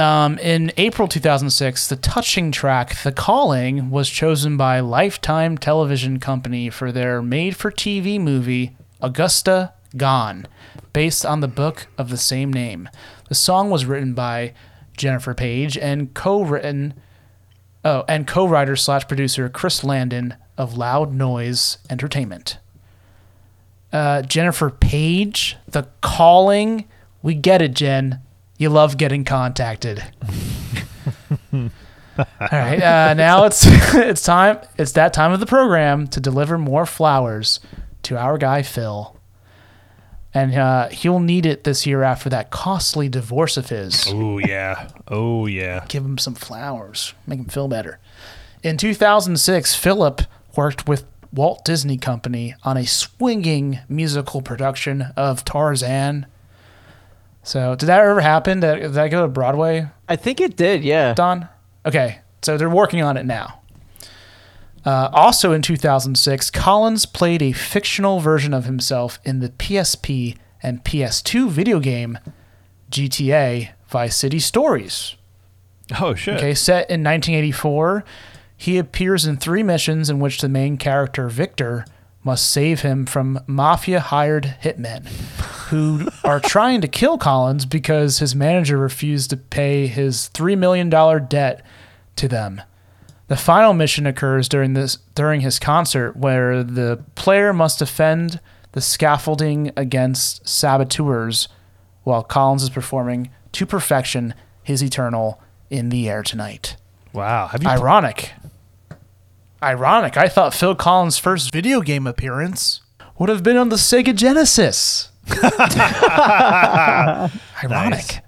[0.01, 6.71] Um, in April 2006, the touching track "The Calling" was chosen by Lifetime Television Company
[6.71, 10.47] for their made-for-TV movie Augusta Gone,
[10.91, 12.89] based on the book of the same name.
[13.30, 14.55] The song was written by
[14.97, 16.95] Jennifer Page and co-written,
[17.85, 22.57] oh, and co-writer slash producer Chris Landon of Loud Noise Entertainment.
[23.93, 26.85] Uh, Jennifer Page, The Calling.
[27.21, 28.19] We get it, Jen.
[28.61, 30.03] You love getting contacted.
[31.51, 31.72] All
[32.51, 34.59] right, uh, now it's it's time.
[34.77, 37.59] It's that time of the program to deliver more flowers
[38.03, 39.17] to our guy Phil,
[40.31, 44.06] and uh, he'll need it this year after that costly divorce of his.
[44.09, 44.90] Oh yeah.
[45.07, 45.83] Oh yeah.
[45.88, 47.98] Give him some flowers, make him feel better.
[48.61, 50.22] In 2006, Philip
[50.56, 56.27] worked with Walt Disney Company on a swinging musical production of Tarzan.
[57.44, 58.60] So, did that ever happen?
[58.60, 59.88] Did, did that go to Broadway?
[60.08, 60.84] I think it did.
[60.84, 61.14] Yeah.
[61.14, 61.48] Don?
[61.86, 63.61] Okay, so they're working on it now.
[64.86, 70.84] Uh, also in 2006, Collins played a fictional version of himself in the PSP and
[70.84, 72.18] PS2 video game
[72.90, 75.16] GTA Vice City Stories.
[76.00, 76.38] Oh shit.
[76.38, 78.03] Okay, set in 1984,
[78.56, 81.86] he appears in three missions in which the main character, Victor,
[82.24, 85.06] must save him from mafia hired hitmen
[85.69, 90.90] who are trying to kill Collins because his manager refused to pay his $3 million
[90.90, 91.66] debt
[92.17, 92.61] to them.
[93.27, 98.41] The final mission occurs during this during his concert where the player must defend
[98.74, 101.48] the scaffolding against saboteurs
[102.03, 104.33] while Collins is performing to perfection
[104.64, 106.75] his eternal in the air tonight.
[107.14, 107.48] Wow.
[107.48, 107.69] Have you?
[107.69, 108.32] Ironic.
[109.64, 110.17] Ironic.
[110.17, 112.81] I thought Phil Collins' first video game appearance
[113.19, 115.09] would have been on the Sega Genesis.
[117.64, 118.22] Ironic.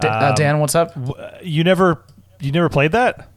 [0.00, 0.92] D- uh, Um, Dan, what's up?
[1.42, 2.04] You never.
[2.40, 3.28] You never played that?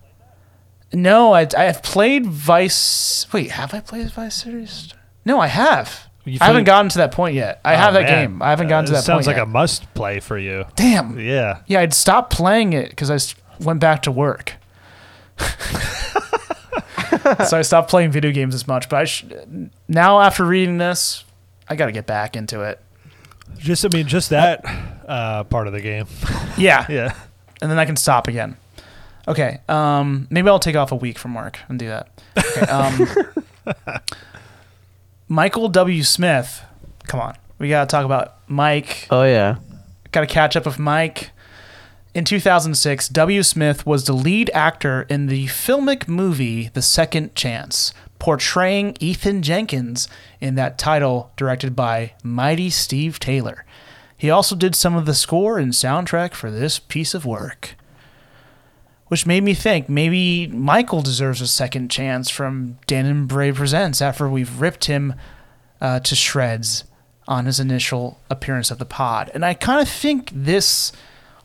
[0.94, 3.26] No, I, I have played Vice.
[3.34, 4.94] Wait, have I played Vice Series?
[5.26, 6.08] No, I have.
[6.26, 7.62] You I haven't gotten to that point yet.
[7.66, 8.30] I Oh, have that man.
[8.32, 8.42] game.
[8.44, 9.44] I haven't gotten to Uh, that Sounds like yet.
[9.44, 10.66] a must play for you.
[10.76, 11.18] Damn.
[11.20, 11.62] Yeah.
[11.66, 13.18] Yeah, I'd stopped playing it because I
[13.64, 14.54] went back to work.
[17.48, 18.90] so I stopped playing video games as much.
[18.90, 19.26] But I sh-
[19.88, 21.24] now, after reading this,
[21.68, 22.80] I got to get back into it.
[23.58, 24.64] Just I mean, just that
[25.08, 26.06] uh, part of the game.
[26.58, 26.86] Yeah.
[26.90, 27.16] Yeah.
[27.62, 28.58] And then I can stop again.
[29.28, 29.62] Okay.
[29.70, 32.10] Um, maybe I'll take off a week from work and do that.
[32.38, 32.62] Okay.
[32.68, 33.96] Um,
[35.28, 36.04] Michael W.
[36.04, 36.62] Smith.
[37.08, 37.36] Come on.
[37.58, 39.08] We got to talk about Mike.
[39.10, 39.56] Oh yeah.
[40.12, 41.31] Got to catch up with Mike.
[42.14, 43.42] In 2006, W.
[43.42, 50.10] Smith was the lead actor in the filmic movie The Second Chance, portraying Ethan Jenkins
[50.42, 53.64] in that title directed by Mighty Steve Taylor.
[54.18, 57.78] He also did some of the score and soundtrack for this piece of work.
[59.08, 64.02] Which made me think maybe Michael deserves a second chance from Dan and Bray Presents
[64.02, 65.14] after we've ripped him
[65.80, 66.84] uh, to shreds
[67.26, 69.32] on his initial appearance at the pod.
[69.34, 70.92] And I kind of think this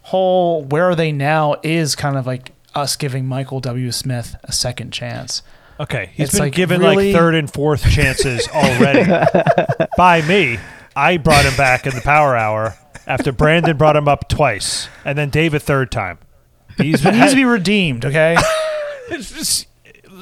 [0.06, 3.90] whole Where Are They Now is kind of like us giving Michael W.
[3.90, 5.42] Smith a second chance.
[5.80, 9.04] Okay, he's It's been like given really- like third and fourth chances already
[9.96, 10.58] by me.
[10.94, 12.74] I brought him back in the Power Hour
[13.06, 16.18] after Brandon brought him up twice, and then Dave a third time.
[16.78, 18.36] He's He needs to be redeemed, okay?
[19.10, 19.66] it's just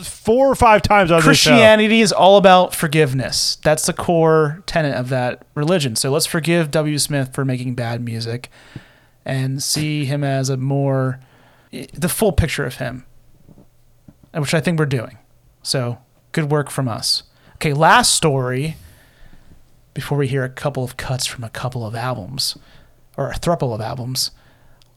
[0.03, 1.21] four or five times on.
[1.23, 3.57] Christianity is all about forgiveness.
[3.63, 5.95] That's the core tenet of that religion.
[5.95, 6.99] So let's forgive W.
[6.99, 8.51] Smith for making bad music
[9.25, 11.21] and see him as a more
[11.71, 13.05] the full picture of him,
[14.33, 15.19] which I think we're doing.
[15.63, 15.99] So
[16.33, 17.25] good work from us.
[17.57, 18.77] Okay, last story
[19.93, 22.59] before we hear a couple of cuts from a couple of albums
[23.17, 24.31] or a thruple of albums.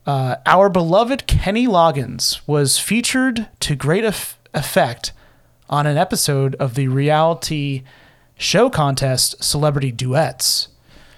[0.05, 5.11] Uh, our beloved Kenny Loggins was featured to great eff- effect
[5.69, 7.83] on an episode of the reality
[8.37, 10.69] show contest Celebrity Duets,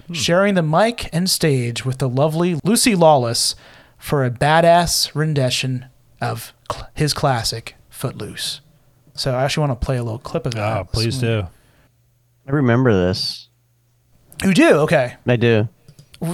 [0.09, 0.13] Hmm.
[0.15, 3.53] sharing the mic and stage with the lovely Lucy Lawless
[3.99, 5.85] for a badass rendition
[6.19, 8.61] of cl- his classic Footloose.
[9.13, 10.77] So I actually want to play a little clip of that.
[10.77, 11.25] Oh, please hmm.
[11.25, 11.47] do.
[12.47, 13.49] I remember this.
[14.43, 14.77] You do?
[14.79, 15.15] Okay.
[15.27, 15.69] I do.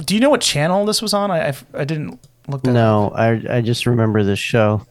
[0.06, 1.30] Do you know what channel this was on?
[1.30, 4.86] I, I, I didn't look that No, I I just remember this show.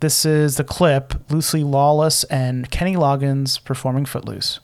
[0.00, 4.60] This is the clip Lucy Lawless and Kenny Loggins performing Footloose.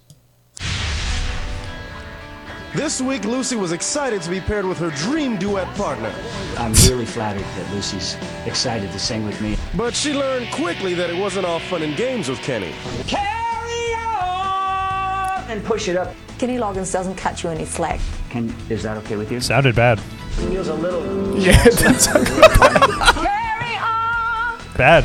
[2.74, 6.10] This week, Lucy was excited to be paired with her dream duet partner.
[6.56, 9.58] I'm really flattered that Lucy's excited to sing with me.
[9.76, 12.72] But she learned quickly that it wasn't all fun and games with Kenny.
[13.06, 16.14] Carry on and push it up.
[16.38, 18.00] Kenny Loggins doesn't cut you any slack.
[18.30, 19.38] Can is that okay with you?
[19.40, 20.00] Sounded bad.
[20.00, 21.12] Feels a little.
[21.42, 25.04] Yeah, that's Carry on, Bad.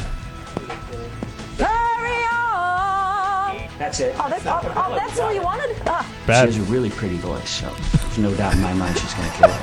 [3.77, 4.15] That's it.
[4.17, 5.75] Oh, that's, oh, oh, that's all you wanted?
[5.85, 6.01] Ah.
[6.25, 6.51] Bad.
[6.51, 9.29] She has a really pretty voice, so there's no doubt in my mind she's gonna
[9.37, 9.61] kill it.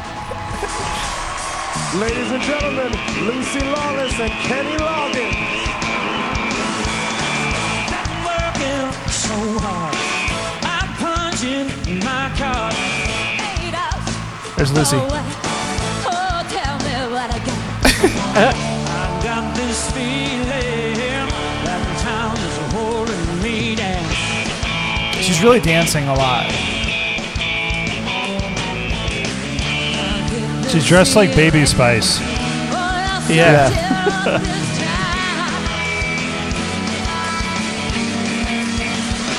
[1.99, 2.93] Ladies and gentlemen,
[3.27, 5.35] Lucy Lawless and Kenny Loggins.
[8.23, 9.97] working so hard.
[10.63, 11.67] I'm punching
[12.05, 12.75] my card.
[14.57, 14.97] There's Lucy.
[14.97, 17.59] Oh, tell me what I got.
[18.95, 19.57] I got
[25.25, 26.51] She's really dancing a lot.
[30.69, 32.21] She's dressed like Baby Spice.
[33.31, 33.71] Yeah.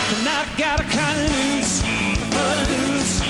[0.09, 1.83] And I got a kind of loose,
[2.31, 3.21] but loose.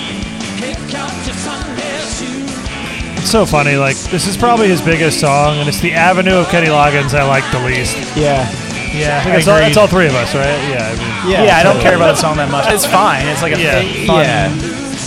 [0.62, 3.20] Kick out your Sunday shoes.
[3.20, 3.76] It's so funny.
[3.76, 7.24] Like this is probably his biggest song, and it's the Avenue of Kenny Loggins I
[7.28, 7.98] like the least.
[8.16, 8.50] Yeah.
[9.00, 10.46] Yeah, I think I that's all, that's all three of us, right?
[10.70, 10.88] Yeah.
[10.88, 12.66] I mean, Yeah, I don't care about the song that much.
[12.74, 13.28] It's fine.
[13.28, 13.82] It's like a Yeah.
[14.08, 14.54] fun Yeah.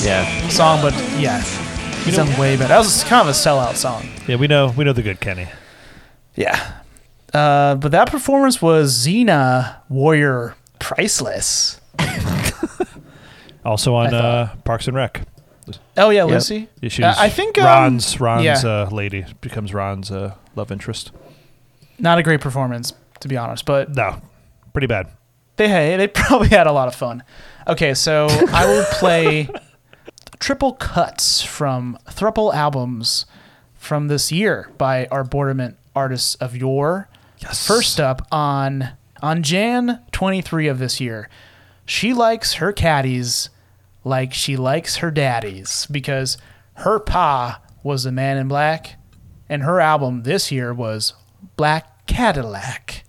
[0.03, 0.49] Yeah.
[0.49, 1.41] song, but yeah,
[2.05, 2.69] he's done way better.
[2.69, 4.09] That was kind of a sellout song.
[4.27, 5.49] Yeah, we know we know the good Kenny.
[6.37, 6.73] Yeah.
[7.35, 11.81] Uh, but that performance was Xena Warrior Priceless.
[13.65, 15.21] Also on uh, Parks and Rec.
[15.99, 16.31] Oh yeah, Yep.
[16.31, 16.69] Lucy.
[16.81, 18.59] Yeah, she's Uh, I think um, Ron's Ron's yeah.
[18.67, 21.11] uh, lady becomes Ron's uh, love interest.
[21.99, 24.21] Not a great performance, to be honest, but no,
[24.73, 25.09] pretty bad.
[25.57, 27.23] They hey, they probably had a lot of fun.
[27.67, 29.49] Okay, so I will play
[30.39, 33.27] triple cuts from thruple albums
[33.75, 37.09] from this year by our Borderment artists of yore.
[37.39, 37.67] Yes.
[37.67, 38.91] First up on
[39.21, 41.29] on Jan 23 of this year,
[41.85, 43.51] she likes her caddies
[44.05, 46.39] like she likes her daddies because
[46.75, 48.97] her pa was the man in black,
[49.49, 51.15] and her album this year was
[51.57, 53.05] Black Cadillac.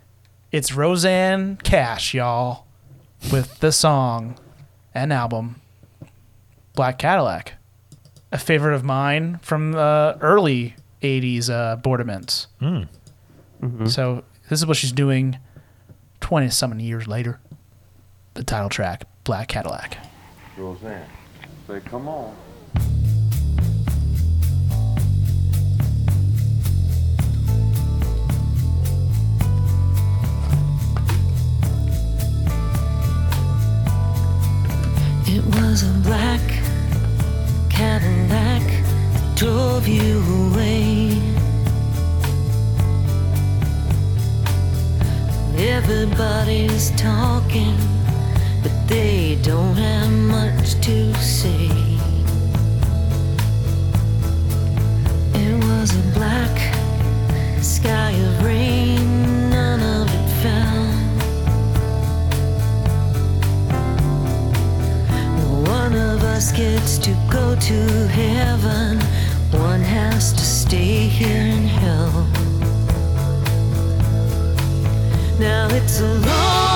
[0.51, 2.65] It's Rosanne Cash, y'all,
[3.31, 4.39] with the song
[4.95, 5.61] and album
[6.73, 7.53] Black Cadillac.
[8.31, 12.47] A favorite of mine from uh, early 80s uh, Borderments.
[12.59, 13.85] Hmm.
[13.85, 15.37] So this is what she's doing
[16.21, 17.39] 20 something years later.
[18.33, 19.97] The title track, Black Cadillac.
[20.57, 21.09] Rosanne,
[21.67, 22.35] say, come on.
[35.31, 36.41] It was a black
[37.69, 38.65] Cadillac
[39.13, 41.21] that drove you away.
[45.55, 47.77] Everybody's talking,
[48.63, 51.69] but they don't have much to say.
[55.35, 56.57] It was a black
[57.61, 59.98] sky of rain, none of
[66.59, 68.99] tickets to go to heaven.
[69.61, 72.27] One has to stay here in hell.
[75.39, 76.68] Now it's a lonely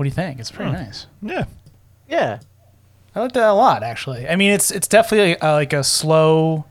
[0.00, 0.40] what do you think?
[0.40, 1.06] It's pretty nice.
[1.20, 1.44] Yeah.
[2.08, 2.38] Yeah.
[3.14, 4.26] I like that a lot, actually.
[4.26, 6.64] I mean, it's it's definitely uh, like a slow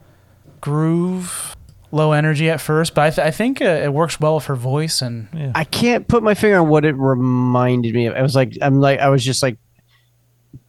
[0.60, 1.54] groove,
[1.92, 4.56] low energy at first, but I, th- I think uh, it works well with her
[4.56, 8.16] voice and I can't put my finger on what it reminded me of.
[8.16, 9.58] I was like, I'm like, I was just like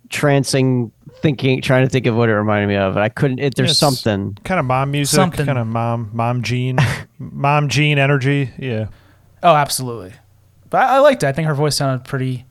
[0.09, 2.95] trancing, thinking, trying to think of what it reminded me of.
[2.95, 3.39] And I couldn't.
[3.39, 4.37] It, there's It's something.
[4.43, 5.15] Kind of mom music.
[5.15, 5.47] Something.
[5.47, 6.77] Kind of mom, mom gene,
[7.17, 8.51] mom gene energy.
[8.59, 8.89] Yeah.
[9.41, 10.13] Oh, absolutely.
[10.69, 11.27] But I, I liked it.
[11.27, 12.45] I think her voice sounded pretty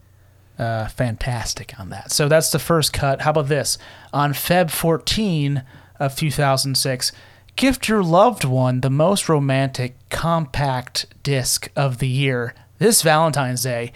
[0.60, 2.12] uh, fantastic on that.
[2.12, 3.22] So that's the first cut.
[3.22, 3.78] How about this?
[4.12, 5.64] On Feb 14
[5.98, 7.12] of 2006,
[7.56, 13.92] gift your loved one the most romantic compact disc of the year this Valentine's Day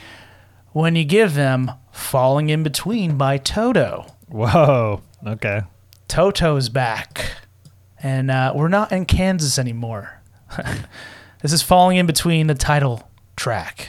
[0.73, 4.07] when you give them Falling in Between by Toto.
[4.28, 5.02] Whoa.
[5.25, 5.62] Okay.
[6.09, 7.36] Toto's back.
[8.02, 10.20] And uh, we're not in Kansas anymore.
[11.43, 13.89] this is Falling in Between the title track.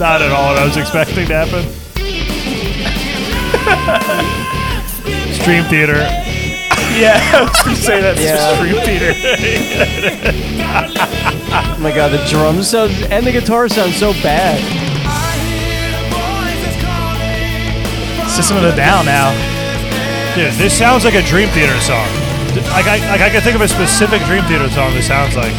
[0.00, 1.62] Not at all what I was expecting to happen.
[5.34, 5.98] Stream theater.
[6.96, 8.56] Yeah, I was gonna say that Yeah.
[8.56, 9.12] Stream Theater.
[11.52, 14.60] Oh my god, the drums sound and the guitar sound so bad.
[18.30, 19.32] System of a Down now.
[20.34, 22.06] Dude, this sounds like a Dream Theater song.
[22.70, 25.52] Like I, like I can think of a specific Dream Theater song this sounds like.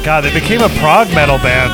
[0.00, 1.70] My God, they became a prog metal band.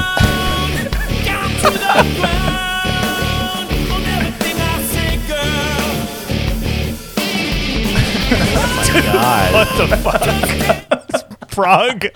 [9.02, 9.52] God.
[9.52, 11.48] what the fuck?
[11.50, 12.06] prog.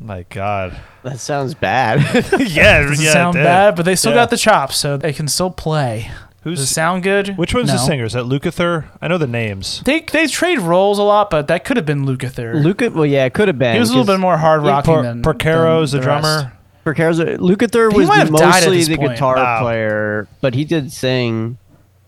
[0.00, 0.78] My God.
[1.02, 2.00] That sounds bad.
[2.38, 3.44] yeah, Doesn't yeah, it sound did.
[3.44, 4.18] bad, but they still Yeah.
[4.18, 6.10] got the chops, so they can still play.
[6.46, 7.36] Who's Does it sound good?
[7.36, 7.82] Which one's the No.
[7.86, 8.04] singer?
[8.04, 8.84] Is that Lukather?
[9.02, 9.82] I know the names.
[9.84, 12.62] They they trade roles a lot, but that could have been Lukather.
[12.62, 13.74] Luca, well, yeah, it could have been.
[13.74, 16.22] He was a little bit more hard rocking Por- than Porcaro's than the rest.
[16.22, 16.52] drummer.
[16.84, 19.10] Porcaro's Lukather He was might the, have died at mostly this the point.
[19.14, 19.60] guitar Wow.
[19.62, 21.58] player, but he did sing,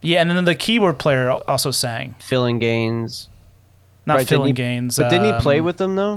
[0.02, 2.14] Yeah, and then the keyboard player al- also sang.
[2.20, 3.26] Phillinganes.
[4.06, 4.96] Not Right, didn't filling he- gains.
[4.98, 6.16] But didn't he play um, with them though?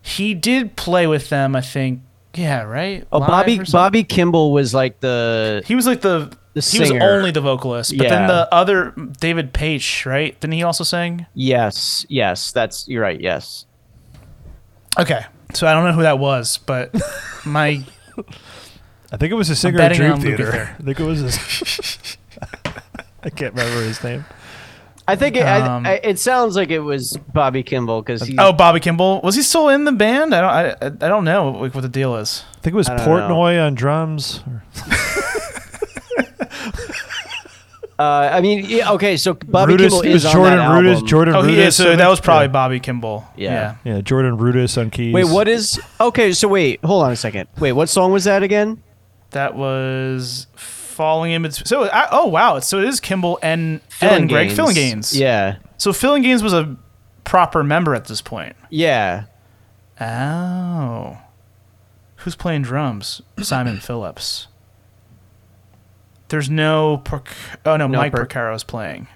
[0.00, 2.00] He did play with them, I think.
[2.34, 3.06] Yeah, right.
[3.12, 3.72] Oh, Live Bobby or something?
[3.72, 6.32] Bobby Kimball was like the He was like the.
[6.60, 8.90] The he was only the vocalist, but then the other
[9.20, 10.38] David Paich, right?
[10.40, 11.26] Didn't he also sing?
[11.34, 13.20] Yes, yes, that's you're right.
[13.20, 13.66] Yes,
[14.98, 15.24] Okay,
[15.54, 16.94] so I don't know who that was, but
[17.44, 17.84] my
[19.12, 20.74] I think it was a singer of Dream Theater.
[20.78, 22.16] I think it was his.
[23.22, 24.24] I can't remember his name.
[25.06, 28.52] I think it, Um, I, I, it sounds like it was Bobby Kimball because oh
[28.52, 30.34] Bobby Kimball was he still in the band?
[30.34, 32.44] I don't I, I don't know like what the deal is.
[32.56, 34.42] I think it was I don't Portnoy on drums.
[38.00, 40.80] Or- Uh, I mean, yeah, okay, so Bobby Rudess- Kimball was is Jordan on that
[40.80, 40.94] Rudess.
[40.94, 41.08] album.
[41.08, 41.66] Jordan Oh, he Rudess.
[41.68, 41.76] is.
[41.76, 42.52] So that was probably Yeah.
[42.52, 43.24] Bobby Kimball.
[43.36, 43.74] Yeah.
[43.84, 43.94] yeah.
[43.94, 45.12] Yeah, Jordan Rudess on keys.
[45.12, 45.78] Wait, what is?
[46.00, 47.48] Okay, so wait, hold on a second.
[47.58, 48.82] Wait, what song was that again?
[49.32, 51.64] That was falling in between.
[51.66, 54.58] So I, oh wow, so it is Kimball and Filling and Greg Gaines.
[54.58, 55.18] Phillinganes.
[55.18, 56.76] Yeah, So Phillinganes was a
[57.24, 58.56] proper member at this point.
[58.70, 59.24] yeah.
[60.00, 61.18] Oh.
[62.16, 63.22] Who's playing drums?
[63.42, 64.46] Simon Phillips.
[66.30, 67.26] There's no Porc-
[67.66, 69.08] oh no, No Mike Per- Porcaro's playing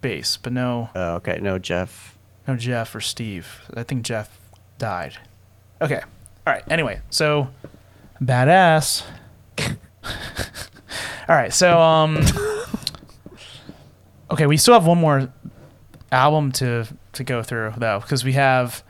[0.00, 2.16] bass, but no Oh, okay, no, Jeff.
[2.46, 3.62] no Jeff or Steve.
[3.74, 4.38] I think Jeff
[4.78, 5.16] died.
[5.82, 6.00] Okay.
[6.46, 6.62] All right.
[6.70, 7.48] Anyway, so
[8.22, 9.02] badass.
[11.28, 11.52] All right.
[11.52, 12.20] So um
[14.30, 15.32] Okay, we still have one more
[16.12, 18.82] album to to go through though because we have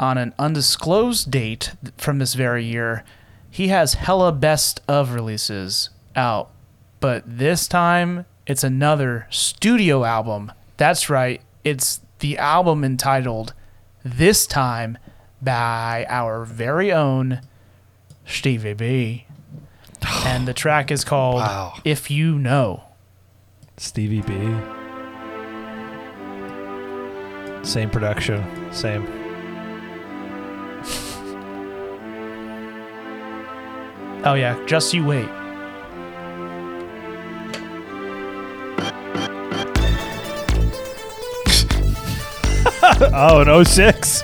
[0.00, 3.04] on an undisclosed date from this very year,
[3.50, 6.50] he has hella best of releases out.
[7.00, 11.40] But this time it's another studio album That's right.
[11.62, 13.54] It's the album entitled
[14.02, 14.98] This Time
[15.40, 17.40] by our very own
[18.26, 19.26] Stevie B.
[20.26, 21.74] And the track is called Wow.
[21.84, 22.84] If You Know.
[23.76, 24.34] Stevie B.
[27.62, 29.06] Same production, same.
[34.26, 34.58] Oh, yeah.
[34.66, 35.28] Just You Wait.
[43.00, 44.22] Oh, an 06?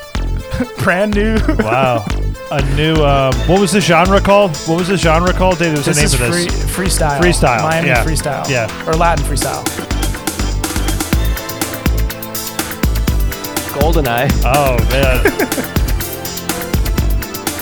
[0.82, 1.36] Brand new.
[1.58, 2.04] wow.
[2.52, 4.56] A new, um, what was the genre called?
[4.66, 5.58] What was the genre called?
[5.60, 6.74] Dave, there was This a name is for this.
[6.74, 7.20] free, freestyle.
[7.20, 7.62] Freestyle.
[7.62, 8.04] Miami yeah.
[8.04, 8.48] freestyle.
[8.48, 8.88] Yeah.
[8.88, 9.62] Or Latin freestyle.
[13.78, 14.28] Goldeneye.
[14.44, 15.20] Oh, man.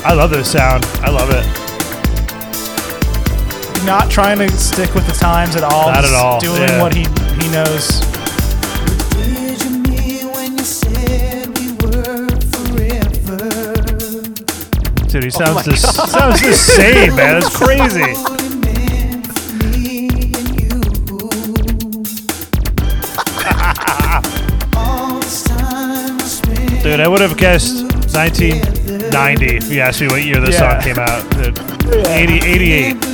[0.06, 0.86] I love this sound.
[1.02, 1.44] I love it.
[3.84, 5.92] Not trying to stick with the times at all.
[5.92, 6.80] Not at all, Doing yeah.
[6.80, 7.02] what he,
[7.42, 8.00] he knows.
[15.08, 17.38] Dude, he Oh sounds my the sounds the same, man.
[17.38, 18.02] It's crazy.
[26.82, 27.82] Dude, I would have guessed
[28.14, 30.80] 1990 if you asked me what year this Yeah.
[30.80, 31.28] song came out.
[31.32, 31.58] Dude,
[32.06, 33.07] 80, 88.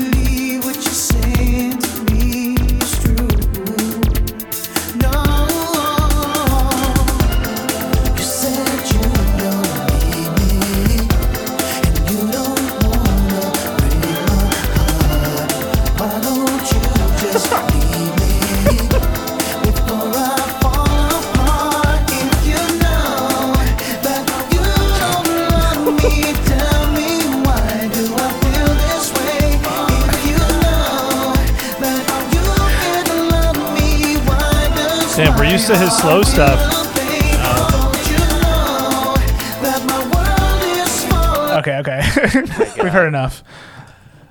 [35.68, 36.58] Used to his slow stuff.
[41.16, 42.02] Uh, okay, okay.
[42.82, 43.42] We've heard enough.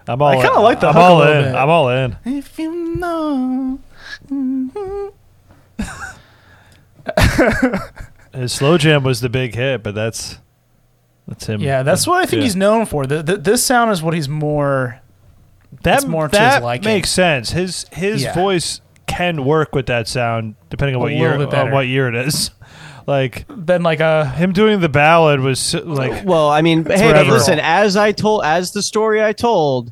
[0.08, 0.42] I'm all I in.
[0.42, 1.44] kinda like the I'm hook a all little in.
[1.46, 1.56] bit.
[1.56, 2.18] I'm all in.
[2.26, 3.80] If you know.
[4.28, 5.08] Mm-hmm.
[8.40, 10.38] His slow jam was the big hit, but that's
[11.28, 11.62] that's him.
[11.62, 12.44] Yeah, that's what I think Yeah.
[12.44, 13.06] he's known for.
[13.08, 15.00] The, the, this sound is what he's more.
[15.84, 16.86] That it's more to that his liking.
[16.86, 17.52] makes sense.
[17.52, 18.34] His his Yeah.
[18.36, 18.82] voice
[19.16, 21.72] can work with that sound depending on A what little year bit on better.
[21.72, 22.52] what year it is.
[23.06, 27.32] Like then like a him doing the ballad was like Well, I mean, hey, forever.
[27.32, 27.60] listen.
[27.62, 29.92] As I told, as the story I told,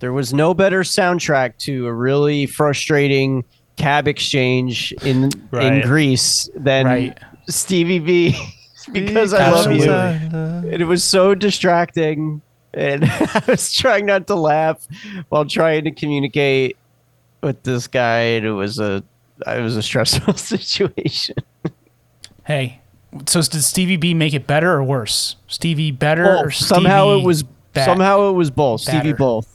[0.00, 3.44] there was no better soundtrack to a really frustrating
[3.76, 5.82] cab exchange in in Right.
[5.82, 7.18] Greece than Right.
[7.48, 8.36] Stevie B,
[8.92, 9.90] because I love you.
[9.90, 10.72] Absolutely.
[10.74, 12.42] And it was so distracting,
[12.74, 14.86] and I was trying not to laugh
[15.30, 16.76] while trying to communicate
[17.42, 19.02] with this guy, and it was a
[19.46, 21.36] it was a stressful situation.
[22.44, 22.80] Hey,
[23.26, 25.36] so did Stevie B make it better or worse?
[25.48, 27.84] Stevie better Well, or somehow it was bad?
[27.84, 29.48] somehow it was both Stevie both.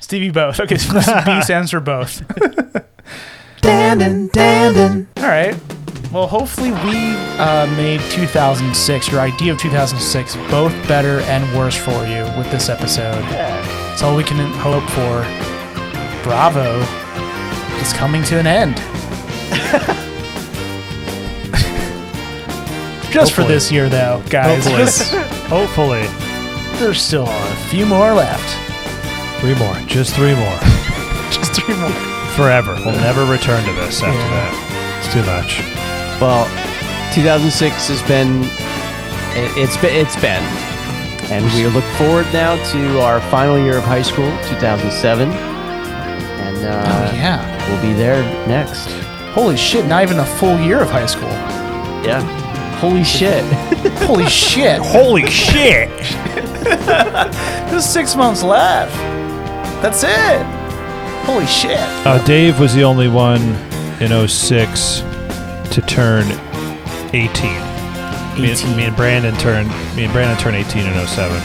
[0.00, 0.58] Stevie both.
[0.60, 0.94] Okay, so
[1.24, 2.22] B stands for both.
[3.60, 5.06] Dandon, Dandon.
[5.18, 5.54] All right.
[6.12, 6.96] Well, hopefully we
[7.38, 12.68] uh, made 2006, your idea of 2006, both better and worse for you with this
[12.68, 13.22] episode.
[13.30, 15.22] That's all we can hope for.
[16.24, 16.80] Bravo
[17.80, 18.76] is coming to an end.
[23.10, 23.54] Just for Hopefully.
[23.54, 24.64] this year, though, guys.
[24.64, 24.84] Hopefully.
[24.84, 25.14] Just-
[25.50, 26.06] Hopefully.
[26.78, 28.56] there's still a few more left.
[29.40, 29.74] Three more.
[29.88, 30.58] Just three more.
[31.32, 31.90] Just three more.
[32.36, 32.74] Forever.
[32.84, 35.02] We'll never return to this after that.
[35.02, 35.58] It's too much.
[36.20, 36.46] Well,
[37.14, 38.44] 2006 has been
[39.34, 40.42] it, it's been it's been,
[41.32, 45.28] and we look forward now to our final year of high school, 2007,
[46.62, 47.68] and uh, Oh, yeah.
[47.70, 48.86] we'll be there next.
[49.32, 51.28] Holy shit, not even a full year of high school.
[52.04, 52.20] Yeah.
[52.78, 53.44] Holy shit.
[54.04, 54.78] Holy shit.
[54.80, 55.88] Holy shit.
[57.70, 58.94] There's six months left.
[59.82, 60.42] That's it.
[61.26, 61.78] Holy shit.
[62.06, 63.42] Uh, Dave was the only one
[64.00, 65.00] in 06
[65.72, 66.24] to turn
[67.12, 67.52] 18.
[68.40, 71.40] Me, and, me and Brandon turned me and Brandon turned 18 in 07.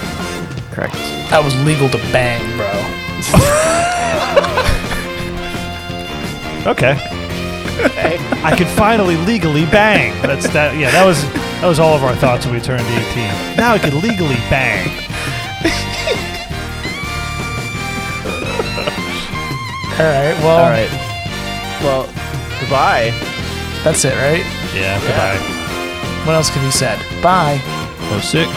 [0.72, 0.94] Correct.
[1.30, 2.72] That was legal to bang, bro.
[6.66, 6.96] Okay.
[8.44, 10.20] I could finally legally bang.
[10.22, 10.78] That's that.
[10.78, 11.22] Yeah, that was
[11.62, 13.58] that was all of our thoughts when we turned 18.
[13.58, 14.88] Now I could legally bang.
[19.96, 20.36] All right.
[20.44, 20.58] Well.
[20.60, 20.92] All right.
[21.82, 22.04] Well,
[22.60, 23.12] goodbye.
[23.84, 24.44] That's it, right?
[24.76, 25.00] Yeah.
[25.00, 25.38] Goodbye.
[26.26, 27.00] What else can be said?
[27.24, 27.60] Bye.
[28.20, 28.50] 06.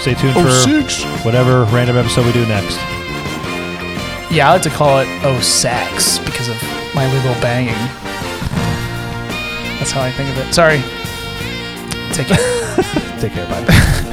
[0.00, 1.02] Stay tuned Oh, for six.
[1.24, 2.76] whatever random episode we do next.
[4.30, 6.56] Yeah, I like to call it oh sex because of
[6.94, 7.74] my legal banging.
[9.78, 10.52] That's how I think of it.
[10.54, 10.82] Sorry.
[12.12, 13.18] Take care.
[13.20, 13.46] Take care.
[13.48, 14.04] Bye.